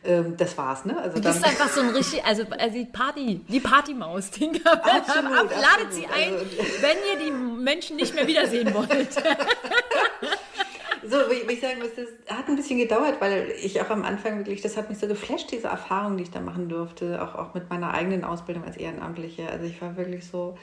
Ähm, 0.02 0.36
das 0.36 0.56
war's, 0.56 0.86
ne? 0.86 0.96
Also 0.98 1.20
du 1.20 1.28
bist 1.28 1.44
einfach 1.44 1.68
so 1.68 1.82
ein 1.82 1.90
richtig, 1.90 2.24
also, 2.24 2.44
also 2.58 2.78
die 2.78 2.86
Party, 2.86 3.40
die 3.46 3.60
Partymaus, 3.60 4.30
die 4.30 4.46
absolut, 4.64 5.32
ab, 5.32 5.50
ladet 5.50 5.92
sie 5.92 6.06
ein, 6.06 6.32
also, 6.34 6.46
wenn 6.80 6.96
ihr 7.12 7.26
die 7.26 7.30
Menschen 7.30 7.96
nicht 7.96 8.14
mehr 8.14 8.26
wiedersehen 8.26 8.72
wollt. 8.72 8.88
so, 11.10 11.16
wie 11.30 11.52
ich 11.52 11.60
sagen 11.60 11.80
muss, 11.80 11.90
das 11.96 12.36
hat 12.36 12.48
ein 12.48 12.56
bisschen 12.56 12.78
gedauert, 12.78 13.20
weil 13.20 13.52
ich 13.62 13.80
auch 13.80 13.90
am 13.90 14.04
Anfang 14.04 14.38
wirklich, 14.38 14.62
das 14.62 14.76
hat 14.76 14.88
mich 14.88 14.98
so 14.98 15.08
geflasht, 15.08 15.50
diese 15.50 15.68
Erfahrung, 15.68 16.16
die 16.16 16.22
ich 16.22 16.30
da 16.30 16.40
machen 16.40 16.68
durfte, 16.68 17.22
auch, 17.22 17.34
auch 17.34 17.54
mit 17.54 17.68
meiner 17.68 17.92
eigenen 17.92 18.24
Ausbildung 18.24 18.64
als 18.64 18.76
Ehrenamtliche. 18.76 19.48
Also 19.50 19.66
ich 19.66 19.80
war 19.82 19.96
wirklich 19.96 20.24
so, 20.26 20.56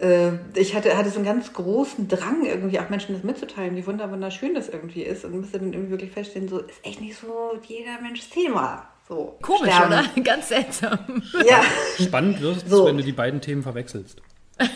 äh, 0.00 0.32
ich 0.54 0.74
hatte, 0.74 0.96
hatte 0.96 1.10
so 1.10 1.16
einen 1.16 1.26
ganz 1.26 1.52
großen 1.52 2.08
Drang, 2.08 2.44
irgendwie 2.44 2.78
auch 2.78 2.88
Menschen 2.88 3.14
das 3.14 3.24
mitzuteilen, 3.24 3.76
wie 3.76 3.86
wunderschön 3.86 4.54
das 4.54 4.68
irgendwie 4.68 5.02
ist 5.02 5.24
und 5.24 5.38
musste 5.40 5.58
dann 5.58 5.72
irgendwie 5.72 5.90
wirklich 5.90 6.12
feststellen, 6.12 6.48
so 6.48 6.58
ist 6.58 6.84
echt 6.84 7.00
nicht 7.00 7.16
so 7.16 7.58
jeder 7.66 8.00
Mensch 8.00 8.28
Thema. 8.30 8.88
So, 9.08 9.38
Komisch, 9.40 9.72
sterben. 9.72 9.92
oder? 9.92 10.04
Ganz 10.24 10.48
seltsam. 10.48 11.22
Ja. 11.46 11.62
Spannend 12.00 12.40
wird 12.40 12.56
es, 12.56 12.64
so. 12.68 12.86
wenn 12.86 12.96
du 12.96 13.04
die 13.04 13.12
beiden 13.12 13.40
Themen 13.40 13.62
verwechselst. 13.62 14.20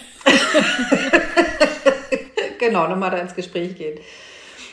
genau, 2.59 2.87
nochmal 2.87 3.11
da 3.11 3.19
ins 3.19 3.35
Gespräch 3.35 3.77
gehen. 3.77 3.99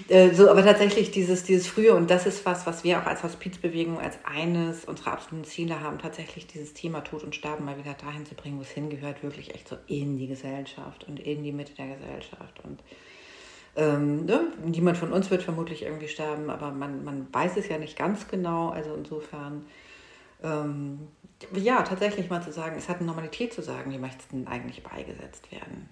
Äh, 0.09 0.33
so, 0.33 0.49
aber 0.49 0.63
tatsächlich 0.63 1.11
dieses, 1.11 1.43
dieses 1.43 1.67
Frühe, 1.67 1.93
und 1.93 2.09
das 2.09 2.25
ist 2.25 2.45
was, 2.45 2.65
was 2.65 2.83
wir 2.83 2.99
auch 2.99 3.05
als 3.05 3.23
Hospizbewegung 3.23 3.99
als 3.99 4.17
eines 4.23 4.85
unserer 4.85 5.13
absoluten 5.13 5.45
Ziele 5.45 5.81
haben, 5.81 5.97
tatsächlich 5.97 6.47
dieses 6.47 6.73
Thema 6.73 7.01
Tod 7.01 7.23
und 7.23 7.35
Sterben 7.35 7.65
mal 7.65 7.77
wieder 7.77 7.93
dahin 7.93 8.25
zu 8.25 8.35
bringen, 8.35 8.57
wo 8.57 8.61
es 8.61 8.69
hingehört, 8.69 9.23
wirklich 9.23 9.53
echt 9.55 9.67
so 9.67 9.77
in 9.87 10.17
die 10.17 10.27
Gesellschaft 10.27 11.05
und 11.07 11.19
in 11.19 11.43
die 11.43 11.51
Mitte 11.51 11.73
der 11.73 11.95
Gesellschaft. 11.95 12.61
Und 12.63 12.81
ähm, 13.75 14.25
ne? 14.25 14.51
niemand 14.63 14.97
von 14.97 15.11
uns 15.11 15.29
wird 15.31 15.43
vermutlich 15.43 15.83
irgendwie 15.83 16.07
sterben, 16.07 16.49
aber 16.49 16.71
man, 16.71 17.03
man 17.03 17.27
weiß 17.31 17.57
es 17.57 17.67
ja 17.67 17.77
nicht 17.77 17.97
ganz 17.97 18.27
genau. 18.27 18.69
Also 18.69 18.93
insofern, 18.93 19.65
ähm, 20.43 21.07
ja, 21.53 21.83
tatsächlich 21.83 22.29
mal 22.29 22.41
zu 22.41 22.51
sagen, 22.51 22.75
es 22.77 22.89
hat 22.89 22.97
eine 22.97 23.05
Normalität 23.05 23.53
zu 23.53 23.61
sagen, 23.61 23.91
die 23.91 23.99
möchten 23.99 24.47
eigentlich 24.47 24.83
beigesetzt 24.83 25.51
werden. 25.51 25.89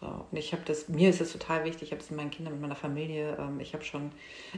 So, 0.00 0.06
und 0.06 0.38
ich 0.38 0.52
habe 0.52 0.62
das, 0.64 0.88
mir 0.88 1.10
ist 1.10 1.20
es 1.20 1.30
total 1.30 1.64
wichtig, 1.64 1.82
ich 1.82 1.92
habe 1.92 2.00
es 2.00 2.08
mit 2.08 2.18
meinen 2.18 2.30
Kindern, 2.30 2.54
mit 2.54 2.62
meiner 2.62 2.76
Familie, 2.76 3.36
ähm, 3.38 3.60
ich 3.60 3.74
habe 3.74 3.84
schon, 3.84 4.12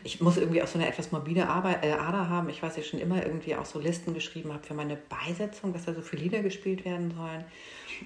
ich 0.05 0.21
muss 0.21 0.37
irgendwie 0.37 0.63
auch 0.63 0.69
so 0.69 0.79
eine 0.79 0.87
etwas 0.87 1.11
morbide 1.11 1.49
Arbeit, 1.49 1.85
äh, 1.85 1.93
Ader 1.93 2.29
haben. 2.29 2.49
Ich 2.49 2.63
weiß, 2.63 2.77
ich 2.77 2.87
schon 2.87 3.01
immer 3.01 3.27
irgendwie 3.27 3.57
auch 3.57 3.65
so 3.65 3.81
Listen 3.81 4.15
geschrieben 4.15 4.53
habe 4.53 4.65
für 4.65 4.75
meine 4.75 4.97
Beisetzung, 4.97 5.73
dass 5.73 5.85
da 5.85 5.95
so 5.95 6.01
viele 6.01 6.23
Lieder 6.23 6.43
gespielt 6.43 6.85
werden 6.85 7.13
sollen. 7.17 7.45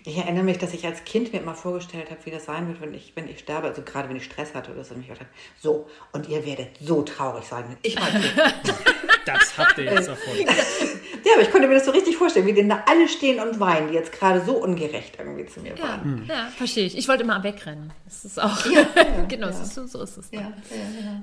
Ich 0.04 0.16
erinnere 0.16 0.44
mich, 0.44 0.56
dass 0.56 0.72
ich 0.72 0.86
als 0.86 1.04
Kind 1.04 1.34
mir 1.34 1.40
immer 1.40 1.54
vorgestellt 1.54 2.10
habe, 2.10 2.24
wie 2.24 2.30
das 2.30 2.46
sein 2.46 2.68
wird, 2.68 2.80
wenn 2.80 2.94
ich, 2.94 3.12
wenn 3.14 3.28
ich 3.28 3.40
sterbe, 3.40 3.68
also 3.68 3.82
gerade 3.82 4.08
wenn 4.08 4.16
ich 4.16 4.24
Stress 4.24 4.54
hatte 4.54 4.72
oder 4.72 4.84
so, 4.84 4.94
und 4.94 5.02
ich 5.02 5.08
dachte, 5.08 5.26
so, 5.60 5.88
und 6.12 6.28
ihr 6.30 6.44
werdet 6.46 6.78
so 6.80 7.02
traurig 7.02 7.44
sein, 7.44 7.66
wenn 7.68 7.78
ich 7.82 8.00
mal 8.00 8.10
Das 9.26 9.58
habt 9.58 9.78
ihr 9.78 9.84
jetzt 9.84 10.08
erfunden. 10.08 10.46
ja, 10.46 11.32
aber 11.34 11.42
ich 11.42 11.50
konnte 11.50 11.68
mir 11.68 11.74
das 11.74 11.84
so 11.84 11.90
richtig 11.90 12.16
vorstellen, 12.16 12.46
wie 12.46 12.52
denn 12.52 12.68
da 12.68 12.84
alle 12.88 13.08
stehen 13.08 13.40
und 13.40 13.58
weinen, 13.60 13.88
die 13.88 13.94
jetzt 13.94 14.12
gerade 14.12 14.40
so 14.44 14.56
ungerecht 14.56 15.16
irgendwie 15.18 15.46
zu 15.46 15.60
mir 15.60 15.78
waren. 15.78 16.02
Hm. 16.02 16.24
Ja, 16.28 16.48
verstehe 16.56 16.86
ich. 16.86 16.96
Ich 16.96 17.08
wollte 17.08 17.24
immer 17.24 17.42
wegrennen. 17.42 17.92
Das 18.04 18.24
ist 18.24 18.40
auch, 18.40 18.64
ja, 18.66 18.86
genau, 19.28 19.48
ja. 19.48 19.52
So, 19.52 19.86
so, 19.86 20.00
ist 20.02 20.16
es. 20.16 20.28
Ja, 20.30 20.52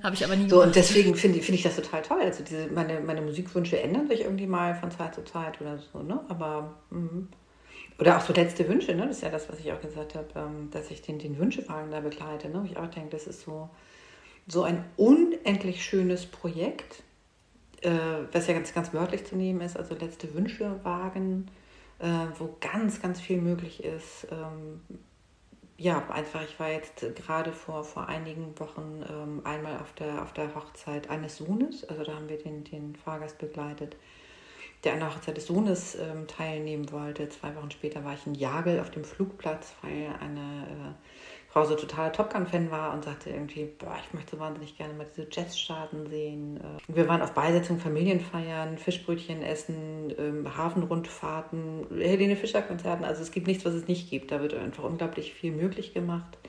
Habe 0.03 0.15
ich 0.15 0.23
aber 0.25 0.35
nie 0.35 0.49
So, 0.49 0.57
gemacht. 0.57 0.67
und 0.67 0.75
deswegen 0.75 1.15
finde 1.15 1.41
find 1.41 1.57
ich 1.57 1.63
das 1.63 1.75
total 1.75 2.01
toll. 2.01 2.19
Also 2.21 2.43
diese, 2.43 2.67
meine, 2.67 2.99
meine 2.99 3.21
Musikwünsche 3.21 3.79
ändern 3.79 4.07
sich 4.07 4.21
irgendwie 4.21 4.47
mal 4.47 4.75
von 4.75 4.91
Zeit 4.91 5.15
zu 5.15 5.23
Zeit 5.23 5.59
oder 5.61 5.77
so, 5.77 5.99
ne? 6.03 6.19
Aber 6.27 6.73
mh. 6.89 7.27
oder 7.99 8.17
auch 8.17 8.21
so 8.21 8.33
letzte 8.33 8.67
Wünsche, 8.67 8.93
ne? 8.95 9.07
das 9.07 9.17
ist 9.17 9.23
ja 9.23 9.29
das, 9.29 9.47
was 9.49 9.59
ich 9.59 9.71
auch 9.71 9.79
gesagt 9.79 10.15
habe, 10.15 10.27
ähm, 10.35 10.69
dass 10.71 10.91
ich 10.91 11.01
den, 11.01 11.19
den 11.19 11.37
Wünschewagen 11.37 11.91
da 11.91 11.99
begleite. 12.01 12.49
Ne? 12.49 12.67
ich 12.69 12.75
auch 12.77 12.87
denke, 12.87 13.09
das 13.11 13.27
ist 13.27 13.41
so, 13.41 13.69
so 14.47 14.63
ein 14.63 14.83
unendlich 14.97 15.83
schönes 15.85 16.25
Projekt, 16.25 16.99
äh, 16.99 17.02
was 17.89 18.47
ja 18.47 18.53
ganz, 18.53 18.73
ganz 18.73 18.93
wörtlich 18.93 19.25
zu 19.25 19.35
nehmen 19.35 19.61
ist, 19.61 19.77
also 19.77 19.95
letzte 19.95 20.33
Wünschewagen, 20.33 21.49
äh, 21.99 22.07
wo 22.37 22.55
ganz, 22.59 23.01
ganz 23.01 23.19
viel 23.19 23.41
möglich 23.41 23.83
ist. 23.83 24.27
Ähm, 24.31 24.81
ja, 25.77 26.07
einfach, 26.09 26.43
ich 26.43 26.59
war 26.59 26.71
jetzt 26.71 27.03
gerade 27.15 27.51
vor, 27.51 27.83
vor 27.83 28.07
einigen 28.07 28.57
Wochen 28.59 29.03
ähm, 29.09 29.41
einmal 29.43 29.79
auf 29.79 29.91
der, 29.93 30.21
auf 30.21 30.31
der 30.33 30.53
Hochzeit 30.55 31.09
eines 31.09 31.37
Sohnes, 31.37 31.83
also 31.83 32.03
da 32.03 32.15
haben 32.15 32.29
wir 32.29 32.37
den, 32.37 32.63
den 32.63 32.95
Fahrgast 32.95 33.37
begleitet 33.39 33.95
der 34.83 34.93
an 34.93 34.99
der 34.99 35.15
Hochzeit 35.15 35.37
des 35.37 35.47
Sohnes 35.47 35.95
ähm, 35.95 36.27
teilnehmen 36.27 36.91
wollte. 36.91 37.29
Zwei 37.29 37.55
Wochen 37.55 37.71
später 37.71 38.03
war 38.03 38.13
ich 38.13 38.27
in 38.27 38.35
Jagel 38.35 38.79
auf 38.79 38.91
dem 38.91 39.05
Flugplatz, 39.05 39.73
weil 39.81 40.13
eine 40.19 40.67
äh, 40.67 40.93
Frau 41.53 41.65
so 41.65 41.75
totaler 41.75 42.11
Top 42.11 42.33
Gun-Fan 42.33 42.71
war 42.71 42.95
und 42.95 43.03
sagte 43.03 43.29
irgendwie, 43.29 43.69
boah, 43.77 43.95
ich 44.03 44.11
möchte 44.11 44.39
wahnsinnig 44.39 44.75
gerne 44.75 44.95
mal 44.95 45.05
diese 45.05 45.27
Jazzstaaten 45.31 46.07
sehen. 46.07 46.57
Äh, 46.57 46.95
wir 46.95 47.07
waren 47.07 47.21
auf 47.21 47.33
Beisetzung, 47.33 47.77
Familienfeiern, 47.77 48.79
Fischbrötchen 48.79 49.43
essen, 49.43 50.11
ähm, 50.17 50.57
Hafenrundfahrten, 50.57 51.85
Helene 51.95 52.37
Fischer-Konzerten. 52.37 53.05
Also 53.05 53.21
es 53.21 53.29
gibt 53.29 53.45
nichts, 53.45 53.65
was 53.65 53.75
es 53.75 53.87
nicht 53.87 54.09
gibt. 54.09 54.31
Da 54.31 54.41
wird 54.41 54.55
einfach 54.55 54.83
unglaublich 54.83 55.35
viel 55.35 55.51
möglich 55.51 55.93
gemacht. 55.93 56.39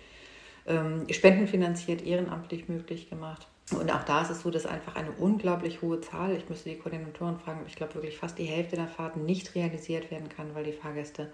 Ähm, 0.66 1.04
spendenfinanziert, 1.10 2.00
ehrenamtlich 2.00 2.70
möglich 2.70 3.10
gemacht. 3.10 3.46
Und 3.72 3.92
auch 3.92 4.04
da 4.04 4.22
ist 4.22 4.30
es 4.30 4.40
so, 4.40 4.50
dass 4.50 4.64
einfach 4.64 4.96
eine 4.96 5.10
unglaublich 5.10 5.82
hohe 5.82 6.00
Zahl, 6.00 6.34
ich 6.34 6.48
müsste 6.48 6.70
die 6.70 6.78
Koordinatoren 6.78 7.38
fragen, 7.38 7.60
ich 7.66 7.76
glaube 7.76 7.96
wirklich 7.96 8.16
fast 8.16 8.38
die 8.38 8.44
Hälfte 8.44 8.76
der 8.76 8.88
Fahrten 8.88 9.26
nicht 9.26 9.54
realisiert 9.54 10.10
werden 10.10 10.30
kann, 10.30 10.54
weil 10.54 10.64
die 10.64 10.72
Fahrgäste 10.72 11.30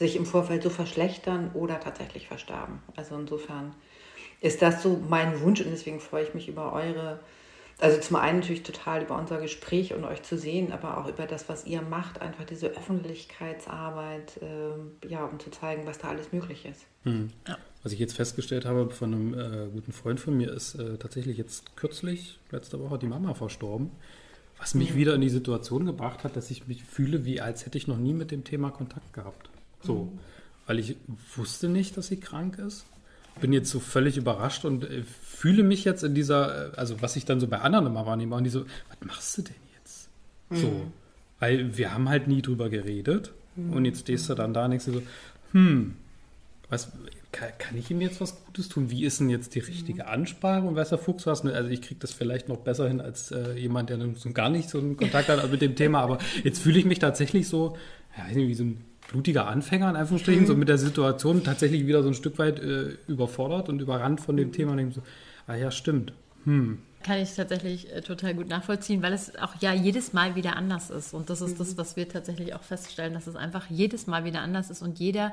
sich 0.00 0.16
im 0.16 0.24
Vorfeld 0.24 0.62
so 0.62 0.70
verschlechtern 0.70 1.50
oder 1.52 1.78
tatsächlich 1.78 2.26
versterben. 2.26 2.80
Also 2.96 3.16
insofern 3.16 3.74
ist 4.40 4.62
das 4.62 4.82
so 4.82 4.98
mein 5.08 5.42
Wunsch 5.42 5.60
und 5.60 5.70
deswegen 5.70 6.00
freue 6.00 6.24
ich 6.24 6.32
mich 6.32 6.48
über 6.48 6.72
eure, 6.72 7.20
also 7.78 8.00
zum 8.00 8.16
einen 8.16 8.40
natürlich 8.40 8.62
total 8.62 9.02
über 9.02 9.18
unser 9.18 9.38
Gespräch 9.42 9.92
und 9.92 10.04
euch 10.04 10.22
zu 10.22 10.38
sehen, 10.38 10.72
aber 10.72 10.96
auch 10.96 11.06
über 11.06 11.26
das, 11.26 11.50
was 11.50 11.66
ihr 11.66 11.82
macht, 11.82 12.22
einfach 12.22 12.44
diese 12.44 12.68
Öffentlichkeitsarbeit, 12.68 14.40
äh, 14.40 15.06
ja, 15.06 15.26
um 15.26 15.38
zu 15.38 15.50
zeigen, 15.50 15.82
was 15.84 15.98
da 15.98 16.08
alles 16.08 16.32
möglich 16.32 16.64
ist. 16.64 16.86
Mhm. 17.04 17.28
Ja. 17.46 17.58
Was 17.82 17.92
ich 17.92 17.98
jetzt 17.98 18.16
festgestellt 18.16 18.64
habe 18.64 18.88
von 18.88 19.12
einem 19.12 19.34
äh, 19.34 19.68
guten 19.70 19.92
Freund 19.92 20.18
von 20.18 20.34
mir, 20.34 20.50
ist 20.50 20.76
äh, 20.76 20.96
tatsächlich 20.96 21.36
jetzt 21.36 21.76
kürzlich, 21.76 22.38
letzte 22.50 22.80
Woche, 22.80 22.98
die 22.98 23.06
Mama 23.06 23.34
verstorben. 23.34 23.90
Was 24.58 24.74
mich 24.74 24.94
mhm. 24.94 24.96
wieder 24.96 25.14
in 25.14 25.20
die 25.20 25.28
Situation 25.28 25.84
gebracht 25.84 26.24
hat, 26.24 26.36
dass 26.36 26.50
ich 26.50 26.68
mich 26.68 26.84
fühle, 26.84 27.26
wie 27.26 27.42
als 27.42 27.66
hätte 27.66 27.76
ich 27.76 27.86
noch 27.86 27.98
nie 27.98 28.14
mit 28.14 28.30
dem 28.30 28.44
Thema 28.44 28.70
Kontakt 28.70 29.12
gehabt. 29.12 29.49
So, 29.82 30.04
mhm. 30.04 30.18
weil 30.66 30.78
ich 30.78 30.96
wusste 31.36 31.68
nicht, 31.68 31.96
dass 31.96 32.08
sie 32.08 32.18
krank 32.18 32.58
ist. 32.58 32.84
Bin 33.40 33.52
jetzt 33.52 33.70
so 33.70 33.80
völlig 33.80 34.16
überrascht 34.16 34.64
und 34.64 34.84
äh, 34.84 35.02
fühle 35.02 35.62
mich 35.62 35.84
jetzt 35.84 36.02
in 36.02 36.14
dieser, 36.14 36.72
äh, 36.72 36.76
also 36.76 37.00
was 37.00 37.16
ich 37.16 37.24
dann 37.24 37.40
so 37.40 37.48
bei 37.48 37.60
anderen 37.60 37.86
immer 37.86 38.04
wahrnehme, 38.06 38.34
und 38.34 38.44
die 38.44 38.50
so, 38.50 38.64
was 38.64 39.06
machst 39.06 39.38
du 39.38 39.42
denn 39.42 39.54
jetzt? 39.78 40.08
Mhm. 40.50 40.56
So, 40.56 40.92
weil 41.38 41.76
wir 41.76 41.94
haben 41.94 42.08
halt 42.08 42.28
nie 42.28 42.42
drüber 42.42 42.68
geredet 42.68 43.32
mhm. 43.56 43.72
und 43.72 43.84
jetzt 43.84 44.00
stehst 44.00 44.28
du 44.28 44.34
dann 44.34 44.52
da 44.52 44.66
und 44.66 44.72
du 44.72 44.92
so, 44.92 45.02
hm, 45.52 45.94
was, 46.68 46.92
kann, 47.32 47.50
kann, 47.58 47.76
ich 47.76 47.90
ihm 47.90 48.00
jetzt 48.00 48.20
was 48.20 48.44
Gutes 48.44 48.68
tun? 48.68 48.90
Wie 48.90 49.04
ist 49.04 49.20
denn 49.20 49.30
jetzt 49.30 49.54
die 49.54 49.60
richtige 49.60 50.06
Ansprache? 50.06 50.66
Und 50.66 50.76
weiß 50.76 50.90
der 50.90 50.98
Fuchs 50.98 51.26
was? 51.26 51.44
Also 51.44 51.70
ich 51.70 51.82
kriege 51.82 52.00
das 52.00 52.12
vielleicht 52.12 52.48
noch 52.48 52.58
besser 52.58 52.88
hin 52.88 53.00
als 53.00 53.30
äh, 53.30 53.54
jemand, 53.54 53.90
der 53.90 53.98
so 54.14 54.32
gar 54.32 54.50
nicht 54.50 54.68
so 54.68 54.78
einen 54.78 54.96
Kontakt 54.96 55.28
hat 55.28 55.50
mit 55.50 55.62
dem 55.62 55.76
Thema. 55.76 56.00
Aber 56.00 56.18
jetzt 56.42 56.60
fühle 56.60 56.78
ich 56.78 56.84
mich 56.84 56.98
tatsächlich 56.98 57.48
so, 57.48 57.76
ja, 58.16 58.24
wie 58.34 58.54
so 58.54 58.64
ein 58.64 58.84
blutiger 59.10 59.46
Anfänger 59.46 59.90
in 59.90 59.96
Anführungsstrichen, 59.96 60.42
mhm. 60.42 60.46
so 60.46 60.54
mit 60.54 60.68
der 60.68 60.78
Situation 60.78 61.42
tatsächlich 61.42 61.86
wieder 61.86 62.02
so 62.02 62.08
ein 62.08 62.14
Stück 62.14 62.38
weit 62.38 62.60
äh, 62.60 62.96
überfordert 63.08 63.68
und 63.68 63.80
überrannt 63.80 64.20
von 64.20 64.36
dem 64.36 64.48
mhm. 64.48 64.52
Thema. 64.52 64.70
Und 64.72 64.78
denke 64.78 64.94
so, 64.94 65.02
ah 65.46 65.56
ja, 65.56 65.70
stimmt. 65.70 66.12
Hm. 66.44 66.78
Kann 67.02 67.18
ich 67.18 67.34
tatsächlich 67.34 67.92
äh, 67.92 68.02
total 68.02 68.34
gut 68.34 68.48
nachvollziehen, 68.48 69.02
weil 69.02 69.12
es 69.12 69.36
auch 69.36 69.54
ja 69.60 69.74
jedes 69.74 70.12
Mal 70.12 70.36
wieder 70.36 70.56
anders 70.56 70.90
ist. 70.90 71.12
Und 71.12 71.28
das 71.28 71.40
ist 71.40 71.54
mhm. 71.54 71.58
das, 71.58 71.76
was 71.76 71.96
wir 71.96 72.08
tatsächlich 72.08 72.54
auch 72.54 72.62
feststellen, 72.62 73.14
dass 73.14 73.26
es 73.26 73.36
einfach 73.36 73.66
jedes 73.68 74.06
Mal 74.06 74.24
wieder 74.24 74.40
anders 74.40 74.70
ist 74.70 74.80
und 74.80 74.98
jeder 74.98 75.32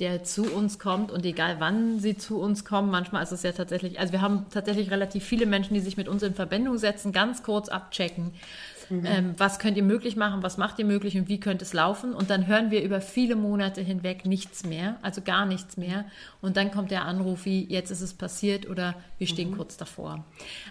der 0.00 0.24
zu 0.24 0.52
uns 0.52 0.80
kommt 0.80 1.12
und 1.12 1.24
egal 1.24 1.56
wann 1.60 2.00
sie 2.00 2.16
zu 2.16 2.40
uns 2.40 2.64
kommen, 2.64 2.90
manchmal 2.90 3.22
ist 3.22 3.30
es 3.30 3.44
ja 3.44 3.52
tatsächlich, 3.52 4.00
also 4.00 4.12
wir 4.12 4.20
haben 4.20 4.46
tatsächlich 4.50 4.90
relativ 4.90 5.24
viele 5.24 5.46
Menschen, 5.46 5.74
die 5.74 5.80
sich 5.80 5.96
mit 5.96 6.08
uns 6.08 6.24
in 6.24 6.34
Verbindung 6.34 6.78
setzen, 6.78 7.12
ganz 7.12 7.44
kurz 7.44 7.68
abchecken, 7.68 8.32
Mhm. 8.90 9.06
Ähm, 9.06 9.34
was 9.38 9.58
könnt 9.58 9.76
ihr 9.76 9.82
möglich 9.82 10.16
machen, 10.16 10.42
was 10.42 10.56
macht 10.56 10.78
ihr 10.78 10.84
möglich 10.84 11.16
und 11.16 11.28
wie 11.28 11.40
könnte 11.40 11.64
es 11.64 11.72
laufen? 11.72 12.14
Und 12.14 12.30
dann 12.30 12.46
hören 12.46 12.70
wir 12.70 12.82
über 12.82 13.00
viele 13.00 13.36
Monate 13.36 13.80
hinweg 13.80 14.26
nichts 14.26 14.64
mehr, 14.64 14.96
also 15.02 15.22
gar 15.22 15.46
nichts 15.46 15.76
mehr. 15.76 16.04
Und 16.40 16.56
dann 16.56 16.70
kommt 16.70 16.90
der 16.90 17.04
Anruf 17.04 17.44
wie, 17.44 17.64
jetzt 17.64 17.90
ist 17.90 18.00
es 18.00 18.14
passiert 18.14 18.68
oder 18.68 18.94
wir 19.18 19.26
stehen 19.26 19.50
mhm. 19.50 19.56
kurz 19.56 19.76
davor. 19.76 20.24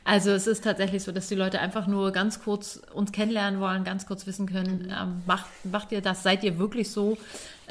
Also 0.04 0.32
es 0.32 0.48
ist 0.48 0.64
tatsächlich 0.64 1.04
so, 1.04 1.12
dass 1.12 1.28
die 1.28 1.36
Leute 1.36 1.60
einfach 1.60 1.88
nur 1.88 2.12
ganz 2.12 2.42
kurz 2.44 2.82
uns 2.94 3.12
kennenlernen 3.12 3.60
wollen, 3.60 3.84
ganz 3.84 4.06
kurz 4.06 4.28
wissen 4.28 4.48
können, 4.48 4.84
mhm. 4.84 4.90
ähm, 4.90 5.22
macht, 5.26 5.46
macht 5.64 5.92
ihr 5.92 6.02
das, 6.02 6.24
seid 6.24 6.44
ihr 6.44 6.60
wirklich 6.60 6.92
so? 6.92 7.18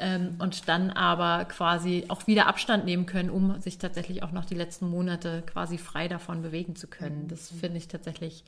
Ähm, 0.03 0.35
und 0.39 0.67
dann 0.67 0.89
aber 0.89 1.45
quasi 1.45 2.03
auch 2.09 2.27
wieder 2.27 2.47
Abstand 2.47 2.83
nehmen 2.83 3.05
können, 3.05 3.29
um 3.29 3.61
sich 3.61 3.77
tatsächlich 3.77 4.21
auch 4.21 4.33
noch 4.33 4.43
die 4.43 4.53
letzten 4.53 4.89
Monate 4.89 5.43
quasi 5.45 5.77
frei 5.77 6.09
davon 6.09 6.41
bewegen 6.41 6.75
zu 6.75 6.87
können. 6.87 7.29
Das 7.29 7.53
mhm. 7.53 7.59
finde 7.59 7.77
ich 7.77 7.87
tatsächlich 7.87 8.43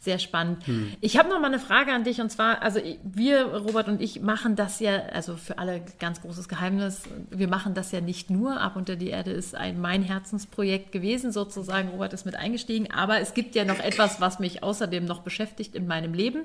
sehr 0.00 0.18
spannend. 0.18 0.66
Hm. 0.66 0.92
Ich 1.00 1.16
habe 1.16 1.30
noch 1.30 1.40
mal 1.40 1.46
eine 1.46 1.60
Frage 1.60 1.92
an 1.92 2.04
dich 2.04 2.20
und 2.20 2.30
zwar, 2.30 2.60
also 2.60 2.78
wir, 3.02 3.46
Robert 3.46 3.88
und 3.88 4.02
ich, 4.02 4.20
machen 4.20 4.54
das 4.54 4.80
ja, 4.80 4.98
also 5.06 5.36
für 5.36 5.56
alle 5.56 5.82
ganz 5.98 6.20
großes 6.20 6.46
Geheimnis, 6.46 7.04
wir 7.30 7.48
machen 7.48 7.72
das 7.72 7.90
ja 7.90 8.02
nicht 8.02 8.28
nur. 8.28 8.60
Ab 8.60 8.76
unter 8.76 8.96
die 8.96 9.08
Erde 9.08 9.30
ist 9.30 9.54
ein 9.54 9.80
mein 9.80 10.02
Herzensprojekt 10.02 10.92
gewesen, 10.92 11.32
sozusagen. 11.32 11.88
Robert 11.88 12.12
ist 12.12 12.26
mit 12.26 12.36
eingestiegen, 12.36 12.90
aber 12.90 13.20
es 13.20 13.32
gibt 13.32 13.54
ja 13.54 13.64
noch 13.64 13.78
etwas, 13.78 14.20
was 14.20 14.40
mich 14.40 14.62
außerdem 14.62 15.06
noch 15.06 15.20
beschäftigt 15.20 15.74
in 15.74 15.86
meinem 15.86 16.12
Leben. 16.12 16.42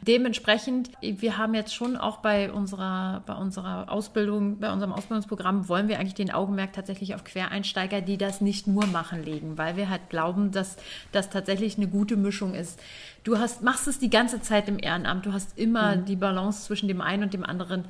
Dementsprechend, 0.00 0.90
wir 1.02 1.36
haben 1.36 1.52
jetzt 1.52 1.74
schon 1.74 1.98
auch 1.98 2.18
bei 2.18 2.50
unserer, 2.50 3.22
bei 3.26 3.34
unserer 3.34 3.89
Ausbildung, 3.90 4.58
bei 4.58 4.72
unserem 4.72 4.92
Ausbildungsprogramm 4.92 5.68
wollen 5.68 5.88
wir 5.88 5.98
eigentlich 5.98 6.14
den 6.14 6.30
Augenmerk 6.30 6.72
tatsächlich 6.72 7.14
auf 7.14 7.24
Quereinsteiger, 7.24 8.00
die 8.00 8.16
das 8.16 8.40
nicht 8.40 8.66
nur 8.66 8.86
machen, 8.86 9.24
legen, 9.24 9.58
weil 9.58 9.76
wir 9.76 9.88
halt 9.88 10.08
glauben, 10.10 10.52
dass 10.52 10.76
das 11.12 11.30
tatsächlich 11.30 11.76
eine 11.76 11.88
gute 11.88 12.16
Mischung 12.16 12.54
ist. 12.54 12.80
Du 13.24 13.38
hast, 13.38 13.62
machst 13.62 13.86
es 13.88 13.98
die 13.98 14.10
ganze 14.10 14.40
Zeit 14.40 14.68
im 14.68 14.78
Ehrenamt, 14.78 15.26
du 15.26 15.32
hast 15.32 15.58
immer 15.58 15.96
mhm. 15.96 16.04
die 16.06 16.16
Balance 16.16 16.64
zwischen 16.64 16.88
dem 16.88 17.00
einen 17.00 17.24
und 17.24 17.34
dem 17.34 17.44
anderen. 17.44 17.84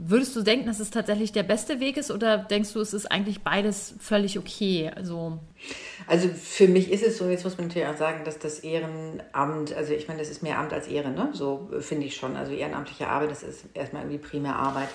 Würdest 0.00 0.36
du 0.36 0.42
denken, 0.42 0.66
dass 0.66 0.78
es 0.78 0.90
tatsächlich 0.90 1.32
der 1.32 1.42
beste 1.42 1.80
Weg 1.80 1.96
ist 1.96 2.12
oder 2.12 2.38
denkst 2.38 2.72
du, 2.72 2.80
es 2.80 2.94
ist 2.94 3.10
eigentlich 3.10 3.40
beides 3.40 3.96
völlig 3.98 4.38
okay? 4.38 4.92
Also, 4.94 5.40
also 6.06 6.28
für 6.28 6.68
mich 6.68 6.92
ist 6.92 7.04
es 7.04 7.18
so, 7.18 7.28
jetzt 7.28 7.42
muss 7.42 7.58
man 7.58 7.66
natürlich 7.66 7.88
auch 7.88 7.96
sagen, 7.96 8.22
dass 8.24 8.38
das 8.38 8.60
Ehrenamt, 8.60 9.74
also 9.74 9.92
ich 9.92 10.06
meine, 10.06 10.20
das 10.20 10.30
ist 10.30 10.40
mehr 10.40 10.56
Amt 10.60 10.72
als 10.72 10.86
Ehre, 10.86 11.10
ne? 11.10 11.30
so 11.32 11.68
finde 11.80 12.06
ich 12.06 12.14
schon. 12.14 12.36
Also 12.36 12.52
ehrenamtliche 12.52 13.08
Arbeit, 13.08 13.32
das 13.32 13.42
ist 13.42 13.64
erstmal 13.74 14.02
irgendwie 14.02 14.24
primär 14.24 14.54
Arbeit. 14.54 14.88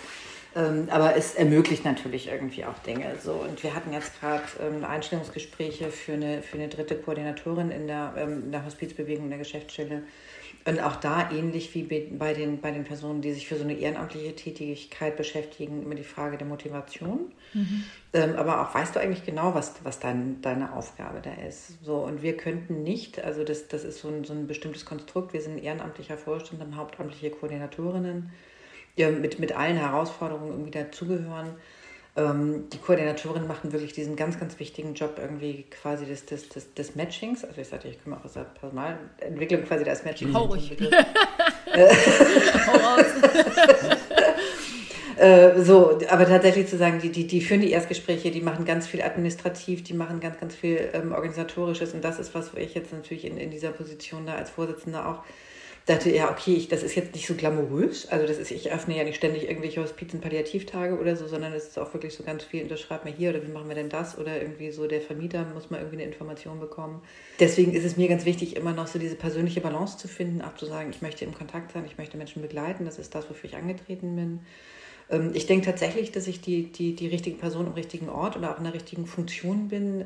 Ähm, 0.56 0.88
aber 0.92 1.16
es 1.16 1.36
ermöglicht 1.36 1.84
natürlich 1.84 2.28
irgendwie 2.28 2.66
auch 2.66 2.78
Dinge. 2.80 3.16
So. 3.22 3.34
Und 3.34 3.64
wir 3.64 3.74
hatten 3.74 3.92
jetzt 3.92 4.20
gerade 4.20 4.44
ähm, 4.62 4.86
Einstellungsgespräche 4.86 5.90
für 5.90 6.14
eine, 6.14 6.42
für 6.42 6.58
eine 6.58 6.68
dritte 6.68 6.96
Koordinatorin 6.96 7.72
in 7.72 7.88
der, 7.88 8.14
ähm, 8.18 8.44
in 8.46 8.52
der 8.52 8.66
Hospizbewegung 8.66 9.30
der 9.30 9.40
Geschäftsstelle. 9.40 10.04
Und 10.66 10.80
auch 10.82 10.96
da 10.96 11.30
ähnlich 11.32 11.74
wie 11.76 11.84
bei 11.84 12.34
den, 12.34 12.62
bei 12.62 12.72
den 12.72 12.86
Personen, 12.86 13.22
die 13.22 13.34
sich 13.34 13.48
für 13.48 13.58
so 13.58 13.64
eine 13.64 13.74
ehrenamtliche 13.74 14.34
Tätigkeit 14.34 15.18
beschäftigen, 15.18 15.84
immer 15.84 15.96
die 15.96 16.06
Frage 16.06 16.38
der 16.38 16.48
Motivation. 16.48 17.34
Mhm. 17.54 17.84
Ähm, 18.14 18.36
aber 18.38 18.62
auch 18.62 18.74
weißt 18.74 18.96
du 18.96 19.00
eigentlich 19.02 19.26
genau, 19.26 19.56
was, 19.56 19.74
was 19.84 20.00
dein, 20.00 20.42
deine 20.42 20.74
Aufgabe 20.74 21.20
da 21.22 21.34
ist. 21.46 21.84
So, 21.84 21.98
und 21.98 22.22
wir 22.22 22.38
könnten 22.38 22.84
nicht, 22.84 23.22
also 23.22 23.44
das, 23.44 23.68
das 23.68 23.84
ist 23.84 24.00
so 24.00 24.08
ein, 24.08 24.24
so 24.24 24.32
ein 24.32 24.48
bestimmtes 24.48 24.86
Konstrukt, 24.86 25.34
wir 25.34 25.42
sind 25.42 25.58
ehrenamtlicher 25.58 26.18
Vorstand, 26.18 26.62
haben 26.62 26.78
hauptamtliche 26.78 27.32
Koordinatorinnen 27.32 28.32
ja, 28.96 29.10
mit, 29.10 29.40
mit 29.40 29.56
allen 29.56 29.78
Herausforderungen 29.78 30.52
irgendwie 30.52 30.72
dazugehören. 30.72 31.56
Ähm, 32.16 32.70
die 32.72 32.78
Koordinatorinnen 32.78 33.48
machen 33.48 33.72
wirklich 33.72 33.94
diesen 33.94 34.16
ganz, 34.16 34.40
ganz 34.40 34.60
wichtigen 34.60 34.94
Job 34.94 35.18
irgendwie 35.20 35.66
quasi 35.70 36.06
des, 36.06 36.26
des, 36.26 36.50
des, 36.50 36.74
des 36.74 36.96
Matchings. 36.96 37.44
Also 37.44 37.60
ich 37.60 37.68
sagte, 37.68 37.88
ich 37.88 38.04
komme 38.04 38.18
auch 38.18 38.26
aus 38.26 38.34
der 38.34 38.44
Personalentwicklung 38.44 39.64
quasi 39.64 39.84
das 39.84 40.06
Matching. 40.06 40.34
Hau 40.34 40.46
ruhig. 40.46 40.78
Hau 42.68 42.78
raus. 42.78 43.06
Äh, 45.16 45.62
so, 45.62 46.00
aber 46.10 46.26
tatsächlich 46.26 46.68
zu 46.68 46.78
sagen, 46.78 47.00
die, 47.00 47.10
die, 47.10 47.28
die 47.28 47.40
führen 47.40 47.62
die 47.62 47.72
Erstgespräche, 47.72 48.32
die 48.32 48.42
machen 48.42 48.66
ganz 48.66 48.88
viel 48.88 49.02
administrativ, 49.02 49.84
die 49.84 49.94
machen 49.94 50.20
ganz, 50.20 50.40
ganz 50.40 50.56
viel 50.56 50.90
ähm, 50.94 51.12
organisatorisches 51.12 51.94
und 51.94 52.04
das 52.04 52.20
ist 52.20 52.34
was, 52.34 52.54
wo 52.54 52.58
ich 52.58 52.74
jetzt 52.74 52.92
natürlich 52.92 53.26
in, 53.26 53.38
in 53.38 53.52
dieser 53.52 53.70
Position 53.70 54.26
da 54.26 54.36
als 54.36 54.50
Vorsitzende 54.50 55.06
auch 55.06 55.24
dachte, 55.86 56.10
ja, 56.10 56.32
okay, 56.32 56.54
ich, 56.54 56.70
das 56.70 56.82
ist 56.82 56.96
jetzt 56.96 57.14
nicht 57.14 57.28
so 57.28 57.34
glamourös. 57.34 58.08
Also 58.08 58.26
das 58.26 58.38
ist, 58.38 58.52
ich 58.52 58.72
öffne 58.72 58.98
ja 58.98 59.04
nicht 59.04 59.18
ständig 59.18 59.50
irgendwelche 59.50 59.82
Hospizen-Palliativtage 59.82 60.98
oder 60.98 61.16
so, 61.18 61.28
sondern 61.28 61.52
es 61.52 61.68
ist 61.68 61.78
auch 61.78 61.94
wirklich 61.94 62.14
so 62.14 62.24
ganz 62.24 62.44
viel, 62.44 62.64
unterschreibt 62.64 63.04
mir 63.04 63.12
hier 63.12 63.32
oder 63.32 63.46
wie 63.46 63.52
machen 63.52 63.68
wir 63.68 63.76
denn 63.76 63.90
das? 63.90 64.18
Oder 64.18 64.42
irgendwie 64.42 64.72
so 64.72 64.88
der 64.88 65.02
Vermieter 65.02 65.46
muss 65.54 65.70
mal 65.70 65.78
irgendwie 65.78 65.98
eine 65.98 66.06
Information 66.06 66.62
bekommen. 66.62 67.02
Deswegen 67.40 67.74
ist 67.74 67.84
es 67.84 67.98
mir 67.98 68.08
ganz 68.08 68.24
wichtig, 68.24 68.56
immer 68.56 68.72
noch 68.72 68.88
so 68.88 68.98
diese 68.98 69.16
persönliche 69.16 69.60
Balance 69.60 69.98
zu 69.98 70.08
finden, 70.08 70.42
auch 70.42 70.56
zu 70.56 70.66
sagen, 70.66 70.90
ich 70.92 71.02
möchte 71.02 71.26
im 71.26 71.34
Kontakt 71.34 71.74
sein, 71.74 71.84
ich 71.86 71.98
möchte 71.98 72.16
Menschen 72.16 72.42
begleiten, 72.42 72.86
das 72.86 72.98
ist 72.98 73.14
das, 73.14 73.30
wofür 73.30 73.50
ich 73.50 73.58
angetreten 73.58 74.16
bin. 74.16 74.40
Ähm, 75.10 75.32
ich 75.34 75.48
denke 75.48 75.66
tatsächlich, 75.66 76.14
dass 76.14 76.28
ich 76.28 76.40
die, 76.40 76.72
die, 76.72 76.96
die 76.96 77.08
richtige 77.08 77.38
Person 77.38 77.68
am 77.68 77.74
richtigen 77.74 78.08
Ort 78.08 78.38
oder 78.38 78.54
auch 78.54 78.58
in 78.58 78.64
der 78.64 78.74
richtigen 78.74 79.06
Funktion 79.06 79.68
bin. 79.68 80.06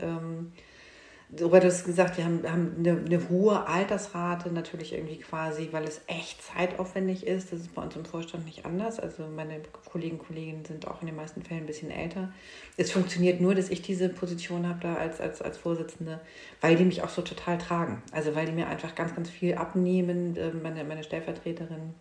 Robert 1.42 1.66
hat 1.66 1.84
gesagt, 1.84 2.16
wir 2.16 2.24
haben, 2.24 2.42
haben 2.50 2.76
eine, 2.80 3.02
eine, 3.06 3.30
hohe 3.30 3.68
Altersrate 3.68 4.50
natürlich 4.50 4.94
irgendwie 4.94 5.18
quasi, 5.18 5.68
weil 5.72 5.84
es 5.84 6.00
echt 6.08 6.42
zeitaufwendig 6.42 7.28
ist. 7.28 7.52
Das 7.52 7.60
ist 7.60 7.76
bei 7.76 7.82
uns 7.82 7.98
im 7.98 8.06
Vorstand 8.06 8.46
nicht 8.46 8.66
anders. 8.66 8.98
Also 8.98 9.28
meine 9.28 9.60
Kollegen 9.92 10.20
Kolleginnen 10.20 10.64
sind 10.64 10.88
auch 10.88 11.02
in 11.02 11.08
den 11.08 11.18
meisten 11.18 11.44
Fällen 11.44 11.64
ein 11.64 11.66
bisschen 11.66 11.92
älter. 11.92 12.32
Es 12.78 12.92
funktioniert 12.92 13.42
nur, 13.42 13.56
dass 13.56 13.70
ich 13.70 13.82
diese 13.82 14.08
Position 14.08 14.70
habe 14.70 14.80
da 14.82 14.96
als, 14.96 15.20
als, 15.20 15.42
als 15.42 15.58
Vorsitzende, 15.58 16.22
weil 16.62 16.78
die 16.78 16.86
mich 16.86 17.04
auch 17.04 17.10
so 17.10 17.22
total 17.22 17.58
tragen. 17.58 18.02
Also 18.14 18.34
weil 18.34 18.46
die 18.46 18.54
mir 18.54 18.68
einfach 18.68 18.96
ganz, 18.96 19.14
ganz 19.14 19.30
viel 19.30 19.56
abnehmen. 19.56 20.38
Ähm, 20.38 20.62
meine, 20.64 20.86
meine 20.86 21.04
Stellvertreterin 21.04 21.94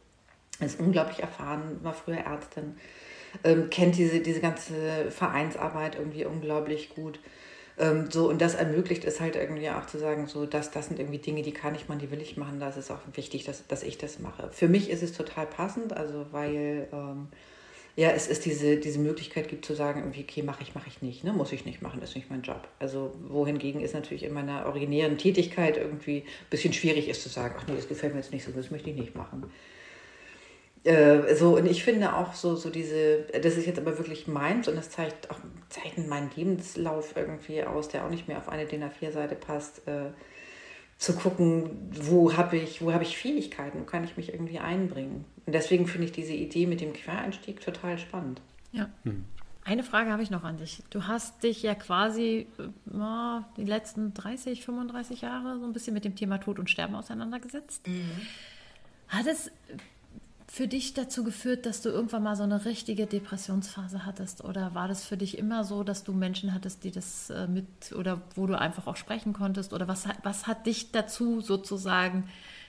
ist 0.61 0.79
unglaublich 0.79 1.19
erfahren, 1.19 1.81
war 1.83 1.95
früher 1.95 2.19
Ärztin, 2.19 2.77
ähm, 3.43 3.71
kennt 3.71 3.97
diese, 3.97 4.21
diese 4.21 4.41
ganze 4.41 5.11
Vereinsarbeit 5.11 5.97
irgendwie 5.97 6.25
unglaublich 6.25 6.91
gut. 6.91 7.19
Ähm, 7.79 8.11
so, 8.11 8.29
und 8.29 8.41
das 8.41 8.55
ermöglicht 8.55 9.05
es 9.05 9.21
halt 9.21 9.37
irgendwie 9.37 9.69
auch 9.71 9.87
zu 9.87 9.99
sagen, 9.99 10.27
so, 10.27 10.47
dass 10.47 10.71
das 10.71 10.87
sind 10.87 10.99
irgendwie 10.99 11.19
Dinge, 11.19 11.43
die 11.43 11.53
kann 11.53 11.75
ich 11.75 11.89
machen, 11.89 11.99
die 11.99 12.11
will 12.11 12.21
ich 12.21 12.37
machen, 12.37 12.59
da 12.59 12.71
ist 12.71 12.91
auch 12.91 13.01
wichtig, 13.15 13.45
dass, 13.45 13.67
dass 13.67 13.83
ich 13.83 13.99
das 13.99 14.19
mache. 14.19 14.49
Für 14.51 14.69
mich 14.69 14.91
ist 14.91 15.03
es 15.03 15.13
total 15.13 15.47
passend, 15.47 15.93
also 15.93 16.27
weil 16.33 16.89
ähm, 16.93 17.29
ja, 17.97 18.11
es 18.11 18.29
ist 18.29 18.45
diese, 18.45 18.77
diese 18.77 18.99
Möglichkeit 18.99 19.49
gibt 19.49 19.65
zu 19.65 19.75
sagen, 19.75 20.01
irgendwie, 20.01 20.21
okay, 20.21 20.43
mache 20.43 20.63
ich, 20.63 20.75
mache 20.75 20.89
ich 20.89 21.01
nicht, 21.01 21.25
ne? 21.25 21.33
muss 21.33 21.53
ich 21.53 21.65
nicht 21.65 21.81
machen, 21.81 22.03
ist 22.03 22.15
nicht 22.15 22.31
mein 22.31 22.43
Job. 22.43 22.69
Also 22.79 23.15
wohingegen 23.27 23.81
ist 23.81 23.95
natürlich 23.95 24.23
in 24.23 24.35
meiner 24.35 24.67
originären 24.67 25.17
Tätigkeit 25.17 25.79
irgendwie 25.79 26.19
ein 26.19 26.51
bisschen 26.51 26.75
schwierig 26.75 27.09
ist 27.09 27.23
zu 27.23 27.31
sagen, 27.31 27.55
ach 27.59 27.67
nee, 27.67 27.75
das 27.75 27.89
gefällt 27.89 28.13
mir 28.13 28.21
jetzt 28.21 28.33
nicht 28.33 28.45
so, 28.45 28.53
das 28.53 28.71
möchte 28.71 28.91
ich 28.91 28.97
nicht 28.97 29.15
machen. 29.15 29.51
Äh, 30.87 31.35
so, 31.35 31.57
und 31.57 31.67
ich 31.67 31.83
finde 31.83 32.15
auch 32.15 32.33
so, 32.35 32.55
so 32.55 32.71
diese, 32.71 33.25
das 33.43 33.57
ist 33.57 33.67
jetzt 33.67 33.79
aber 33.81 33.99
wirklich 33.99 34.29
meins 34.29 34.69
und 34.69 34.77
das 34.77 34.89
zeigt 34.89 35.31
auch 35.33 35.39
zeichnet 35.69 36.07
meinen 36.07 36.31
Lebenslauf 36.37 37.17
irgendwie 37.17 37.65
aus, 37.65 37.89
der 37.89 38.05
auch 38.05 38.11
nicht 38.11 38.29
mehr 38.29 38.39
auf 38.39 38.49
eine 38.49 38.67
DIN 38.67 38.85
A4-Seite 38.85 39.35
passt, 39.35 39.87
äh, 39.89 40.11
zu 40.97 41.15
gucken, 41.15 41.91
wo 41.93 42.37
habe 42.37 42.57
ich, 42.57 42.83
wo 42.83 42.93
habe 42.93 43.03
ich 43.03 43.19
Fähigkeiten, 43.19 43.81
wo 43.81 43.85
kann 43.85 44.05
ich 44.05 44.17
mich 44.17 44.33
irgendwie 44.33 44.61
einbringen. 44.61 45.25
Und 45.45 45.53
deswegen 45.53 45.89
finde 45.89 46.07
ich 46.07 46.13
diese 46.13 46.35
Idee 46.35 46.67
mit 46.67 46.81
dem 46.81 46.93
Quereinstieg 46.93 47.61
total 47.61 47.99
spannend. 47.99 48.41
Ja. 48.71 48.89
Hm. 49.03 49.25
Eine 49.65 49.83
Frage 49.83 50.13
habe 50.13 50.23
ich 50.23 50.31
noch 50.31 50.45
an 50.45 50.59
dich. 50.59 50.85
Du 50.91 51.09
hast 51.09 51.43
dich 51.43 51.65
ja 51.65 51.75
quasi 51.75 52.47
äh, 52.59 53.41
die 53.57 53.65
letzten 53.65 54.15
30, 54.15 54.65
35 54.65 55.23
Jahre 55.23 55.59
so 55.59 55.65
ein 55.65 55.73
bisschen 55.73 55.95
mit 55.95 56.05
dem 56.05 56.15
Thema 56.15 56.39
Tod 56.39 56.61
und 56.61 56.71
Sterben 56.71 56.95
auseinandergesetzt. 56.95 57.89
Mhm. 57.89 58.21
Hat 59.09 59.27
es 59.27 59.51
für 60.49 60.69
dich 60.69 60.95
dazu 60.95 61.25
geführt, 61.25 61.67
dass 61.67 61.83
du 61.83 61.89
irgendwann 61.89 62.23
mal 62.23 62.37
so 62.37 62.45
eine 62.45 62.65
richtige 62.65 63.07
Depressionsphase 63.07 64.07
hattest? 64.07 64.45
Oder 64.45 64.75
war 64.75 64.89
das 64.89 65.05
für 65.05 65.17
dich 65.17 65.39
immer 65.39 65.65
so, 65.65 65.83
dass 65.83 66.05
du 66.05 66.13
Menschen 66.13 66.55
hattest, 66.55 66.85
die 66.85 66.91
das 66.91 67.31
äh, 67.31 67.47
mit 67.49 67.67
oder 67.97 68.23
wo 68.35 68.47
du 68.47 68.59
einfach 68.59 68.87
auch 68.87 68.97
sprechen 68.97 69.33
konntest? 69.33 69.73
Oder 69.73 69.89
was, 69.89 70.07
was 70.23 70.47
hat 70.47 70.67
dich 70.67 70.93
dazu 70.93 71.41
sozusagen 71.41 72.29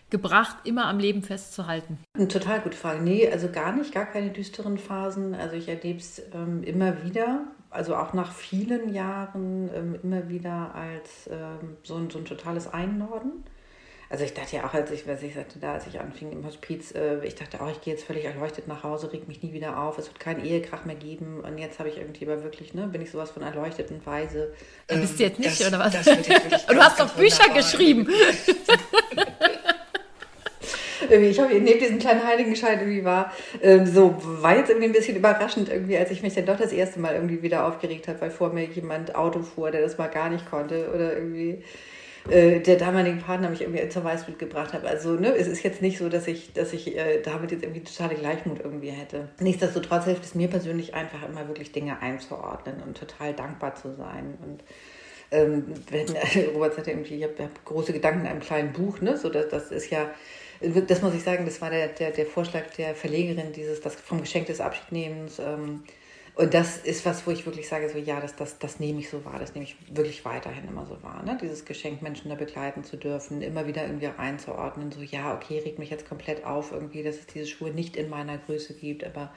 gebracht, 0.09 0.57
immer 0.63 0.86
am 0.86 0.99
Leben 0.99 1.21
festzuhalten? 1.21 1.99
Eine 2.15 2.28
total 2.28 2.61
gute 2.61 2.78
Frage. 2.78 3.01
Nee, 3.01 3.30
also 3.30 3.49
gar 3.49 3.73
nicht, 3.73 3.93
gar 3.93 4.05
keine 4.05 4.32
düsteren 4.32 4.78
Phasen. 4.78 5.36
Also 5.36 5.55
ich 5.55 5.67
erlebe 5.67 5.99
es 5.99 6.21
ähm, 6.34 6.63
immer 6.63 7.03
wieder, 7.03 7.45
also 7.69 7.95
auch 7.95 8.13
nach 8.13 8.32
vielen 8.32 8.93
Jahren 8.93 9.69
ähm, 9.73 9.95
immer 10.01 10.30
wieder 10.30 10.73
als 10.73 11.30
ähm, 11.30 11.78
so, 11.84 11.95
ein, 11.95 12.09
so 12.09 12.17
ein 12.17 12.25
totales 12.25 12.73
Einnorden. 12.73 13.43
Also 14.10 14.24
ich 14.24 14.34
dachte 14.34 14.55
ja 14.55 14.66
auch, 14.66 14.74
als 14.74 14.89
ich, 14.91 15.05
was 15.05 15.22
ich 15.22 15.34
sagte, 15.34 15.60
da 15.60 15.74
als 15.74 15.86
ich 15.86 15.99
anfing 15.99 16.32
im 16.32 16.45
Hospiz, 16.45 16.93
äh, 16.95 17.26
ich 17.26 17.36
dachte 17.36 17.60
auch, 17.60 17.70
ich 17.70 17.82
gehe 17.82 17.93
jetzt 17.93 18.05
völlig 18.05 18.24
erleuchtet 18.24 18.68
nach 18.68 18.84
Hause, 18.84 19.12
reg 19.12 19.28
mich 19.28 19.43
nie 19.43 19.51
wieder 19.51 19.78
auf, 19.82 19.97
es 19.97 20.08
wird 20.08 20.20
keinen 20.20 20.45
Ehekrach 20.45 20.86
mehr 20.86 20.95
geben. 20.95 21.41
Und 21.41 21.58
jetzt 21.58 21.80
habe 21.80 21.89
ich 21.89 21.97
irgendwie 21.97 22.26
aber 22.26 22.41
wirklich, 22.43 22.74
ne, 22.74 22.88
bin 22.88 23.01
ich 23.01 23.12
sowas 23.12 23.32
von 23.32 23.43
erleuchtet 23.43 23.91
und 23.91 24.05
weise. 24.05 24.53
Ähm, 24.88 25.01
bist 25.01 25.20
du 25.20 25.24
jetzt 25.24 25.39
nicht, 25.39 25.60
das, 25.60 25.68
oder 25.68 25.80
was? 25.80 25.91
du 26.68 26.78
hast 26.78 26.99
doch 26.99 27.10
Bücher 27.16 27.53
geschrieben. 27.53 28.08
ich 31.10 31.39
habe 31.39 31.53
neben 31.60 31.80
diesem 31.80 31.99
kleinen 31.99 32.26
Heiligenschein 32.26 32.80
irgendwie 32.80 33.03
war, 33.03 33.34
ähm, 33.62 33.86
so 33.86 34.16
war 34.24 34.55
jetzt 34.58 34.70
irgendwie 34.70 34.88
ein 34.88 34.93
bisschen 34.93 35.18
überraschend 35.18 35.70
irgendwie, 35.70 35.97
als 35.97 36.12
ich 36.12 36.22
mich 36.22 36.34
dann 36.34 36.45
doch 36.45 36.58
das 36.58 36.72
erste 36.72 36.99
Mal 36.99 37.16
irgendwie 37.16 37.41
wieder 37.41 37.66
aufgeregt 37.68 38.08
habe, 38.08 38.22
weil 38.22 38.32
vor 38.32 38.53
mir 38.53 38.66
jemand 38.66 39.16
Auto 39.16 39.41
fuhr, 39.41 39.72
der 39.72 39.82
das 39.82 39.97
mal 39.97 40.08
gar 40.08 40.30
nicht 40.30 40.49
konnte 40.49 40.89
oder 40.93 41.14
irgendwie 41.14 41.62
äh, 42.30 42.59
der 42.59 42.75
damaligen 42.75 43.19
Partner 43.19 43.49
mich 43.49 43.61
irgendwie 43.61 43.88
zur 43.89 44.03
Weißblut 44.03 44.39
gebracht 44.39 44.73
hat. 44.73 44.86
Also 44.86 45.13
ne, 45.13 45.34
es 45.36 45.47
ist 45.47 45.63
jetzt 45.63 45.82
nicht 45.82 45.97
so, 45.97 46.09
dass 46.09 46.28
ich, 46.28 46.53
dass 46.53 46.73
ich 46.73 46.97
äh, 46.97 47.21
damit 47.21 47.51
jetzt 47.51 47.63
irgendwie 47.63 47.84
totale 47.84 48.15
Gleichmut 48.15 48.59
irgendwie 48.59 48.89
hätte. 48.89 49.30
Nichtsdestotrotz 49.39 50.05
hilft 50.05 50.25
es 50.25 50.36
mir 50.36 50.47
persönlich 50.47 50.93
einfach 50.93 51.28
immer 51.28 51.47
wirklich 51.47 51.71
Dinge 51.71 52.01
einzuordnen 52.01 52.82
und 52.86 52.97
total 52.97 53.34
dankbar 53.34 53.75
zu 53.75 53.95
sein. 53.95 54.38
Und 54.43 54.63
ähm, 55.32 55.73
wenn, 55.89 56.07
Robert 56.53 56.75
sagte 56.75 56.91
irgendwie, 56.91 57.15
ich 57.15 57.23
habe 57.23 57.43
hab 57.43 57.65
große 57.65 57.93
Gedanken 57.93 58.21
in 58.21 58.28
einem 58.28 58.41
kleinen 58.41 58.73
Buch, 58.73 58.99
ne? 59.01 59.17
So, 59.17 59.30
das, 59.30 59.49
das 59.49 59.71
ist 59.71 59.89
ja, 59.89 60.09
das 60.59 61.01
muss 61.01 61.13
ich 61.13 61.23
sagen, 61.23 61.45
das 61.45 61.61
war 61.61 61.69
der, 61.69 61.89
der, 61.89 62.11
der 62.11 62.25
Vorschlag 62.25 62.63
der 62.78 62.95
Verlegerin, 62.95 63.51
dieses 63.53 63.82
das 63.82 63.95
vom 63.95 64.21
Geschenk 64.21 64.47
des 64.47 64.59
Abschiednehmens. 64.59 65.39
Ähm, 65.39 65.84
und 66.38 66.53
das 66.53 66.77
ist 66.77 67.03
was, 67.05 67.25
wo 67.25 67.31
ich 67.31 67.45
wirklich 67.47 67.67
sage, 67.67 67.89
so 67.89 67.97
ja, 67.97 68.21
das, 68.21 68.35
das, 68.35 68.59
das 68.59 68.79
nehme 68.79 68.99
ich 68.99 69.09
so 69.09 69.25
wahr, 69.25 69.39
das 69.39 69.55
nehme 69.55 69.65
ich 69.65 69.75
wirklich 69.89 70.23
weiterhin 70.23 70.67
immer 70.67 70.85
so 70.85 71.01
wahr. 71.01 71.23
Ne? 71.23 71.35
Dieses 71.41 71.65
Geschenk, 71.65 72.03
Menschen 72.03 72.29
da 72.29 72.35
begleiten 72.35 72.83
zu 72.83 72.95
dürfen, 72.95 73.41
immer 73.41 73.65
wieder 73.65 73.83
irgendwie 73.83 74.09
einzuordnen, 74.15 74.91
so 74.91 75.01
ja, 75.01 75.33
okay, 75.33 75.59
regt 75.59 75.79
mich 75.79 75.89
jetzt 75.89 76.07
komplett 76.07 76.45
auf, 76.45 76.71
irgendwie, 76.71 77.01
dass 77.01 77.15
es 77.15 77.25
diese 77.25 77.47
Schuhe 77.47 77.71
nicht 77.71 77.95
in 77.95 78.09
meiner 78.09 78.38
Größe 78.38 78.75
gibt, 78.75 79.03
aber 79.03 79.33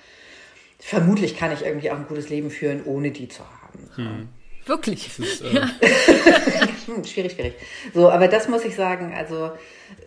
vermutlich 0.78 1.38
kann 1.38 1.52
ich 1.52 1.64
irgendwie 1.64 1.90
auch 1.90 1.96
ein 1.96 2.06
gutes 2.06 2.28
Leben 2.28 2.50
führen, 2.50 2.84
ohne 2.84 3.12
die 3.12 3.28
zu 3.28 3.42
haben. 3.44 3.88
So. 3.96 4.02
Hm. 4.02 4.28
Wirklich? 4.66 5.18
Ist, 5.18 5.40
äh... 5.40 5.54
ja. 5.54 5.70
hm, 6.86 7.04
schwierig, 7.04 7.32
schwierig. 7.32 7.54
So, 7.94 8.10
aber 8.10 8.28
das 8.28 8.46
muss 8.46 8.64
ich 8.64 8.74
sagen, 8.74 9.14
also 9.14 9.52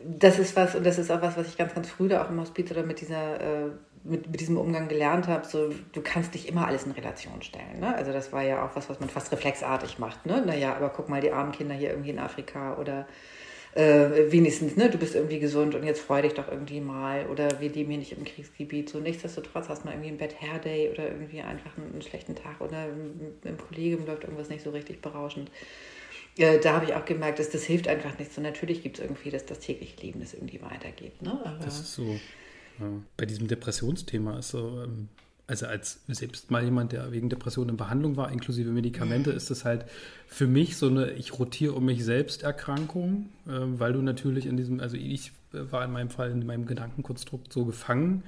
das 0.05 0.37
ist 0.37 0.55
was, 0.55 0.75
und 0.75 0.85
das 0.85 0.99
ist 0.99 1.11
auch 1.11 1.21
was, 1.23 1.35
was 1.37 1.47
ich 1.47 1.57
ganz, 1.57 1.73
ganz 1.73 1.89
früh 1.89 2.07
da 2.07 2.23
auch 2.23 2.29
im 2.29 2.39
Hospiz 2.39 2.69
oder 2.69 2.83
mit 2.83 3.01
dieser 3.01 3.41
äh, 3.41 3.69
mit, 4.03 4.29
mit 4.29 4.39
diesem 4.39 4.57
Umgang 4.57 4.87
gelernt 4.87 5.27
habe, 5.27 5.47
so 5.47 5.73
du 5.91 6.01
kannst 6.01 6.33
nicht 6.33 6.47
immer 6.47 6.67
alles 6.67 6.83
in 6.83 6.91
Relation 6.91 7.41
stellen. 7.41 7.79
Ne? 7.79 7.95
Also 7.95 8.11
das 8.11 8.31
war 8.31 8.43
ja 8.43 8.65
auch 8.65 8.75
was, 8.75 8.89
was 8.89 8.99
man 8.99 9.09
fast 9.09 9.31
reflexartig 9.31 9.99
macht. 9.99 10.25
Ne? 10.25 10.43
Naja, 10.45 10.75
aber 10.75 10.89
guck 10.89 11.09
mal, 11.09 11.21
die 11.21 11.31
armen 11.31 11.51
Kinder 11.51 11.75
hier 11.75 11.91
irgendwie 11.91 12.09
in 12.09 12.19
Afrika 12.19 12.77
oder 12.77 13.07
äh, 13.75 14.31
wenigstens, 14.31 14.75
ne, 14.75 14.89
du 14.89 14.97
bist 14.97 15.15
irgendwie 15.15 15.39
gesund 15.39 15.73
und 15.73 15.83
jetzt 15.83 16.01
freu 16.01 16.21
dich 16.21 16.33
doch 16.33 16.47
irgendwie 16.47 16.79
mal 16.79 17.25
oder 17.27 17.59
wir 17.59 17.69
leben 17.69 17.89
hier 17.89 17.99
nicht 17.99 18.11
im 18.11 18.23
Kriegsgebiet. 18.23 18.89
So 18.89 18.99
nichtsdestotrotz 18.99 19.69
hast 19.69 19.81
du 19.83 19.87
mal 19.87 19.93
irgendwie 19.93 20.09
ein 20.09 20.17
Bad 20.17 20.39
Hair 20.39 20.59
Day 20.59 20.91
oder 20.91 21.07
irgendwie 21.07 21.41
einfach 21.41 21.75
einen, 21.77 21.93
einen 21.93 22.01
schlechten 22.01 22.35
Tag 22.35 22.61
oder 22.61 22.85
im 22.85 23.57
Kollegium 23.57 24.05
läuft 24.05 24.25
irgendwas 24.25 24.49
nicht 24.49 24.63
so 24.63 24.69
richtig 24.69 25.01
berauschend. 25.01 25.49
Äh, 26.37 26.59
da 26.59 26.73
habe 26.73 26.85
ich 26.85 26.93
auch 26.93 27.05
gemerkt, 27.05 27.39
dass 27.39 27.49
das 27.49 27.63
hilft 27.63 27.87
einfach 27.87 28.17
nicht. 28.19 28.33
So 28.33 28.41
natürlich 28.41 28.83
gibt 28.83 28.99
es 28.99 29.03
irgendwie, 29.03 29.29
dass 29.29 29.45
das 29.45 29.59
tägliche 29.59 29.99
Leben 30.01 30.19
das 30.19 30.33
irgendwie 30.33 30.61
weitergeht. 30.61 31.21
Ne? 31.21 31.39
Aber 31.43 31.63
das 31.63 31.79
ist 31.79 31.93
so. 31.93 32.19
Ja. 32.79 32.85
Bei 33.17 33.25
diesem 33.25 33.47
Depressionsthema 33.47 34.39
ist 34.39 34.49
so, 34.49 34.81
ähm, 34.83 35.09
also 35.45 35.65
als 35.65 36.01
selbst 36.07 36.51
mal 36.51 36.63
jemand, 36.63 36.93
der 36.93 37.11
wegen 37.11 37.29
Depression 37.29 37.69
in 37.69 37.77
Behandlung 37.77 38.15
war, 38.15 38.31
inklusive 38.31 38.71
Medikamente, 38.71 39.31
mhm. 39.31 39.37
ist 39.37 39.51
es 39.51 39.65
halt 39.65 39.85
für 40.27 40.47
mich 40.47 40.77
so 40.77 40.87
eine, 40.87 41.11
ich 41.11 41.37
rotiere 41.37 41.73
um 41.73 41.85
mich 41.85 42.03
selbst 42.03 42.43
Erkrankung, 42.43 43.29
äh, 43.45 43.51
weil 43.51 43.93
du 43.93 44.01
natürlich 44.01 44.45
in 44.45 44.57
diesem, 44.57 44.79
also 44.79 44.97
ich 44.97 45.31
war 45.51 45.85
in 45.85 45.91
meinem 45.91 46.09
Fall 46.09 46.31
in 46.31 46.45
meinem 46.45 46.65
Gedankenkonstrukt 46.65 47.53
so 47.53 47.65
gefangen. 47.65 48.23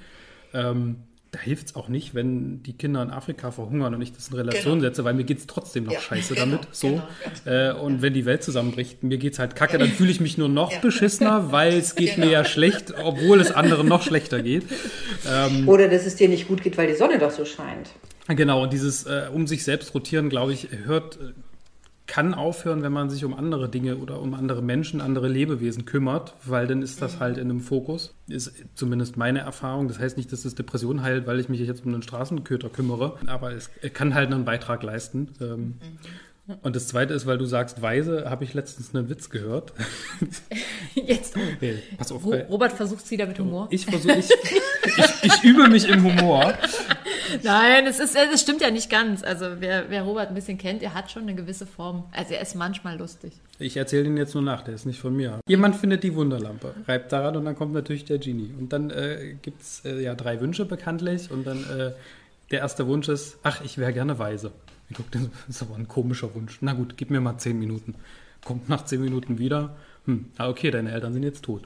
Ähm, 0.54 0.98
da 1.36 1.42
hilft 1.42 1.68
es 1.68 1.76
auch 1.76 1.90
nicht, 1.90 2.16
wenn 2.16 2.64
die 2.64 2.72
Kinder 2.72 3.02
in 3.02 3.10
Afrika 3.10 3.52
verhungern 3.52 3.94
und 3.94 4.02
ich 4.02 4.14
das 4.14 4.30
in 4.30 4.36
Relation 4.36 4.76
genau. 4.76 4.86
setze, 4.86 5.04
weil 5.04 5.14
mir 5.16 5.26
geht 5.26 5.40
es 5.40 5.48
trotzdem 5.48 5.84
noch 5.84 5.92
ja, 5.92 6.00
scheiße 6.00 6.34
genau, 6.34 6.46
damit. 6.46 6.68
So. 6.72 6.88
Genau, 6.88 7.04
äh, 7.46 7.74
und 7.74 8.02
wenn 8.02 8.14
die 8.14 8.26
Welt 8.26 8.42
zusammenbricht, 8.42 9.04
mir 9.04 9.18
geht 9.18 9.34
es 9.34 9.40
halt 9.40 9.54
kacke, 9.54 9.78
dann 9.78 9.90
fühle 9.90 10.12
ich 10.12 10.22
mich 10.22 10.38
nur 10.38 10.48
noch 10.48 10.72
ja. 10.72 10.80
beschissener, 10.80 11.52
weil 11.52 11.74
es 11.74 11.96
geht 11.96 12.18
mir 12.18 12.30
ja 12.30 12.40
genau. 12.40 12.50
schlecht, 12.50 12.94
obwohl 13.04 13.42
es 13.42 13.52
anderen 13.52 13.88
noch 13.90 14.02
schlechter 14.02 14.42
geht. 14.42 14.64
Ähm, 15.30 15.68
Oder 15.68 15.90
dass 15.90 16.06
es 16.06 16.16
dir 16.16 16.30
nicht 16.30 16.48
gut 16.48 16.64
geht, 16.64 16.78
weil 16.78 16.88
die 16.88 16.96
Sonne 16.96 17.20
doch 17.20 17.32
so 17.32 17.44
scheint. 17.44 17.90
Genau, 18.30 18.64
und 18.64 18.72
dieses 18.72 19.06
äh, 19.06 19.24
um 19.34 19.46
sich 19.46 19.66
selbst 19.66 19.94
rotieren, 19.94 20.30
glaube 20.30 20.54
ich, 20.54 20.70
hört 20.86 21.20
kann 22.08 22.34
aufhören, 22.34 22.84
wenn 22.84 22.92
man 22.92 23.10
sich 23.10 23.26
um 23.26 23.34
andere 23.34 23.68
Dinge 23.68 23.98
oder 23.98 24.22
um 24.22 24.34
andere 24.34 24.62
Menschen, 24.62 25.02
andere 25.02 25.28
Lebewesen 25.28 25.86
kümmert, 25.86 26.36
weil 26.44 26.68
dann 26.68 26.82
ist 26.82 27.02
das 27.02 27.16
mhm. 27.16 27.20
halt 27.20 27.38
in 27.38 27.50
einem 27.50 27.62
Fokus. 27.62 28.14
Ist 28.28 28.54
zumindest 28.76 29.18
meine 29.18 29.40
Erfahrung. 29.40 29.88
Das 29.88 30.00
heißt 30.00 30.18
nicht, 30.18 30.32
dass 30.32 30.46
es 30.46 30.56
Depression 30.56 31.02
heilt, 31.02 31.26
weil 31.26 31.40
ich 31.40 31.50
mich 31.50 31.60
jetzt 31.60 31.86
um 31.86 31.94
einen 31.94 32.04
Straßenköter 32.04 32.70
kümmere, 32.70 33.18
aber 33.26 33.54
es 33.54 33.70
kann 33.94 34.14
halt 34.14 34.32
einen 34.32 34.46
Beitrag 34.46 34.84
leisten. 34.84 35.30
Ähm, 35.42 35.60
mhm. 35.60 35.76
Und 36.62 36.76
das 36.76 36.88
Zweite 36.88 37.14
ist, 37.16 37.26
weil 37.26 37.40
du 37.40 37.46
sagst 37.46 37.82
weise, 37.82 38.30
habe 38.30 38.44
ich 38.44 38.54
letztens 38.54 38.94
einen 38.94 39.10
Witz 39.10 39.32
gehört. 39.32 39.74
Jetzt. 40.94 41.36
Nee, 41.60 41.82
pass 41.98 42.12
auf. 42.12 42.24
Robert 42.24 42.74
versucht 42.74 43.08
sie 43.08 43.18
da 43.18 43.26
mit 43.26 43.40
Humor. 43.40 43.68
Ich 43.72 43.88
versuche, 43.88 44.14
ich, 44.14 44.30
ich, 44.30 45.24
ich, 45.24 45.44
übe 45.44 45.68
mich 45.70 45.90
im 45.90 46.04
Humor. 46.04 46.54
Nein, 47.44 47.88
es, 47.88 48.00
ist, 48.00 48.16
es 48.16 48.42
stimmt 48.42 48.62
ja 48.62 48.70
nicht 48.70 48.92
ganz. 48.92 49.24
Also 49.24 49.56
wer, 49.60 49.90
wer 49.90 50.04
Robert 50.04 50.30
ein 50.30 50.36
bisschen 50.36 50.60
kennt, 50.60 50.84
er 50.84 50.94
hat 50.94 51.10
schon 51.10 51.24
eine 51.24 51.34
gewisse 51.34 51.66
Form. 51.66 52.04
Also 52.12 52.36
er 52.36 52.42
ist 52.42 52.56
manchmal 52.56 53.00
lustig. 53.00 53.34
Ich 53.58 53.76
erzähle 53.78 54.04
den 54.04 54.18
jetzt 54.18 54.36
nur 54.36 54.44
nach, 54.44 54.62
der 54.62 54.76
ist 54.76 54.86
nicht 54.86 55.00
von 55.00 55.16
mir. 55.16 55.40
Jemand 55.48 55.76
findet 55.76 56.04
die 56.04 56.14
Wunderlampe, 56.14 56.76
reibt 56.88 57.12
daran 57.12 57.38
und 57.38 57.46
dann 57.46 57.56
kommt 57.56 57.74
natürlich 57.74 58.06
der 58.06 58.20
Genie. 58.20 58.54
Und 58.60 58.72
dann 58.72 58.92
äh, 58.92 59.36
gibt 59.42 59.64
es 59.64 59.84
äh, 59.84 60.00
ja 60.00 60.14
drei 60.14 60.40
Wünsche 60.42 60.66
bekanntlich 60.66 61.32
und 61.32 61.48
dann 61.48 61.64
äh, 61.76 61.92
der 62.52 62.60
erste 62.60 62.86
Wunsch 62.86 63.10
ist, 63.10 63.40
ach, 63.42 63.62
ich 63.64 63.80
wäre 63.80 63.94
gerne 63.94 64.20
weise. 64.20 64.52
Ich 64.90 64.98
guck, 64.98 65.10
das 65.12 65.24
ist 65.50 65.62
aber 65.62 65.76
ein 65.76 65.88
komischer 65.88 66.34
Wunsch. 66.36 66.58
Na 66.62 66.74
gut, 66.74 66.96
gib 66.98 67.10
mir 67.10 67.22
mal 67.22 67.38
zehn 67.38 67.58
Minuten. 67.58 67.96
Kommt 68.44 68.70
nach 68.70 68.86
zehn 68.86 69.02
Minuten 69.02 69.40
wieder. 69.40 69.76
Hm, 70.06 70.32
ah, 70.38 70.50
okay, 70.50 70.70
deine 70.72 70.92
Eltern 70.92 71.14
sind 71.14 71.24
jetzt 71.24 71.44
tot. 71.44 71.64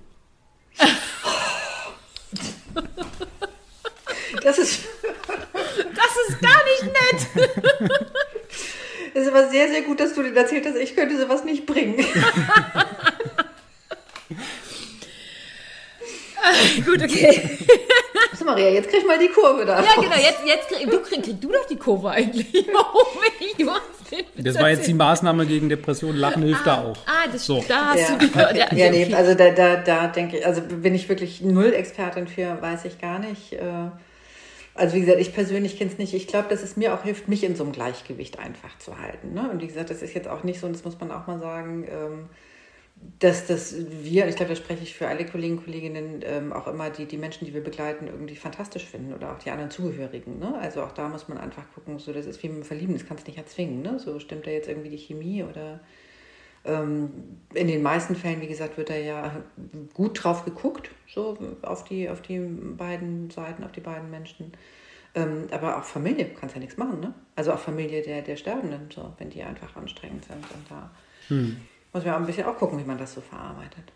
Das 4.44 4.58
ist. 4.58 4.86
Das 5.54 6.12
ist 6.30 6.40
gar 6.42 6.64
nicht 6.66 6.84
nett. 6.86 7.28
Es 9.14 9.24
ist 9.24 9.30
aber 9.30 9.50
sehr, 9.50 9.68
sehr 9.68 9.82
gut, 9.82 10.00
dass 10.00 10.14
du 10.14 10.22
dir 10.24 10.36
erzählt 10.36 10.66
hast, 10.66 10.76
ich 10.76 10.96
könnte 10.96 11.20
sowas 11.20 11.44
nicht 11.44 11.66
bringen. 11.66 12.06
Gut, 16.86 17.02
okay. 17.04 17.42
So, 18.38 18.46
Maria, 18.46 18.70
jetzt 18.70 18.90
krieg 18.90 19.06
mal 19.06 19.18
die 19.20 19.28
Kurve 19.30 19.66
da. 19.66 19.84
Ja, 19.84 19.96
genau, 19.96 20.16
jetzt, 20.16 20.40
jetzt 20.46 20.68
krieg, 20.70 20.90
du, 20.90 21.00
krieg, 21.02 21.24
krieg 21.24 21.42
du 21.42 21.52
doch 21.52 21.66
die 21.68 21.76
Kurve 21.76 22.10
eigentlich. 22.12 22.54
Warum 22.74 23.08
nicht? 23.40 23.60
Du 23.60 23.70
hast 23.70 24.12
den 24.12 24.44
Das 24.44 24.56
war 24.60 24.70
jetzt 24.70 24.88
die 24.88 24.94
Maßnahme 24.94 25.46
gegen 25.46 25.68
Depression. 25.70 26.16
Lachen 26.16 26.44
hilft 26.44 26.66
da 26.66 26.84
auch. 26.84 26.98
Ah, 27.06 27.28
das 27.32 27.46
So. 27.46 27.64
da 27.68 27.88
hast 27.92 28.10
Ja, 28.10 28.16
du 28.16 28.28
gehört. 28.30 28.56
Ja, 28.56 28.74
ja 28.74 28.92
nee, 28.92 29.06
okay. 29.06 29.14
also 29.16 29.34
da, 29.36 29.50
da, 29.52 29.76
da 29.78 30.08
denke 30.08 30.38
ich, 30.38 30.46
also 30.46 30.62
bin 30.62 30.96
ich 30.96 31.10
wirklich 31.10 31.42
null 31.42 31.74
Expertin 31.74 32.28
für, 32.28 32.62
weiß 32.62 32.86
ich 32.86 33.00
gar 33.00 33.20
nicht. 33.20 33.54
Äh, 33.54 33.62
Also 34.76 34.96
wie 34.96 35.02
gesagt, 35.02 35.20
ich 35.20 35.34
persönlich 35.34 35.78
kenne 35.78 35.92
es 35.92 35.98
nicht. 35.98 36.14
Ich 36.14 36.28
glaube, 36.28 36.48
dass 36.50 36.64
es 36.64 36.78
mir 36.78 36.94
auch 36.94 37.04
hilft, 37.04 37.28
mich 37.28 37.44
in 37.44 37.56
so 37.58 37.64
einem 37.64 37.74
Gleichgewicht 37.74 38.40
einfach 38.40 38.78
zu 38.80 38.98
halten. 38.98 39.34
Ne? 39.34 39.50
Und 39.52 39.62
wie 39.62 39.68
gesagt, 39.68 39.90
das 39.90 40.02
ist 40.02 40.14
jetzt 40.14 40.28
auch 40.30 40.44
nicht 40.44 40.60
so, 40.62 40.68
und 40.68 40.74
das 40.74 40.86
muss 40.86 40.98
man 41.00 41.12
auch 41.12 41.28
mal 41.28 41.40
sagen, 41.40 41.86
ähm, 41.92 42.30
dass, 43.20 43.47
dass 43.47 43.76
wir, 44.04 44.28
ich 44.28 44.36
glaube, 44.36 44.50
da 44.50 44.56
spreche 44.56 44.84
ich 44.84 44.93
für 44.93 45.08
alle 45.08 45.26
Kollegen 45.26 45.58
und 45.58 45.64
Kolleginnen, 45.66 46.22
ähm, 46.24 46.54
auch 46.54 46.68
immer 46.68 46.89
die, 46.89 47.06
die 47.06 47.18
Menschen, 47.18 47.45
die 47.45 47.54
wir 47.54 47.64
begleiten, 47.64 48.08
irgendwie 48.08 48.36
fantastisch 48.36 48.86
finden 48.86 49.14
oder 49.14 49.34
auch 49.34 49.39
die 49.39 49.52
anderen 49.52 49.72
Zugehörigen. 49.72 50.39
Ne? 50.39 50.58
Also 50.60 50.82
auch 50.84 50.91
da 50.91 51.08
muss 51.08 51.28
man 51.28 51.38
einfach 51.38 51.64
gucken, 51.74 52.00
so 52.00 52.14
das 52.14 52.26
ist 52.26 52.41
wie 52.43 52.50
mit 52.50 52.58
dem 52.58 52.64
Verlieben, 52.64 52.93
das 52.93 53.06
kannst 53.06 53.26
du 53.26 53.32
nicht 53.32 53.38
erzwingen. 53.38 53.82
Ne? 53.82 54.00
So 54.00 54.20
stimmt 54.20 54.47
da 54.47 54.52
jetzt 54.52 54.68
irgendwie 54.68 54.89
die 54.89 54.97
Chemie 54.97 55.43
oder 55.43 55.80
ähm, 56.66 57.39
in 57.54 57.68
den 57.68 57.82
meisten 57.82 58.16
Fällen, 58.16 58.41
wie 58.41 58.47
gesagt, 58.47 58.78
wird 58.78 58.89
da 58.89 58.95
ja 58.95 59.43
gut 59.93 60.24
drauf 60.24 60.43
geguckt, 60.45 60.89
so 61.08 61.38
auf 61.62 61.84
die, 61.86 62.10
auf 62.10 62.22
die 62.22 62.39
beiden 62.39 63.30
Seiten, 63.30 63.64
auf 63.64 63.72
die 63.72 63.82
beiden 63.82 64.10
Menschen. 64.10 64.52
Ähm, 65.16 65.47
aber 65.52 65.78
auch 65.78 65.84
Familie 65.84 66.26
kannst 66.39 66.56
ja 66.56 66.62
nichts 66.62 66.78
machen, 66.78 67.00
ne? 67.00 67.14
Also 67.36 67.52
auch 67.52 67.60
Familie 67.60 68.02
der, 68.02 68.22
der 68.22 68.36
Sterbenden, 68.36 68.91
so, 68.93 69.14
wenn 69.18 69.30
die 69.30 69.41
einfach 69.41 69.76
anstrengend 69.76 70.26
sind. 70.26 70.38
Und 70.38 70.70
da 70.70 70.91
muss 71.94 72.06
man 72.06 72.14
auch 72.14 72.20
ein 72.20 72.26
bisschen 72.26 72.46
auch 72.46 72.58
gucken, 72.58 72.80
wie 72.80 72.84
man 72.84 72.98
das 72.98 73.14
so 73.14 73.22
verarbeitet. 73.22 73.92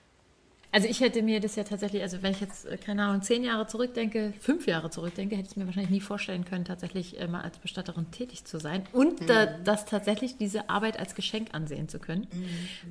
Also 0.74 0.88
ich 0.88 1.02
hätte 1.02 1.22
mir 1.22 1.40
das 1.40 1.56
ja 1.56 1.64
tatsächlich, 1.64 2.02
also 2.02 2.24
wenn 2.24 2.32
ich 2.32 2.42
jetzt, 2.42 2.66
äh, 2.66 2.78
keine 2.78 3.04
Ahnung, 3.04 3.22
zehn 3.22 3.44
Jahre 3.44 3.68
zurückdenke, 3.68 4.34
fünf 4.40 4.66
Jahre 4.66 4.90
zurückdenke, 4.90 5.36
hätte 5.36 5.50
ich 5.52 5.56
mir 5.56 5.68
wahrscheinlich 5.68 5.92
nie 5.92 6.02
vorstellen 6.02 6.46
können, 6.46 6.66
tatsächlich 6.66 7.20
äh, 7.20 7.28
mal 7.28 7.42
als 7.42 7.60
Bestatterin 7.60 8.10
tätig 8.10 8.46
zu 8.46 8.60
sein 8.60 8.82
und 8.92 9.30
da, 9.30 9.46
das 9.46 9.86
tatsächlich 9.86 10.38
diese 10.38 10.72
Arbeit 10.72 11.00
als 11.00 11.14
Geschenk 11.14 11.50
ansehen 11.54 11.90
zu 11.90 12.00
können, 12.00 12.28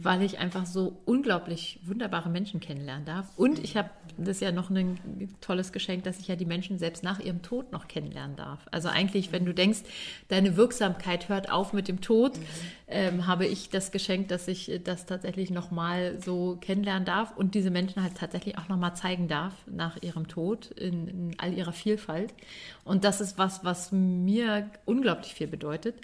weil 0.01 0.23
ich 0.23 0.39
einfach 0.39 0.65
so 0.65 0.97
unglaublich 1.07 1.81
wunderbare 1.85 2.31
Menschen 2.31 2.61
kennenlernen 2.61 3.05
darf. 3.05 3.27
Und 3.37 3.59
ich 3.59 3.77
habe 3.77 3.91
das 4.17 4.39
ja 4.39 4.53
noch 4.53 4.71
ein 4.71 5.35
tolles 5.41 5.73
Geschenk, 5.73 6.05
dass 6.05 6.21
ich 6.21 6.29
ja 6.29 6.37
die 6.37 6.45
Menschen 6.45 6.79
selbst 6.79 7.03
nach 7.03 7.19
ihrem 7.19 7.43
Tod 7.43 7.73
noch 7.73 7.89
kennenlernen 7.89 8.37
darf. 8.37 8.61
Also 8.71 8.89
eigentlich, 8.89 9.33
wenn 9.33 9.45
du 9.45 9.53
denkst, 9.53 9.81
deine 10.29 10.57
Wirksamkeit 10.57 11.29
hört 11.29 11.51
auf 11.51 11.73
mit 11.73 11.89
dem 11.89 12.01
Tod, 12.01 12.39
ähm, 12.87 13.27
habe 13.27 13.47
ich 13.47 13.71
das 13.71 13.91
Geschenk, 13.91 14.29
dass 14.29 14.47
ich 14.47 14.71
äh, 14.71 14.79
das 14.79 15.07
tatsächlich 15.07 15.51
nochmal 15.51 16.21
so 16.21 16.59
kennenlernen 16.61 17.05
darf 17.05 17.37
und 17.37 17.55
diese 17.55 17.72
Menschen 17.73 18.03
halt 18.03 18.17
tatsächlich 18.17 18.59
auch 18.59 18.69
nochmal 18.69 18.95
zeigen 18.95 19.29
darf 19.29 19.55
nach 19.67 20.01
ihrem 20.03 20.29
Tod 20.29 20.71
in, 20.73 21.09
in 21.09 21.35
all 21.39 21.53
ihrer 21.53 21.73
Vielfalt. 21.73 22.35
Und 22.85 23.05
das 23.05 23.21
ist 23.21 23.39
was, 23.39 23.65
was 23.65 23.93
mir 23.93 24.71
unglaublich 24.85 25.35
viel 25.35 25.49
bedeutet, 25.49 26.01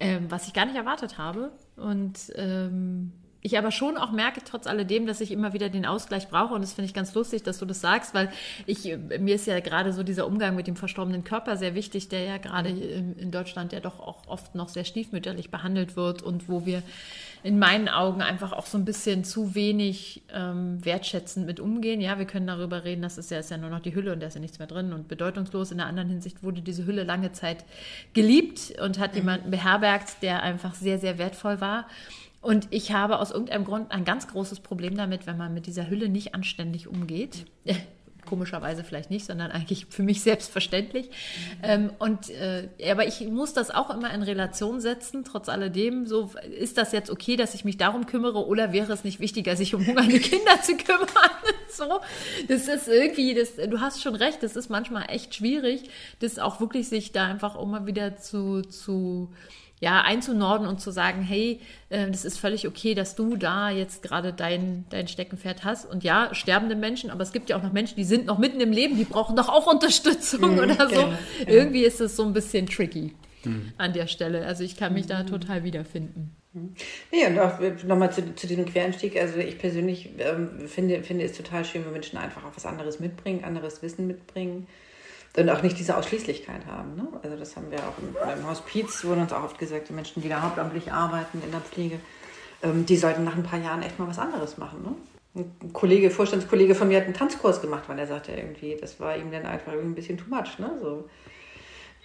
ähm, 0.00 0.30
was 0.30 0.46
ich 0.46 0.54
gar 0.54 0.66
nicht 0.66 0.76
erwartet 0.76 1.18
habe. 1.18 1.52
Und 1.76 2.32
ähm, 2.36 3.12
ich 3.44 3.58
aber 3.58 3.72
schon 3.72 3.96
auch 3.96 4.12
merke, 4.12 4.40
trotz 4.44 4.68
alledem, 4.68 5.04
dass 5.04 5.20
ich 5.20 5.32
immer 5.32 5.52
wieder 5.52 5.68
den 5.68 5.84
Ausgleich 5.84 6.28
brauche. 6.28 6.54
Und 6.54 6.62
das 6.62 6.74
finde 6.74 6.86
ich 6.86 6.94
ganz 6.94 7.12
lustig, 7.14 7.42
dass 7.42 7.58
du 7.58 7.66
das 7.66 7.80
sagst, 7.80 8.14
weil 8.14 8.30
ich, 8.66 8.96
mir 9.18 9.34
ist 9.34 9.46
ja 9.48 9.58
gerade 9.58 9.92
so 9.92 10.04
dieser 10.04 10.28
Umgang 10.28 10.54
mit 10.54 10.68
dem 10.68 10.76
verstorbenen 10.76 11.24
Körper 11.24 11.56
sehr 11.56 11.74
wichtig, 11.74 12.08
der 12.08 12.20
ja 12.22 12.38
gerade 12.38 12.68
in, 12.68 13.18
in 13.18 13.30
Deutschland 13.32 13.72
ja 13.72 13.80
doch 13.80 13.98
auch 13.98 14.28
oft 14.28 14.54
noch 14.54 14.68
sehr 14.68 14.84
stiefmütterlich 14.84 15.50
behandelt 15.50 15.96
wird 15.96 16.22
und 16.22 16.48
wo 16.48 16.66
wir 16.66 16.84
in 17.42 17.58
meinen 17.58 17.88
Augen 17.88 18.22
einfach 18.22 18.52
auch 18.52 18.66
so 18.66 18.78
ein 18.78 18.84
bisschen 18.84 19.24
zu 19.24 19.54
wenig 19.54 20.22
ähm, 20.32 20.84
wertschätzend 20.84 21.46
mit 21.46 21.58
umgehen. 21.58 22.00
Ja, 22.00 22.18
wir 22.18 22.26
können 22.26 22.46
darüber 22.46 22.84
reden, 22.84 23.02
das 23.02 23.18
ist 23.18 23.30
ja, 23.30 23.38
ist 23.38 23.50
ja 23.50 23.56
nur 23.56 23.70
noch 23.70 23.80
die 23.80 23.94
Hülle 23.94 24.12
und 24.12 24.20
da 24.20 24.28
ist 24.28 24.34
ja 24.34 24.40
nichts 24.40 24.58
mehr 24.58 24.68
drin 24.68 24.92
und 24.92 25.08
bedeutungslos. 25.08 25.72
In 25.72 25.78
der 25.78 25.86
anderen 25.86 26.08
Hinsicht 26.08 26.42
wurde 26.42 26.60
diese 26.60 26.86
Hülle 26.86 27.02
lange 27.02 27.32
Zeit 27.32 27.64
geliebt 28.12 28.74
und 28.80 28.98
hat 28.98 29.16
jemanden 29.16 29.50
beherbergt, 29.50 30.22
der 30.22 30.42
einfach 30.42 30.74
sehr, 30.74 30.98
sehr 30.98 31.18
wertvoll 31.18 31.60
war. 31.60 31.86
Und 32.40 32.68
ich 32.70 32.92
habe 32.92 33.18
aus 33.18 33.30
irgendeinem 33.30 33.64
Grund 33.64 33.92
ein 33.92 34.04
ganz 34.04 34.26
großes 34.28 34.60
Problem 34.60 34.96
damit, 34.96 35.26
wenn 35.26 35.36
man 35.36 35.54
mit 35.54 35.66
dieser 35.66 35.88
Hülle 35.88 36.08
nicht 36.08 36.34
anständig 36.34 36.88
umgeht. 36.88 37.46
Komischerweise 38.32 38.82
vielleicht 38.82 39.10
nicht, 39.10 39.26
sondern 39.26 39.50
eigentlich 39.50 39.84
für 39.90 40.02
mich 40.02 40.22
selbstverständlich. 40.22 41.10
Ähm, 41.62 41.90
und 41.98 42.30
äh, 42.30 42.66
aber 42.90 43.06
ich 43.06 43.20
muss 43.28 43.52
das 43.52 43.70
auch 43.70 43.90
immer 43.90 44.10
in 44.14 44.22
Relation 44.22 44.80
setzen, 44.80 45.22
trotz 45.22 45.50
alledem. 45.50 46.06
So 46.06 46.30
ist 46.58 46.78
das 46.78 46.92
jetzt 46.92 47.10
okay, 47.10 47.36
dass 47.36 47.54
ich 47.54 47.66
mich 47.66 47.76
darum 47.76 48.06
kümmere, 48.06 48.46
oder 48.46 48.72
wäre 48.72 48.90
es 48.90 49.04
nicht 49.04 49.20
wichtiger, 49.20 49.54
sich 49.54 49.74
um 49.74 49.86
hungernde 49.86 50.18
Kinder 50.18 50.62
zu 50.62 50.78
kümmern? 50.78 51.08
so, 51.68 52.00
das 52.48 52.68
ist 52.68 52.88
irgendwie, 52.88 53.34
das, 53.34 53.56
du 53.56 53.82
hast 53.82 54.00
schon 54.00 54.14
recht, 54.14 54.42
das 54.42 54.56
ist 54.56 54.70
manchmal 54.70 55.10
echt 55.10 55.34
schwierig, 55.34 55.90
das 56.20 56.38
auch 56.38 56.58
wirklich 56.58 56.88
sich 56.88 57.12
da 57.12 57.26
einfach 57.26 57.60
immer 57.60 57.86
wieder 57.86 58.16
zu 58.16 58.62
zu 58.62 59.30
ja, 59.82 60.02
einzunorden 60.02 60.68
und 60.68 60.80
zu 60.80 60.92
sagen, 60.92 61.22
hey, 61.22 61.58
äh, 61.88 62.08
das 62.08 62.24
ist 62.24 62.38
völlig 62.38 62.68
okay, 62.68 62.94
dass 62.94 63.16
du 63.16 63.36
da 63.36 63.68
jetzt 63.68 64.04
gerade 64.04 64.32
dein, 64.32 64.84
dein 64.90 65.08
Steckenpferd 65.08 65.64
hast. 65.64 65.90
Und 65.90 66.04
ja, 66.04 66.32
sterbende 66.32 66.76
Menschen, 66.76 67.10
aber 67.10 67.22
es 67.22 67.32
gibt 67.32 67.50
ja 67.50 67.56
auch 67.56 67.64
noch 67.64 67.72
Menschen, 67.72 67.96
die 67.96 68.04
sind 68.04 68.26
noch 68.26 68.38
mitten 68.38 68.60
im 68.60 68.70
Leben, 68.70 68.96
die 68.96 69.02
brauchen 69.02 69.34
doch 69.34 69.48
auch 69.48 69.66
Unterstützung 69.66 70.56
oder 70.56 70.88
so. 70.88 70.94
genau, 70.94 71.12
Irgendwie 71.48 71.82
ist 71.82 72.00
es 72.00 72.14
so 72.14 72.24
ein 72.24 72.32
bisschen 72.32 72.68
tricky 72.68 73.12
an 73.76 73.92
der 73.92 74.06
Stelle. 74.06 74.46
Also 74.46 74.62
ich 74.62 74.76
kann 74.76 74.94
mich 74.94 75.08
da 75.08 75.24
total 75.24 75.64
wiederfinden. 75.64 76.36
Nee, 76.52 77.26
und 77.26 77.40
auch 77.40 77.58
nochmal 77.84 78.12
zu, 78.12 78.36
zu 78.36 78.46
diesem 78.46 78.66
Quereinstieg. 78.66 79.20
Also 79.20 79.38
ich 79.38 79.58
persönlich 79.58 80.10
ähm, 80.18 80.68
finde, 80.68 81.02
finde 81.02 81.24
es 81.24 81.32
total 81.32 81.64
schön, 81.64 81.84
wenn 81.84 81.92
Menschen 81.92 82.18
einfach 82.18 82.44
auch 82.44 82.52
was 82.54 82.66
anderes 82.66 83.00
mitbringen, 83.00 83.42
anderes 83.42 83.82
Wissen 83.82 84.06
mitbringen 84.06 84.68
und 85.36 85.48
auch 85.48 85.62
nicht 85.62 85.78
diese 85.78 85.96
Ausschließlichkeit 85.96 86.66
haben. 86.66 86.94
Ne? 86.94 87.08
Also 87.22 87.36
das 87.36 87.56
haben 87.56 87.70
wir 87.70 87.78
auch 87.78 87.94
im, 87.98 88.48
Hospiz, 88.48 89.04
wurde 89.04 89.22
uns 89.22 89.32
auch 89.32 89.44
oft 89.44 89.58
gesagt, 89.58 89.88
die 89.88 89.92
Menschen, 89.92 90.22
die 90.22 90.28
da 90.28 90.42
hauptamtlich 90.42 90.92
arbeiten 90.92 91.40
in 91.42 91.50
der 91.50 91.60
Pflege, 91.60 91.98
ähm, 92.62 92.84
die 92.84 92.96
sollten 92.96 93.24
nach 93.24 93.36
ein 93.36 93.42
paar 93.42 93.58
Jahren 93.58 93.82
echt 93.82 93.98
mal 93.98 94.08
was 94.08 94.18
anderes 94.18 94.58
machen. 94.58 94.82
Ne? 94.82 95.44
Ein 95.62 95.72
Kollege, 95.72 96.10
Vorstandskollege 96.10 96.74
von 96.74 96.88
mir 96.88 96.98
hat 96.98 97.06
einen 97.06 97.14
Tanzkurs 97.14 97.62
gemacht, 97.62 97.84
weil 97.86 97.98
er 97.98 98.06
sagte 98.06 98.32
irgendwie, 98.32 98.76
das 98.78 99.00
war 99.00 99.16
ihm 99.16 99.32
dann 99.32 99.46
einfach 99.46 99.72
irgendwie 99.72 99.92
ein 99.92 99.94
bisschen 99.94 100.18
too 100.18 100.28
much. 100.28 100.58
Ne? 100.58 100.70
So 100.82 101.08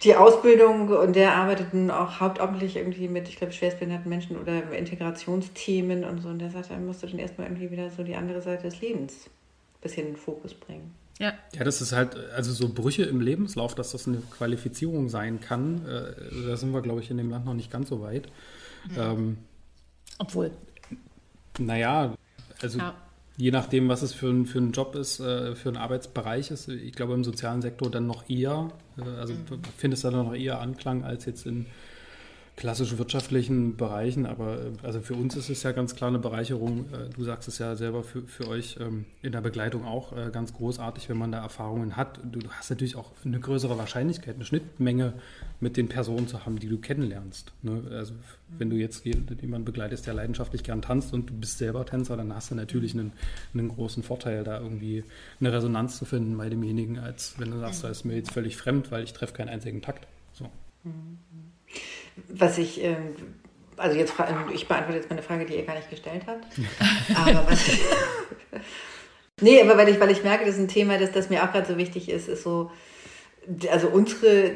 die 0.04 0.14
Ausbildung 0.14 0.88
und 0.88 1.16
der 1.16 1.34
arbeitet 1.34 1.74
nun 1.74 1.90
auch 1.90 2.20
hauptamtlich 2.20 2.76
irgendwie 2.76 3.08
mit, 3.08 3.28
ich 3.28 3.36
glaube, 3.36 3.52
schwerstbehinderten 3.52 4.08
Menschen 4.08 4.38
oder 4.38 4.70
Integrationsthemen 4.72 6.04
und 6.04 6.20
so. 6.20 6.28
Und 6.28 6.38
der 6.38 6.50
sagt, 6.50 6.70
er 6.70 6.78
musste 6.78 7.08
dann 7.08 7.18
erstmal 7.18 7.48
irgendwie 7.48 7.70
wieder 7.70 7.90
so 7.90 8.04
die 8.04 8.14
andere 8.14 8.40
Seite 8.40 8.62
des 8.62 8.80
Lebens 8.80 9.26
ein 9.26 9.80
bisschen 9.82 10.06
in 10.06 10.12
den 10.14 10.16
Fokus 10.16 10.54
bringen. 10.54 10.94
Ja. 11.18 11.32
Ja, 11.54 11.64
das 11.64 11.80
ist 11.80 11.92
halt, 11.92 12.16
also 12.34 12.52
so 12.52 12.68
Brüche 12.68 13.02
im 13.04 13.20
Lebenslauf, 13.20 13.74
dass 13.74 13.92
das 13.92 14.06
eine 14.06 14.18
Qualifizierung 14.18 15.08
sein 15.08 15.40
kann, 15.40 15.84
äh, 15.86 16.12
da 16.46 16.56
sind 16.56 16.72
wir, 16.72 16.80
glaube 16.82 17.00
ich, 17.00 17.10
in 17.10 17.16
dem 17.16 17.30
Land 17.30 17.44
noch 17.44 17.54
nicht 17.54 17.70
ganz 17.70 17.88
so 17.88 18.00
weit. 18.00 18.28
Ähm, 18.96 19.38
Obwohl. 20.18 20.50
naja, 21.58 22.14
also 22.62 22.78
Ja. 22.78 22.94
je 23.36 23.50
nachdem, 23.50 23.88
was 23.88 24.02
es 24.02 24.12
für 24.14 24.28
ein, 24.28 24.46
für 24.46 24.58
ein 24.60 24.72
Job 24.72 24.94
ist, 24.94 25.18
äh, 25.20 25.54
für 25.56 25.68
einen 25.68 25.76
Arbeitsbereich 25.78 26.50
ist, 26.50 26.68
ich 26.68 26.92
glaube 26.92 27.14
im 27.14 27.24
sozialen 27.24 27.62
Sektor 27.62 27.90
dann 27.90 28.06
noch 28.06 28.28
eher, 28.30 28.70
äh, 28.96 29.02
also 29.18 29.34
findest 29.76 30.04
du 30.04 30.10
dann 30.10 30.26
noch 30.26 30.34
eher 30.34 30.60
Anklang 30.60 31.04
als 31.04 31.24
jetzt 31.24 31.46
in 31.46 31.66
klassisch 32.58 32.98
wirtschaftlichen 32.98 33.76
Bereichen, 33.76 34.26
aber 34.26 34.58
äh, 34.58 34.72
also 34.82 35.00
für 35.00 35.14
uns 35.14 35.36
ist 35.36 35.48
es 35.48 35.62
ja 35.62 35.70
ganz 35.70 35.94
klar 35.94 36.08
eine 36.08 36.18
Bereicherung. 36.18 36.86
Äh, 36.92 37.08
Du 37.14 37.22
sagst 37.22 37.46
es 37.48 37.58
ja 37.58 37.76
selber 37.76 38.02
für, 38.02 38.22
für 38.22 38.48
euch 38.48 38.76
ähm, 38.80 39.04
in 39.22 39.30
der 39.30 39.40
Begleitung 39.40 39.84
auch 39.84 40.12
äh, 40.12 40.30
ganz 40.32 40.52
großartig, 40.52 41.08
wenn 41.08 41.16
man 41.16 41.30
da 41.30 41.40
Erfahrungen 41.40 41.96
hat. 41.96 42.18
Du, 42.24 42.40
hast 42.50 42.70
natürlich 42.70 42.96
auch 42.96 43.12
eine 43.24 43.38
größere 43.38 43.78
Wahrscheinlichkeit, 43.78 44.34
eine 44.34 44.44
Schnittmenge 44.44 45.12
mit 45.60 45.76
den 45.76 45.88
Personen 45.88 46.26
zu 46.26 46.44
haben, 46.44 46.58
die 46.58 46.68
du 46.68 46.78
kennenlernst. 46.78 47.52
Ne? 47.62 47.82
Also 47.92 48.14
wenn 48.58 48.70
du 48.70 48.76
jetzt 48.76 49.04
jemanden 49.04 49.64
begleitest, 49.64 50.08
der 50.08 50.14
leidenschaftlich 50.14 50.64
gern 50.64 50.82
tanzt 50.82 51.14
und 51.14 51.30
du 51.30 51.34
bist 51.34 51.58
selber 51.58 51.86
Tänzer, 51.86 52.16
dann 52.16 52.34
hast 52.34 52.50
du 52.50 52.56
natürlich 52.56 52.92
einen, 52.94 53.12
einen 53.54 53.68
großen 53.68 54.02
Vorteil, 54.02 54.42
da 54.42 54.58
irgendwie 54.60 55.04
eine 55.38 55.52
Resonanz 55.52 55.98
zu 55.98 56.04
finden 56.04 56.36
bei 56.36 56.48
demjenigen, 56.48 56.98
als 56.98 57.34
wenn 57.38 57.52
du 57.52 57.60
sagst, 57.60 57.84
das 57.84 57.98
ist 57.98 58.04
mir 58.04 58.16
jetzt 58.16 58.32
völlig 58.32 58.56
fremd, 58.56 58.90
weil 58.90 59.04
ich 59.04 59.12
treffe 59.12 59.34
keinen 59.34 59.48
einzigen 59.48 59.80
Takt. 59.80 60.08
So. 60.32 60.50
Was 62.28 62.58
ich, 62.58 62.82
ähm, 62.82 63.14
also 63.76 63.96
jetzt, 63.96 64.14
ähm, 64.18 64.50
ich 64.52 64.66
beantworte 64.66 64.98
jetzt 64.98 65.10
meine 65.10 65.22
Frage, 65.22 65.46
die 65.46 65.54
ihr 65.54 65.64
gar 65.64 65.76
nicht 65.76 65.90
gestellt 65.90 66.22
habt. 66.26 66.46
aber 67.26 67.46
was 67.50 67.68
ich, 67.68 67.80
nee, 69.40 69.60
aber 69.62 69.76
weil 69.76 69.88
ich, 69.88 70.00
weil 70.00 70.10
ich 70.10 70.22
merke, 70.22 70.44
das 70.44 70.54
ist 70.54 70.60
ein 70.60 70.68
Thema, 70.68 70.98
das, 70.98 71.12
das 71.12 71.30
mir 71.30 71.44
auch 71.44 71.52
gerade 71.52 71.66
so 71.66 71.76
wichtig 71.76 72.08
ist, 72.08 72.28
ist 72.28 72.42
so, 72.42 72.70
also 73.70 73.88
unsere 73.88 74.52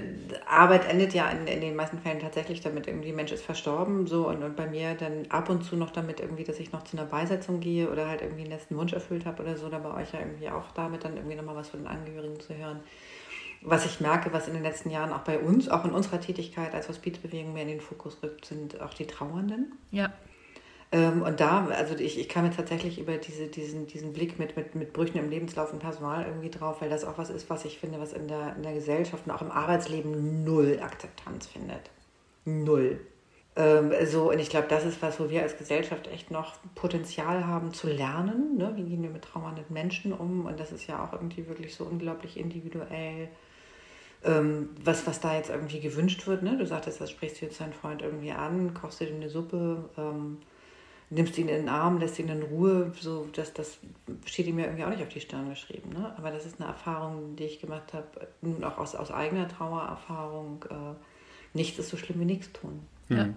Arbeit 0.47 0.89
endet 0.89 1.15
ja 1.15 1.31
in, 1.31 1.47
in, 1.47 1.61
den 1.61 1.77
meisten 1.77 1.99
Fällen 1.99 2.21
tatsächlich 2.21 2.61
damit, 2.61 2.87
irgendwie 2.87 3.13
Mensch 3.13 3.33
ist 3.33 3.45
verstorben, 3.45 4.07
so 4.07 4.29
und, 4.29 4.43
und 4.43 4.55
bei 4.55 4.67
mir 4.67 4.95
dann 4.95 5.27
ab 5.31 5.49
und 5.49 5.65
zu 5.65 5.77
noch 5.77 5.91
damit 5.91 6.21
irgendwie, 6.21 6.45
dass 6.45 6.59
ich 6.59 6.73
noch 6.73 6.85
zu 6.85 6.97
einer 6.97 7.07
Beisetzung 7.07 7.61
gehe 7.61 7.91
oder 7.91 8.09
halt 8.09 8.21
irgendwie 8.21 8.43
einen 8.43 8.51
letzten 8.51 8.77
Wunsch 8.77 8.93
erfüllt 8.93 9.25
habe 9.25 9.43
oder 9.43 9.57
so, 9.57 9.69
da 9.69 9.79
bei 9.79 9.95
euch 9.95 10.13
ja 10.13 10.21
irgendwie 10.21 10.51
auch 10.51 10.73
damit 10.73 11.05
dann 11.05 11.17
irgendwie 11.17 11.37
nochmal 11.37 11.57
was 11.57 11.71
von 11.71 11.81
den 11.81 11.87
Angehörigen 11.87 12.39
zu 12.41 12.55
hören. 12.55 12.81
Was 13.65 13.87
ich 13.87 14.01
merke, 14.01 14.33
was 14.33 14.49
in 14.49 14.55
den 14.55 14.63
letzten 14.63 14.91
Jahren 14.91 15.13
auch 15.13 15.21
bei 15.21 15.39
uns, 15.39 15.69
auch 15.69 15.85
in 15.85 15.93
unserer 15.93 16.21
Tätigkeit 16.21 16.75
als 16.75 16.89
Hospizbewegung 16.89 17.53
mehr 17.53 17.63
in 17.63 17.69
den 17.69 17.81
Fokus 17.81 18.19
rückt, 18.23 18.45
sind 18.45 18.81
auch 18.81 18.95
die 18.95 19.07
Trauernden. 19.07 19.73
Ja. 19.91 20.13
Ähm, 20.91 21.23
und 21.23 21.41
da, 21.41 21.67
also 21.67 21.95
ich, 21.95 22.19
ich 22.19 22.29
kam 22.29 22.45
jetzt 22.45 22.57
tatsächlich 22.57 22.99
über 22.99 23.17
diese, 23.17 23.47
diesen, 23.47 23.87
diesen 23.87 24.13
Blick 24.13 24.39
mit, 24.39 24.57
mit, 24.57 24.75
mit 24.75 24.93
Brüchen 24.93 25.19
im 25.19 25.31
Lebenslauf 25.31 25.73
und 25.73 25.79
Personal 25.79 26.27
irgendwie 26.27 26.51
drauf, 26.51 26.83
weil 26.83 26.91
das 26.91 27.05
auch 27.05 27.17
was 27.17 27.31
ist, 27.31 27.49
was 27.49 27.65
ich 27.65 27.79
finde, 27.79 27.99
was 27.99 28.13
in 28.13 28.29
der, 28.29 28.57
in 28.57 28.63
der 28.63 28.75
Gesellschaft 28.75 29.27
und 29.27 29.33
auch 29.33 29.41
im 29.41 29.51
Arbeitsleben 29.51 30.45
null 30.45 30.81
Akzeptanz 30.83 31.47
findet. 31.47 31.91
Null. 32.45 33.01
Ähm, 33.55 33.93
so, 34.05 34.31
und 34.31 34.39
ich 34.39 34.51
glaube, 34.51 34.67
das 34.69 34.85
ist 34.85 35.01
was, 35.01 35.21
wo 35.21 35.31
wir 35.31 35.43
als 35.43 35.57
Gesellschaft 35.57 36.09
echt 36.09 36.31
noch 36.31 36.57
Potenzial 36.75 37.47
haben 37.47 37.73
zu 37.73 37.87
lernen. 37.87 38.57
Ne? 38.57 38.73
Wie 38.77 38.85
gehen 38.85 39.03
wir 39.03 39.11
mit 39.11 39.23
trauernden 39.23 39.65
Menschen 39.71 40.13
um? 40.13 40.47
Und 40.47 40.61
das 40.61 40.73
ist 40.73 40.87
ja 40.87 41.05
auch 41.05 41.13
irgendwie 41.13 41.47
wirklich 41.49 41.75
so 41.75 41.85
unglaublich 41.85 42.39
individuell. 42.39 43.29
Ähm, 44.25 44.71
was, 44.85 45.07
was 45.07 45.21
da 45.21 45.37
jetzt 45.37 45.51
irgendwie 45.51 45.81
gewünscht 45.81 46.27
wird. 46.27 46.43
Ne? 46.43 46.57
Du 46.57 46.67
sagtest, 46.67 47.01
das 47.01 47.11
sprichst 47.11 47.41
du 47.41 47.47
jetzt 47.47 47.61
deinen 47.61 47.73
Freund 47.73 48.03
irgendwie 48.03 48.31
an, 48.31 48.73
kochst 48.73 49.01
du 49.01 49.07
dir 49.07 49.15
eine 49.15 49.29
Suppe, 49.29 49.89
ähm, 49.99 50.39
nimmst 51.11 51.37
ihn 51.39 51.49
in 51.49 51.57
den 51.63 51.69
Arm, 51.69 51.99
lässt 51.99 52.19
ihn 52.19 52.29
in 52.29 52.43
Ruhe, 52.43 52.93
so 53.01 53.27
das, 53.33 53.53
das 53.53 53.79
steht 54.25 54.47
ihm 54.47 54.59
ja 54.59 54.67
irgendwie 54.67 54.85
auch 54.85 54.91
nicht 54.91 55.03
auf 55.03 55.09
die 55.09 55.21
Stirn 55.21 55.51
geschrieben. 55.51 55.91
Ne? 55.91 56.15
Aber 56.17 56.31
das 56.31 56.47
ist 56.47 56.61
eine 56.61 56.69
Erfahrung, 56.69 57.37
die 57.37 57.45
ich 57.45 57.61
gemacht 57.61 57.93
habe, 57.93 58.07
nun 58.41 58.63
auch 58.63 58.79
aus, 58.79 58.95
aus 58.95 59.11
eigener 59.11 59.49
Trauererfahrung. 59.49 60.65
Äh, 60.71 61.57
nichts 61.57 61.79
ist 61.79 61.89
so 61.89 61.97
schlimm 61.97 62.21
wie 62.21 62.25
nichts 62.25 62.53
tun. 62.53 62.87
Ja. 63.09 63.29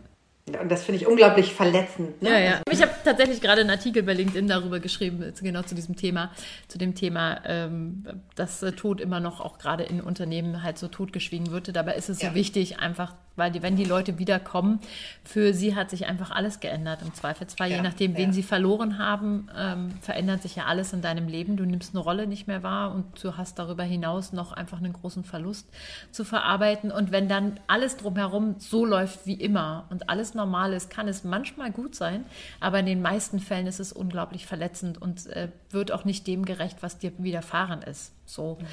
Und 0.48 0.70
das 0.70 0.84
finde 0.84 1.02
ich 1.02 1.08
unglaublich 1.08 1.54
verletzend. 1.54 2.22
Ne? 2.22 2.30
Ja, 2.30 2.40
ja. 2.40 2.62
Ich 2.70 2.80
habe 2.80 2.92
tatsächlich 3.04 3.42
gerade 3.42 3.62
einen 3.62 3.72
Artikel 3.72 4.04
bei 4.04 4.14
LinkedIn 4.14 4.48
darüber 4.48 4.80
geschrieben, 4.80 5.34
genau 5.42 5.64
zu 5.64 5.74
diesem 5.74 5.96
Thema, 5.96 6.32
zu 6.68 6.78
dem 6.78 6.94
Thema, 6.94 7.42
ähm, 7.46 8.06
dass 8.36 8.62
äh, 8.62 8.72
Tod 8.74 9.02
immer 9.02 9.20
noch 9.20 9.42
auch 9.42 9.58
gerade 9.58 9.84
in 9.84 10.02
Unternehmen 10.02 10.62
halt 10.62 10.78
so 10.78 10.88
totgeschwiegen 10.88 11.50
wird. 11.50 11.76
Dabei 11.76 11.96
ist 11.96 12.10
es 12.10 12.22
ja. 12.22 12.30
so 12.30 12.36
wichtig, 12.36 12.78
einfach 12.78 13.16
weil 13.36 13.52
die, 13.52 13.62
wenn 13.62 13.76
die 13.76 13.86
Leute 13.86 14.20
wiederkommen, 14.20 14.80
für 15.24 15.54
sie 15.54 15.76
hat 15.76 15.90
sich 15.90 16.06
einfach 16.06 16.32
alles 16.32 16.60
geändert. 16.60 17.02
Im 17.02 17.14
Zweifelsfall, 17.14 17.70
ja, 17.70 17.78
je 17.78 17.82
nachdem, 17.82 18.14
ja. 18.14 18.20
wen 18.20 18.34
sie 18.34 18.44
verloren 18.44 18.98
haben, 18.98 19.50
ähm, 19.58 19.92
verändert 20.02 20.42
sich 20.42 20.56
ja 20.56 20.66
alles 20.66 20.94
in 20.94 21.02
deinem 21.02 21.28
Leben. 21.28 21.58
Du 21.58 21.66
nimmst 21.66 21.94
eine 21.94 22.04
Rolle 22.04 22.28
nicht 22.28 22.48
mehr 22.48 22.64
wahr 22.64 22.94
und 22.94 23.24
du 23.24 23.38
hast 23.38 23.60
darüber 23.60 23.84
hinaus 23.84 24.34
noch 24.34 24.52
einfach 24.52 24.78
einen 24.78 24.94
großen 24.94 25.24
Verlust 25.24 25.68
zu 26.12 26.24
verarbeiten. 26.24 26.92
Und 26.92 27.12
wenn 27.12 27.28
dann 27.28 27.60
alles 27.68 27.98
drumherum 27.98 28.56
so 28.60 28.86
läuft 28.86 29.26
wie 29.26 29.34
immer 29.34 29.86
und 29.90 30.10
alles 30.10 30.34
normal 30.34 30.74
ist, 30.74 30.90
kann 30.90 31.08
es 31.08 31.24
manchmal 31.24 31.72
gut 31.72 31.96
sein, 31.96 32.26
aber 32.60 32.80
in 32.80 32.86
den 32.86 33.02
meisten 33.02 33.40
Fällen 33.40 33.68
ist 33.68 33.80
es 33.80 33.92
unglaublich 33.92 34.46
verletzend 34.46 35.02
und 35.02 35.28
äh, 35.28 35.50
wird 35.72 35.92
auch 35.92 36.06
nicht 36.06 36.28
dem 36.28 36.46
gerecht, 36.46 36.78
was 36.82 36.98
dir 36.98 37.12
widerfahren 37.18 37.82
ist. 37.82 38.14
So. 38.26 38.58
Mhm. 38.60 38.66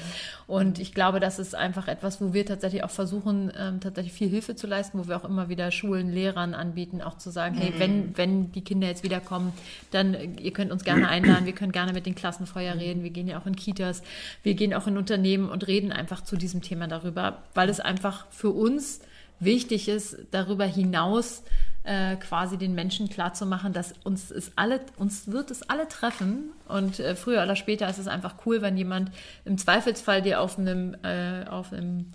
Und 0.47 0.79
ich 0.79 0.93
glaube, 0.93 1.19
das 1.19 1.39
ist 1.39 1.55
einfach 1.55 1.87
etwas, 1.87 2.19
wo 2.21 2.33
wir 2.33 2.45
tatsächlich 2.45 2.83
auch 2.83 2.89
versuchen, 2.89 3.51
ähm, 3.57 3.79
tatsächlich 3.79 4.13
viel 4.13 4.29
Hilfe 4.29 4.52
zu 4.55 4.67
leisten, 4.67 4.99
wo 4.99 5.07
wir 5.07 5.17
auch 5.17 5.25
immer 5.25 5.49
wieder 5.49 5.71
Schulen, 5.71 6.11
Lehrern 6.11 6.53
anbieten, 6.53 7.01
auch 7.01 7.17
zu 7.17 7.29
sagen, 7.29 7.55
mhm. 7.55 7.59
hey, 7.59 7.73
wenn, 7.77 8.17
wenn 8.17 8.51
die 8.51 8.63
Kinder 8.63 8.87
jetzt 8.87 9.03
wiederkommen, 9.03 9.53
dann 9.91 10.13
äh, 10.13 10.25
ihr 10.41 10.51
könnt 10.51 10.71
uns 10.71 10.83
gerne 10.83 11.07
einladen, 11.07 11.45
wir 11.45 11.53
können 11.53 11.71
gerne 11.71 11.93
mit 11.93 12.05
den 12.05 12.15
Klassenfeuer 12.15 12.75
reden, 12.75 13.03
wir 13.03 13.09
gehen 13.09 13.27
ja 13.27 13.39
auch 13.39 13.45
in 13.45 13.55
Kitas, 13.55 14.03
wir 14.43 14.53
gehen 14.53 14.73
auch 14.73 14.87
in 14.87 14.97
Unternehmen 14.97 15.49
und 15.49 15.67
reden 15.67 15.91
einfach 15.91 16.21
zu 16.21 16.37
diesem 16.37 16.61
Thema 16.61 16.87
darüber, 16.87 17.43
weil 17.53 17.69
es 17.69 17.79
einfach 17.79 18.25
für 18.31 18.49
uns 18.49 19.01
wichtig 19.39 19.87
ist, 19.87 20.17
darüber 20.31 20.65
hinaus 20.65 21.43
äh, 21.83 22.15
quasi 22.15 22.57
den 22.57 22.75
Menschen 22.75 23.09
klarzumachen, 23.09 23.73
dass 23.73 23.93
uns 24.03 24.31
es 24.31 24.53
alle, 24.55 24.81
uns 24.97 25.27
wird 25.31 25.51
es 25.51 25.69
alle 25.69 25.87
treffen 25.87 26.51
und 26.67 26.99
äh, 26.99 27.15
früher 27.15 27.43
oder 27.43 27.55
später 27.55 27.89
ist 27.89 27.97
es 27.97 28.07
einfach 28.07 28.35
cool, 28.45 28.61
wenn 28.61 28.77
jemand 28.77 29.11
im 29.45 29.57
Zweifelsfall 29.57 30.21
dir 30.21 30.39
auf 30.39 30.57
einem, 30.57 30.95
äh, 31.03 31.45
auf 31.45 31.73
einem 31.73 32.11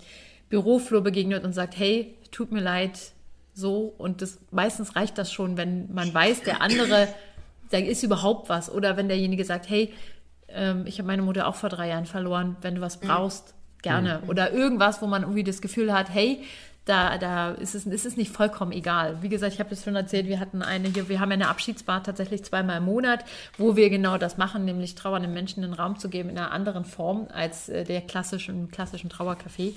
Büroflur 0.49 1.01
begegnet 1.01 1.43
und 1.43 1.53
sagt, 1.53 1.77
hey, 1.77 2.15
tut 2.31 2.51
mir 2.51 2.61
leid, 2.61 2.99
so 3.53 3.93
und 3.97 4.21
das 4.21 4.39
meistens 4.51 4.95
reicht 4.95 5.17
das 5.17 5.31
schon, 5.31 5.57
wenn 5.57 5.93
man 5.93 6.13
weiß, 6.13 6.43
der 6.43 6.61
andere, 6.61 7.07
da 7.71 7.77
ist 7.77 8.03
überhaupt 8.03 8.49
was 8.49 8.71
oder 8.71 8.97
wenn 8.97 9.07
derjenige 9.07 9.45
sagt, 9.45 9.69
hey, 9.69 9.93
ähm, 10.47 10.83
ich 10.85 10.97
habe 10.99 11.07
meine 11.07 11.21
Mutter 11.21 11.47
auch 11.47 11.55
vor 11.55 11.69
drei 11.69 11.89
Jahren 11.89 12.05
verloren, 12.05 12.55
wenn 12.61 12.75
du 12.75 12.81
was 12.81 13.01
mhm. 13.01 13.07
brauchst, 13.07 13.53
gerne 13.81 14.21
mhm. 14.23 14.29
oder 14.29 14.51
irgendwas, 14.51 15.01
wo 15.01 15.07
man 15.07 15.23
irgendwie 15.23 15.43
das 15.43 15.61
Gefühl 15.61 15.93
hat, 15.93 16.09
hey, 16.09 16.43
da, 16.85 17.19
da 17.19 17.51
ist, 17.51 17.75
es, 17.75 17.85
ist 17.85 18.05
es 18.05 18.17
nicht 18.17 18.31
vollkommen 18.31 18.71
egal. 18.71 19.21
Wie 19.21 19.29
gesagt, 19.29 19.53
ich 19.53 19.59
habe 19.59 19.69
das 19.69 19.83
schon 19.83 19.95
erzählt, 19.95 20.25
wir 20.25 20.39
hatten 20.39 20.63
eine 20.63 20.87
hier, 20.87 21.07
wir 21.07 21.19
haben 21.19 21.31
eine 21.31 21.47
Abschiedsbar 21.47 22.01
tatsächlich 22.03 22.43
zweimal 22.43 22.77
im 22.77 22.85
Monat, 22.85 23.25
wo 23.59 23.75
wir 23.75 23.91
genau 23.91 24.17
das 24.17 24.37
machen, 24.37 24.65
nämlich 24.65 24.95
trauernden 24.95 25.31
Menschen 25.31 25.63
einen 25.63 25.73
Raum 25.73 25.99
zu 25.99 26.09
geben 26.09 26.29
in 26.29 26.37
einer 26.37 26.51
anderen 26.51 26.85
Form 26.85 27.27
als 27.31 27.69
äh, 27.69 27.83
der 27.83 28.01
klassischen, 28.01 28.71
klassischen 28.71 29.11
Trauercafé. 29.11 29.73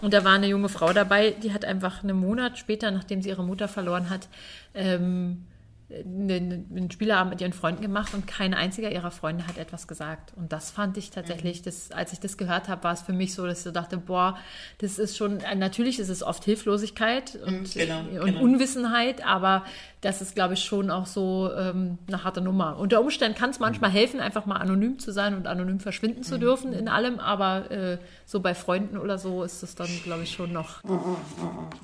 Und 0.00 0.14
da 0.14 0.24
war 0.24 0.34
eine 0.34 0.46
junge 0.46 0.68
Frau 0.68 0.92
dabei, 0.92 1.32
die 1.32 1.52
hat 1.52 1.64
einfach 1.64 2.02
einen 2.02 2.16
Monat 2.16 2.58
später, 2.58 2.90
nachdem 2.90 3.20
sie 3.20 3.30
ihre 3.30 3.44
Mutter 3.44 3.68
verloren 3.68 4.10
hat, 4.10 4.28
ähm, 4.74 5.44
einen 5.90 6.90
Spieleabend 6.90 7.30
mit 7.30 7.40
ihren 7.40 7.54
Freunden 7.54 7.80
gemacht 7.80 8.12
und 8.12 8.26
kein 8.26 8.52
einziger 8.52 8.92
ihrer 8.92 9.10
Freunde 9.10 9.46
hat 9.46 9.56
etwas 9.56 9.88
gesagt. 9.88 10.32
Und 10.36 10.52
das 10.52 10.70
fand 10.70 10.98
ich 10.98 11.10
tatsächlich, 11.10 11.60
mhm. 11.60 11.64
das, 11.64 11.90
als 11.92 12.12
ich 12.12 12.20
das 12.20 12.36
gehört 12.36 12.68
habe, 12.68 12.84
war 12.84 12.92
es 12.92 13.00
für 13.00 13.14
mich 13.14 13.34
so, 13.34 13.46
dass 13.46 13.64
ich 13.64 13.72
dachte, 13.72 13.96
boah, 13.96 14.36
das 14.78 14.98
ist 14.98 15.16
schon, 15.16 15.38
natürlich 15.56 15.98
ist 15.98 16.10
es 16.10 16.22
oft 16.22 16.44
Hilflosigkeit 16.44 17.38
und, 17.46 17.74
mhm, 17.74 17.78
genau, 17.78 18.00
und 18.00 18.26
genau. 18.26 18.40
Unwissenheit, 18.40 19.24
aber 19.24 19.64
das 20.00 20.22
ist, 20.22 20.34
glaube 20.34 20.54
ich, 20.54 20.60
schon 20.60 20.90
auch 20.90 21.06
so 21.06 21.50
ähm, 21.56 21.98
eine 22.06 22.22
harte 22.22 22.40
Nummer. 22.40 22.78
Unter 22.78 23.00
Umständen 23.00 23.36
kann 23.36 23.50
es 23.50 23.58
manchmal 23.58 23.90
helfen, 23.90 24.20
einfach 24.20 24.46
mal 24.46 24.56
anonym 24.56 24.98
zu 25.00 25.10
sein 25.10 25.34
und 25.34 25.48
anonym 25.48 25.80
verschwinden 25.80 26.22
zu 26.22 26.36
mhm. 26.36 26.40
dürfen 26.40 26.72
in 26.72 26.88
allem, 26.88 27.18
aber 27.18 27.70
äh, 27.70 27.98
so 28.24 28.40
bei 28.40 28.54
Freunden 28.54 28.96
oder 28.96 29.18
so 29.18 29.42
ist 29.42 29.62
es 29.62 29.74
dann, 29.74 29.88
glaube 30.04 30.22
ich, 30.22 30.30
schon 30.30 30.52
noch. 30.52 30.84
Mhm, 30.84 30.92
mhm, 30.92 31.18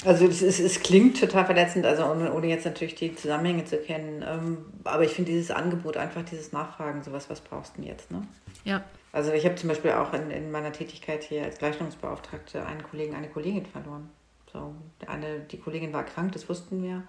also 0.04 0.26
es, 0.26 0.42
ist, 0.42 0.60
es 0.60 0.80
klingt 0.80 1.18
total 1.18 1.44
verletzend, 1.44 1.86
also 1.86 2.04
ohne, 2.04 2.32
ohne, 2.32 2.46
jetzt 2.46 2.66
natürlich 2.66 2.94
die 2.94 3.16
Zusammenhänge 3.16 3.64
zu 3.64 3.78
kennen, 3.78 3.93
ähm, 4.00 4.58
aber 4.84 5.04
ich 5.04 5.12
finde 5.12 5.32
dieses 5.32 5.50
Angebot, 5.50 5.96
einfach 5.96 6.22
dieses 6.22 6.52
Nachfragen, 6.52 7.02
sowas, 7.02 7.30
was 7.30 7.40
brauchst 7.40 7.76
du 7.76 7.82
denn 7.82 7.90
jetzt, 7.90 8.10
ne? 8.10 8.26
Ja. 8.64 8.84
Also 9.12 9.32
ich 9.32 9.44
habe 9.44 9.54
zum 9.54 9.68
Beispiel 9.68 9.92
auch 9.92 10.12
in, 10.12 10.30
in 10.30 10.50
meiner 10.50 10.72
Tätigkeit 10.72 11.22
hier 11.22 11.44
als 11.44 11.58
Gleichstellungsbeauftragte 11.58 12.66
einen 12.66 12.82
Kollegen, 12.82 13.14
eine 13.14 13.28
Kollegin 13.28 13.66
verloren. 13.66 14.10
So, 14.52 14.74
eine, 15.06 15.40
die 15.40 15.58
Kollegin 15.58 15.92
war 15.92 16.04
krank, 16.04 16.32
das 16.32 16.48
wussten 16.48 16.82
wir. 16.82 17.02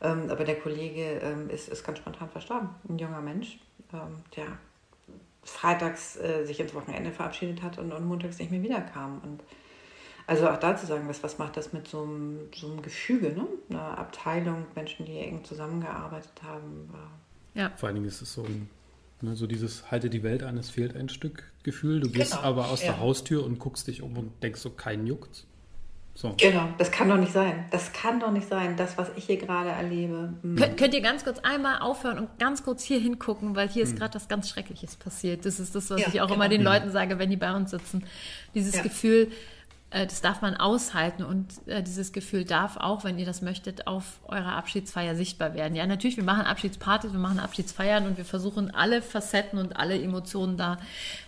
Ähm, 0.00 0.30
aber 0.30 0.44
der 0.44 0.58
Kollege 0.58 1.20
ähm, 1.22 1.50
ist, 1.50 1.68
ist 1.68 1.84
ganz 1.84 1.98
spontan 1.98 2.28
verstorben. 2.28 2.70
Ein 2.88 2.98
junger 2.98 3.20
Mensch, 3.20 3.58
ähm, 3.92 4.16
der 4.36 4.46
freitags 5.42 6.16
äh, 6.16 6.44
sich 6.44 6.60
ins 6.60 6.74
Wochenende 6.74 7.10
verabschiedet 7.10 7.62
hat 7.62 7.78
und, 7.78 7.92
und 7.92 8.06
montags 8.06 8.38
nicht 8.38 8.50
mehr 8.50 8.62
wiederkam. 8.62 9.20
Und 9.22 9.42
also 10.28 10.48
auch 10.48 10.58
da 10.58 10.76
zu 10.76 10.86
sagen, 10.86 11.08
was, 11.08 11.22
was 11.22 11.38
macht 11.38 11.56
das 11.56 11.72
mit 11.72 11.88
so 11.88 12.02
einem, 12.02 12.38
so 12.54 12.70
einem 12.70 12.82
Gefüge, 12.82 13.32
ne? 13.32 13.46
Eine 13.70 13.80
Abteilung, 13.98 14.66
Menschen, 14.74 15.06
die 15.06 15.18
eng 15.18 15.42
zusammengearbeitet 15.42 16.42
haben. 16.44 16.90
Ja. 17.54 17.72
Vor 17.76 17.88
allen 17.88 17.96
Dingen 17.96 18.06
ist 18.06 18.22
es 18.22 18.32
so 18.32 18.46
ne, 19.22 19.36
so 19.36 19.46
dieses 19.46 19.90
halte 19.90 20.10
die 20.10 20.22
Welt 20.22 20.42
an, 20.42 20.56
es 20.58 20.70
fehlt 20.70 20.96
ein 20.96 21.08
Stück 21.08 21.44
Gefühl. 21.62 22.00
Du 22.00 22.10
gehst 22.10 22.32
genau. 22.32 22.44
aber 22.44 22.68
aus 22.68 22.82
ja. 22.82 22.92
der 22.92 23.00
Haustür 23.00 23.44
und 23.44 23.58
guckst 23.58 23.88
dich 23.88 24.02
um 24.02 24.16
und 24.16 24.42
denkst 24.42 24.60
so, 24.60 24.70
kein 24.70 25.06
juckt. 25.06 25.44
So. 26.14 26.34
Genau, 26.36 26.68
das 26.78 26.90
kann 26.90 27.08
doch 27.08 27.16
nicht 27.16 27.32
sein. 27.32 27.66
Das 27.70 27.92
kann 27.92 28.18
doch 28.18 28.32
nicht 28.32 28.48
sein, 28.48 28.76
das, 28.76 28.98
was 28.98 29.08
ich 29.16 29.26
hier 29.26 29.36
gerade 29.36 29.68
erlebe. 29.68 30.34
Mhm. 30.42 30.56
Könnt, 30.56 30.76
könnt, 30.76 30.94
ihr 30.94 31.00
ganz 31.00 31.22
kurz 31.24 31.38
einmal 31.40 31.78
aufhören 31.80 32.18
und 32.18 32.38
ganz 32.40 32.64
kurz 32.64 32.82
hier 32.82 32.98
hingucken, 32.98 33.54
weil 33.54 33.68
hier 33.68 33.84
ist 33.84 33.94
mhm. 33.94 33.98
gerade 33.98 34.14
was 34.16 34.26
ganz 34.26 34.48
Schreckliches 34.48 34.96
passiert. 34.96 35.46
Das 35.46 35.60
ist 35.60 35.76
das, 35.76 35.90
was 35.90 36.00
ja, 36.00 36.08
ich 36.08 36.20
auch 36.20 36.26
genau. 36.26 36.34
immer 36.34 36.48
den 36.48 36.62
Leuten 36.62 36.90
sage, 36.90 37.20
wenn 37.20 37.30
die 37.30 37.36
bei 37.36 37.54
uns 37.54 37.70
sitzen. 37.70 38.04
Dieses 38.54 38.74
ja. 38.74 38.82
Gefühl, 38.82 39.30
das 39.90 40.20
darf 40.20 40.42
man 40.42 40.54
aushalten 40.54 41.22
und 41.22 41.66
äh, 41.66 41.82
dieses 41.82 42.12
Gefühl 42.12 42.44
darf 42.44 42.76
auch, 42.76 43.04
wenn 43.04 43.18
ihr 43.18 43.24
das 43.24 43.40
möchtet, 43.40 43.86
auf 43.86 44.20
eurer 44.26 44.54
Abschiedsfeier 44.56 45.14
sichtbar 45.14 45.54
werden. 45.54 45.74
Ja, 45.74 45.86
natürlich, 45.86 46.18
wir 46.18 46.24
machen 46.24 46.44
Abschiedspartys, 46.44 47.12
wir 47.12 47.18
machen 47.18 47.38
Abschiedsfeiern 47.38 48.06
und 48.06 48.18
wir 48.18 48.26
versuchen 48.26 48.70
alle 48.74 49.00
Facetten 49.00 49.58
und 49.58 49.76
alle 49.76 49.98
Emotionen 50.00 50.58
da 50.58 50.76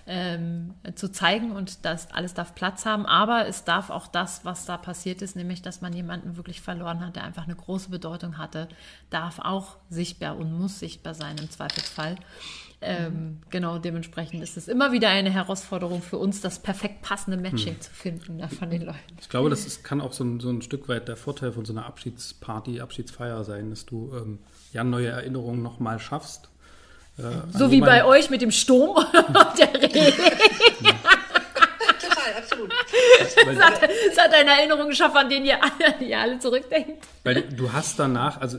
ähm, 0.07 0.75
zu 0.95 1.11
zeigen 1.11 1.53
und 1.53 1.87
das 1.87 2.13
alles 2.13 2.35
darf 2.35 2.55
Platz 2.55 2.85
haben. 2.85 3.07
Aber 3.07 3.47
es 3.47 3.65
darf 3.65 3.89
auch 3.89 4.07
das, 4.07 4.45
was 4.45 4.67
da 4.67 4.77
passiert 4.77 5.23
ist, 5.23 5.37
nämlich, 5.37 5.63
dass 5.63 5.81
man 5.81 5.95
jemanden 5.95 6.37
wirklich 6.37 6.61
verloren 6.61 7.01
hat, 7.01 7.17
der 7.17 7.25
einfach 7.25 7.45
eine 7.45 7.57
große 7.57 7.89
Bedeutung 7.89 8.37
hatte, 8.37 8.69
darf 9.09 9.39
auch 9.39 9.77
sichtbar 9.89 10.37
und 10.37 10.53
muss 10.53 10.79
sichtbar 10.79 11.15
sein 11.15 11.39
im 11.39 11.51
Zweifelsfall. 11.51 12.17
Ähm, 12.83 13.41
genau, 13.51 13.79
dementsprechend 13.79 14.43
ist 14.43 14.57
es 14.57 14.67
immer 14.67 14.91
wieder 14.91 15.11
eine 15.11 15.31
Herausforderung 15.31 16.01
für 16.01 16.17
uns, 16.17 16.41
das 16.41 16.61
perfekt 16.61 17.03
passende 17.03 17.37
Matching 17.37 17.75
hm. 17.75 17.81
zu 17.81 17.91
finden 17.93 18.39
ja, 18.39 18.49
von 18.49 18.71
den 18.71 18.83
Leuten. 18.83 18.99
Ich 19.21 19.29
glaube, 19.29 19.51
das 19.51 19.67
ist, 19.67 19.85
kann 19.85 20.01
auch 20.01 20.15
so 20.15 20.25
ein, 20.25 20.41
so 20.41 20.49
ein, 20.49 20.63
Stück 20.63 20.89
weit 20.89 21.07
der 21.07 21.17
Vorteil 21.17 21.53
von 21.53 21.67
so 21.67 21.75
einer 21.75 21.85
Abschiedsparty, 21.85 22.81
Abschiedsfeier 22.81 23.45
sein, 23.45 23.69
dass 23.69 23.85
du 23.85 24.13
ähm, 24.17 24.39
ja 24.73 24.83
neue 24.83 25.09
Erinnerungen 25.09 25.63
nochmal 25.63 25.99
schaffst. 25.99 26.49
Äh, 27.19 27.23
so 27.53 27.71
wie 27.71 27.81
bei 27.81 28.03
euch 28.07 28.31
mit 28.31 28.41
dem 28.41 28.51
Sturm 28.51 28.97
und 28.97 29.59
der 29.59 29.75
Regen. 29.75 30.25
Total, 32.01 32.35
absolut. 32.39 32.73
es, 33.21 33.37
hat, 33.61 33.91
es 34.11 34.19
hat 34.19 34.33
eine 34.33 34.51
Erinnerung 34.59 34.89
geschaffen, 34.89 35.19
an 35.19 35.29
den 35.29 35.45
ihr 35.45 35.59
alle, 35.63 36.03
ihr 36.03 36.19
alle 36.19 36.39
zurückdenkt. 36.39 37.07
Weil 37.25 37.43
du 37.43 37.71
hast 37.75 37.99
danach, 37.99 38.41
also 38.41 38.59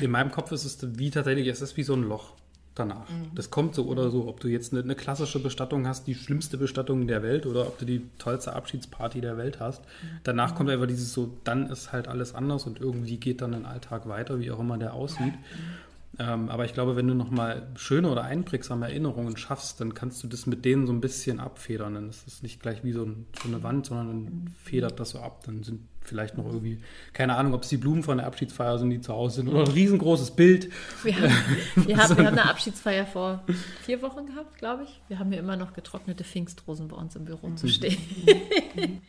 in 0.00 0.10
meinem 0.10 0.30
Kopf 0.30 0.50
ist 0.52 0.64
es 0.64 0.78
wie 0.98 1.10
tatsächlich, 1.10 1.46
es 1.48 1.60
ist 1.60 1.76
wie 1.76 1.82
so 1.82 1.92
ein 1.92 2.04
Loch 2.04 2.32
danach. 2.74 3.08
Mhm. 3.08 3.34
Das 3.34 3.50
kommt 3.50 3.74
so 3.74 3.86
oder 3.86 4.10
so, 4.10 4.26
ob 4.28 4.40
du 4.40 4.48
jetzt 4.48 4.72
eine, 4.72 4.82
eine, 4.82 4.94
klassische 4.94 5.38
Bestattung 5.38 5.86
hast, 5.86 6.06
die 6.06 6.14
schlimmste 6.14 6.58
Bestattung 6.58 7.06
der 7.06 7.22
Welt 7.22 7.46
oder 7.46 7.66
ob 7.66 7.78
du 7.78 7.84
die 7.84 8.02
tollste 8.18 8.54
Abschiedsparty 8.54 9.20
der 9.20 9.36
Welt 9.36 9.60
hast. 9.60 9.82
Mhm. 9.82 10.06
Danach 10.24 10.52
mhm. 10.52 10.56
kommt 10.56 10.70
einfach 10.70 10.86
dieses 10.86 11.12
so, 11.12 11.30
dann 11.44 11.68
ist 11.70 11.92
halt 11.92 12.08
alles 12.08 12.34
anders 12.34 12.66
und 12.66 12.80
irgendwie 12.80 13.16
geht 13.18 13.40
dann 13.42 13.54
ein 13.54 13.66
Alltag 13.66 14.08
weiter, 14.08 14.40
wie 14.40 14.50
auch 14.50 14.60
immer 14.60 14.78
der 14.78 14.94
aussieht. 14.94 15.32
Mhm. 15.32 15.74
Ähm, 16.18 16.48
aber 16.48 16.64
ich 16.64 16.74
glaube, 16.74 16.96
wenn 16.96 17.08
du 17.08 17.14
nochmal 17.14 17.68
schöne 17.76 18.10
oder 18.10 18.22
einprägsame 18.22 18.86
Erinnerungen 18.86 19.36
schaffst, 19.36 19.80
dann 19.80 19.94
kannst 19.94 20.22
du 20.22 20.28
das 20.28 20.46
mit 20.46 20.64
denen 20.64 20.86
so 20.86 20.92
ein 20.92 21.00
bisschen 21.00 21.40
abfedern. 21.40 21.94
Dann 21.94 22.08
ist 22.08 22.26
es 22.26 22.42
nicht 22.42 22.60
gleich 22.60 22.84
wie 22.84 22.92
so, 22.92 23.04
ein, 23.04 23.26
so 23.42 23.48
eine 23.48 23.62
Wand, 23.62 23.86
sondern 23.86 24.08
dann 24.08 24.54
federt 24.62 25.00
das 25.00 25.10
so 25.10 25.20
ab. 25.20 25.42
Dann 25.44 25.62
sind 25.62 25.80
vielleicht 26.04 26.36
noch 26.36 26.46
irgendwie, 26.46 26.78
keine 27.12 27.36
Ahnung, 27.36 27.54
ob 27.54 27.62
es 27.62 27.68
die 27.68 27.76
Blumen 27.76 28.02
von 28.02 28.18
der 28.18 28.26
Abschiedsfeier 28.26 28.78
sind, 28.78 28.90
die 28.90 29.00
zu 29.00 29.12
Hause 29.12 29.36
sind, 29.36 29.48
oder 29.48 29.60
ein 29.60 29.72
riesengroßes 29.72 30.32
Bild. 30.32 30.70
Wir 31.02 31.16
haben, 31.16 31.32
wir 31.76 31.96
haben, 31.96 32.16
wir 32.16 32.26
haben 32.26 32.38
eine 32.38 32.44
Abschiedsfeier 32.50 33.06
vor 33.06 33.42
vier 33.82 34.02
Wochen 34.02 34.26
gehabt, 34.26 34.58
glaube 34.58 34.84
ich. 34.84 35.00
Wir 35.08 35.18
haben 35.18 35.30
hier 35.30 35.40
immer 35.40 35.56
noch 35.56 35.72
getrocknete 35.72 36.24
Pfingstrosen 36.24 36.88
bei 36.88 36.96
uns 36.96 37.16
im 37.16 37.24
Büro 37.24 37.50
zu 37.54 37.68
stehen. 37.68 37.96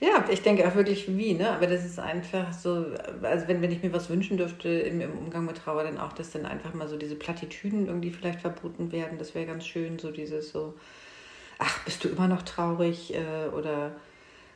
ja, 0.00 0.24
ich 0.30 0.42
denke 0.42 0.66
auch 0.66 0.74
wirklich 0.74 1.06
wie, 1.16 1.34
ne? 1.34 1.50
Aber 1.50 1.66
das 1.66 1.84
ist 1.84 1.98
einfach 1.98 2.52
so, 2.52 2.86
also 3.22 3.48
wenn, 3.48 3.62
wenn 3.62 3.70
ich 3.70 3.82
mir 3.82 3.92
was 3.92 4.10
wünschen 4.10 4.36
dürfte 4.36 4.68
im, 4.68 5.00
im 5.00 5.18
Umgang 5.18 5.46
mit 5.46 5.56
Trauer, 5.58 5.84
dann 5.84 5.98
auch, 5.98 6.12
dass 6.12 6.32
dann 6.32 6.46
einfach 6.50 6.74
mal 6.74 6.88
so 6.88 6.96
diese 6.96 7.16
Plattitüden 7.16 7.86
irgendwie 7.86 8.10
vielleicht 8.10 8.40
verboten 8.40 8.92
werden. 8.92 9.18
Das 9.18 9.34
wäre 9.34 9.46
ganz 9.46 9.66
schön, 9.66 9.98
so 9.98 10.10
dieses 10.10 10.50
so, 10.50 10.74
ach, 11.58 11.84
bist 11.84 12.04
du 12.04 12.08
immer 12.08 12.28
noch 12.28 12.42
traurig? 12.42 13.14
Äh, 13.14 13.48
oder 13.48 13.92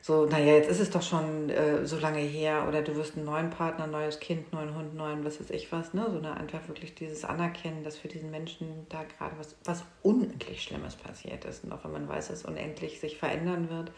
so, 0.06 0.26
naja, 0.26 0.52
jetzt 0.52 0.68
ist 0.68 0.80
es 0.80 0.90
doch 0.90 1.00
schon 1.00 1.48
äh, 1.48 1.86
so 1.86 1.98
lange 1.98 2.18
her 2.18 2.66
oder 2.68 2.82
du 2.82 2.94
wirst 2.94 3.16
einen 3.16 3.24
neuen 3.24 3.48
Partner, 3.48 3.86
neues 3.86 4.20
Kind, 4.20 4.52
neuen 4.52 4.74
Hund, 4.74 4.94
neuen, 4.94 5.24
was 5.24 5.40
weiß 5.40 5.48
ich 5.48 5.72
was, 5.72 5.94
ne? 5.94 6.06
So 6.10 6.18
eine 6.18 6.36
einfach 6.36 6.68
wirklich 6.68 6.94
dieses 6.94 7.24
Anerkennen, 7.24 7.84
dass 7.84 7.96
für 7.96 8.08
diesen 8.08 8.30
Menschen 8.30 8.86
da 8.90 9.02
gerade 9.04 9.34
was, 9.38 9.56
was 9.64 9.82
unendlich 10.02 10.62
Schlimmes 10.62 10.94
passiert 10.94 11.46
ist. 11.46 11.64
Und 11.64 11.72
auch 11.72 11.84
wenn 11.84 11.92
man 11.92 12.06
weiß, 12.06 12.28
dass 12.28 12.40
es 12.40 12.44
unendlich 12.44 13.00
sich 13.00 13.16
verändern 13.16 13.70
wird. 13.70 13.92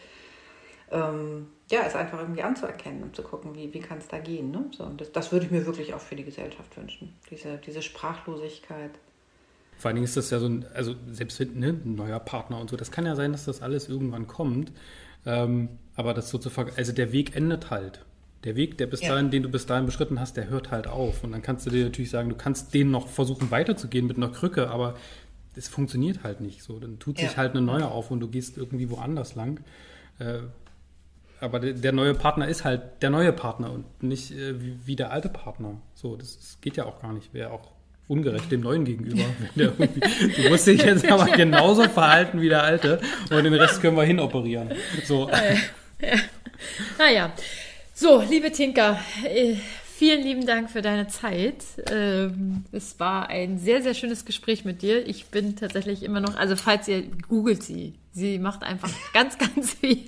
Ähm, 0.91 1.47
ja, 1.69 1.81
es 1.85 1.95
einfach 1.95 2.19
irgendwie 2.19 2.43
anzuerkennen 2.43 3.03
und 3.03 3.15
zu 3.15 3.23
gucken, 3.23 3.53
wie, 3.55 3.73
wie 3.73 3.79
kann 3.79 3.97
es 3.97 4.07
da 4.07 4.19
gehen. 4.19 4.51
Ne? 4.51 4.65
So, 4.71 4.85
und 4.85 5.01
das, 5.01 5.11
das 5.11 5.31
würde 5.31 5.45
ich 5.45 5.51
mir 5.51 5.65
wirklich 5.65 5.93
auch 5.93 5.99
für 5.99 6.15
die 6.15 6.23
Gesellschaft 6.23 6.77
wünschen. 6.77 7.13
Diese, 7.29 7.57
diese 7.57 7.81
Sprachlosigkeit. 7.81 8.91
Vor 9.77 9.89
allen 9.89 9.95
Dingen 9.95 10.05
ist 10.05 10.15
das 10.15 10.29
ja 10.29 10.39
so 10.39 10.47
ein, 10.47 10.65
also 10.73 10.95
selbst 11.11 11.39
ne, 11.39 11.69
ein 11.69 11.95
neuer 11.95 12.19
Partner 12.19 12.59
und 12.59 12.69
so, 12.69 12.77
das 12.77 12.89
kann 12.89 13.05
ja 13.05 13.15
sein, 13.15 13.31
dass 13.33 13.45
das 13.45 13.61
alles 13.61 13.89
irgendwann 13.89 14.27
kommt. 14.27 14.71
Ähm, 15.25 15.69
aber 15.95 16.13
das 16.13 16.29
sozusagen, 16.29 16.71
also 16.77 16.93
der 16.93 17.11
Weg 17.11 17.35
endet 17.35 17.69
halt. 17.69 18.05
Der 18.43 18.55
Weg, 18.55 18.77
der 18.77 18.87
bis 18.87 19.01
ja. 19.01 19.09
dahin, 19.09 19.29
den 19.29 19.43
du 19.43 19.49
bis 19.49 19.65
dahin 19.65 19.85
beschritten 19.85 20.19
hast, 20.21 20.37
der 20.37 20.47
hört 20.47 20.71
halt 20.71 20.87
auf. 20.87 21.23
Und 21.23 21.33
dann 21.33 21.41
kannst 21.41 21.65
du 21.65 21.69
dir 21.69 21.83
natürlich 21.83 22.11
sagen, 22.11 22.29
du 22.29 22.35
kannst 22.35 22.73
den 22.73 22.91
noch 22.91 23.07
versuchen 23.07 23.51
weiterzugehen 23.51 24.07
mit 24.07 24.15
einer 24.15 24.29
Krücke, 24.29 24.69
aber 24.69 24.95
es 25.55 25.67
funktioniert 25.67 26.23
halt 26.23 26.39
nicht 26.39 26.63
so. 26.63 26.79
Dann 26.79 26.99
tut 26.99 27.17
sich 27.17 27.31
ja. 27.31 27.37
halt 27.37 27.51
eine 27.51 27.61
neue 27.61 27.87
auf 27.87 28.09
und 28.09 28.21
du 28.21 28.29
gehst 28.29 28.57
irgendwie 28.57 28.89
woanders 28.89 29.35
lang. 29.35 29.59
Äh, 30.19 30.43
aber 31.39 31.59
der, 31.59 31.91
neue 31.91 32.13
Partner 32.13 32.47
ist 32.47 32.65
halt 32.65 32.81
der 33.01 33.09
neue 33.09 33.31
Partner 33.31 33.71
und 33.71 34.03
nicht 34.03 34.31
äh, 34.31 34.61
wie, 34.61 34.77
wie, 34.85 34.95
der 34.95 35.11
alte 35.11 35.29
Partner. 35.29 35.81
So, 35.93 36.15
das, 36.15 36.37
das 36.37 36.61
geht 36.61 36.77
ja 36.77 36.85
auch 36.85 37.01
gar 37.01 37.13
nicht. 37.13 37.33
Wäre 37.33 37.51
auch 37.51 37.71
ungerecht 38.07 38.51
dem 38.51 38.61
Neuen 38.61 38.85
gegenüber. 38.85 39.23
du 39.55 40.49
musst 40.49 40.67
dich 40.67 40.81
jetzt 40.81 41.09
aber 41.11 41.25
genauso 41.25 41.83
verhalten 41.83 42.41
wie 42.41 42.49
der 42.49 42.63
Alte 42.63 43.01
und 43.29 43.43
den 43.43 43.53
Rest 43.53 43.81
können 43.81 43.97
wir 43.97 44.03
hinoperieren. 44.03 44.71
So. 45.03 45.29
Ja. 45.99 46.09
Naja. 46.99 47.33
So, 47.95 48.21
liebe 48.21 48.51
Tinker, 48.51 48.99
äh, 49.25 49.55
vielen 49.83 50.21
lieben 50.21 50.45
Dank 50.45 50.69
für 50.69 50.83
deine 50.83 51.07
Zeit. 51.07 51.63
Ähm, 51.91 52.65
es 52.71 52.99
war 52.99 53.29
ein 53.29 53.57
sehr, 53.57 53.81
sehr 53.81 53.95
schönes 53.95 54.25
Gespräch 54.25 54.63
mit 54.63 54.83
dir. 54.83 55.07
Ich 55.07 55.25
bin 55.25 55.55
tatsächlich 55.55 56.03
immer 56.03 56.19
noch, 56.19 56.35
also 56.35 56.55
falls 56.55 56.87
ihr 56.87 57.01
googelt 57.27 57.63
sie, 57.63 57.95
Sie 58.17 58.39
macht 58.39 58.63
einfach 58.63 58.89
ganz, 59.13 59.37
ganz 59.55 59.75
viel. 59.75 60.03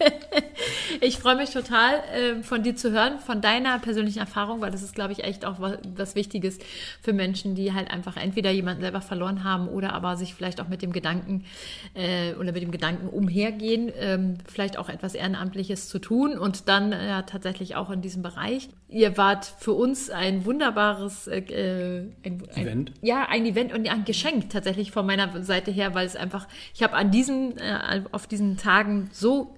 Ich 1.00 1.20
freue 1.20 1.36
mich 1.36 1.52
total, 1.52 2.02
ähm, 2.12 2.44
von 2.44 2.64
dir 2.64 2.76
zu 2.76 2.92
hören, 2.92 3.20
von 3.20 3.40
deiner 3.40 3.78
persönlichen 3.78 4.18
Erfahrung, 4.18 4.62
weil 4.62 4.72
das 4.72 4.82
ist, 4.82 4.96
glaube 4.96 5.12
ich, 5.12 5.24
echt 5.24 5.46
auch 5.46 5.58
was 5.60 6.16
Wichtiges 6.16 6.58
für 7.02 7.14
Menschen, 7.14 7.54
die 7.54 7.72
halt 7.72 7.92
einfach 7.92 8.18
entweder 8.18 8.50
jemanden 8.50 8.82
selber 8.82 9.02
verloren 9.02 9.44
haben 9.44 9.68
oder 9.68 9.94
aber 9.94 10.18
sich 10.18 10.34
vielleicht 10.34 10.60
auch 10.60 10.68
mit 10.68 10.82
dem 10.82 10.92
Gedanken 10.92 11.46
äh, 11.94 12.34
oder 12.34 12.52
mit 12.52 12.64
dem 12.64 12.72
Gedanken 12.72 13.10
umhergehen, 13.10 13.92
ähm, 14.00 14.40
vielleicht 14.48 14.78
auch 14.80 14.90
etwas 14.90 15.14
Ehrenamtliches 15.14 15.88
zu 15.88 16.00
tun 16.00 16.36
und 16.40 16.68
dann 16.68 16.92
ja 16.92 17.22
tatsächlich 17.22 17.76
auch 17.76 17.92
in 17.92 18.02
diesem 18.02 18.24
Bereich. 18.24 18.70
Ihr 18.88 19.18
wart 19.18 19.46
für 19.46 19.74
uns 19.74 20.10
ein 20.10 20.46
wunderbares 20.46 21.28
äh, 21.28 21.42
äh 21.42 22.12
ein, 22.26 22.42
Event. 22.56 22.92
Ja, 23.04 23.28
ein 23.30 23.46
Event 23.46 23.72
und 23.72 23.88
ein 23.88 24.04
Geschenk 24.04 24.50
tatsächlich 24.50 24.92
von 24.92 25.06
meiner 25.06 25.44
Seite 25.44 25.70
her, 25.70 25.94
weil 25.94 26.08
es 26.08 26.16
einfach, 26.16 26.48
ich 26.74 26.82
habe 26.82 26.96
an 26.96 27.12
diesem 27.12 27.56
äh, 27.58 27.99
auf 28.12 28.28
diesen 28.28 28.58
Tagen 28.58 29.10
so 29.12 29.56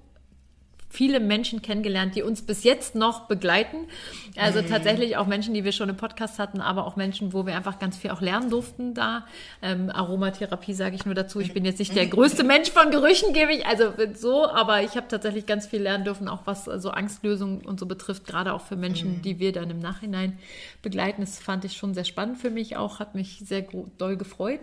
viele 0.92 1.20
Menschen 1.20 1.62
kennengelernt, 1.62 2.16
die 2.16 2.22
uns 2.22 2.42
bis 2.42 2.64
jetzt 2.64 2.96
noch 2.96 3.28
begleiten. 3.28 3.88
Also 4.36 4.62
mhm. 4.62 4.68
tatsächlich 4.68 5.18
auch 5.18 5.26
Menschen, 5.26 5.54
die 5.54 5.64
wir 5.64 5.72
schon 5.72 5.90
im 5.90 5.98
Podcast 5.98 6.38
hatten, 6.38 6.60
aber 6.60 6.86
auch 6.86 6.96
Menschen, 6.96 7.34
wo 7.34 7.46
wir 7.46 7.56
einfach 7.56 7.80
ganz 7.80 7.98
viel 7.98 8.12
auch 8.12 8.22
lernen 8.22 8.50
durften 8.50 8.94
da. 8.94 9.26
Ähm, 9.62 9.90
Aromatherapie 9.90 10.74
sage 10.74 10.96
ich 10.96 11.06
nur 11.06 11.16
dazu. 11.16 11.40
Ich 11.40 11.54
bin 11.54 11.66
jetzt 11.66 11.80
nicht 11.80 11.96
der 11.96 12.08
größte 12.08 12.44
Mensch 12.44 12.70
von 12.70 12.92
Gerüchen, 12.92 13.34
gebe 13.34 13.54
ich, 13.54 13.66
also 13.66 13.94
so, 14.14 14.48
aber 14.48 14.84
ich 14.84 14.98
habe 14.98 15.08
tatsächlich 15.08 15.46
ganz 15.46 15.66
viel 15.66 15.82
lernen 15.82 16.04
dürfen, 16.04 16.28
auch 16.28 16.42
was 16.46 16.66
so 16.66 16.72
also 16.72 16.92
Angstlösung 16.92 17.62
und 17.62 17.80
so 17.80 17.86
betrifft, 17.86 18.28
gerade 18.28 18.54
auch 18.54 18.62
für 18.62 18.76
Menschen, 18.76 19.18
mhm. 19.18 19.22
die 19.22 19.40
wir 19.40 19.54
dann 19.54 19.70
im 19.70 19.80
Nachhinein 19.80 20.38
begleiten. 20.82 21.22
Das 21.22 21.40
fand 21.40 21.64
ich 21.64 21.78
schon 21.78 21.94
sehr 21.94 22.06
spannend 22.06 22.38
für 22.38 22.50
mich 22.50 22.76
auch, 22.76 23.00
hat 23.00 23.16
mich 23.16 23.42
sehr 23.46 23.66
doll 23.98 24.18
gefreut. 24.18 24.62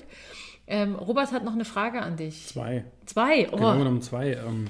Ähm, 0.69 0.95
Robert 0.97 1.33
hat 1.33 1.45
noch 1.45 1.55
eine 1.55 1.65
Frage 1.65 2.03
an 2.03 2.17
dich. 2.17 2.47
Zwei. 2.47 2.85
Zwei, 3.07 3.49
oh. 3.51 3.57
Genau 3.57 3.79
genommen 3.79 4.03
zwei. 4.03 4.35
Ähm, 4.35 4.67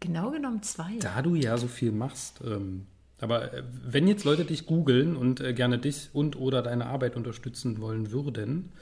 genau 0.00 0.30
genommen 0.32 0.62
zwei. 0.62 0.98
Da 0.98 1.22
du 1.22 1.36
ja 1.36 1.56
so 1.56 1.68
viel 1.68 1.92
machst, 1.92 2.40
ähm, 2.44 2.86
aber 3.20 3.54
äh, 3.54 3.62
wenn 3.84 4.08
jetzt 4.08 4.24
Leute 4.24 4.44
dich 4.44 4.66
googeln 4.66 5.16
und 5.16 5.40
äh, 5.40 5.54
gerne 5.54 5.78
dich 5.78 6.10
und 6.12 6.36
oder 6.36 6.60
deine 6.60 6.86
Arbeit 6.86 7.14
unterstützen 7.14 7.80
wollen 7.80 8.10
würden, 8.10 8.72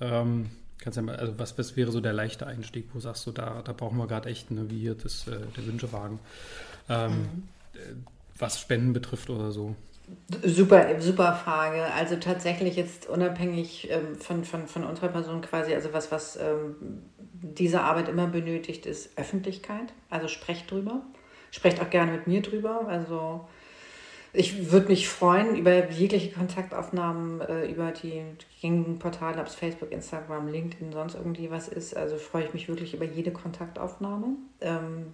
ähm, 0.00 0.50
kannst 0.78 0.96
ja 0.96 1.02
mal, 1.02 1.16
also 1.16 1.38
was, 1.38 1.58
was 1.58 1.76
wäre 1.76 1.92
so 1.92 2.00
der 2.00 2.14
leichte 2.14 2.46
Einstieg, 2.46 2.86
wo 2.94 3.00
sagst 3.00 3.26
du, 3.26 3.30
da, 3.30 3.60
da 3.62 3.72
brauchen 3.72 3.98
wir 3.98 4.06
gerade 4.06 4.30
echt, 4.30 4.50
ne, 4.50 4.70
wie 4.70 4.80
hier 4.80 4.94
das, 4.94 5.28
äh, 5.28 5.38
der 5.56 5.66
Wünschewagen, 5.66 6.18
ähm, 6.88 7.12
mhm. 7.12 7.48
Äh, 7.74 7.78
was 8.38 8.58
Spenden 8.58 8.94
betrifft 8.94 9.30
oder 9.30 9.52
so. 9.52 9.76
Super, 10.42 11.00
super 11.00 11.34
Frage. 11.34 11.84
Also 11.94 12.16
tatsächlich 12.16 12.76
jetzt 12.76 13.08
unabhängig 13.08 13.88
ähm, 13.90 14.16
von, 14.16 14.44
von, 14.44 14.66
von 14.66 14.84
unserer 14.84 15.08
Person 15.08 15.40
quasi, 15.40 15.74
also 15.74 15.92
was, 15.92 16.10
was 16.10 16.36
ähm, 16.36 17.02
diese 17.32 17.82
Arbeit 17.82 18.08
immer 18.08 18.26
benötigt, 18.26 18.86
ist 18.86 19.16
Öffentlichkeit. 19.18 19.92
Also 20.10 20.28
sprecht 20.28 20.70
drüber. 20.70 21.02
Sprecht 21.50 21.80
auch 21.80 21.90
gerne 21.90 22.12
mit 22.12 22.26
mir 22.26 22.42
drüber. 22.42 22.86
Also 22.88 23.46
ich 24.32 24.72
würde 24.72 24.88
mich 24.88 25.08
freuen 25.08 25.56
über 25.56 25.90
jegliche 25.90 26.32
Kontaktaufnahmen 26.32 27.42
äh, 27.42 27.66
über 27.70 27.90
die 27.90 28.22
gängigen 28.60 28.98
Portale, 28.98 29.38
ob 29.38 29.46
es 29.46 29.54
Facebook, 29.54 29.92
Instagram, 29.92 30.48
LinkedIn, 30.48 30.92
sonst 30.92 31.14
irgendwie 31.14 31.50
was 31.50 31.68
ist. 31.68 31.94
Also 31.96 32.16
freue 32.16 32.44
ich 32.44 32.54
mich 32.54 32.68
wirklich 32.68 32.94
über 32.94 33.04
jede 33.04 33.30
Kontaktaufnahme. 33.30 34.36
Ähm, 34.62 35.12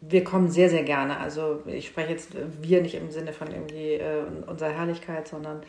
wir 0.00 0.24
kommen 0.24 0.50
sehr, 0.50 0.68
sehr 0.70 0.82
gerne. 0.82 1.18
Also 1.18 1.62
ich 1.66 1.86
spreche 1.86 2.12
jetzt 2.12 2.30
wir 2.60 2.82
nicht 2.82 2.94
im 2.94 3.10
Sinne 3.10 3.32
von 3.32 3.50
irgendwie 3.50 3.94
äh, 3.94 4.24
unserer 4.46 4.70
Herrlichkeit, 4.70 5.28
sondern 5.28 5.62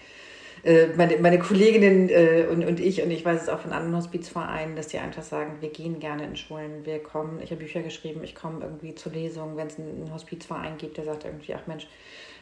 äh, 0.64 0.88
meine, 0.96 1.18
meine 1.18 1.40
Kolleginnen 1.40 2.10
äh, 2.10 2.46
und, 2.50 2.66
und 2.66 2.80
ich, 2.80 3.02
und 3.02 3.12
ich 3.12 3.24
weiß 3.24 3.44
es 3.44 3.50
auch 3.50 3.60
von 3.60 3.72
anderen 3.72 3.96
Hospizvereinen, 3.96 4.76
dass 4.76 4.88
die 4.88 4.98
einfach 4.98 5.24
sagen, 5.24 5.58
wir 5.62 5.70
gehen 5.70 6.00
gerne 6.00 6.26
in 6.26 6.36
Schulen, 6.36 6.86
wir 6.86 7.02
kommen, 7.02 7.40
ich 7.42 7.52
habe 7.52 7.62
Bücher 7.62 7.82
geschrieben, 7.82 8.22
ich 8.24 8.36
komme 8.36 8.64
irgendwie 8.64 8.96
zu 8.96 9.10
Lesungen, 9.10 9.56
wenn 9.56 9.68
es 9.68 9.80
einen 9.80 10.12
Hospizverein 10.14 10.78
gibt, 10.78 10.98
der 10.98 11.06
sagt 11.06 11.26
irgendwie, 11.26 11.54
ach 11.54 11.68
Mensch, 11.68 11.88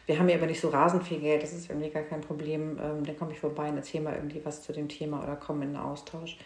wir 0.06 0.18
haben 0.18 0.28
hier 0.28 0.36
aber 0.36 0.46
nicht 0.46 0.60
so 0.60 0.68
rasend 0.68 1.04
viel 1.04 1.18
Geld, 1.18 1.42
das 1.42 1.52
ist 1.52 1.68
irgendwie 1.68 1.90
gar 1.90 2.04
kein 2.04 2.20
Problem, 2.20 2.78
ähm, 2.82 3.04
dann 3.04 3.16
komme 3.18 3.32
ich 3.32 3.40
vorbei 3.40 3.68
und 3.68 3.76
erzähle 3.76 4.04
mal 4.04 4.14
irgendwie 4.14 4.40
was 4.44 4.62
zu 4.62 4.72
dem 4.72 4.88
Thema 4.88 5.22
oder 5.22 5.36
komme 5.36 5.64
in 5.64 5.76
einen 5.76 5.84
Austausch. 5.84 6.38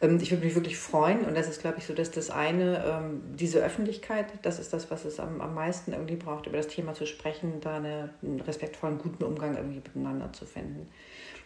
Ähm, 0.00 0.18
ich 0.20 0.30
würde 0.30 0.44
mich 0.44 0.54
wirklich 0.54 0.78
freuen 0.78 1.24
und 1.24 1.36
das 1.36 1.48
ist, 1.48 1.60
glaube 1.60 1.78
ich, 1.78 1.86
so, 1.86 1.94
dass 1.94 2.10
das 2.10 2.30
eine, 2.30 2.84
ähm, 2.84 3.22
diese 3.34 3.60
Öffentlichkeit, 3.60 4.26
das 4.42 4.58
ist 4.58 4.72
das, 4.72 4.90
was 4.90 5.04
es 5.04 5.18
am, 5.20 5.40
am 5.40 5.54
meisten 5.54 5.92
irgendwie 5.92 6.16
braucht, 6.16 6.46
über 6.46 6.56
das 6.56 6.68
Thema 6.68 6.94
zu 6.94 7.06
sprechen, 7.06 7.60
da 7.60 7.76
eine, 7.76 8.10
einen 8.22 8.40
respektvollen, 8.40 8.98
guten 8.98 9.24
Umgang 9.24 9.56
irgendwie 9.56 9.76
miteinander 9.76 10.32
zu 10.32 10.44
finden. 10.44 10.88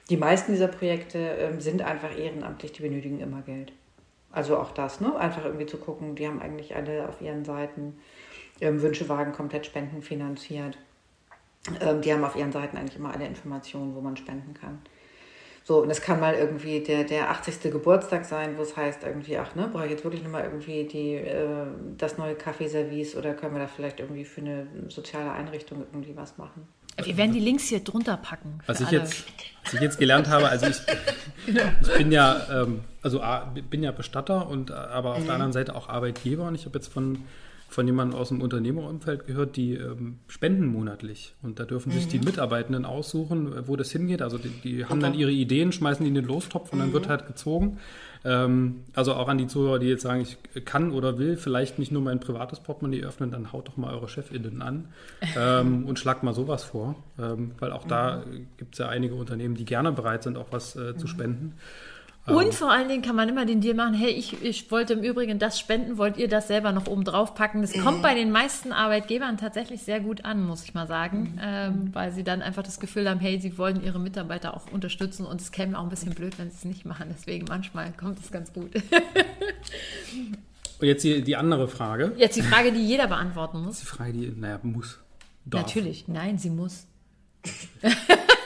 Die 0.08 0.16
meisten 0.16 0.52
dieser 0.52 0.68
Projekte 0.68 1.18
ähm, 1.18 1.60
sind 1.60 1.82
einfach 1.82 2.16
ehrenamtlich, 2.16 2.72
die 2.72 2.82
benötigen 2.82 3.20
immer 3.20 3.42
Geld. 3.42 3.72
Also 4.32 4.58
auch 4.58 4.72
das, 4.72 5.00
ne? 5.00 5.16
Einfach 5.16 5.44
irgendwie 5.44 5.66
zu 5.66 5.76
gucken, 5.76 6.14
die 6.14 6.26
haben 6.26 6.40
eigentlich 6.40 6.74
alle 6.76 7.08
auf 7.08 7.20
ihren 7.20 7.44
Seiten 7.44 7.98
Wünschewagen 8.60 9.32
komplett 9.32 9.64
spendenfinanziert. 9.64 10.76
die 12.04 12.12
haben 12.12 12.22
auf 12.22 12.36
ihren 12.36 12.52
Seiten 12.52 12.76
eigentlich 12.76 12.96
immer 12.96 13.14
alle 13.14 13.26
Informationen, 13.26 13.96
wo 13.96 14.02
man 14.02 14.18
spenden 14.18 14.52
kann. 14.52 14.82
So, 15.64 15.82
und 15.82 15.90
es 15.90 16.00
kann 16.00 16.20
mal 16.20 16.34
irgendwie 16.34 16.80
der, 16.80 17.04
der 17.04 17.30
80. 17.30 17.70
Geburtstag 17.70 18.24
sein, 18.24 18.56
wo 18.56 18.62
es 18.62 18.76
heißt 18.76 19.04
irgendwie, 19.04 19.38
ach 19.38 19.54
ne, 19.54 19.68
brauche 19.70 19.84
ich 19.84 19.90
jetzt 19.90 20.04
wirklich 20.04 20.22
nochmal 20.22 20.44
irgendwie 20.44 20.84
die, 20.84 21.14
äh, 21.14 21.66
das 21.96 22.18
neue 22.18 22.34
Kaffeeservice 22.34 23.14
oder 23.14 23.34
können 23.34 23.54
wir 23.54 23.60
da 23.60 23.68
vielleicht 23.68 24.00
irgendwie 24.00 24.24
für 24.24 24.40
eine 24.40 24.66
soziale 24.88 25.32
Einrichtung 25.32 25.84
irgendwie 25.92 26.16
was 26.16 26.38
machen? 26.38 26.66
Wir 27.02 27.16
werden 27.16 27.32
die 27.32 27.40
Links 27.40 27.64
hier 27.64 27.80
drunter 27.80 28.16
packen. 28.16 28.58
Was 28.66 28.80
ich, 28.80 28.90
jetzt, 28.90 29.24
was 29.64 29.74
ich 29.74 29.80
jetzt 29.80 29.98
gelernt 29.98 30.28
habe, 30.28 30.48
also 30.48 30.66
ich, 30.66 30.76
ich 31.46 31.96
bin 31.96 32.12
ja, 32.12 32.46
ähm, 32.50 32.80
also 33.02 33.22
bin 33.70 33.82
ja 33.82 33.92
Bestatter 33.92 34.48
und 34.48 34.70
aber 34.70 35.12
auf 35.12 35.20
mhm. 35.20 35.26
der 35.26 35.34
anderen 35.34 35.52
Seite 35.52 35.74
auch 35.74 35.88
Arbeitgeber 35.88 36.48
und 36.48 36.54
ich 36.54 36.66
habe 36.66 36.78
jetzt 36.78 36.92
von 36.92 37.24
von 37.70 37.86
jemandem 37.86 38.18
aus 38.18 38.28
dem 38.28 38.42
Unternehmerumfeld 38.42 39.28
gehört, 39.28 39.56
die 39.56 39.74
ähm, 39.74 40.18
spenden 40.26 40.66
monatlich. 40.66 41.34
Und 41.40 41.60
da 41.60 41.64
dürfen 41.64 41.92
sich 41.92 42.06
mhm. 42.06 42.10
die 42.10 42.18
Mitarbeitenden 42.18 42.84
aussuchen, 42.84 43.68
wo 43.68 43.76
das 43.76 43.92
hingeht. 43.92 44.22
Also 44.22 44.38
die, 44.38 44.48
die 44.48 44.84
haben 44.86 44.98
dann 44.98 45.14
ihre 45.14 45.30
Ideen, 45.30 45.70
schmeißen 45.70 46.04
die 46.04 46.08
in 46.08 46.16
den 46.16 46.24
Lostopf 46.24 46.72
und 46.72 46.78
mhm. 46.78 46.82
dann 46.82 46.92
wird 46.92 47.08
halt 47.08 47.28
gezogen. 47.28 47.78
Ähm, 48.24 48.80
also 48.96 49.14
auch 49.14 49.28
an 49.28 49.38
die 49.38 49.46
Zuhörer, 49.46 49.78
die 49.78 49.86
jetzt 49.86 50.02
sagen, 50.02 50.20
ich 50.20 50.64
kann 50.64 50.90
oder 50.90 51.16
will 51.16 51.36
vielleicht 51.36 51.78
nicht 51.78 51.92
nur 51.92 52.02
mein 52.02 52.18
privates 52.18 52.58
Portemonnaie 52.58 53.04
öffnen, 53.04 53.30
dann 53.30 53.52
haut 53.52 53.68
doch 53.68 53.76
mal 53.76 53.94
eure 53.94 54.08
ChefInnen 54.08 54.62
an 54.62 54.86
ähm, 55.38 55.84
und 55.86 56.00
schlagt 56.00 56.24
mal 56.24 56.34
sowas 56.34 56.64
vor. 56.64 56.96
Ähm, 57.20 57.52
weil 57.60 57.70
auch 57.70 57.84
mhm. 57.84 57.88
da 57.88 58.24
gibt 58.56 58.74
es 58.74 58.78
ja 58.80 58.88
einige 58.88 59.14
Unternehmen, 59.14 59.54
die 59.54 59.64
gerne 59.64 59.92
bereit 59.92 60.24
sind, 60.24 60.36
auch 60.36 60.48
was 60.50 60.74
äh, 60.74 60.96
zu 60.96 61.06
mhm. 61.06 61.08
spenden. 61.08 61.54
Und 62.26 62.54
vor 62.54 62.70
allen 62.70 62.88
Dingen 62.88 63.02
kann 63.02 63.16
man 63.16 63.28
immer 63.28 63.46
den 63.46 63.60
Deal 63.60 63.74
machen, 63.74 63.94
hey, 63.94 64.10
ich, 64.10 64.42
ich 64.42 64.70
wollte 64.70 64.92
im 64.92 65.02
Übrigen 65.02 65.38
das 65.38 65.58
spenden, 65.58 65.98
wollt 65.98 66.16
ihr 66.16 66.28
das 66.28 66.48
selber 66.48 66.72
noch 66.72 66.86
oben 66.86 67.04
drauf 67.04 67.34
packen? 67.34 67.62
Das 67.62 67.72
kommt 67.72 68.02
bei 68.02 68.14
den 68.14 68.30
meisten 68.30 68.72
Arbeitgebern 68.72 69.38
tatsächlich 69.38 69.82
sehr 69.82 70.00
gut 70.00 70.24
an, 70.24 70.44
muss 70.44 70.64
ich 70.64 70.74
mal 70.74 70.86
sagen, 70.86 71.32
mhm. 71.34 71.40
ähm, 71.42 71.90
weil 71.92 72.12
sie 72.12 72.22
dann 72.22 72.42
einfach 72.42 72.62
das 72.62 72.78
Gefühl 72.78 73.08
haben, 73.08 73.20
hey, 73.20 73.40
sie 73.40 73.56
wollen 73.58 73.82
ihre 73.82 73.98
Mitarbeiter 73.98 74.54
auch 74.54 74.70
unterstützen 74.70 75.26
und 75.26 75.40
es 75.40 75.50
käme 75.50 75.78
auch 75.78 75.82
ein 75.82 75.88
bisschen 75.88 76.14
blöd, 76.14 76.38
wenn 76.38 76.50
sie 76.50 76.56
es 76.56 76.64
nicht 76.64 76.84
machen. 76.84 77.06
Deswegen 77.10 77.46
manchmal 77.48 77.92
kommt 77.92 78.20
es 78.20 78.30
ganz 78.30 78.52
gut. 78.52 78.70
und 80.78 80.86
jetzt 80.86 81.02
die, 81.02 81.22
die 81.22 81.36
andere 81.36 81.68
Frage. 81.68 82.12
Jetzt 82.16 82.36
die 82.36 82.42
Frage, 82.42 82.72
die 82.72 82.86
jeder 82.86 83.06
beantworten 83.06 83.62
muss. 83.62 83.80
Die 83.80 83.86
Frage, 83.86 84.12
die, 84.12 84.32
naja, 84.36 84.60
muss. 84.62 84.98
Darf. 85.46 85.62
Natürlich, 85.62 86.06
nein, 86.06 86.38
sie 86.38 86.50
muss. 86.50 86.86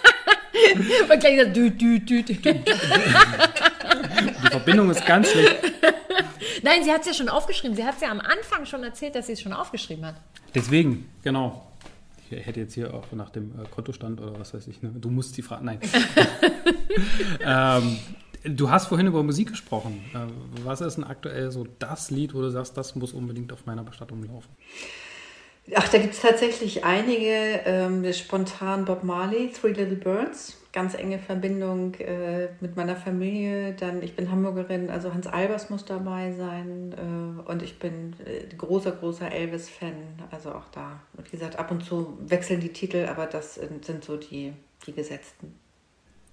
Und 0.74 1.20
gleich 1.20 1.36
gesagt, 1.36 1.56
dü, 1.56 1.70
dü, 1.70 2.00
dü, 2.00 2.22
dü. 2.22 2.34
Die 4.42 4.50
Verbindung 4.50 4.90
ist 4.90 5.04
ganz 5.06 5.30
schlecht. 5.30 5.56
Nein, 6.62 6.84
sie 6.84 6.92
hat 6.92 7.02
es 7.02 7.06
ja 7.08 7.14
schon 7.14 7.28
aufgeschrieben. 7.28 7.76
Sie 7.76 7.84
hat 7.84 7.96
es 7.96 8.00
ja 8.00 8.10
am 8.10 8.20
Anfang 8.20 8.66
schon 8.66 8.82
erzählt, 8.84 9.14
dass 9.14 9.26
sie 9.26 9.34
es 9.34 9.42
schon 9.42 9.52
aufgeschrieben 9.52 10.06
hat. 10.06 10.16
Deswegen, 10.54 11.08
genau. 11.22 11.70
Ich 12.30 12.46
hätte 12.46 12.60
jetzt 12.60 12.74
hier 12.74 12.94
auch 12.94 13.12
nach 13.12 13.30
dem 13.30 13.52
äh, 13.52 13.68
Kontostand 13.70 14.20
oder 14.20 14.38
was 14.38 14.54
weiß 14.54 14.66
ich, 14.68 14.82
ne? 14.82 14.90
du 14.94 15.10
musst 15.10 15.36
die 15.36 15.42
Frage, 15.42 15.64
nein. 15.64 15.78
ähm, 17.44 17.98
du 18.44 18.70
hast 18.70 18.86
vorhin 18.86 19.06
über 19.06 19.22
Musik 19.22 19.50
gesprochen. 19.50 20.02
Äh, 20.14 20.64
was 20.64 20.80
ist 20.80 20.96
denn 20.96 21.04
aktuell 21.04 21.50
so 21.50 21.66
das 21.78 22.10
Lied, 22.10 22.34
wo 22.34 22.40
du 22.40 22.50
sagst, 22.50 22.76
das 22.76 22.94
muss 22.94 23.12
unbedingt 23.12 23.52
auf 23.52 23.66
meiner 23.66 23.84
Bestattung 23.84 24.22
laufen? 24.24 24.48
Ach, 25.74 25.88
da 25.88 25.98
gibt 25.98 26.14
es 26.14 26.20
tatsächlich 26.20 26.84
einige. 26.84 27.60
Ähm, 27.64 28.10
spontan 28.12 28.84
Bob 28.84 29.04
Marley, 29.04 29.50
Three 29.50 29.72
Little 29.72 29.96
Birds. 29.96 30.56
Ganz 30.74 30.94
enge 30.94 31.20
Verbindung 31.20 31.94
äh, 32.00 32.48
mit 32.58 32.74
meiner 32.74 32.96
Familie. 32.96 33.74
Dann, 33.78 34.02
ich 34.02 34.16
bin 34.16 34.28
Hamburgerin, 34.28 34.90
also 34.90 35.14
Hans 35.14 35.28
Albers 35.28 35.70
muss 35.70 35.84
dabei 35.84 36.32
sein. 36.32 36.92
Äh, 37.46 37.48
und 37.48 37.62
ich 37.62 37.78
bin 37.78 38.16
äh, 38.26 38.52
großer, 38.56 38.90
großer 38.90 39.30
Elvis-Fan. 39.30 39.94
Also 40.32 40.50
auch 40.50 40.66
da. 40.72 41.00
Und 41.16 41.32
wie 41.32 41.36
gesagt, 41.36 41.60
ab 41.60 41.70
und 41.70 41.84
zu 41.84 42.18
wechseln 42.26 42.58
die 42.58 42.72
Titel, 42.72 43.06
aber 43.08 43.26
das 43.26 43.54
sind 43.54 44.04
so 44.04 44.16
die, 44.16 44.52
die 44.84 44.92
gesetzten. 44.92 45.54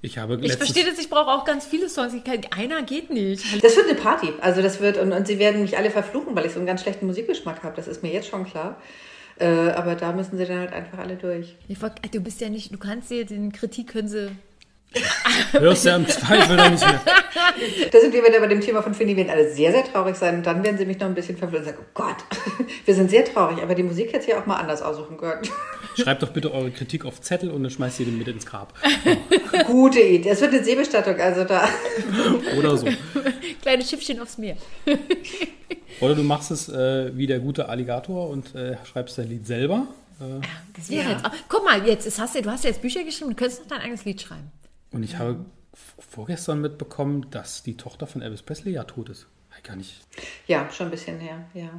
Ich 0.02 0.18
habe 0.18 0.40
Ich 0.42 0.54
verstehe 0.54 0.86
das, 0.86 0.98
ich 0.98 1.12
brauche 1.12 1.30
auch 1.30 1.46
ganz 1.46 1.68
viele 1.68 1.88
Songs. 1.88 2.14
Kann, 2.24 2.42
einer 2.58 2.82
geht 2.82 3.12
nicht. 3.12 3.64
Das 3.64 3.76
wird 3.76 3.90
eine 3.90 4.00
Party. 4.00 4.34
Also 4.42 4.64
das 4.64 4.82
wird, 4.82 4.98
und, 4.98 5.12
und 5.12 5.28
sie 5.28 5.38
werden 5.38 5.62
mich 5.62 5.78
alle 5.78 5.92
verfluchen, 5.92 6.36
weil 6.36 6.48
ich 6.48 6.54
so 6.54 6.58
einen 6.58 6.66
ganz 6.66 6.82
schlechten 6.82 7.06
Musikgeschmack 7.06 7.62
habe. 7.62 7.76
Das 7.76 7.88
ist 7.88 8.02
mir 8.02 8.12
jetzt 8.12 8.28
schon 8.28 8.46
klar. 8.46 8.82
Äh, 9.42 9.72
aber 9.72 9.96
da 9.96 10.14
müssen 10.14 10.38
sie 10.38 10.46
dann 10.46 10.60
halt 10.60 10.72
einfach 10.72 11.00
alle 11.00 11.16
durch. 11.16 11.56
Du 12.12 12.20
bist 12.20 12.42
ja 12.42 12.50
nicht, 12.50 12.72
du 12.72 12.78
kannst 12.78 13.10
dir 13.10 13.26
den 13.26 13.52
Kritik 13.52 13.88
können 13.88 14.08
sie. 14.08 14.30
Hörst 15.52 15.86
ja 15.86 15.96
im 15.96 16.08
Zweifel 16.08 16.58
dann 16.58 16.74
nicht 16.74 16.86
mehr. 16.86 17.02
Da 17.92 18.00
sind 18.00 18.14
wir 18.14 18.24
wieder 18.24 18.40
bei 18.40 18.48
dem 18.48 18.60
Thema 18.60 18.82
von 18.82 18.94
Finny, 18.94 19.16
werden 19.16 19.30
alle 19.30 19.52
sehr, 19.52 19.72
sehr 19.72 19.86
traurig 19.86 20.16
sein 20.16 20.38
und 20.38 20.46
dann 20.46 20.64
werden 20.64 20.78
sie 20.78 20.86
mich 20.86 21.00
noch 21.00 21.08
ein 21.08 21.16
bisschen 21.16 21.38
verwirrt 21.38 21.62
und 21.62 21.66
sagen, 21.66 21.78
oh 21.82 21.92
Gott, 21.94 22.18
wir 22.86 22.94
sind 22.94 23.10
sehr 23.10 23.24
traurig, 23.24 23.62
aber 23.62 23.74
die 23.74 23.84
Musik 23.84 24.12
hätte 24.12 24.32
ja 24.32 24.42
auch 24.42 24.46
mal 24.46 24.58
anders 24.58 24.82
aussuchen 24.82 25.18
können. 25.18 25.42
Schreibt 25.96 26.24
doch 26.24 26.30
bitte 26.30 26.54
eure 26.54 26.72
Kritik 26.72 27.06
auf 27.06 27.22
Zettel 27.22 27.52
und 27.52 27.64
dann 27.64 27.72
schmeißt 27.72 28.02
ihr 28.02 28.06
den 28.06 28.18
mit 28.18 28.28
ins 28.28 28.46
Grab. 28.46 28.74
Gute 29.68 30.00
Idee. 30.00 30.30
Es 30.30 30.42
wird 30.42 30.54
eine 30.54 30.64
Seebestattung, 30.64 31.20
also 31.20 31.44
da. 31.44 31.68
Oder 32.58 32.78
so. 32.78 32.88
Kleine 33.62 33.84
Schiffchen 33.84 34.20
aufs 34.20 34.38
Meer. 34.38 34.58
Oder 36.00 36.16
du 36.16 36.24
machst 36.24 36.52
es 36.52 36.70
äh, 36.70 37.16
wie 37.16 37.28
der 37.28 37.40
gute 37.40 37.70
Alligator 37.70 38.30
und 38.30 38.56
äh, 38.56 38.78
schreibst 38.86 39.18
dein 39.18 39.30
Lied 39.30 39.46
selber. 39.46 39.88
Äh, 40.20 40.42
das 40.76 40.90
wäre 40.90 41.04
ja. 41.04 41.12
jetzt 41.12 41.26
auch. 41.26 41.32
Guck 41.48 41.64
mal, 41.66 41.86
jetzt 41.86 42.20
hast 42.20 42.36
du, 42.36 42.42
du 42.42 42.50
hast 42.50 42.64
jetzt 42.64 42.82
Bücher 42.82 43.04
geschrieben, 43.04 43.32
du 43.32 43.36
könntest 43.36 43.62
noch 43.62 43.68
dein 43.68 43.82
eigenes 43.82 44.06
Lied 44.06 44.22
schreiben. 44.22 44.52
Und 44.92 45.04
ich 45.04 45.18
habe 45.18 45.46
vorgestern 46.00 46.62
mitbekommen, 46.62 47.28
dass 47.32 47.64
die 47.64 47.78
Tochter 47.78 48.08
von 48.08 48.22
Elvis 48.22 48.42
Presley 48.42 48.74
ja 48.74 48.84
tot 48.84 49.10
ist. 49.10 49.28
Gar 49.64 49.76
nicht. 49.76 50.02
Ja, 50.48 50.68
schon 50.72 50.88
ein 50.88 50.92
bisschen 50.92 51.20
her, 51.20 51.46
ja. 51.54 51.70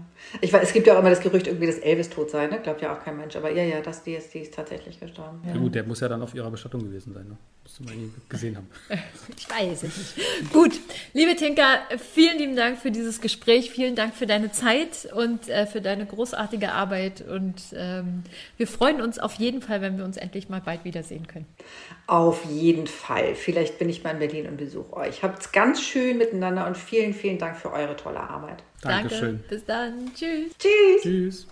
Ich 0.40 0.52
weiß, 0.52 0.62
es 0.62 0.72
gibt 0.72 0.86
ja 0.86 0.94
auch 0.94 1.00
immer 1.00 1.10
das 1.10 1.20
Gerücht, 1.20 1.48
irgendwie, 1.48 1.66
dass 1.66 1.78
Elvis 1.78 2.10
tot 2.10 2.30
sei, 2.30 2.46
ne? 2.46 2.60
Glaubt 2.60 2.80
ja 2.80 2.94
auch 2.94 3.02
kein 3.02 3.16
Mensch. 3.16 3.34
Aber 3.34 3.50
ja, 3.50 3.64
ja, 3.64 3.80
das, 3.80 4.04
die, 4.04 4.14
ist, 4.14 4.32
die 4.34 4.38
ist 4.38 4.54
tatsächlich 4.54 5.00
gestorben. 5.00 5.40
Ja. 5.44 5.54
ja. 5.54 5.58
gut, 5.58 5.74
der 5.74 5.82
muss 5.82 5.98
ja 5.98 6.08
dann 6.08 6.22
auf 6.22 6.32
ihrer 6.32 6.50
Bestattung 6.50 6.82
gewesen 6.84 7.12
sein, 7.12 7.26
ne? 7.26 7.36
Musst 7.62 7.78
du 7.78 7.84
mal 7.84 7.94
gesehen 8.28 8.56
haben. 8.56 8.68
ich 9.36 9.48
weiß 9.48 9.84
es 9.84 10.16
nicht. 10.16 10.52
gut, 10.52 10.72
liebe 11.12 11.36
Tinka, 11.36 11.80
vielen 12.12 12.38
lieben 12.38 12.56
Dank 12.56 12.78
für 12.78 12.90
dieses 12.90 13.20
Gespräch. 13.20 13.70
Vielen 13.70 13.94
Dank 13.94 14.14
für 14.14 14.26
deine 14.26 14.50
Zeit 14.50 15.08
und 15.14 15.48
äh, 15.48 15.66
für 15.66 15.80
deine 15.80 16.04
großartige 16.04 16.72
Arbeit. 16.72 17.20
Und 17.20 17.62
ähm, 17.74 18.24
wir 18.56 18.66
freuen 18.66 19.00
uns 19.00 19.20
auf 19.20 19.34
jeden 19.34 19.62
Fall, 19.62 19.80
wenn 19.80 19.96
wir 19.96 20.04
uns 20.04 20.16
endlich 20.16 20.48
mal 20.48 20.60
bald 20.60 20.84
wiedersehen 20.84 21.28
können. 21.28 21.46
Auf 22.08 22.44
jeden 22.46 22.88
Fall. 22.88 23.36
Vielleicht 23.36 23.78
bin 23.78 23.88
ich 23.88 24.02
mal 24.02 24.10
in 24.10 24.18
Berlin 24.18 24.48
und 24.48 24.56
besuche 24.56 24.94
euch. 24.94 25.22
Habt 25.22 25.42
es 25.42 25.52
ganz 25.52 25.80
schön 25.80 26.18
miteinander 26.18 26.66
und 26.66 26.76
vielen, 26.76 27.14
vielen 27.14 27.38
Dank 27.38 27.56
für 27.56 27.72
eure 27.72 27.96
tolle 27.96 28.20
Arbeit. 28.20 28.64
Dankeschön. 28.80 29.38
Danke. 29.38 29.48
Bis 29.48 29.64
dann. 29.64 30.12
Tschüss. 30.14 30.52
Tschüss. 30.58 31.02
Tschüss. 31.02 31.46